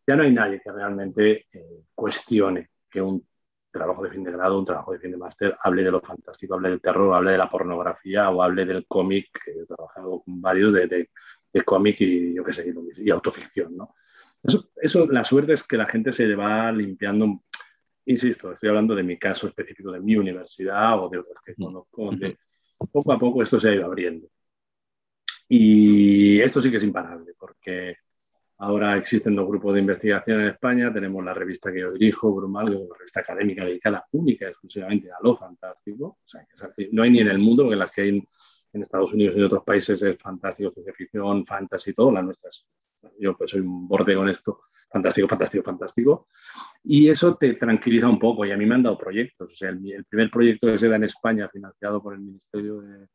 ya 0.07 0.15
no 0.15 0.23
hay 0.23 0.33
nadie 0.33 0.61
que 0.61 0.71
realmente 0.71 1.47
eh, 1.53 1.85
cuestione 1.95 2.71
que 2.89 3.01
un 3.01 3.27
trabajo 3.73 4.05
de 4.05 4.11
fin 4.11 4.23
de 4.23 4.31
grado, 4.31 4.59
un 4.59 4.65
trabajo 4.65 4.93
de 4.93 4.99
fin 4.99 5.11
de 5.11 5.17
máster, 5.17 5.57
hable 5.61 5.83
de 5.83 5.91
lo 5.91 6.01
fantástico, 6.01 6.55
hable 6.55 6.71
del 6.71 6.81
terror, 6.81 7.15
hable 7.15 7.33
de 7.33 7.39
la 7.39 7.51
pornografía 7.51 8.31
o 8.31 8.43
hable 8.43 8.65
del 8.65 8.87
cómic, 8.87 9.31
que 9.45 9.51
he 9.51 9.67
trabajado 9.67 10.23
con 10.23 10.41
varios 10.41 10.73
de, 10.75 11.09
de, 11.53 11.65
cómic 11.65 11.97
y 12.01 12.35
yo 12.35 12.45
qué 12.45 12.53
sé, 12.53 12.73
y, 12.99 13.11
autoficción, 13.11 13.77
¿no? 13.77 13.95
Eso, 14.43 14.71
eso, 14.77 15.07
la 15.07 15.25
suerte 15.25 15.55
es 15.55 15.63
que 15.63 15.77
la 15.77 15.87
gente 15.87 16.13
se 16.13 16.35
va 16.35 16.71
limpiando, 16.73 17.43
insisto, 18.07 18.53
estoy 18.53 18.69
hablando 18.69 18.95
de 18.95 19.03
mi 19.03 19.19
caso 19.19 19.47
específico, 19.47 19.91
de 19.93 20.01
mi 20.01 20.17
universidad 20.17 21.03
o 21.03 21.09
de 21.09 21.19
otras 21.19 21.43
que 21.45 21.55
conozco, 21.55 22.07
donde 22.07 22.39
poco 22.91 23.13
a 23.13 23.19
poco 23.19 23.43
esto 23.43 23.59
se 23.59 23.69
ha 23.71 23.75
ido 23.75 23.87
abriendo. 23.87 24.29
Y 25.49 26.41
esto 26.41 26.61
sí 26.61 26.71
que 26.71 26.79
es 26.79 26.83
imparable, 26.83 27.35
porque 27.39 27.97
Ahora 28.63 28.97
existen 28.97 29.35
dos 29.35 29.49
grupos 29.49 29.75
de 29.75 29.81
investigación 29.81 30.41
en 30.41 30.47
España. 30.47 30.93
Tenemos 30.93 31.25
la 31.25 31.35
revista 31.35 31.73
que 31.73 31.81
yo 31.81 31.93
dirijo, 31.93 32.33
Brumal, 32.33 32.69
que 32.69 32.77
es 32.77 32.83
una 32.83 32.97
revista 32.97 33.19
académica 33.19 33.65
dedicada 33.65 34.07
única 34.13 34.47
exclusivamente 34.47 35.11
a 35.11 35.17
lo 35.21 35.37
fantástico. 35.37 36.19
O 36.25 36.29
sea, 36.29 36.47
que 36.47 36.89
no 36.93 37.03
hay 37.03 37.11
ni 37.11 37.19
en 37.19 37.27
el 37.27 37.41
mundo, 37.41 37.73
en 37.73 37.79
las 37.81 37.91
que 37.91 38.03
hay 38.03 38.29
en 38.73 38.83
Estados 38.83 39.13
Unidos 39.15 39.35
y 39.35 39.41
en 39.41 39.47
otros 39.47 39.65
países 39.65 40.01
es 40.03 40.17
fantástico, 40.17 40.71
ciencia 40.71 40.95
ficción, 40.95 41.45
fantasy, 41.45 41.93
todo. 41.93 42.13
La 42.13 42.23
nuestra 42.23 42.51
es, 42.51 42.65
yo 43.19 43.37
pues 43.37 43.51
soy 43.51 43.63
un 43.63 43.89
borde 43.89 44.15
con 44.15 44.29
esto, 44.29 44.61
fantástico, 44.89 45.27
fantástico, 45.27 45.65
fantástico. 45.65 46.29
Y 46.85 47.09
eso 47.09 47.35
te 47.35 47.55
tranquiliza 47.55 48.09
un 48.09 48.21
poco. 48.21 48.47
Y 48.47 48.53
a 48.53 48.57
mí 48.57 48.65
me 48.65 48.77
han 48.77 48.85
dado 48.85 48.97
proyectos. 48.97 49.55
O 49.55 49.57
sea, 49.57 49.71
el, 49.71 50.05
primer 50.09 50.31
proyecto 50.31 50.69
que 50.69 50.79
se 50.79 50.89
da 50.89 50.95
en 50.95 51.05
España, 51.05 51.49
financiado 51.49 52.01
por 52.01 52.15
el 52.15 52.21
Ministerio 52.21 52.81
de, 52.81 53.09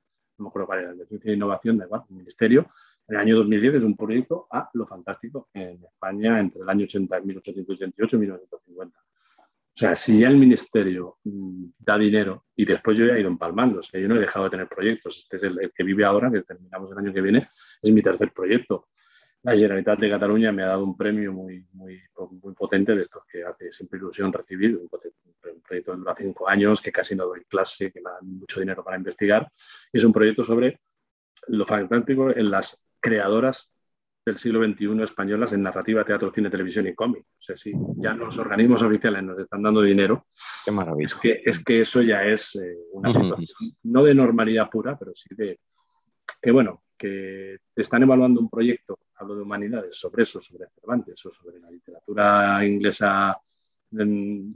Ciencia 1.08 1.32
e 1.32 1.36
Innovación, 1.36 1.78
de 1.78 1.86
igual, 1.86 2.04
el 2.10 2.18
Ministerio, 2.18 2.70
el 3.08 3.18
año 3.18 3.38
2010 3.38 3.76
es 3.76 3.84
un 3.84 3.96
proyecto 3.96 4.48
a 4.52 4.70
lo 4.74 4.86
fantástico 4.86 5.50
en 5.54 5.84
España 5.84 6.40
entre 6.40 6.62
el 6.62 6.70
año 6.70 6.84
80, 6.84 7.22
1888 7.22 8.16
y 8.16 8.20
1950. 8.20 9.00
O 9.00 9.80
sea, 9.80 9.94
si 9.94 10.20
ya 10.20 10.28
el 10.28 10.38
ministerio 10.38 11.20
mm, 11.24 11.66
da 11.78 11.98
dinero 11.98 12.46
y 12.56 12.66
después 12.66 12.98
yo 12.98 13.06
ya 13.06 13.14
he 13.14 13.20
ido 13.20 13.30
empalmando, 13.30 13.80
o 13.80 13.82
sea, 13.84 14.00
yo 14.00 14.08
no 14.08 14.16
he 14.16 14.20
dejado 14.20 14.46
de 14.46 14.52
tener 14.52 14.68
proyectos. 14.68 15.20
Este 15.20 15.38
es 15.38 15.44
el, 15.44 15.72
que 15.74 15.84
vive 15.84 16.04
ahora, 16.04 16.32
que 16.32 16.42
terminamos 16.42 16.92
el 16.92 16.98
año 16.98 17.14
que 17.14 17.22
viene, 17.22 17.48
es 17.82 17.92
mi 17.92 18.02
tercer 18.02 18.32
proyecto. 18.34 18.88
La 19.44 19.54
Generalitat 19.54 20.00
de 20.00 20.10
Cataluña 20.10 20.52
me 20.52 20.64
ha 20.64 20.70
dado 20.70 20.84
un 20.84 20.98
premio 20.98 21.32
muy, 21.32 21.64
muy, 21.74 22.02
muy 22.42 22.54
potente 22.56 22.96
de 22.96 23.04
estos 23.04 23.24
que 23.32 23.44
hace 23.44 23.72
siempre 23.72 24.00
ilusión 24.00 24.34
recibir, 24.34 24.76
un, 24.76 24.90
proyecto 24.90 25.92
que 25.92 25.98
dura 25.98 26.16
cinco 26.18 26.50
años, 26.50 26.82
que 26.82 26.92
casi 26.92 27.16
no 27.16 27.26
doy 27.26 27.46
clase, 27.46 27.92
que 27.92 28.02
me 28.02 28.10
dan 28.10 28.40
mucho 28.40 28.60
dinero 28.60 28.84
para 28.84 28.98
investigar. 28.98 29.48
es 29.94 30.04
un 30.04 30.12
proyecto 30.12 30.44
sobre 30.44 30.82
lo 31.50 31.66
fantástico 31.66 32.36
en 32.36 32.50
las 32.50 32.87
creadoras 33.08 33.72
del 34.26 34.38
siglo 34.38 34.62
XXI 34.62 35.04
españolas 35.04 35.54
en 35.54 35.64
narrativa, 35.64 36.04
teatro, 36.04 36.30
cine, 36.34 36.50
televisión 36.50 36.86
y 36.88 36.94
cómic. 36.94 37.24
O 37.24 37.42
sea, 37.42 37.56
si 37.56 37.72
ya 37.96 38.14
los 38.14 38.38
organismos 38.38 38.82
oficiales 38.82 39.24
nos 39.24 39.40
están 39.40 39.64
dando 39.64 39.82
dinero, 39.82 40.28
Qué 40.66 40.72
maravilla. 40.72 41.06
es 41.06 41.16
que, 41.16 41.42
es 41.46 41.64
que 41.64 41.82
eso 41.82 42.02
ya 42.02 42.26
es 42.26 42.56
eh, 42.56 42.76
una 42.92 43.10
situación, 43.10 43.72
no 43.84 44.04
de 44.04 44.14
normalidad 44.14 44.70
pura, 44.70 44.98
pero 45.00 45.14
sí 45.16 45.30
de 45.34 45.60
que, 46.42 46.52
bueno, 46.52 46.84
que 46.98 47.58
te 47.74 47.82
están 47.82 48.04
evaluando 48.04 48.42
un 48.42 48.50
proyecto, 48.50 49.00
hablo 49.16 49.36
de 49.38 49.44
humanidades, 49.44 49.96
sobre 49.96 50.24
eso, 50.24 50.42
sobre 50.42 50.68
Cervantes 50.76 51.26
o 51.26 51.32
sobre 51.32 51.62
la 51.62 51.72
literatura 51.72 52.66
inglesa 52.66 53.40
mm, 53.92 54.52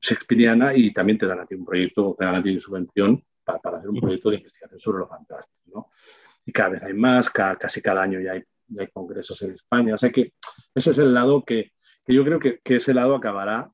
shakespeariana 0.00 0.74
y 0.74 0.94
también 0.94 1.18
te 1.18 1.26
dan 1.26 1.40
a 1.40 1.46
ti 1.46 1.54
un 1.54 1.66
proyecto, 1.66 2.16
te 2.18 2.24
dan 2.24 2.36
a 2.36 2.42
ti 2.42 2.52
una 2.52 2.60
subvención 2.60 3.22
para, 3.44 3.58
para 3.58 3.76
hacer 3.78 3.90
un 3.90 4.00
proyecto 4.00 4.30
de 4.30 4.36
investigación 4.36 4.80
sobre 4.80 5.00
lo 5.00 5.08
fantástico, 5.08 5.60
¿no? 5.74 5.90
Y 6.46 6.52
cada 6.52 6.70
vez 6.70 6.82
hay 6.82 6.94
más, 6.94 7.28
ca- 7.30 7.56
casi 7.56 7.80
cada 7.82 8.02
año 8.02 8.20
ya 8.20 8.32
hay, 8.32 8.42
ya 8.68 8.82
hay 8.82 8.88
congresos 8.88 9.40
en 9.42 9.52
España, 9.52 9.94
o 9.94 9.98
sea 9.98 10.10
que 10.10 10.32
ese 10.74 10.90
es 10.92 10.98
el 10.98 11.12
lado 11.14 11.44
que, 11.44 11.72
que 12.04 12.14
yo 12.14 12.24
creo 12.24 12.38
que, 12.38 12.60
que 12.64 12.76
ese 12.76 12.94
lado 12.94 13.14
acabará 13.14 13.70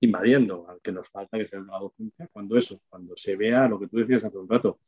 invadiendo 0.00 0.68
al 0.68 0.80
que 0.82 0.92
nos 0.92 1.08
falta, 1.08 1.36
que 1.38 1.44
es 1.44 1.52
el 1.52 1.64
de 1.66 1.72
la 1.72 1.78
docencia, 1.78 2.28
cuando 2.32 2.56
eso, 2.56 2.78
cuando 2.88 3.16
se 3.16 3.36
vea 3.36 3.68
lo 3.68 3.78
que 3.80 3.88
tú 3.88 3.98
decías 3.98 4.24
hace 4.24 4.36
un 4.38 4.48
rato, 4.48 4.80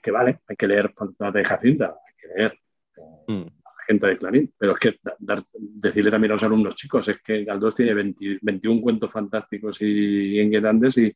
que 0.00 0.10
vale, 0.10 0.40
hay 0.46 0.56
que 0.56 0.68
leer 0.68 0.92
Fantasmas 0.94 1.34
de 1.34 1.44
Jacinta, 1.44 1.86
hay 2.06 2.14
que 2.20 2.28
leer 2.36 2.52
eh, 2.96 3.24
Mm. 3.26 3.42
a 3.64 3.70
la 3.70 3.84
gente 3.86 4.06
de 4.06 4.18
Clarín, 4.18 4.54
pero 4.56 4.72
es 4.72 4.78
que 4.78 4.98
da- 5.02 5.16
dar- 5.18 5.42
decirle 5.58 6.10
también 6.10 6.30
a 6.32 6.34
los 6.34 6.42
alumnos 6.44 6.74
chicos, 6.76 7.08
es 7.08 7.20
que 7.22 7.42
Galdós 7.44 7.74
tiene 7.74 7.94
20 7.94 8.38
21 8.42 8.80
cuentos 8.80 9.10
fantásticos 9.10 9.80
y 9.80 10.38
inquietantes 10.40 10.98
y, 10.98 11.14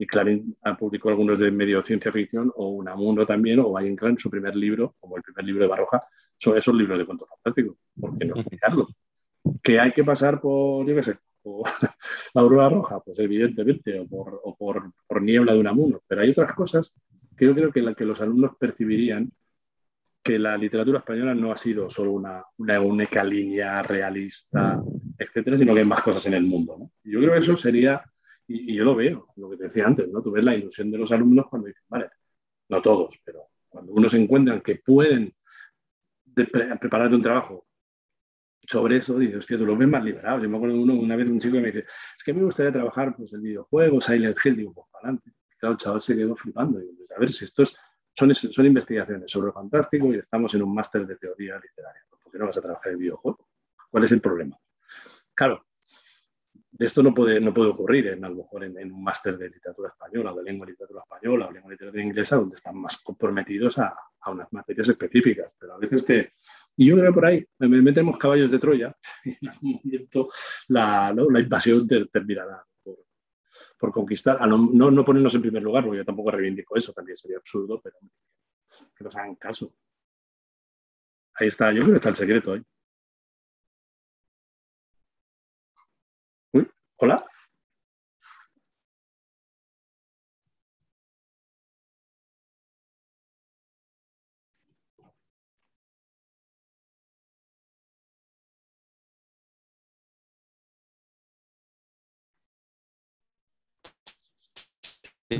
y 0.00 0.06
Clarín 0.06 0.56
ha 0.62 0.78
publicado 0.78 1.10
algunos 1.10 1.38
de 1.38 1.50
medio 1.50 1.82
ciencia 1.82 2.10
ficción 2.10 2.50
o 2.56 2.70
Unamuno 2.70 3.26
también, 3.26 3.58
o 3.58 3.70
Valle 3.70 3.90
Inclán, 3.90 4.16
su 4.16 4.30
primer 4.30 4.56
libro, 4.56 4.96
como 4.98 5.18
el 5.18 5.22
primer 5.22 5.44
libro 5.44 5.62
de 5.62 5.68
Baroja, 5.68 6.00
son 6.38 6.56
esos 6.56 6.74
libros 6.74 6.98
de 6.98 7.04
cuentos 7.04 7.28
fantásticos, 7.28 7.76
¿por 8.00 8.16
qué 8.16 8.24
no 8.24 8.34
explicarlos? 8.34 8.94
Que 9.62 9.78
hay 9.78 9.92
que 9.92 10.02
pasar 10.02 10.40
por, 10.40 10.88
yo 10.88 10.94
qué 10.94 11.02
sé, 11.02 11.18
por 11.42 11.64
la 12.32 12.40
aurora 12.40 12.70
roja, 12.70 13.00
pues 13.00 13.18
evidentemente, 13.18 14.00
o 14.00 14.08
por, 14.08 14.40
o 14.42 14.56
por, 14.56 14.90
por 15.06 15.20
niebla 15.20 15.52
de 15.52 15.60
Unamuno, 15.60 16.00
pero 16.06 16.22
hay 16.22 16.30
otras 16.30 16.54
cosas 16.54 16.94
que 17.36 17.44
yo 17.44 17.54
creo 17.54 17.70
que, 17.70 17.82
la, 17.82 17.94
que 17.94 18.06
los 18.06 18.22
alumnos 18.22 18.52
percibirían 18.58 19.30
que 20.22 20.38
la 20.38 20.56
literatura 20.56 21.00
española 21.00 21.34
no 21.34 21.52
ha 21.52 21.58
sido 21.58 21.90
solo 21.90 22.12
una, 22.12 22.42
una 22.56 22.80
única 22.80 23.22
línea 23.22 23.82
realista, 23.82 24.82
etcétera, 25.18 25.58
sino 25.58 25.74
que 25.74 25.80
hay 25.80 25.86
más 25.86 26.00
cosas 26.00 26.24
en 26.24 26.34
el 26.34 26.44
mundo. 26.44 26.90
yo 27.04 27.20
creo 27.20 27.32
que 27.32 27.38
eso 27.38 27.56
sería, 27.58 28.02
y, 28.50 28.74
yo 28.74 28.84
lo 28.84 28.94
veo, 28.94 29.28
lo 29.36 29.50
que 29.50 29.56
te 29.56 29.64
decía 29.64 29.86
antes, 29.86 30.08
¿no? 30.08 30.22
Tú 30.22 30.30
ves 30.32 30.44
la 30.44 30.54
ilusión 30.54 30.90
de 30.90 30.98
los 30.98 31.12
alumnos 31.12 31.46
cuando 31.48 31.68
dicen, 31.68 31.84
vale, 31.88 32.10
no 32.68 32.82
todos, 32.82 33.14
pero 33.24 33.48
cuando 33.68 33.92
uno 33.92 34.08
se 34.08 34.20
encuentran 34.20 34.60
que 34.60 34.76
pueden 34.76 35.32
de 36.24 36.46
pre- 36.46 36.76
prepararte 36.76 37.16
un 37.16 37.22
trabajo 37.22 37.66
sobre 38.62 38.98
eso, 38.98 39.18
dices, 39.18 39.38
hostia, 39.38 39.58
tú 39.58 39.66
los 39.66 39.78
ves 39.78 39.88
más 39.88 40.04
liberados. 40.04 40.42
Yo 40.42 40.48
me 40.48 40.56
acuerdo 40.56 40.76
uno, 40.80 40.94
una 40.94 41.16
vez 41.16 41.28
un 41.28 41.40
chico 41.40 41.54
que 41.54 41.60
me 41.60 41.66
dice, 41.72 41.86
es 42.16 42.24
que 42.24 42.32
me 42.32 42.42
gustaría 42.44 42.70
trabajar 42.72 43.16
pues, 43.16 43.32
el 43.32 43.40
videojuego, 43.40 44.00
Silent 44.00 44.36
Hill, 44.44 44.56
digo, 44.56 44.72
pues 44.74 44.86
para 44.92 45.08
adelante. 45.08 45.32
Claro, 45.58 45.72
el 45.72 45.78
chaval 45.78 46.00
se 46.00 46.16
quedó 46.16 46.36
flipando. 46.36 46.78
Digo, 46.78 46.92
pues, 46.96 47.10
a 47.10 47.18
ver, 47.18 47.30
si 47.30 47.44
estos 47.44 47.76
son, 48.12 48.34
son 48.34 48.66
investigaciones 48.66 49.30
sobre 49.30 49.46
lo 49.48 49.52
fantástico 49.52 50.12
y 50.14 50.18
estamos 50.18 50.54
en 50.54 50.62
un 50.62 50.74
máster 50.74 51.06
de 51.06 51.16
teoría 51.16 51.58
literaria. 51.58 52.02
¿Por 52.10 52.32
qué 52.32 52.38
no 52.38 52.46
vas 52.46 52.58
a 52.58 52.62
trabajar 52.62 52.92
el 52.92 52.98
videojuego? 52.98 53.48
¿Cuál 53.90 54.04
es 54.04 54.12
el 54.12 54.20
problema? 54.20 54.56
Claro, 55.34 55.64
de 56.80 56.86
esto 56.86 57.02
no 57.02 57.12
puede, 57.12 57.38
no 57.42 57.52
puede 57.52 57.68
ocurrir 57.68 58.06
en, 58.06 58.24
a 58.24 58.30
lo 58.30 58.36
mejor 58.36 58.64
en, 58.64 58.90
un 58.90 59.04
máster 59.04 59.36
de 59.36 59.50
literatura 59.50 59.90
española, 59.90 60.32
o 60.32 60.36
de 60.38 60.44
lengua 60.44 60.66
y 60.66 60.70
literatura 60.70 61.02
española, 61.02 61.46
o 61.46 61.52
lengua 61.52 61.70
y 61.70 61.74
literatura 61.74 62.02
inglesa, 62.02 62.36
donde 62.36 62.54
están 62.56 62.74
más 62.78 62.96
comprometidos 63.02 63.76
a, 63.78 63.94
a 64.20 64.30
unas 64.30 64.50
materias 64.50 64.88
específicas. 64.88 65.54
Pero 65.60 65.74
a 65.74 65.78
veces 65.78 66.06
te... 66.06 66.32
Y 66.76 66.86
yo 66.86 66.96
creo 66.96 67.10
que 67.10 67.14
por 67.14 67.26
ahí 67.26 67.46
me 67.58 67.68
me 67.68 67.82
metemos 67.82 68.16
caballos 68.16 68.50
de 68.50 68.58
Troya 68.58 68.96
y 69.24 69.36
en 69.42 69.48
algún 69.50 69.80
momento 69.84 70.30
la, 70.68 71.12
la 71.14 71.40
invasión 71.40 71.86
te- 71.86 72.06
terminará 72.06 72.64
por, 72.82 72.96
por 73.78 73.92
conquistar, 73.92 74.40
no, 74.48 74.56
no, 74.72 74.90
no 74.90 75.04
ponernos 75.04 75.34
en 75.34 75.42
primer 75.42 75.62
lugar, 75.62 75.84
porque 75.84 75.98
yo 75.98 76.04
tampoco 76.06 76.30
reivindico 76.30 76.76
eso, 76.78 76.94
también 76.94 77.18
sería 77.18 77.36
absurdo, 77.36 77.78
pero 77.84 77.98
que 78.96 79.04
nos 79.04 79.14
hagan 79.16 79.34
caso. 79.34 79.74
Ahí 81.34 81.48
está, 81.48 81.72
yo 81.72 81.80
creo 81.82 81.90
que 81.90 81.96
está 81.96 82.08
el 82.08 82.16
secreto 82.16 82.52
ahí. 82.54 82.62
Hola. 87.00 87.24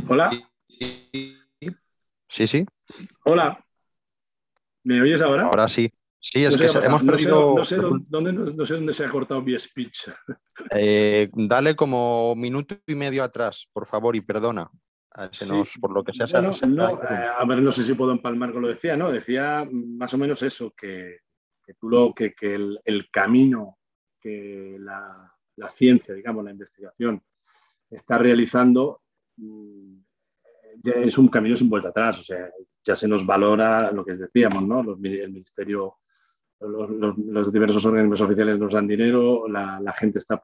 Hola. 0.09 0.31
Sí, 2.29 2.47
sí, 2.47 2.67
Hola. 3.25 3.63
¿Me 4.85 5.03
oyes 5.03 5.21
ahora? 5.21 5.45
ahora 5.45 5.69
sí. 5.69 5.93
Sí, 6.23 6.45
es 6.45 6.53
No 6.53 6.69
sé 6.69 6.79
que 6.81 6.87
hemos 6.87 7.03
pasado. 7.03 7.55
No 7.57 7.65
sé- 7.65 7.77
perdido. 7.77 7.91
No 7.91 8.01
sé, 8.01 8.07
dónde, 8.09 8.33
no 8.33 8.65
sé 8.67 8.75
dónde 8.75 8.93
se 8.93 9.05
ha 9.05 9.09
cortado 9.11 9.43
mi 9.43 9.59
speech. 9.59 10.09
Eh, 10.73 11.31
dale 11.33 11.75
como 11.75 12.35
minuto 12.37 12.77
y 12.87 12.95
medio 12.95 13.25
atrás, 13.25 13.67
por 13.73 13.87
favor, 13.87 14.15
y 14.15 14.21
perdona. 14.21 14.71
Se 15.33 15.47
Sí. 15.47 15.51
nos- 15.53 15.79
por 15.81 15.91
lo 15.93 16.05
que 16.05 16.13
sea, 16.13 16.27
Bueno, 16.41 16.53
se 16.53 16.67
eh, 16.67 17.27
a 17.39 17.45
ver, 17.47 17.63
no 17.63 17.71
sé 17.71 17.83
si 17.83 17.95
puedo 17.95 18.13
empalmar 18.13 18.53
con 18.53 18.61
lo 18.63 18.69
que 18.69 18.75
decía, 18.75 18.97
¿no? 18.97 19.11
Decía 19.11 19.67
más 19.73 20.13
o 20.15 20.19
menos 20.19 20.43
eso, 20.43 20.73
que, 20.77 21.21
que 21.65 21.75
tú 21.75 21.89
lo, 21.89 22.15
que, 22.15 22.35
que 22.35 22.55
el, 22.55 22.79
el 22.85 23.11
camino 23.11 23.79
que 24.21 24.77
la, 24.79 25.35
la 25.57 25.69
ciencia, 25.71 26.15
digamos, 26.15 26.45
la 26.45 26.51
investigación 26.53 27.23
está 27.91 28.19
realizando 28.19 29.01
mm, 29.39 29.97
ya 30.83 30.93
es 30.93 31.17
un 31.19 31.29
camino 31.29 31.57
sin 31.57 31.69
vuelta 31.71 31.89
atrás, 31.89 32.21
o 32.21 32.23
sea, 32.23 32.51
ya 32.85 32.95
se 32.95 33.09
nos 33.09 33.25
valora 33.27 33.91
lo 33.93 34.05
que 34.05 34.15
decíamos, 34.15 34.63
¿no? 34.63 34.81
El 34.83 35.33
ministerio, 35.33 35.97
los, 36.61 36.91
los- 36.91 37.19
los 37.19 37.53
diversos 37.53 37.85
organismos 37.87 38.21
oficiales 38.21 38.59
nos 38.59 38.73
dan 38.73 38.87
dinero, 38.87 39.49
la, 39.49 39.81
la 39.81 39.93
gente 39.93 40.19
está 40.19 40.43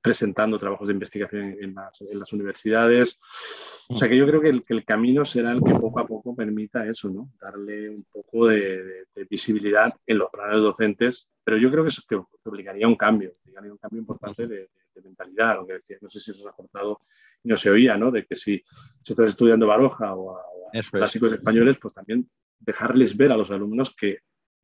presentando 0.00 0.58
trabajos 0.58 0.88
de 0.88 0.94
investigación 0.94 1.56
en, 1.60 1.74
las, 1.74 2.00
en 2.00 2.18
las 2.18 2.32
universidades. 2.32 3.18
O 3.90 3.96
sea 3.96 4.08
que 4.08 4.16
yo 4.16 4.26
creo 4.26 4.40
que 4.40 4.48
el, 4.50 4.62
que 4.62 4.74
el 4.74 4.84
camino 4.84 5.24
será 5.24 5.50
el 5.52 5.62
que 5.62 5.74
poco 5.74 5.98
a 6.00 6.06
poco 6.06 6.34
permita 6.36 6.86
eso, 6.86 7.08
¿no? 7.10 7.30
Darle 7.40 7.88
un 7.90 8.04
poco 8.10 8.46
de, 8.46 8.84
de- 8.84 9.04
de 9.14 9.24
visibilidad 9.28 9.92
en 10.06 10.18
los 10.18 10.30
planes 10.30 10.60
docentes, 10.60 11.28
pero 11.42 11.56
yo 11.56 11.70
creo 11.70 11.82
que 11.84 11.88
eso 11.88 12.02
que, 12.08 12.16
que 12.16 12.48
obligaría 12.48 12.86
a 12.86 12.88
un 12.88 12.96
cambio, 12.96 13.32
obligaría 13.44 13.72
un 13.72 13.78
cambio 13.78 14.00
importante 14.00 14.46
de, 14.46 14.68
mentalidad, 15.04 15.54
lo 15.56 15.64
que 15.66 15.74
decía, 15.74 15.96
no 16.00 16.08
sé 16.08 16.18
si 16.18 16.32
eso 16.32 16.42
se 16.42 16.48
ha 16.48 16.52
cortado 16.52 17.00
y 17.44 17.48
no 17.48 17.56
se 17.56 17.70
oía, 17.70 17.96
¿no? 17.96 18.10
De 18.10 18.26
que 18.26 18.34
si, 18.34 18.60
si 19.02 19.12
estás 19.12 19.26
estudiando 19.30 19.66
Baroja 19.68 20.12
o 20.14 20.32
a, 20.36 20.40
o 20.42 20.68
a 20.68 20.70
Eso 20.72 20.88
es. 20.88 20.90
clásicos 20.90 21.32
españoles, 21.32 21.76
pues 21.80 21.94
también 21.94 22.28
dejarles 22.58 23.16
ver 23.16 23.30
a 23.30 23.36
los 23.36 23.48
alumnos 23.52 23.94
que 23.94 24.18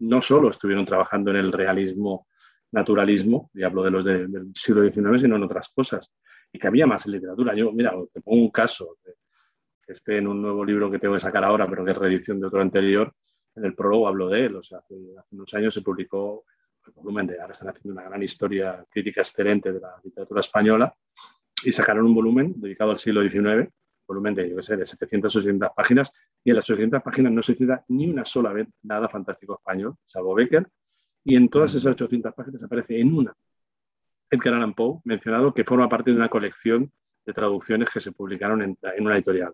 no 0.04 0.20
solo 0.22 0.50
estuvieron 0.50 0.84
trabajando 0.84 1.30
en 1.30 1.36
el 1.38 1.52
realismo, 1.52 2.26
naturalismo, 2.72 3.50
y 3.54 3.62
hablo 3.62 3.82
de 3.82 3.90
los 3.90 4.04
de- 4.04 4.26
del 4.26 4.50
siglo 4.54 4.82
XIX, 4.82 5.20
sino 5.20 5.36
en 5.36 5.42
otras 5.42 5.68
cosas, 5.68 6.10
y 6.52 6.58
que 6.58 6.66
había 6.66 6.86
más 6.86 7.06
literatura. 7.06 7.54
Yo, 7.54 7.72
mira, 7.72 7.92
te 8.12 8.20
pongo 8.20 8.42
un 8.42 8.50
caso, 8.50 8.96
que 9.02 9.92
esté 9.92 10.18
en 10.18 10.28
un 10.28 10.40
nuevo 10.40 10.64
libro 10.64 10.90
que 10.90 10.98
tengo 10.98 11.14
que 11.14 11.20
sacar 11.20 11.44
ahora, 11.44 11.68
pero 11.68 11.84
que 11.84 11.90
es 11.92 11.96
reedición 11.98 12.40
de 12.40 12.46
otro 12.46 12.60
anterior, 12.60 13.12
en 13.56 13.64
el 13.64 13.74
prólogo 13.74 14.08
hablo 14.08 14.28
de 14.28 14.46
él, 14.46 14.56
o 14.56 14.62
sea, 14.62 14.78
hace, 14.78 14.94
hace 15.18 15.34
unos 15.36 15.52
años 15.54 15.74
se 15.74 15.82
publicó 15.82 16.44
el 16.86 16.92
volumen 16.92 17.26
de, 17.26 17.40
ahora 17.40 17.52
están 17.52 17.68
haciendo 17.68 17.92
una 17.98 18.08
gran 18.08 18.22
historia 18.22 18.84
crítica 18.90 19.20
excelente 19.20 19.72
de 19.72 19.80
la 19.80 19.94
literatura 20.02 20.40
española, 20.40 20.92
y 21.64 21.72
sacaron 21.72 22.04
un 22.06 22.14
volumen 22.14 22.54
dedicado 22.56 22.90
al 22.90 22.98
siglo 22.98 23.22
XIX, 23.22 23.70
volumen 24.06 24.34
de, 24.34 24.50
yo 24.50 24.56
qué 24.56 24.62
sé, 24.62 24.76
de 24.76 24.84
700 24.84 25.34
o 25.34 25.38
800 25.38 25.70
páginas, 25.74 26.12
y 26.44 26.50
en 26.50 26.56
las 26.56 26.68
800 26.68 27.02
páginas 27.02 27.32
no 27.32 27.42
se 27.42 27.54
cita 27.54 27.84
ni 27.88 28.08
una 28.08 28.24
sola 28.24 28.52
vez 28.52 28.68
nada 28.82 29.08
fantástico 29.08 29.54
español, 29.54 29.96
salvo 30.04 30.34
Becker, 30.34 30.68
y 31.24 31.36
en 31.36 31.48
todas 31.48 31.74
esas 31.74 31.92
800 31.92 32.34
páginas 32.34 32.62
aparece 32.62 33.00
en 33.00 33.14
una 33.14 33.34
Edgar 34.30 34.54
Allan 34.54 34.74
Poe 34.74 35.00
mencionado 35.04 35.54
que 35.54 35.64
forma 35.64 35.88
parte 35.88 36.10
de 36.10 36.16
una 36.16 36.28
colección 36.28 36.92
de 37.24 37.32
traducciones 37.32 37.88
que 37.90 38.00
se 38.00 38.12
publicaron 38.12 38.62
en, 38.62 38.78
en 38.82 39.06
una 39.06 39.14
editorial. 39.16 39.52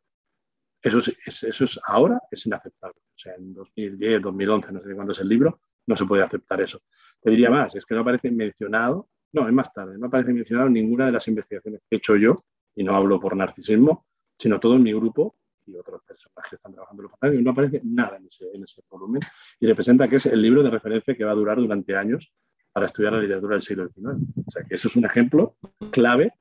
Eso 0.83 0.99
es, 0.99 1.09
es- 1.27 1.43
eso 1.45 1.65
es 1.65 1.81
ahora 1.87 2.19
es 2.31 2.47
inaceptable. 2.47 2.99
O 3.01 3.19
sea, 3.19 3.35
en 3.35 3.53
2010, 3.55 4.23
2011, 4.23 4.73
no 4.73 4.83
sé 4.83 4.95
cuándo 4.95 5.13
es 5.13 5.21
el 5.21 5.29
libro, 5.29 5.61
no 5.87 5.97
se 5.97 6.07
puede 6.07 6.23
aceptar 6.23 6.61
eso. 6.61 6.81
Te 7.21 7.31
diría 7.31 7.51
más, 7.51 7.75
es 7.75 7.85
que 7.85 7.95
no 7.95 8.01
aparece 8.01 8.31
mencionado, 8.31 9.09
no, 9.33 9.47
es 9.47 9.53
más 9.53 9.73
tarde, 9.73 9.99
no 9.99 10.07
aparece 10.07 10.33
mencionado 10.33 10.69
en 10.69 10.75
ninguna 10.75 11.07
de 11.07 11.13
las 11.13 11.29
investigaciones 11.29 11.81
que 11.83 11.97
he 11.97 11.99
hecho 11.99 12.17
yo, 12.17 12.45
y 12.75 12.83
no 12.83 12.97
hablo 12.97 13.21
por 13.21 13.37
narcisismo, 13.37 14.07
sino 14.39 14.59
todo 14.59 14.77
en 14.77 14.83
mi 14.83 14.93
grupo 14.93 15.37
y 15.71 15.79
otros 15.79 16.03
personas 16.03 16.45
que 16.49 16.57
están 16.57 16.73
trabajando 16.73 17.03
en 17.03 17.05
los 17.05 17.11
fantásticos, 17.13 17.45
no 17.45 17.51
aparece 17.53 17.81
nada 17.85 18.17
en 18.17 18.27
ese, 18.27 18.47
en 18.53 18.63
ese 18.65 18.83
volumen 18.91 19.23
y 19.59 19.67
representa 19.67 20.09
que 20.09 20.17
es 20.17 20.27
el 20.27 20.43
libro 20.43 20.63
de 20.63 20.71
referencia 20.71 21.15
que 21.17 21.25
va 21.25 21.33
a 21.33 21.35
durar 21.35 21.57
durante 21.59 21.97
años 21.97 22.33
para 22.73 22.87
estudiar 22.87 23.13
la 23.15 23.21
literatura 23.21 23.55
del 23.55 23.63
siglo 23.63 23.89
XIX. 23.89 24.17
O 24.47 24.51
sea, 24.51 24.63
que 24.65 24.75
eso 24.75 24.89
es 24.89 24.97
un 24.97 25.05
ejemplo 25.05 25.57
clave 25.91 26.33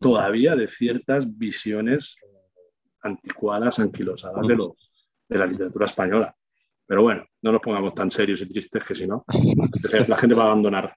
todavía 0.00 0.56
de 0.56 0.68
ciertas 0.68 1.36
visiones 1.38 2.16
anticuadas, 3.02 3.78
anquilosadas 3.78 4.46
de, 4.46 4.56
lo- 4.56 4.76
de 5.28 5.38
la 5.38 5.46
literatura 5.46 5.86
española. 5.86 6.34
Pero 6.86 7.02
bueno, 7.02 7.24
no 7.42 7.52
nos 7.52 7.60
pongamos 7.62 7.94
tan 7.94 8.10
serios 8.10 8.40
y 8.40 8.46
tristes 8.48 8.84
que 8.84 8.94
si 8.94 9.06
no, 9.06 9.24
la 10.08 10.16
gente 10.18 10.34
va 10.34 10.44
a 10.44 10.46
abandonar. 10.46 10.94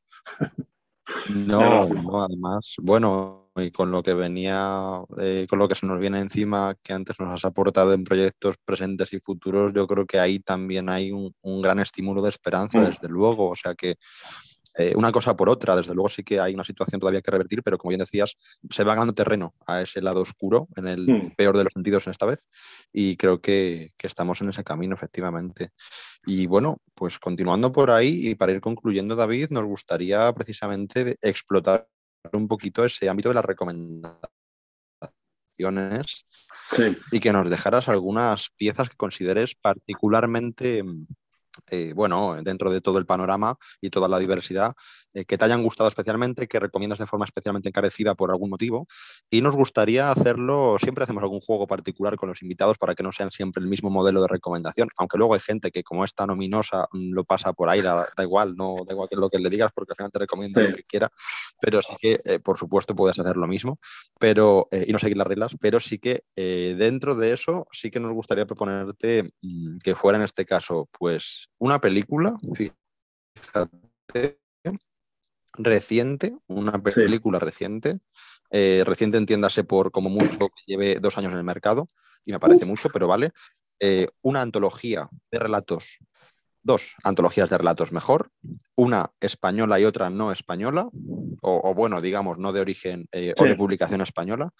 No, 1.29 1.87
no, 1.89 2.21
además, 2.23 2.65
bueno, 2.81 3.48
y 3.61 3.71
con 3.71 3.91
lo 3.91 4.03
que 4.03 4.13
venía, 4.13 5.01
eh, 5.19 5.45
con 5.49 5.59
lo 5.59 5.67
que 5.67 5.75
se 5.75 5.85
nos 5.85 5.99
viene 5.99 6.19
encima, 6.19 6.75
que 6.81 6.93
antes 6.93 7.19
nos 7.19 7.33
has 7.33 7.45
aportado 7.45 7.93
en 7.93 8.03
proyectos 8.03 8.55
presentes 8.63 9.13
y 9.13 9.19
futuros, 9.19 9.73
yo 9.73 9.87
creo 9.87 10.05
que 10.05 10.19
ahí 10.19 10.39
también 10.39 10.89
hay 10.89 11.11
un, 11.11 11.33
gran 11.61 11.79
estímulo 11.79 12.21
de 12.21 12.29
esperanza, 12.29 12.79
mm. 12.79 12.85
desde 12.85 13.09
luego. 13.09 13.49
O 13.49 13.55
sea 13.55 13.75
que 13.75 13.97
eh, 14.77 14.93
una 14.95 15.11
cosa 15.11 15.35
por 15.35 15.49
otra, 15.49 15.75
desde 15.75 15.93
luego 15.93 16.09
sí 16.09 16.23
que 16.23 16.39
hay 16.39 16.53
una 16.53 16.63
situación 16.63 16.99
todavía 16.99 17.21
que 17.21 17.31
revertir, 17.31 17.61
pero 17.63 17.77
como 17.77 17.89
bien 17.89 17.99
decías, 17.99 18.35
se 18.69 18.83
va 18.83 18.93
ganando 18.93 19.13
terreno 19.13 19.53
a 19.67 19.81
ese 19.81 20.01
lado 20.01 20.21
oscuro, 20.21 20.67
en 20.75 20.87
el 20.87 21.07
mm. 21.07 21.35
peor 21.35 21.57
de 21.57 21.65
los 21.65 21.73
sentidos 21.73 22.07
en 22.07 22.11
esta 22.11 22.25
vez, 22.25 22.47
y 22.93 23.17
creo 23.17 23.41
que, 23.41 23.91
que 23.97 24.07
estamos 24.07 24.41
en 24.41 24.49
ese 24.49 24.63
camino, 24.63 24.95
efectivamente. 24.95 25.71
Y 26.25 26.45
bueno, 26.47 26.77
pues 26.93 27.19
continuando 27.19 27.71
por 27.71 27.91
ahí 27.91 28.29
y 28.29 28.35
para 28.35 28.51
ir 28.51 28.61
concluyendo, 28.61 29.15
David, 29.15 29.47
nos 29.49 29.65
gustaría 29.65 30.31
precisamente 30.33 31.17
explotar 31.21 31.87
un 32.33 32.47
poquito 32.47 32.85
ese 32.85 33.09
ámbito 33.09 33.29
de 33.29 33.35
las 33.35 33.45
recomendaciones 33.45 36.25
y 37.11 37.19
que 37.19 37.33
nos 37.33 37.49
dejaras 37.49 37.89
algunas 37.89 38.49
piezas 38.55 38.89
que 38.89 38.95
consideres 38.95 39.55
particularmente 39.55 40.83
eh, 41.69 41.93
bueno, 41.95 42.37
dentro 42.43 42.71
de 42.71 42.81
todo 42.81 42.97
el 42.97 43.05
panorama 43.05 43.55
y 43.81 43.89
toda 43.89 44.07
la 44.07 44.19
diversidad, 44.19 44.73
eh, 45.13 45.25
que 45.25 45.37
te 45.37 45.45
hayan 45.45 45.63
gustado 45.63 45.87
especialmente, 45.87 46.47
que 46.47 46.59
recomiendas 46.59 46.99
de 46.99 47.07
forma 47.07 47.25
especialmente 47.25 47.67
encarecida 47.67 48.13
por 48.13 48.29
algún 48.29 48.51
motivo. 48.51 48.87
Y 49.29 49.41
nos 49.41 49.55
gustaría 49.55 50.11
hacerlo, 50.11 50.77
siempre 50.79 51.03
hacemos 51.03 51.23
algún 51.23 51.39
juego 51.39 51.65
particular 51.65 52.15
con 52.15 52.29
los 52.29 52.41
invitados 52.43 52.77
para 52.77 52.93
que 52.93 53.01
no 53.01 53.11
sean 53.11 53.31
siempre 53.31 53.61
el 53.61 53.69
mismo 53.69 53.89
modelo 53.89 54.21
de 54.21 54.27
recomendación, 54.27 54.89
aunque 54.97 55.17
luego 55.17 55.33
hay 55.33 55.39
gente 55.39 55.71
que 55.71 55.83
como 55.83 56.05
es 56.05 56.13
tan 56.13 56.29
ominosa 56.29 56.87
mm, 56.91 57.13
lo 57.13 57.23
pasa 57.23 57.53
por 57.53 57.69
ahí, 57.69 57.81
da, 57.81 58.07
igual, 58.19 58.55
no 58.55 58.75
da 58.87 58.93
igual 58.93 59.09
que 59.09 59.15
lo 59.15 59.29
que 59.29 59.39
le 59.39 59.49
digas 59.49 59.71
porque 59.73 59.93
al 59.93 59.97
final 59.97 60.11
te 60.11 60.19
recomiendo 60.19 60.61
lo 60.61 60.73
que 60.73 60.83
quiera, 60.83 61.09
pero 61.59 61.81
sí 61.81 61.93
que, 61.99 62.21
eh, 62.23 62.39
por 62.39 62.57
supuesto, 62.57 62.95
puedes 62.95 63.17
hacer 63.17 63.37
lo 63.37 63.47
mismo 63.47 63.79
pero, 64.19 64.67
y 64.71 64.91
no 64.91 64.99
seguir 64.99 65.17
las 65.17 65.27
reglas, 65.27 65.55
pero 65.59 65.79
sí 65.79 65.97
que 65.97 66.23
dentro 66.35 67.15
de 67.15 67.33
eso 67.33 67.67
sí 67.71 67.89
que 67.89 67.99
nos 67.99 68.13
gustaría 68.13 68.45
proponerte 68.45 69.31
mm, 69.41 69.77
que 69.83 69.95
fuera 69.95 70.17
en 70.17 70.23
este 70.23 70.45
caso, 70.45 70.89
pues 70.97 71.48
una 71.57 71.79
película, 71.81 72.37
fíjate, 72.53 74.39
reciente, 75.53 76.37
una 76.47 76.81
película 76.81 77.39
reciente, 77.39 77.99
eh, 78.51 78.83
reciente 78.85 79.17
entiéndase 79.17 79.63
por 79.63 79.91
como 79.91 80.09
mucho 80.09 80.39
que 80.39 80.63
lleve 80.65 80.99
dos 80.99 81.17
años 81.17 81.33
en 81.33 81.39
el 81.39 81.43
mercado, 81.43 81.87
y 82.25 82.31
me 82.31 82.39
parece 82.39 82.65
mucho, 82.65 82.89
pero 82.89 83.07
vale, 83.07 83.31
eh, 83.79 84.07
una 84.21 84.41
antología 84.41 85.09
de 85.31 85.39
relatos, 85.39 85.97
dos 86.61 86.95
antologías 87.03 87.49
de 87.49 87.57
relatos 87.57 87.91
mejor, 87.91 88.29
una 88.75 89.11
española 89.19 89.79
y 89.79 89.85
otra 89.85 90.09
no 90.09 90.31
española, 90.31 90.89
o, 91.41 91.73
bueno, 91.73 92.01
digamos, 92.01 92.37
no 92.37 92.51
de 92.51 92.59
origen 92.59 93.07
eh, 93.11 93.33
o 93.37 93.45
de 93.45 93.55
publicación 93.55 94.01
española, 94.01 94.51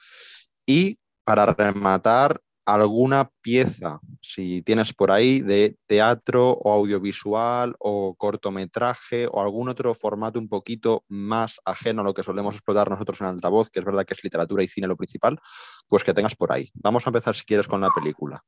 y 0.66 0.98
para 1.24 1.46
rematar, 1.46 2.42
alguna 2.66 3.30
pieza, 3.42 4.00
si 4.22 4.62
tienes 4.62 4.94
por 4.94 5.12
ahí, 5.12 5.42
de 5.42 5.76
teatro 5.88 6.52
o 6.52 6.72
audiovisual 6.72 7.76
o 7.80 8.16
cortometraje 8.16 9.28
o 9.32 9.42
algún 9.42 9.70
otro 9.70 9.94
formato 9.96 10.40
un 10.40 10.50
poquito 10.50 11.04
más 11.08 11.60
ajeno 11.66 12.02
a 12.02 12.04
lo 12.04 12.14
que 12.14 12.24
solemos 12.24 12.56
explotar 12.56 12.90
nosotros 12.90 13.22
en 13.22 13.28
altavoz, 13.28 13.70
que 13.70 13.80
es 13.80 13.86
verdad 13.86 14.06
que 14.06 14.14
es 14.14 14.24
literatura 14.24 14.64
y 14.64 14.68
cine 14.68 14.88
lo 14.88 14.98
principal, 14.98 15.40
pues 15.88 16.04
que 16.04 16.14
tengas 16.14 16.36
por 16.36 16.52
ahí. 16.52 16.70
Vamos 16.76 17.06
a 17.06 17.10
empezar 17.10 17.36
si 17.36 17.46
quieres 17.46 17.68
con 17.68 17.82
la 17.82 17.90
película. 17.94 18.44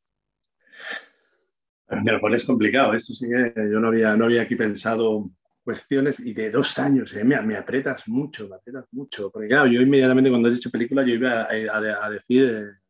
Me 1.89 2.11
lo 2.11 2.21
pones 2.21 2.45
complicado, 2.45 2.93
esto 2.93 3.13
sí 3.13 3.27
que 3.27 3.53
yo 3.55 3.79
no 3.79 3.89
había, 3.89 4.15
no 4.15 4.25
había 4.25 4.43
aquí 4.43 4.55
pensado 4.55 5.29
cuestiones 5.63 6.19
y 6.19 6.33
de 6.33 6.49
dos 6.49 6.79
años, 6.79 7.13
eh, 7.15 7.23
me, 7.23 7.39
me, 7.41 7.55
apretas 7.55 8.07
mucho, 8.07 8.47
me 8.47 8.55
apretas 8.55 8.85
mucho, 8.91 9.29
porque 9.29 9.49
claro, 9.49 9.67
yo 9.67 9.81
inmediatamente 9.81 10.29
cuando 10.29 10.47
has 10.47 10.55
dicho 10.55 10.71
película 10.71 11.03
yo 11.03 11.15
iba 11.15 11.47
a, 11.49 12.09
decir... 12.09 12.45
Eh, 12.45 12.80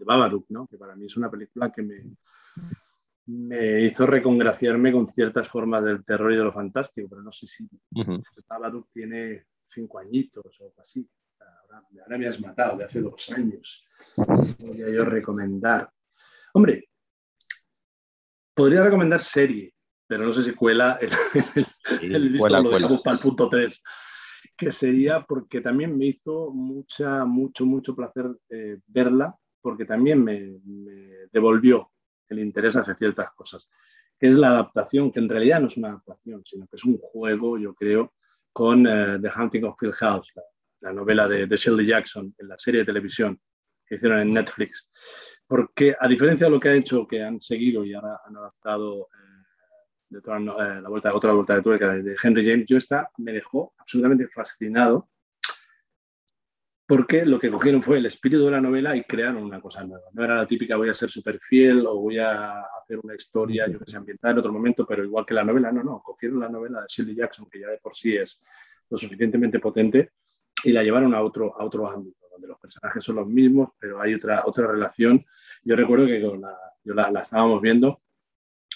de 0.00 0.06
Babadook, 0.06 0.46
¿no? 0.48 0.66
que 0.66 0.78
para 0.78 0.96
mí 0.96 1.06
es 1.06 1.16
una 1.16 1.30
película 1.30 1.70
que 1.70 1.82
me, 1.82 2.02
me 3.26 3.82
hizo 3.82 4.06
recongraciarme 4.06 4.92
con 4.92 5.06
ciertas 5.08 5.46
formas 5.46 5.84
del 5.84 6.04
terror 6.04 6.32
y 6.32 6.36
de 6.36 6.44
lo 6.44 6.52
fantástico, 6.52 7.08
pero 7.08 7.22
no 7.22 7.30
sé 7.30 7.46
si 7.46 7.68
este 7.94 8.40
Babadook 8.48 8.88
tiene 8.92 9.44
cinco 9.66 9.98
añitos 9.98 10.44
o 10.60 10.64
algo 10.64 10.80
así. 10.80 11.08
Ahora, 11.38 12.18
me 12.18 12.26
has 12.26 12.40
matado, 12.40 12.78
de 12.78 12.84
hace 12.84 13.00
dos 13.00 13.30
años. 13.30 13.84
Podría 14.16 14.90
yo 14.90 15.04
recomendar. 15.04 15.90
Hombre, 16.54 16.88
podría 18.54 18.82
recomendar 18.82 19.20
serie, 19.20 19.72
pero 20.06 20.24
no 20.24 20.32
sé 20.32 20.42
si 20.42 20.54
cuela 20.54 20.98
el, 21.00 21.12
el, 22.02 22.32
lo 22.32 23.02
para 23.02 23.16
el 23.16 23.20
punto 23.20 23.48
3 23.48 23.82
que 24.60 24.72
sería 24.72 25.22
porque 25.22 25.62
también 25.62 25.96
me 25.96 26.04
hizo 26.04 26.50
mucha, 26.50 27.24
mucho, 27.24 27.64
mucho 27.64 27.96
placer 27.96 28.26
eh, 28.50 28.78
verla 28.86 29.34
porque 29.60 29.84
también 29.84 30.22
me, 30.22 30.60
devolvió 31.32 31.90
el 32.28 32.38
interés 32.38 32.76
hacia 32.76 32.94
ciertas 32.94 33.30
cosas, 33.32 33.68
que 34.18 34.28
es 34.28 34.34
la 34.34 34.50
adaptación, 34.50 35.10
que 35.10 35.20
en 35.20 35.28
realidad 35.28 35.60
no 35.60 35.66
es 35.66 35.76
una 35.76 35.88
adaptación, 35.88 36.42
sino 36.44 36.66
que 36.66 36.76
es 36.76 36.84
un 36.84 36.98
juego, 36.98 37.58
yo 37.58 37.74
creo, 37.74 38.14
con 38.52 38.86
eh, 38.86 39.18
The 39.20 39.30
Hunting 39.36 39.64
of 39.64 39.82
Hill 39.82 39.92
House, 39.92 40.32
la, 40.80 40.92
novela 40.92 41.28
de, 41.28 41.46
de 41.46 41.56
Shirley 41.56 41.86
Jackson 41.86 42.34
en 42.38 42.48
la 42.48 42.58
serie 42.58 42.80
de 42.80 42.86
televisión 42.86 43.40
que 43.86 43.96
hicieron 43.96 44.20
en 44.20 44.32
Netflix. 44.32 44.90
Porque 45.46 45.96
a 45.98 46.06
diferencia 46.06 46.46
de 46.46 46.52
lo 46.52 46.60
que 46.60 46.68
ha 46.68 46.74
hecho, 46.74 47.06
que 47.06 47.22
han 47.22 47.40
seguido 47.40 47.84
y 47.84 47.92
ahora 47.94 48.20
han 48.24 48.36
adaptado 48.36 49.08
eh, 50.12 50.16
eh, 50.16 50.80
la 50.80 50.88
vuelta, 50.88 51.14
otra 51.14 51.32
vuelta 51.32 51.56
de 51.56 51.62
tuerca 51.62 51.94
de, 51.94 52.02
de 52.02 52.16
Henry 52.22 52.48
James, 52.48 52.66
yo 52.66 52.76
esta 52.76 53.10
me 53.18 53.32
dejó 53.32 53.74
absolutamente 53.78 54.28
fascinado 54.28 55.08
porque 56.90 57.24
lo 57.24 57.38
que 57.38 57.52
cogieron 57.52 57.84
fue 57.84 57.98
el 57.98 58.06
espíritu 58.06 58.46
de 58.46 58.50
la 58.50 58.60
novela 58.60 58.96
y 58.96 59.04
crearon 59.04 59.44
una 59.44 59.60
cosa 59.60 59.84
nueva. 59.84 60.06
No 60.12 60.24
era 60.24 60.34
la 60.34 60.44
típica 60.44 60.76
voy 60.76 60.88
a 60.88 60.94
ser 60.94 61.08
súper 61.08 61.38
fiel 61.38 61.86
o 61.86 62.00
voy 62.00 62.18
a 62.18 62.62
hacer 62.62 62.98
una 63.00 63.14
historia, 63.14 63.68
yo 63.68 63.78
que 63.78 63.88
sé, 63.88 63.96
ambientada 63.96 64.32
en 64.32 64.38
otro 64.40 64.52
momento, 64.52 64.84
pero 64.84 65.04
igual 65.04 65.24
que 65.24 65.34
la 65.34 65.44
novela, 65.44 65.70
no, 65.70 65.84
no, 65.84 66.02
cogieron 66.02 66.40
la 66.40 66.48
novela 66.48 66.80
de 66.80 66.86
Shirley 66.88 67.14
Jackson, 67.14 67.48
que 67.48 67.60
ya 67.60 67.68
de 67.68 67.78
por 67.78 67.94
sí 67.94 68.16
es 68.16 68.42
lo 68.90 68.96
suficientemente 68.96 69.60
potente, 69.60 70.10
y 70.64 70.72
la 70.72 70.82
llevaron 70.82 71.14
a 71.14 71.22
otro, 71.22 71.56
a 71.56 71.64
otro 71.64 71.88
ámbito, 71.88 72.26
donde 72.28 72.48
los 72.48 72.58
personajes 72.58 73.04
son 73.04 73.14
los 73.14 73.28
mismos, 73.28 73.68
pero 73.78 74.02
hay 74.02 74.14
otra, 74.14 74.42
otra 74.44 74.66
relación. 74.66 75.24
Yo 75.62 75.76
recuerdo 75.76 76.06
que 76.06 76.18
la, 76.18 76.58
yo 76.82 76.92
la, 76.92 77.20
estábamos 77.20 77.62
viendo 77.62 78.00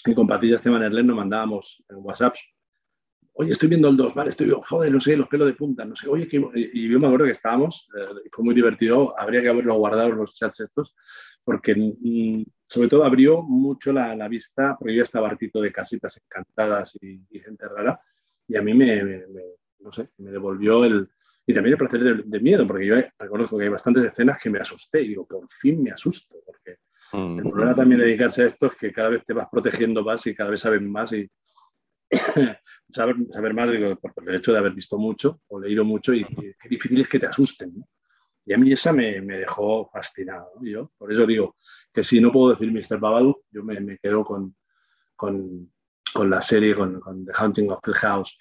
y 0.07 0.15
con 0.15 0.29
Patricia 0.29 0.55
Esteban 0.55 0.85
Erlen 0.85 1.09
nos 1.09 1.17
mandábamos 1.17 1.83
en 1.89 1.97
WhatsApp 1.97 2.37
oye, 3.35 3.53
estoy 3.53 3.69
viendo 3.69 3.89
el 3.89 3.97
2, 3.97 4.15
vale, 4.15 4.31
estoy 4.31 4.47
viendo, 4.47 4.63
joder, 4.63 4.93
no 4.93 5.01
sé, 5.01 5.17
los 5.17 5.29
pelos 5.29 5.47
de 5.47 5.55
punta, 5.55 5.85
no 5.85 5.97
sé, 5.97 6.09
oye, 6.09 6.29
y 6.31 6.89
yo 6.89 7.01
me 7.01 7.07
acuerdo 7.07 7.27
que 7.27 7.33
estábamos, 7.33 7.89
eh, 7.97 8.23
y 8.25 8.29
fue 8.31 8.45
muy 8.45 8.55
divertido, 8.55 9.19
habría 9.19 9.43
que 9.43 9.49
haberlo 9.49 9.75
guardado 9.75 10.11
en 10.11 10.17
los 10.17 10.35
chats 10.35 10.61
estos, 10.61 10.95
porque 11.43 11.75
mm, 11.75 12.45
sobre 12.67 12.89
todo 12.89 13.05
abrió 13.05 13.43
mucho 13.43 13.93
la, 13.93 14.15
la, 14.15 14.29
vista, 14.29 14.77
porque 14.79 14.95
yo 14.95 15.03
estaba 15.03 15.29
hartito 15.29 15.61
de 15.61 15.73
casitas 15.73 16.19
encantadas 16.25 16.97
y, 17.01 17.21
gente 17.41 17.69
rara, 17.69 18.01
y 18.47 18.57
a 18.57 18.63
mí 18.63 18.73
me, 18.73 19.25
no 19.81 19.91
sé, 19.91 20.11
me 20.19 20.31
devolvió 20.31 20.85
el, 20.85 21.09
y 21.47 21.53
también 21.53 21.73
el 21.73 21.79
placer 21.79 22.25
de, 22.25 22.41
miedo, 22.41 22.67
porque 22.67 22.87
yo 22.87 22.95
reconozco 23.19 23.59
que 23.59 23.65
hay 23.65 23.71
bastantes 23.71 24.05
escenas 24.05 24.41
que 24.41 24.49
me 24.49 24.61
asusté, 24.61 25.03
y 25.03 25.09
digo, 25.09 25.27
por 25.27 25.47
fin 25.51 25.83
me 25.83 25.91
asusto, 25.91 26.37
porque 26.47 26.79
mm. 27.13 27.39
el 27.39 27.51
problema 27.51 27.75
también 27.75 27.99
de 27.99 28.07
dedicarse 28.07 28.45
a 28.45 28.47
esto 28.47 28.67
es 28.67 28.75
que 28.77 28.93
cada 28.93 29.09
vez 29.09 29.25
te 29.27 29.35
vas 29.35 29.49
protegiendo 29.51 30.05
más 30.05 30.25
y 30.27 30.35
cada 30.35 30.51
vez 30.51 30.61
sabes 30.61 30.81
más 30.81 31.13
y 31.13 31.29
saber, 32.89 33.17
saber 33.31 33.55
más 33.55 33.71
por 34.01 34.29
el 34.29 34.37
hecho 34.37 34.53
de 34.53 34.59
haber 34.59 34.73
visto 34.73 34.99
mucho 34.99 35.41
o 35.49 35.61
leído 35.61 35.85
mucho 35.85 36.15
y, 36.15 36.25
qué 36.25 36.69
difícil 36.69 37.01
es 37.01 37.09
que 37.09 37.19
te 37.19 37.27
asusten. 37.27 37.85
Y 38.47 38.53
a 38.53 38.59
mí 38.59 38.73
esa 38.73 38.93
me, 38.93 39.21
me 39.23 39.39
dejó 39.39 39.89
fascinado. 39.91 40.51
Yo, 40.63 40.93
por 40.99 41.11
eso 41.13 41.27
digo 41.27 41.57
que 41.93 42.05
si 42.05 42.21
no 42.21 42.31
puedo 42.31 42.51
decir 42.51 42.71
Mr. 42.71 42.99
Babadook, 42.99 43.45
yo 43.51 43.65
me, 43.65 43.81
me 43.81 43.99
quedo 43.99 44.25
con, 44.25 44.55
con, 45.17 45.73
con, 46.13 46.29
la 46.29 46.43
serie, 46.43 46.75
con, 46.75 47.01
con, 47.01 47.25
The 47.25 47.33
Haunting 47.35 47.71
of 47.71 47.81
the 47.83 47.95
House. 47.95 48.37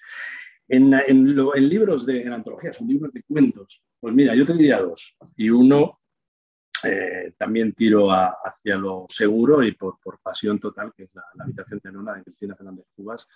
En, 0.68 0.92
en, 0.94 1.38
en 1.38 1.68
libros 1.68 2.04
de 2.06 2.22
en 2.22 2.32
antologías, 2.32 2.76
son 2.76 2.88
libros 2.88 3.12
de 3.12 3.22
cuentos, 3.22 3.82
pues 4.00 4.14
mira, 4.14 4.34
yo 4.34 4.44
te 4.44 4.52
diría 4.52 4.80
dos. 4.80 5.16
Y 5.36 5.50
uno 5.50 6.00
eh, 6.84 7.34
también 7.36 7.72
tiro 7.72 8.10
hacia 8.10 8.76
lo 8.76 9.06
seguro 9.08 9.62
y 9.62 9.72
por, 9.72 9.98
pasión 10.22 10.58
total, 10.58 10.92
que 10.96 11.04
es 11.04 11.14
la, 11.14 11.24
habitación 11.38 11.80
de 11.82 11.92
Nona 11.92 12.14
de 12.14 12.22
Cristina 12.22 12.54
Fernández 12.54 12.86
Cubas, 12.94 13.28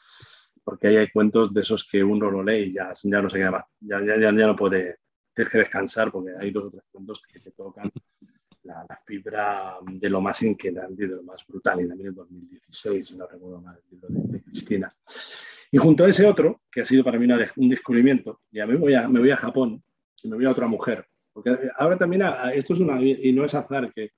porque 0.62 0.88
ahí 0.88 0.96
hay 0.96 1.10
cuentos 1.10 1.50
de 1.52 1.60
esos 1.60 1.84
que 1.84 2.02
uno 2.02 2.30
lo 2.30 2.42
lee 2.42 2.70
y 2.70 2.72
ya, 2.74 2.92
ya 3.02 3.22
no 3.22 3.30
se 3.30 3.38
queda 3.38 3.66
ya, 3.80 4.04
ya, 4.04 4.16
ya, 4.18 4.32
no 4.32 4.56
puede, 4.56 4.98
tienes 5.34 5.52
que 5.52 5.58
descansar 5.58 6.10
porque 6.10 6.32
hay 6.38 6.50
dos 6.50 6.64
o 6.64 6.70
tres 6.70 6.88
cuentos 6.90 7.22
que 7.22 7.38
te 7.38 7.50
tocan 7.52 7.90
la, 8.62 8.86
fibra 9.06 9.78
de 9.82 10.10
lo 10.10 10.20
más 10.20 10.42
inquietante 10.42 11.04
y 11.04 11.08
de 11.08 11.16
lo 11.16 11.22
más 11.22 11.46
brutal, 11.46 11.80
y 11.80 11.88
también 11.88 12.10
en 12.10 12.14
2016, 12.14 13.16
no 13.16 13.26
recuerdo 13.26 13.60
mal, 13.60 13.76
el 13.76 13.90
libro 13.90 14.08
de, 14.10 14.42
Cristina. 14.42 14.94
Y 15.70 15.78
junto 15.78 16.04
a 16.04 16.08
ese 16.08 16.26
otro, 16.26 16.62
que 16.70 16.82
ha 16.82 16.84
sido 16.84 17.04
para 17.04 17.18
mí 17.18 17.26
un 17.56 17.68
descubrimiento, 17.68 18.40
y 18.50 18.60
a 18.60 18.66
mí 18.66 18.74
me 18.74 19.20
voy 19.20 19.30
a 19.30 19.36
Japón 19.36 19.82
y 20.22 20.28
me 20.28 20.36
voy 20.36 20.44
a 20.44 20.50
otra 20.50 20.66
mujer 20.66 21.06
porque 21.43 21.70
ahora 21.77 21.97
también, 21.97 22.23
esto 22.52 22.74
es 22.74 22.81
una, 22.81 23.01
y 23.01 23.32
no 23.32 23.44
es 23.44 23.55
azar 23.55 23.93
que, 23.94 24.10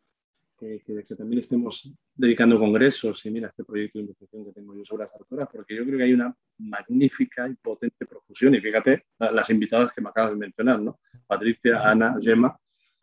que, 0.59 1.15
también 1.19 1.41
estemos 1.41 1.93
dedicando 2.15 2.59
congresos 2.59 3.25
y 3.27 3.31
mira 3.31 3.49
este 3.49 3.63
proyecto 3.63 3.99
de 3.99 4.05
investigación 4.05 4.47
que 4.47 4.53
tengo 4.53 4.75
yo 4.75 4.85
sobre 4.87 5.05
las 5.05 5.15
autoras, 5.15 5.49
porque 5.53 5.77
yo 5.77 5.85
creo 5.85 5.99
que 5.99 6.05
hay 6.05 6.15
una 6.15 6.35
magnífica 6.59 7.47
y 7.47 7.55
potente 7.57 8.07
profusión. 8.07 8.55
Y 8.55 8.61
fíjate 8.61 9.05
las 9.19 9.51
invitadas 9.51 9.93
que 9.93 10.01
me 10.01 10.09
acabas 10.09 10.31
de 10.31 10.39
mencionar, 10.39 10.81
¿no? 10.81 11.01
Patricia, 11.27 11.83
Ana, 11.91 12.17
Gemma, 12.21 12.59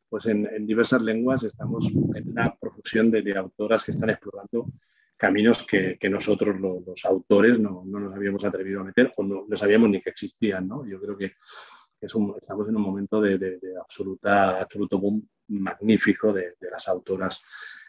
pues 0.10 0.26
en, 0.26 0.66
diversas 0.66 1.02
lenguas 1.04 1.44
estamos 1.44 1.88
en 2.16 2.30
una 2.30 2.56
profusión 2.56 3.12
de, 3.12 3.38
autoras 3.38 3.84
que 3.84 3.92
están 3.92 4.10
explorando 4.10 4.72
caminos 5.16 5.64
que, 5.64 5.98
nosotros 6.10 6.60
los, 6.60 7.06
autores 7.06 7.60
no, 7.60 7.84
nos 7.86 8.16
habíamos 8.16 8.44
atrevido 8.44 8.82
a 8.82 8.86
meter 8.86 9.14
o 9.16 9.24
no, 9.24 9.46
sabíamos 9.56 9.90
ni 9.90 10.02
que 10.02 10.10
existían. 10.10 10.68
¿no? 10.68 10.88
Yo 10.88 11.00
creo 11.00 11.16
que 11.16 11.34
estamos 12.00 12.70
en 12.70 12.76
un 12.76 12.82
momento 12.82 13.22
de, 13.22 13.60
absoluta, 13.80 14.62
absoluto 14.62 15.00
boom 15.00 15.28
magnífico 15.50 16.32
de, 16.34 16.56
las 16.72 16.88
autoras 16.88 17.44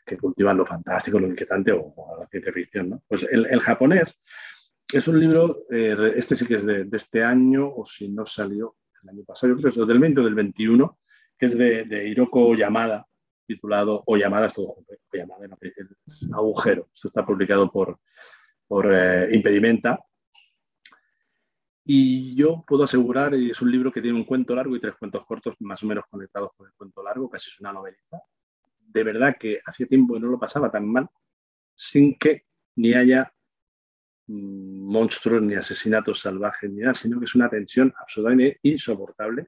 que 0.05 0.17
cultivan 0.17 0.57
lo 0.57 0.67
fantástico, 0.67 1.19
lo 1.19 1.29
inquietante 1.29 1.73
o, 1.73 1.95
la 2.19 2.27
ciencia 2.29 2.53
ficción. 2.53 3.03
Pues 3.07 3.27
el, 3.31 3.61
japonés 3.61 4.19
es 4.93 5.07
un 5.07 5.21
libro, 5.21 5.65
eh, 5.71 6.15
este 6.17 6.37
sí 6.37 6.47
que 6.47 6.55
es 6.55 6.65
de, 6.65 6.89
este 6.93 7.23
año, 7.23 7.69
o 7.69 7.85
si 7.85 8.09
no 8.09 8.25
salió 8.25 8.77
el 9.03 9.11
año 9.11 9.25
pasado, 9.25 9.53
yo 9.53 9.61
creo 9.61 9.73
que 9.73 9.81
es 9.81 9.87
del 9.87 9.99
20 9.99 10.21
o 10.21 10.25
del 10.25 10.35
21, 10.35 10.99
que 11.39 11.47
es 11.47 11.59
de, 11.59 12.09
Hiroko 12.09 12.55
Yamada, 12.55 13.07
titulado 13.47 14.03
O 14.07 14.17
Llamadas 14.17 14.55
todo 14.55 14.69
junto, 14.69 14.93
o 14.93 15.17
Yamada, 15.17 15.47
es 15.61 16.29
agujero. 16.33 16.89
Esto 16.93 17.09
está 17.09 17.25
publicado 17.25 17.71
por, 17.71 17.99
por 18.67 18.93
eh, 18.93 19.29
Impedimenta. 19.35 20.01
Y 21.90 22.35
yo 22.35 22.62
puedo 22.66 22.85
asegurar, 22.85 23.32
es 23.32 23.62
un 23.62 23.73
libro 23.73 23.90
que 23.90 24.02
tiene 24.02 24.19
un 24.19 24.27
cuento 24.27 24.55
largo 24.55 24.77
y 24.77 24.81
tres 24.81 24.94
cuentos 24.97 25.27
cortos 25.27 25.55
más 25.60 25.82
o 25.82 25.86
menos 25.86 26.05
conectados 26.10 26.51
con 26.55 26.66
el 26.66 26.74
cuento 26.74 27.02
largo, 27.02 27.31
casi 27.31 27.48
es 27.48 27.59
una 27.60 27.73
novelita. 27.73 28.20
De 28.78 29.02
verdad 29.02 29.39
que 29.40 29.59
hacía 29.65 29.86
tiempo 29.86 30.12
que 30.12 30.20
no 30.20 30.28
lo 30.28 30.39
pasaba 30.39 30.70
tan 30.70 30.86
mal 30.86 31.09
sin 31.74 32.19
que 32.19 32.44
ni 32.77 32.93
haya 32.93 33.32
mm, 34.27 34.93
monstruos, 34.93 35.40
ni 35.40 35.55
asesinatos 35.55 36.20
salvajes, 36.20 36.70
ni 36.70 36.82
nada, 36.82 36.93
sino 36.93 37.19
que 37.19 37.24
es 37.24 37.35
una 37.35 37.48
tensión 37.48 37.94
absolutamente 37.98 38.59
insoportable 38.65 39.47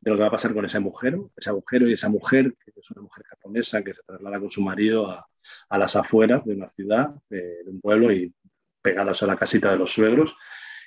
de 0.00 0.10
lo 0.10 0.16
que 0.16 0.22
va 0.22 0.26
a 0.26 0.32
pasar 0.32 0.54
con 0.54 0.64
ese 0.64 0.78
agujero, 0.78 1.30
ese 1.36 1.50
agujero 1.50 1.88
y 1.88 1.92
esa 1.92 2.08
mujer, 2.08 2.52
que 2.64 2.72
es 2.74 2.90
una 2.90 3.02
mujer 3.02 3.26
japonesa 3.26 3.84
que 3.84 3.94
se 3.94 4.02
traslada 4.02 4.40
con 4.40 4.50
su 4.50 4.60
marido 4.60 5.08
a, 5.08 5.78
las 5.78 5.94
afueras 5.94 6.44
de 6.44 6.54
una 6.54 6.66
ciudad, 6.66 7.10
de, 7.30 7.62
un 7.66 7.80
pueblo 7.80 8.12
y 8.12 8.34
pegadas 8.82 9.22
a 9.22 9.26
la 9.28 9.36
casita 9.36 9.70
de 9.70 9.78
los 9.78 9.92
suegros. 9.92 10.34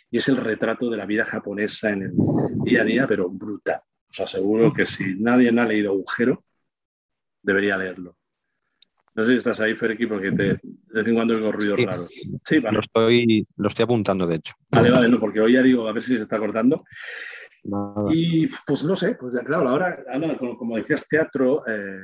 Y 0.10 0.18
es 0.18 0.28
el 0.30 0.38
retrato 0.38 0.90
de 0.90 0.98
la 0.98 1.06
vida 1.06 1.26
japonesa 1.26 1.92
en 1.92 2.04
el 2.04 2.14
día 2.64 2.82
a 2.82 2.86
día, 2.86 3.08
pero 3.08 3.30
brutal. 3.30 3.82
Os 4.10 4.20
aseguro 4.20 4.74
que 4.74 4.86
si 4.86 5.16
nadie 5.16 5.50
ha 5.50 5.66
leído 5.66 5.92
Agujero, 5.92 6.44
debería 7.42 7.78
leerlo. 7.78 8.16
No 9.16 9.26
sé 9.26 9.32
si 9.32 9.38
estás 9.38 9.60
ahí, 9.60 9.74
Ferki, 9.74 10.06
porque 10.06 10.32
te, 10.32 10.44
de 10.44 10.62
vez 10.94 11.08
en 11.08 11.16
cuando 11.16 11.36
oigo 11.36 11.52
ruidos 11.52 11.80
raros. 11.84 12.10
Sí, 12.46 12.60
vale. 12.60 12.76
lo, 12.76 12.82
estoy, 12.82 13.48
lo 13.58 13.68
estoy 13.68 13.84
apuntando, 13.84 14.28
de 14.28 14.36
hecho. 14.36 14.54
Vale, 14.70 14.92
vale, 14.92 15.10
no, 15.10 15.20
porque 15.20 15.42
hoy 15.42 15.54
ya 15.54 15.64
digo, 15.64 15.88
a 15.88 15.92
ver 15.92 16.04
si 16.04 16.16
se 16.16 16.22
está 16.22 16.38
cortando. 16.38 16.84
Y 18.12 18.48
pues 18.66 18.84
no 18.84 18.96
sé, 18.96 19.16
pues 19.16 19.34
claro, 19.44 19.70
ahora, 19.70 20.04
como, 20.38 20.78
decías, 20.78 21.08
teatro, 21.08 21.64
eh, 21.68 22.00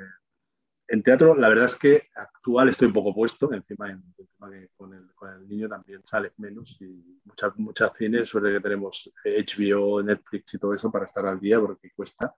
en 0.87 1.03
teatro 1.03 1.35
la 1.35 1.49
verdad 1.49 1.65
es 1.65 1.75
que 1.75 2.09
actual 2.15 2.69
estoy 2.69 2.87
un 2.87 2.93
poco 2.93 3.13
puesto, 3.13 3.51
encima, 3.53 3.87
que 4.17 4.69
con, 4.75 4.93
el, 4.93 5.47
niño 5.47 5.69
también 5.69 6.01
sale 6.03 6.31
menos 6.37 6.77
y 6.81 7.19
muchas 7.25 7.57
mucha 7.57 7.89
cine, 7.93 8.25
suerte 8.25 8.51
que 8.51 8.59
tenemos 8.59 9.11
HBO, 9.23 10.03
Netflix 10.03 10.53
y 10.53 10.57
todo 10.57 10.73
eso 10.73 10.91
para 10.91 11.05
estar 11.05 11.25
al 11.25 11.39
día 11.39 11.59
porque 11.59 11.91
cuesta. 11.95 12.35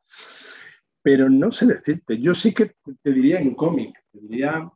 Pero 1.01 1.29
no 1.29 1.51
sé 1.51 1.65
decirte, 1.65 2.19
yo 2.19 2.33
sí 2.33 2.53
que 2.53 2.75
te 3.01 3.11
diría 3.11 3.39
en 3.39 3.55
cómic, 3.55 4.03
te 4.11 4.19
diría 4.19 4.69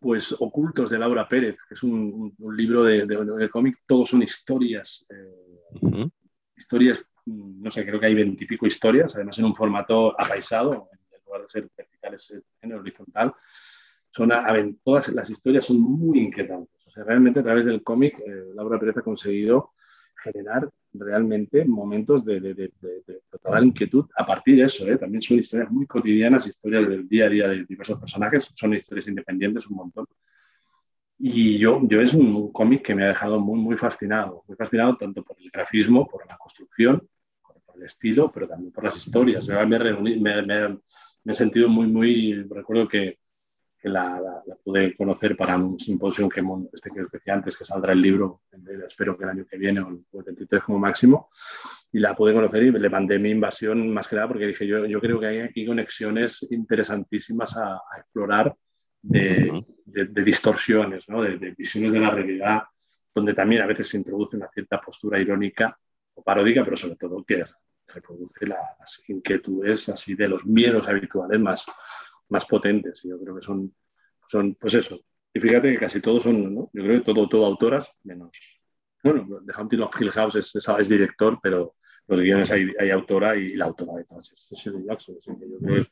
pues 0.00 0.32
Ocultos 0.38 0.90
de 0.90 0.98
Laura 0.98 1.28
Pérez, 1.28 1.56
que 1.68 1.74
es 1.74 1.82
un, 1.82 2.34
libro 2.52 2.84
de, 2.84 3.50
cómic, 3.50 3.78
todos 3.84 4.10
son 4.10 4.22
historias, 4.22 5.04
eh, 5.10 6.08
historias 6.56 7.04
Mm, 7.28 7.62
no 7.62 7.70
sé, 7.70 7.84
creo 7.84 8.00
que 8.00 8.06
hay 8.06 8.14
veintipico 8.14 8.66
historias, 8.66 9.14
además 9.14 9.38
en 9.38 9.44
un 9.44 9.54
formato 9.54 10.18
apaisado, 10.18 10.88
lugar 11.28 11.42
de 11.42 11.48
ser 11.48 11.68
verticales 11.76 12.34
en 12.62 12.72
horizontal. 12.72 13.34
Son 14.10 14.30
todas 14.82 15.08
las 15.08 15.30
historias 15.30 15.66
son 15.66 15.80
muy 15.80 16.18
inquietantes. 16.20 16.86
O 16.86 16.90
sea, 16.90 17.04
realmente 17.04 17.40
a 17.40 17.42
través 17.42 17.66
del 17.66 17.82
cómic, 17.82 18.18
eh, 18.18 18.44
Laura 18.54 18.78
Pérez 18.78 18.96
ha 18.96 19.02
conseguido 19.02 19.72
generar 20.16 20.68
realmente 20.92 21.64
momentos 21.64 22.24
de, 22.24 22.72
total 23.30 23.66
inquietud 23.66 24.06
a 24.16 24.26
partir 24.26 24.56
de 24.56 24.64
eso. 24.64 24.88
¿eh? 24.88 24.96
También 24.96 25.22
son 25.22 25.38
historias 25.38 25.70
muy 25.70 25.86
cotidianas, 25.86 26.46
historias 26.46 26.88
del 26.88 27.06
día 27.06 27.26
a 27.26 27.28
día 27.28 27.48
de 27.48 27.64
diversos 27.64 28.00
personajes, 28.00 28.50
son 28.54 28.74
historias 28.74 29.06
independientes 29.06 29.68
un 29.68 29.76
montón. 29.76 30.06
Y 31.20 31.58
yo, 31.58 31.80
yo 31.84 32.00
es 32.00 32.14
un 32.14 32.52
cómic 32.52 32.82
que 32.84 32.94
me 32.94 33.04
ha 33.04 33.08
dejado 33.08 33.38
muy, 33.38 33.60
muy 33.60 33.76
fascinado, 33.76 34.44
muy 34.46 34.56
fascinado 34.56 34.96
tanto 34.96 35.22
por 35.22 35.36
el 35.40 35.50
grafismo, 35.50 36.06
por 36.06 36.26
la 36.26 36.36
construcción, 36.36 37.08
el 37.78 37.84
estilo, 37.84 38.30
pero 38.32 38.46
también 38.46 38.72
por 38.72 38.84
las 38.84 38.96
historias. 38.96 39.48
Me, 39.48 40.42
he 41.32 41.34
sentido 41.34 41.68
muy, 41.68 41.86
muy, 41.86 42.42
recuerdo 42.42 42.88
que, 42.88 43.18
la, 43.82 44.20
pude 44.62 44.94
conocer 44.96 45.36
para 45.36 45.56
un 45.56 45.78
simposio 45.78 46.28
que, 46.28 46.42
este 46.72 46.90
que 46.90 47.06
decía 47.10 47.34
antes, 47.34 47.56
que 47.56 47.64
saldrá 47.64 47.92
el 47.92 48.02
libro, 48.02 48.42
espero 48.86 49.16
que 49.16 49.24
el 49.24 49.30
año 49.30 49.46
que 49.46 49.56
viene 49.56 49.80
o 49.80 49.88
el 49.88 50.24
23 50.24 50.62
como 50.62 50.78
máximo, 50.78 51.30
y 51.92 51.98
la 51.98 52.14
pude 52.14 52.34
conocer 52.34 52.64
y 52.64 52.70
le 52.70 52.90
mandé 52.90 53.18
mi 53.18 53.30
invasión 53.30 53.88
más 53.90 54.06
que 54.06 54.16
nada 54.16 54.28
porque 54.28 54.48
dije, 54.48 54.66
yo, 54.66 54.84
yo 54.84 55.00
creo 55.00 55.18
que 55.18 55.26
hay 55.26 55.40
aquí 55.40 55.64
conexiones 55.64 56.46
interesantísimas 56.50 57.56
a, 57.56 57.80
explorar 57.98 58.54
de, 59.00 59.64
distorsiones, 59.86 61.08
¿no? 61.08 61.22
de, 61.22 61.38
de 61.38 61.52
visiones 61.52 61.92
de 61.92 62.00
la 62.00 62.10
realidad, 62.10 62.62
donde 63.14 63.32
también 63.32 63.62
a 63.62 63.66
veces 63.66 63.88
se 63.88 63.96
introduce 63.96 64.36
una 64.36 64.48
cierta 64.48 64.80
postura 64.80 65.18
irónica 65.18 65.78
o 66.14 66.22
paródica, 66.22 66.64
pero 66.64 66.76
sobre 66.76 66.96
todo 66.96 67.24
que 67.24 67.44
reproduce 67.92 68.46
las 68.46 69.02
inquietudes 69.08 69.88
así 69.88 70.14
de 70.14 70.28
los 70.28 70.44
miedos 70.44 70.88
habituales 70.88 71.40
más, 71.40 71.66
más 72.28 72.44
potentes. 72.44 73.02
Yo 73.02 73.18
creo 73.18 73.36
que 73.36 73.42
son, 73.42 73.74
son, 74.28 74.54
pues 74.54 74.74
eso. 74.74 75.00
Y 75.32 75.40
fíjate 75.40 75.72
que 75.72 75.78
casi 75.78 76.00
todos 76.00 76.22
son, 76.22 76.54
¿no? 76.54 76.70
Yo 76.72 76.82
creo 76.82 76.98
que 76.98 77.04
todo, 77.04 77.28
todo 77.28 77.46
autoras, 77.46 77.90
menos. 78.04 78.30
Bueno, 79.02 79.26
The 79.46 79.52
Haunting 79.52 79.80
of 79.80 80.00
Hill 80.00 80.10
House 80.10 80.36
es, 80.36 80.54
es, 80.54 80.88
director, 80.88 81.38
pero 81.42 81.76
los 82.06 82.20
guiones 82.20 82.50
hay, 82.50 82.72
hay, 82.78 82.90
autora 82.90 83.36
y 83.36 83.54
la 83.54 83.66
autora 83.66 83.94
de 83.94 84.04
todas 84.04 84.32
es 84.32 84.58
Shirley 84.58 84.84
Jackson. 84.86 85.16
yo 85.24 85.36
creo 85.36 85.82
que, 85.82 85.86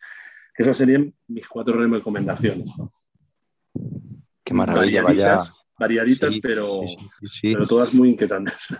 esas 0.59 0.77
serían 0.77 1.15
mis 1.29 1.47
cuatro 1.47 1.79
recomendaciones. 1.79 2.71
Qué 4.43 4.55
maravilla, 4.55 5.03
variaditas, 5.03 5.53
variaditas 5.79 6.35
pero, 6.41 6.81
pero 7.43 7.67
todas 7.67 7.93
muy 7.93 8.09
inquietantes 8.09 8.75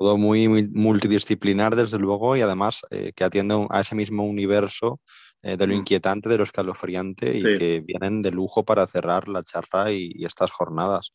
todo 0.00 0.16
muy, 0.16 0.48
multidisciplinar, 0.48 1.76
desde 1.76 1.98
luego, 1.98 2.34
y 2.34 2.40
además 2.40 2.80
eh, 2.90 3.12
que 3.14 3.22
atiende 3.22 3.66
a 3.68 3.82
ese 3.82 3.94
mismo 3.94 4.24
universo 4.24 4.98
eh, 5.42 5.58
de 5.58 5.66
lo 5.66 5.74
mm. 5.74 5.76
inquietante, 5.76 6.30
de 6.30 6.38
lo 6.38 6.44
escalofriante 6.44 7.36
y 7.36 7.42
que 7.42 7.82
vienen 7.86 8.22
de 8.22 8.30
lujo 8.30 8.64
para 8.64 8.86
cerrar 8.86 9.28
la 9.28 9.42
charla 9.42 9.92
y, 9.92 10.24
estas 10.24 10.52
jornadas. 10.52 11.12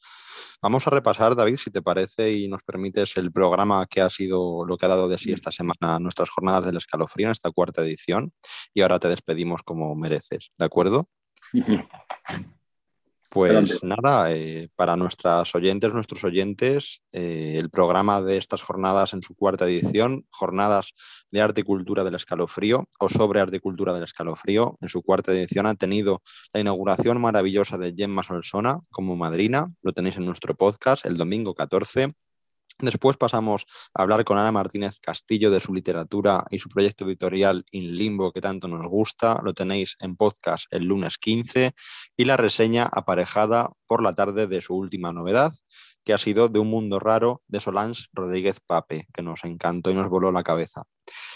Vamos 0.62 0.86
a 0.86 0.92
repasar, 0.92 1.36
David, 1.36 1.58
si 1.58 1.72
te 1.72 1.82
parece 1.82 2.32
y 2.32 2.48
nos 2.48 2.62
permites 2.62 3.18
el 3.18 3.32
programa 3.32 3.88
que 3.88 4.02
ha 4.02 4.10
sido 4.12 4.64
lo 4.68 4.78
que 4.78 4.86
ha 4.86 4.90
dado 4.90 5.08
de 5.10 5.18
sí 5.18 5.32
mm. 5.32 5.34
esta 5.34 5.52
semana 5.52 5.98
nuestras 6.00 6.30
jornadas 6.30 6.68
del 6.68 6.78
escalofrío 6.78 7.26
en 7.26 7.32
esta 7.32 7.50
cuarta 7.50 7.82
edición 7.82 8.34
y 8.72 8.82
ahora 8.82 9.00
te 9.00 9.10
despedimos 9.10 9.64
como 9.64 9.96
mereces, 9.96 10.52
¿de 10.60 10.66
acuerdo? 10.66 11.08
Pues 13.36 13.84
nada, 13.84 14.32
eh, 14.32 14.70
para 14.78 14.96
nuestras 14.96 15.54
oyentes, 15.56 15.94
nuestros 15.94 16.24
oyentes, 16.24 17.02
eh, 17.12 17.60
el 17.62 17.70
programa 17.70 18.22
de 18.22 18.38
estas 18.38 18.62
jornadas 18.62 19.12
en 19.12 19.22
su 19.22 19.36
cuarta 19.36 19.66
edición, 19.66 20.26
jornadas 20.32 20.94
de 21.32 21.42
arte 21.42 21.60
y 21.60 21.64
cultura 21.66 22.06
del 22.06 22.16
escalofrío 22.16 22.88
o 22.98 23.10
sobre 23.10 23.42
arte 23.42 23.58
y 23.58 23.60
cultura 23.60 23.92
del 23.92 24.06
escalofrío, 24.06 24.78
en 24.80 24.88
su 24.88 25.02
cuarta 25.04 25.34
edición 25.34 25.66
ha 25.66 25.76
tenido 25.76 26.22
la 26.54 26.62
inauguración 26.62 27.20
maravillosa 27.20 27.78
de 27.78 27.94
Gemma 27.94 28.24
Solsona 28.24 28.80
como 28.90 29.18
madrina, 29.18 29.70
lo 29.82 29.92
tenéis 29.92 30.16
en 30.16 30.26
nuestro 30.26 30.56
podcast 30.56 31.06
el 31.06 31.18
domingo 31.18 31.56
14 31.56 32.14
Después 32.80 33.16
pasamos 33.16 33.66
a 33.94 34.02
hablar 34.02 34.26
con 34.26 34.38
Ana 34.38 34.52
Martínez 34.52 35.00
Castillo 35.00 35.50
de 35.50 35.62
su 35.62 35.74
literatura 35.74 36.46
y 36.52 36.60
su 36.60 36.68
proyecto 36.68 37.06
editorial 37.06 37.64
In 37.72 37.96
Limbo 37.96 38.34
que 38.34 38.42
tanto 38.42 38.68
nos 38.68 38.86
gusta. 38.86 39.40
Lo 39.44 39.54
tenéis 39.54 39.96
en 40.00 40.18
podcast 40.18 40.66
el 40.72 40.84
lunes 40.84 41.18
15 41.18 41.72
y 42.18 42.26
la 42.26 42.36
reseña 42.36 42.84
aparejada 42.92 43.72
por 43.86 44.04
la 44.04 44.14
tarde 44.14 44.48
de 44.48 44.62
su 44.62 44.76
última 44.76 45.14
novedad, 45.14 45.54
que 46.06 46.14
ha 46.14 46.18
sido 46.18 46.48
De 46.48 46.60
un 46.60 46.70
mundo 46.70 47.00
raro 47.00 47.42
de 47.48 47.60
Solange 47.60 48.06
Rodríguez 48.14 48.62
Pape, 48.66 49.08
que 49.14 49.24
nos 49.24 49.44
encantó 49.44 49.92
y 49.92 49.96
nos 49.96 50.08
voló 50.08 50.32
la 50.32 50.44
cabeza. 50.44 50.84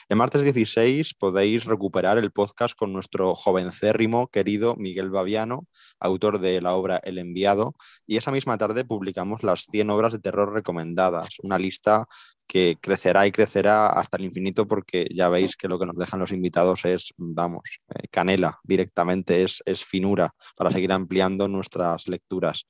El 0.07 0.17
martes 0.17 0.43
16 0.43 1.13
podéis 1.15 1.65
recuperar 1.65 2.17
el 2.17 2.31
podcast 2.31 2.75
con 2.75 2.93
nuestro 2.93 3.35
jovencérrimo 3.35 4.27
querido 4.27 4.75
Miguel 4.75 5.11
Baviano, 5.11 5.67
autor 5.99 6.39
de 6.39 6.61
la 6.61 6.73
obra 6.73 6.99
El 7.03 7.17
enviado, 7.17 7.75
y 8.07 8.17
esa 8.17 8.31
misma 8.31 8.57
tarde 8.57 8.85
publicamos 8.85 9.43
las 9.43 9.65
100 9.69 9.89
obras 9.89 10.13
de 10.13 10.19
terror 10.19 10.53
recomendadas, 10.53 11.35
una 11.43 11.59
lista 11.59 12.07
que 12.49 12.79
crecerá 12.81 13.27
y 13.27 13.31
crecerá 13.31 13.89
hasta 13.89 14.17
el 14.17 14.25
infinito 14.25 14.65
porque 14.65 15.07
ya 15.13 15.29
veis 15.29 15.55
que 15.55 15.67
lo 15.67 15.77
que 15.77 15.85
nos 15.85 15.95
dejan 15.95 16.19
los 16.19 16.31
invitados 16.31 16.83
es, 16.83 17.13
vamos, 17.15 17.79
eh, 17.89 18.07
canela 18.09 18.59
directamente, 18.63 19.43
es, 19.43 19.61
es 19.67 19.85
finura 19.85 20.33
para 20.57 20.71
seguir 20.71 20.91
ampliando 20.91 21.47
nuestras 21.47 22.07
lecturas. 22.07 22.65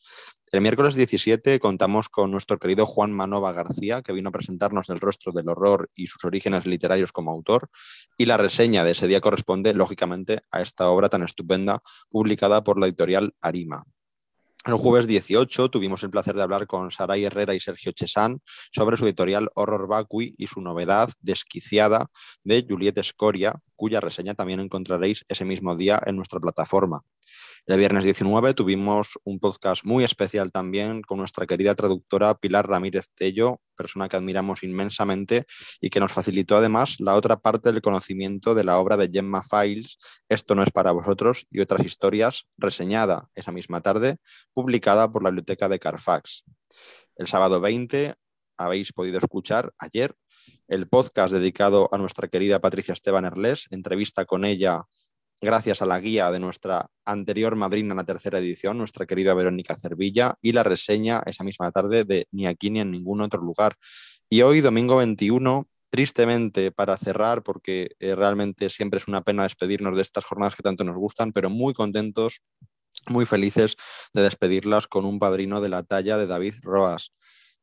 El 0.52 0.60
miércoles 0.60 0.96
17 0.96 1.60
contamos 1.60 2.10
con 2.10 2.30
nuestro 2.30 2.58
querido 2.58 2.86
Juan 2.86 3.14
Manova 3.14 3.54
García, 3.54 4.02
que 4.02 4.12
vino 4.12 4.30
a 4.30 4.34
presentarnos 4.34 4.90
el 4.90 5.00
rostro 5.00 5.32
del 5.32 5.48
horror 5.48 5.90
y 5.96 6.08
sus 6.08 6.26
orígenes 6.26 6.66
literarios 6.66 7.14
como 7.14 7.32
autor, 7.32 7.70
y 8.18 8.26
la 8.26 8.36
reseña 8.36 8.84
de 8.84 8.92
ese 8.92 9.08
día 9.08 9.22
corresponde, 9.22 9.74
lógicamente, 9.74 10.42
a 10.52 10.62
esta 10.62 10.90
obra 10.90 11.08
tan 11.08 11.24
estupenda 11.24 11.82
publicada 12.10 12.66
por 12.66 12.80
la 12.80 12.88
editorial 12.88 13.34
Arima. 13.40 13.86
El 14.70 14.78
jueves 14.78 15.08
18 15.08 15.72
tuvimos 15.72 16.04
el 16.04 16.12
placer 16.12 16.36
de 16.36 16.44
hablar 16.44 16.68
con 16.68 16.92
Saray 16.92 17.26
Herrera 17.26 17.56
y 17.56 17.60
Sergio 17.60 17.92
Chesán 17.92 18.40
sobre 18.72 18.98
su 18.98 19.06
editorial 19.06 19.50
Horror 19.56 19.88
Vacui 19.88 20.36
y 20.38 20.46
su 20.46 20.62
novedad 20.62 21.10
Desquiciada 21.22 22.12
de 22.44 22.64
Juliette 22.70 23.00
Escoria, 23.00 23.56
cuya 23.76 24.00
reseña 24.00 24.36
también 24.36 24.60
encontraréis 24.60 25.26
ese 25.28 25.44
mismo 25.44 25.76
día 25.76 26.00
en 26.06 26.18
nuestra 26.18 26.40
plataforma. 26.40 27.02
El 27.66 27.78
viernes 27.78 28.04
19 28.04 28.54
tuvimos 28.54 29.20
un 29.24 29.40
podcast 29.40 29.84
muy 29.84 30.04
especial 30.04 30.52
también 30.52 31.02
con 31.02 31.20
nuestra 31.20 31.46
querida 31.46 31.76
traductora 31.76 32.34
Pilar 32.36 32.68
Ramírez 32.68 33.10
Tello, 33.16 33.62
persona 33.76 34.10
que 34.10 34.18
admiramos 34.18 34.64
inmensamente 34.64 35.46
y 35.80 35.90
que 35.90 36.00
nos 36.00 36.12
facilitó 36.12 36.58
además 36.58 37.00
la 37.00 37.16
otra 37.16 37.42
parte 37.42 37.72
del 37.72 37.82
conocimiento 37.82 38.56
de 38.56 38.64
la 38.64 38.80
obra 38.80 38.98
de 38.98 39.10
Gemma 39.14 39.44
Files, 39.44 40.00
Esto 40.30 40.56
no 40.56 40.64
es 40.64 40.72
para 40.72 40.92
vosotros 40.92 41.46
y 41.52 41.60
otras 41.60 41.86
historias, 41.86 42.48
reseñada 42.58 43.30
esa 43.36 43.52
misma 43.52 43.82
tarde, 43.82 44.18
publicada 44.54 45.12
por 45.12 45.24
la 45.24 45.30
Biblioteca 45.30 45.70
de 45.70 45.80
Carfax. 45.80 46.44
El 47.16 47.28
sábado 47.28 47.62
20 47.62 48.16
habéis 48.58 48.94
podido 48.94 49.18
escuchar 49.18 49.74
ayer 49.78 50.16
el 50.68 50.88
podcast 50.88 51.34
dedicado 51.34 51.90
a 51.92 51.98
nuestra 51.98 52.28
querida 52.28 52.60
Patricia 52.62 52.94
Esteban 52.94 53.26
Erles, 53.26 53.68
entrevista 53.72 54.26
con 54.26 54.46
ella 54.46 54.86
gracias 55.42 55.82
a 55.82 55.86
la 55.86 56.00
guía 56.00 56.32
de 56.32 56.40
nuestra 56.40 56.90
anterior 57.06 57.56
madrina 57.56 57.94
en 57.94 57.98
la 57.98 58.04
tercera 58.04 58.40
edición, 58.40 58.78
nuestra 58.78 59.06
querida 59.06 59.34
Verónica 59.34 59.76
Cervilla, 59.76 60.36
y 60.42 60.52
la 60.52 60.64
reseña 60.64 61.22
esa 61.26 61.44
misma 61.44 61.72
tarde 61.72 62.04
de 62.04 62.28
Ni 62.32 62.46
aquí 62.46 62.70
ni 62.70 62.80
en 62.80 62.92
ningún 62.92 63.22
otro 63.22 63.42
lugar. 63.42 63.76
Y 64.30 64.42
hoy, 64.42 64.62
domingo 64.62 64.98
21, 64.98 65.68
tristemente 65.90 66.72
para 66.72 66.98
cerrar, 66.98 67.42
porque 67.44 67.92
eh, 68.00 68.16
realmente 68.16 68.70
siempre 68.70 69.00
es 69.00 69.08
una 69.08 69.22
pena 69.22 69.44
despedirnos 69.44 69.96
de 69.96 70.02
estas 70.02 70.26
jornadas 70.26 70.56
que 70.56 70.64
tanto 70.64 70.84
nos 70.84 70.96
gustan, 70.96 71.32
pero 71.32 71.50
muy 71.50 71.74
contentos, 71.74 72.42
muy 73.08 73.26
felices 73.26 73.76
de 74.14 74.22
despedirlas 74.22 74.88
con 74.88 75.06
un 75.06 75.20
padrino 75.20 75.62
de 75.62 75.70
la 75.70 75.84
talla 75.84 76.18
de 76.18 76.28
David 76.28 76.56
Roas. 76.62 77.14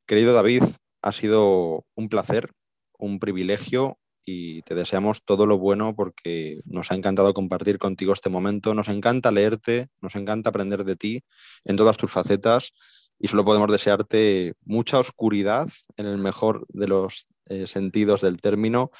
Querido 0.07 0.33
David, 0.33 0.63
ha 1.03 1.13
sido 1.13 1.85
un 1.95 2.09
placer, 2.09 2.51
un 2.99 3.19
privilegio 3.19 3.99
y 4.29 4.63
te 4.63 4.75
deseamos 4.75 5.25
todo 5.25 5.47
lo 5.47 5.57
bueno 5.57 5.95
porque 5.95 6.61
nos 6.67 6.91
ha 6.91 6.97
encantado 6.97 7.33
compartir 7.33 7.79
contigo 7.79 8.13
este 8.13 8.29
momento, 8.29 8.75
nos 8.75 8.89
encanta 8.89 9.31
leerte, 9.31 9.87
nos 10.03 10.17
encanta 10.17 10.51
aprender 10.51 10.85
de 10.85 10.97
ti 10.97 11.23
en 11.65 11.77
todas 11.77 11.97
tus 11.97 12.11
facetas 12.11 12.73
y 13.21 13.29
solo 13.29 13.45
podemos 13.45 13.71
desearte 13.71 14.55
mucha 14.65 14.99
oscuridad 14.99 15.69
en 15.97 16.07
el 16.07 16.19
mejor 16.19 16.67
de 16.69 16.89
los 16.89 17.29
eh, 17.49 17.69
sentidos 17.69 18.21
del 18.21 18.41
término 18.41 18.91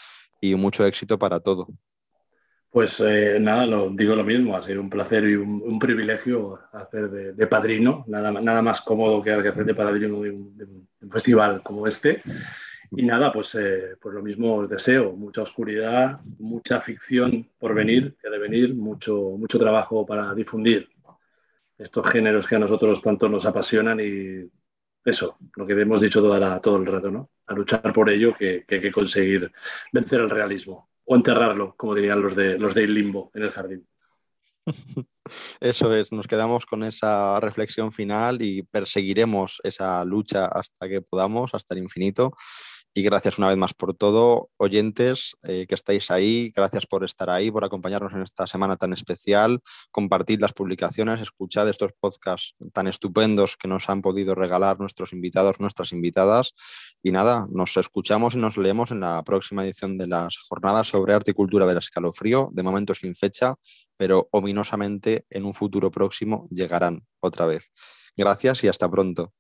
y 0.41 0.55
mucho 0.55 0.87
éxito 0.87 1.19
para 1.19 1.41
todo. 1.41 1.67
Pues 2.71 3.01
eh, 3.01 3.39
nada, 3.41 3.67
lo, 3.67 3.91
digo 3.91 4.15
lo 4.15 4.23
mismo, 4.23 4.57
ha 4.57 4.63
sido 4.63 4.81
un 4.81 4.91
placer 4.91 5.25
y 5.25 5.35
un, 5.35 5.79
privilegio 5.81 6.61
hacer 6.73 7.11
de, 7.11 7.47
padrino, 7.47 8.05
nada, 8.07 8.31
nada, 8.31 8.63
más 8.63 8.81
cómodo 8.83 9.23
que 9.23 9.33
hacer 9.33 9.65
de 9.65 9.75
padrino 9.75 10.21
de 10.21 10.31
un 10.31 10.89
festival 11.11 11.63
como 11.63 11.87
este. 11.87 12.23
Y 12.91 13.03
nada, 13.03 13.33
pues, 13.33 13.55
eh, 13.55 13.97
pues 14.01 14.15
lo 14.15 14.23
mismo 14.23 14.57
os 14.57 14.69
deseo, 14.69 15.13
mucha 15.13 15.43
oscuridad, 15.43 16.21
mucha 16.39 16.81
ficción 16.81 17.51
por 17.59 17.75
venir, 17.75 18.17
que 18.21 18.31
de 18.31 18.39
venir, 18.39 18.75
mucho, 18.75 19.15
mucho 19.39 19.59
trabajo 19.59 20.05
para 20.07 20.35
difundir 20.35 20.89
estos 21.79 22.07
géneros 22.09 22.47
que 22.47 22.57
a 22.57 22.61
nosotros 22.61 23.03
tanto 23.03 23.29
nos 23.29 23.45
apasionan 23.45 24.01
y 24.01 24.49
eso, 25.05 25.39
lo 25.55 25.67
que 25.67 25.75
hemos 25.75 26.01
dicho 26.01 26.21
toda 26.21 26.61
todo 26.61 26.77
el 26.79 26.87
rato, 26.87 27.11
¿no? 27.11 27.31
A 27.47 27.55
luchar 27.55 27.93
por 27.93 28.11
ello 28.11 28.35
que, 28.35 28.65
hay 28.69 28.81
que 28.81 28.91
conseguir 28.91 29.53
vencer 29.93 30.21
el 30.21 30.31
realismo 30.31 30.91
o 31.05 31.15
enterrarlo, 31.15 31.75
como 31.77 31.95
dirían 31.95 32.21
los 32.21 32.35
de, 32.35 32.59
los 32.59 32.75
de 32.75 32.87
Limbo 32.89 33.31
en 33.35 33.43
el 33.45 33.51
jardín. 33.53 33.87
Eso 35.61 35.95
es, 35.95 36.11
nos 36.13 36.27
quedamos 36.27 36.67
con 36.67 36.83
esa 36.83 37.39
reflexión 37.39 37.93
final 37.93 38.43
y 38.43 38.63
perseguiremos 38.65 39.61
esa 39.63 40.05
lucha 40.05 40.47
hasta 40.47 40.89
que 40.89 41.03
podamos, 41.03 41.55
hasta 41.55 41.75
el 41.75 41.83
infinito. 41.83 42.33
Y 42.99 43.03
gracias 43.03 43.37
una 43.37 43.49
vez 43.49 43.59
más 43.59 43.75
por 43.75 43.93
todo, 43.93 44.49
oyentes 44.57 45.37
eh, 45.43 45.67
que 45.69 45.75
estáis 45.75 46.11
ahí, 46.11 46.51
gracias 46.57 46.87
por 46.87 47.05
estar 47.05 47.29
ahí, 47.29 47.51
por 47.51 47.63
acompañarnos 47.63 48.15
en 48.15 48.23
esta 48.23 48.47
semana 48.47 48.79
tan 48.79 48.95
especial. 48.95 49.61
Compartid 49.91 50.41
las 50.41 50.55
publicaciones, 50.55 51.21
escuchad 51.21 51.69
estos 51.69 51.93
podcasts 52.01 52.55
tan 52.73 52.87
estupendos 52.87 53.59
que 53.59 53.69
nos 53.69 53.91
han 53.91 54.01
podido 54.01 54.35
regalar 54.35 54.81
nuestros 54.81 55.13
invitados, 55.13 55.61
nuestras 55.61 55.93
invitadas. 55.93 56.55
Y 57.03 57.13
nada, 57.13 57.47
nos 57.53 57.77
escuchamos 57.77 58.35
y 58.35 58.39
nos 58.39 58.57
leemos 58.57 58.91
en 58.91 59.01
la 59.01 59.23
próxima 59.25 59.63
edición 59.63 59.99
de 59.99 60.07
las 60.07 60.39
jornadas 60.49 60.89
sobre 60.89 61.13
arte 61.13 61.33
y 61.33 61.35
cultura 61.35 61.67
del 61.67 61.77
escalofrío, 61.77 62.49
de 62.55 62.63
momento 62.63 62.95
sin 62.95 63.15
fecha, 63.15 63.57
pero 63.99 64.27
ominosamente 64.31 65.27
en 65.29 65.45
un 65.45 65.53
futuro 65.53 65.91
próximo 65.91 66.49
llegarán 66.51 67.07
otra 67.21 67.45
vez. 67.45 67.71
Gracias 68.17 68.65
y 68.65 68.69
hasta 68.69 68.89
pronto. 68.91 69.35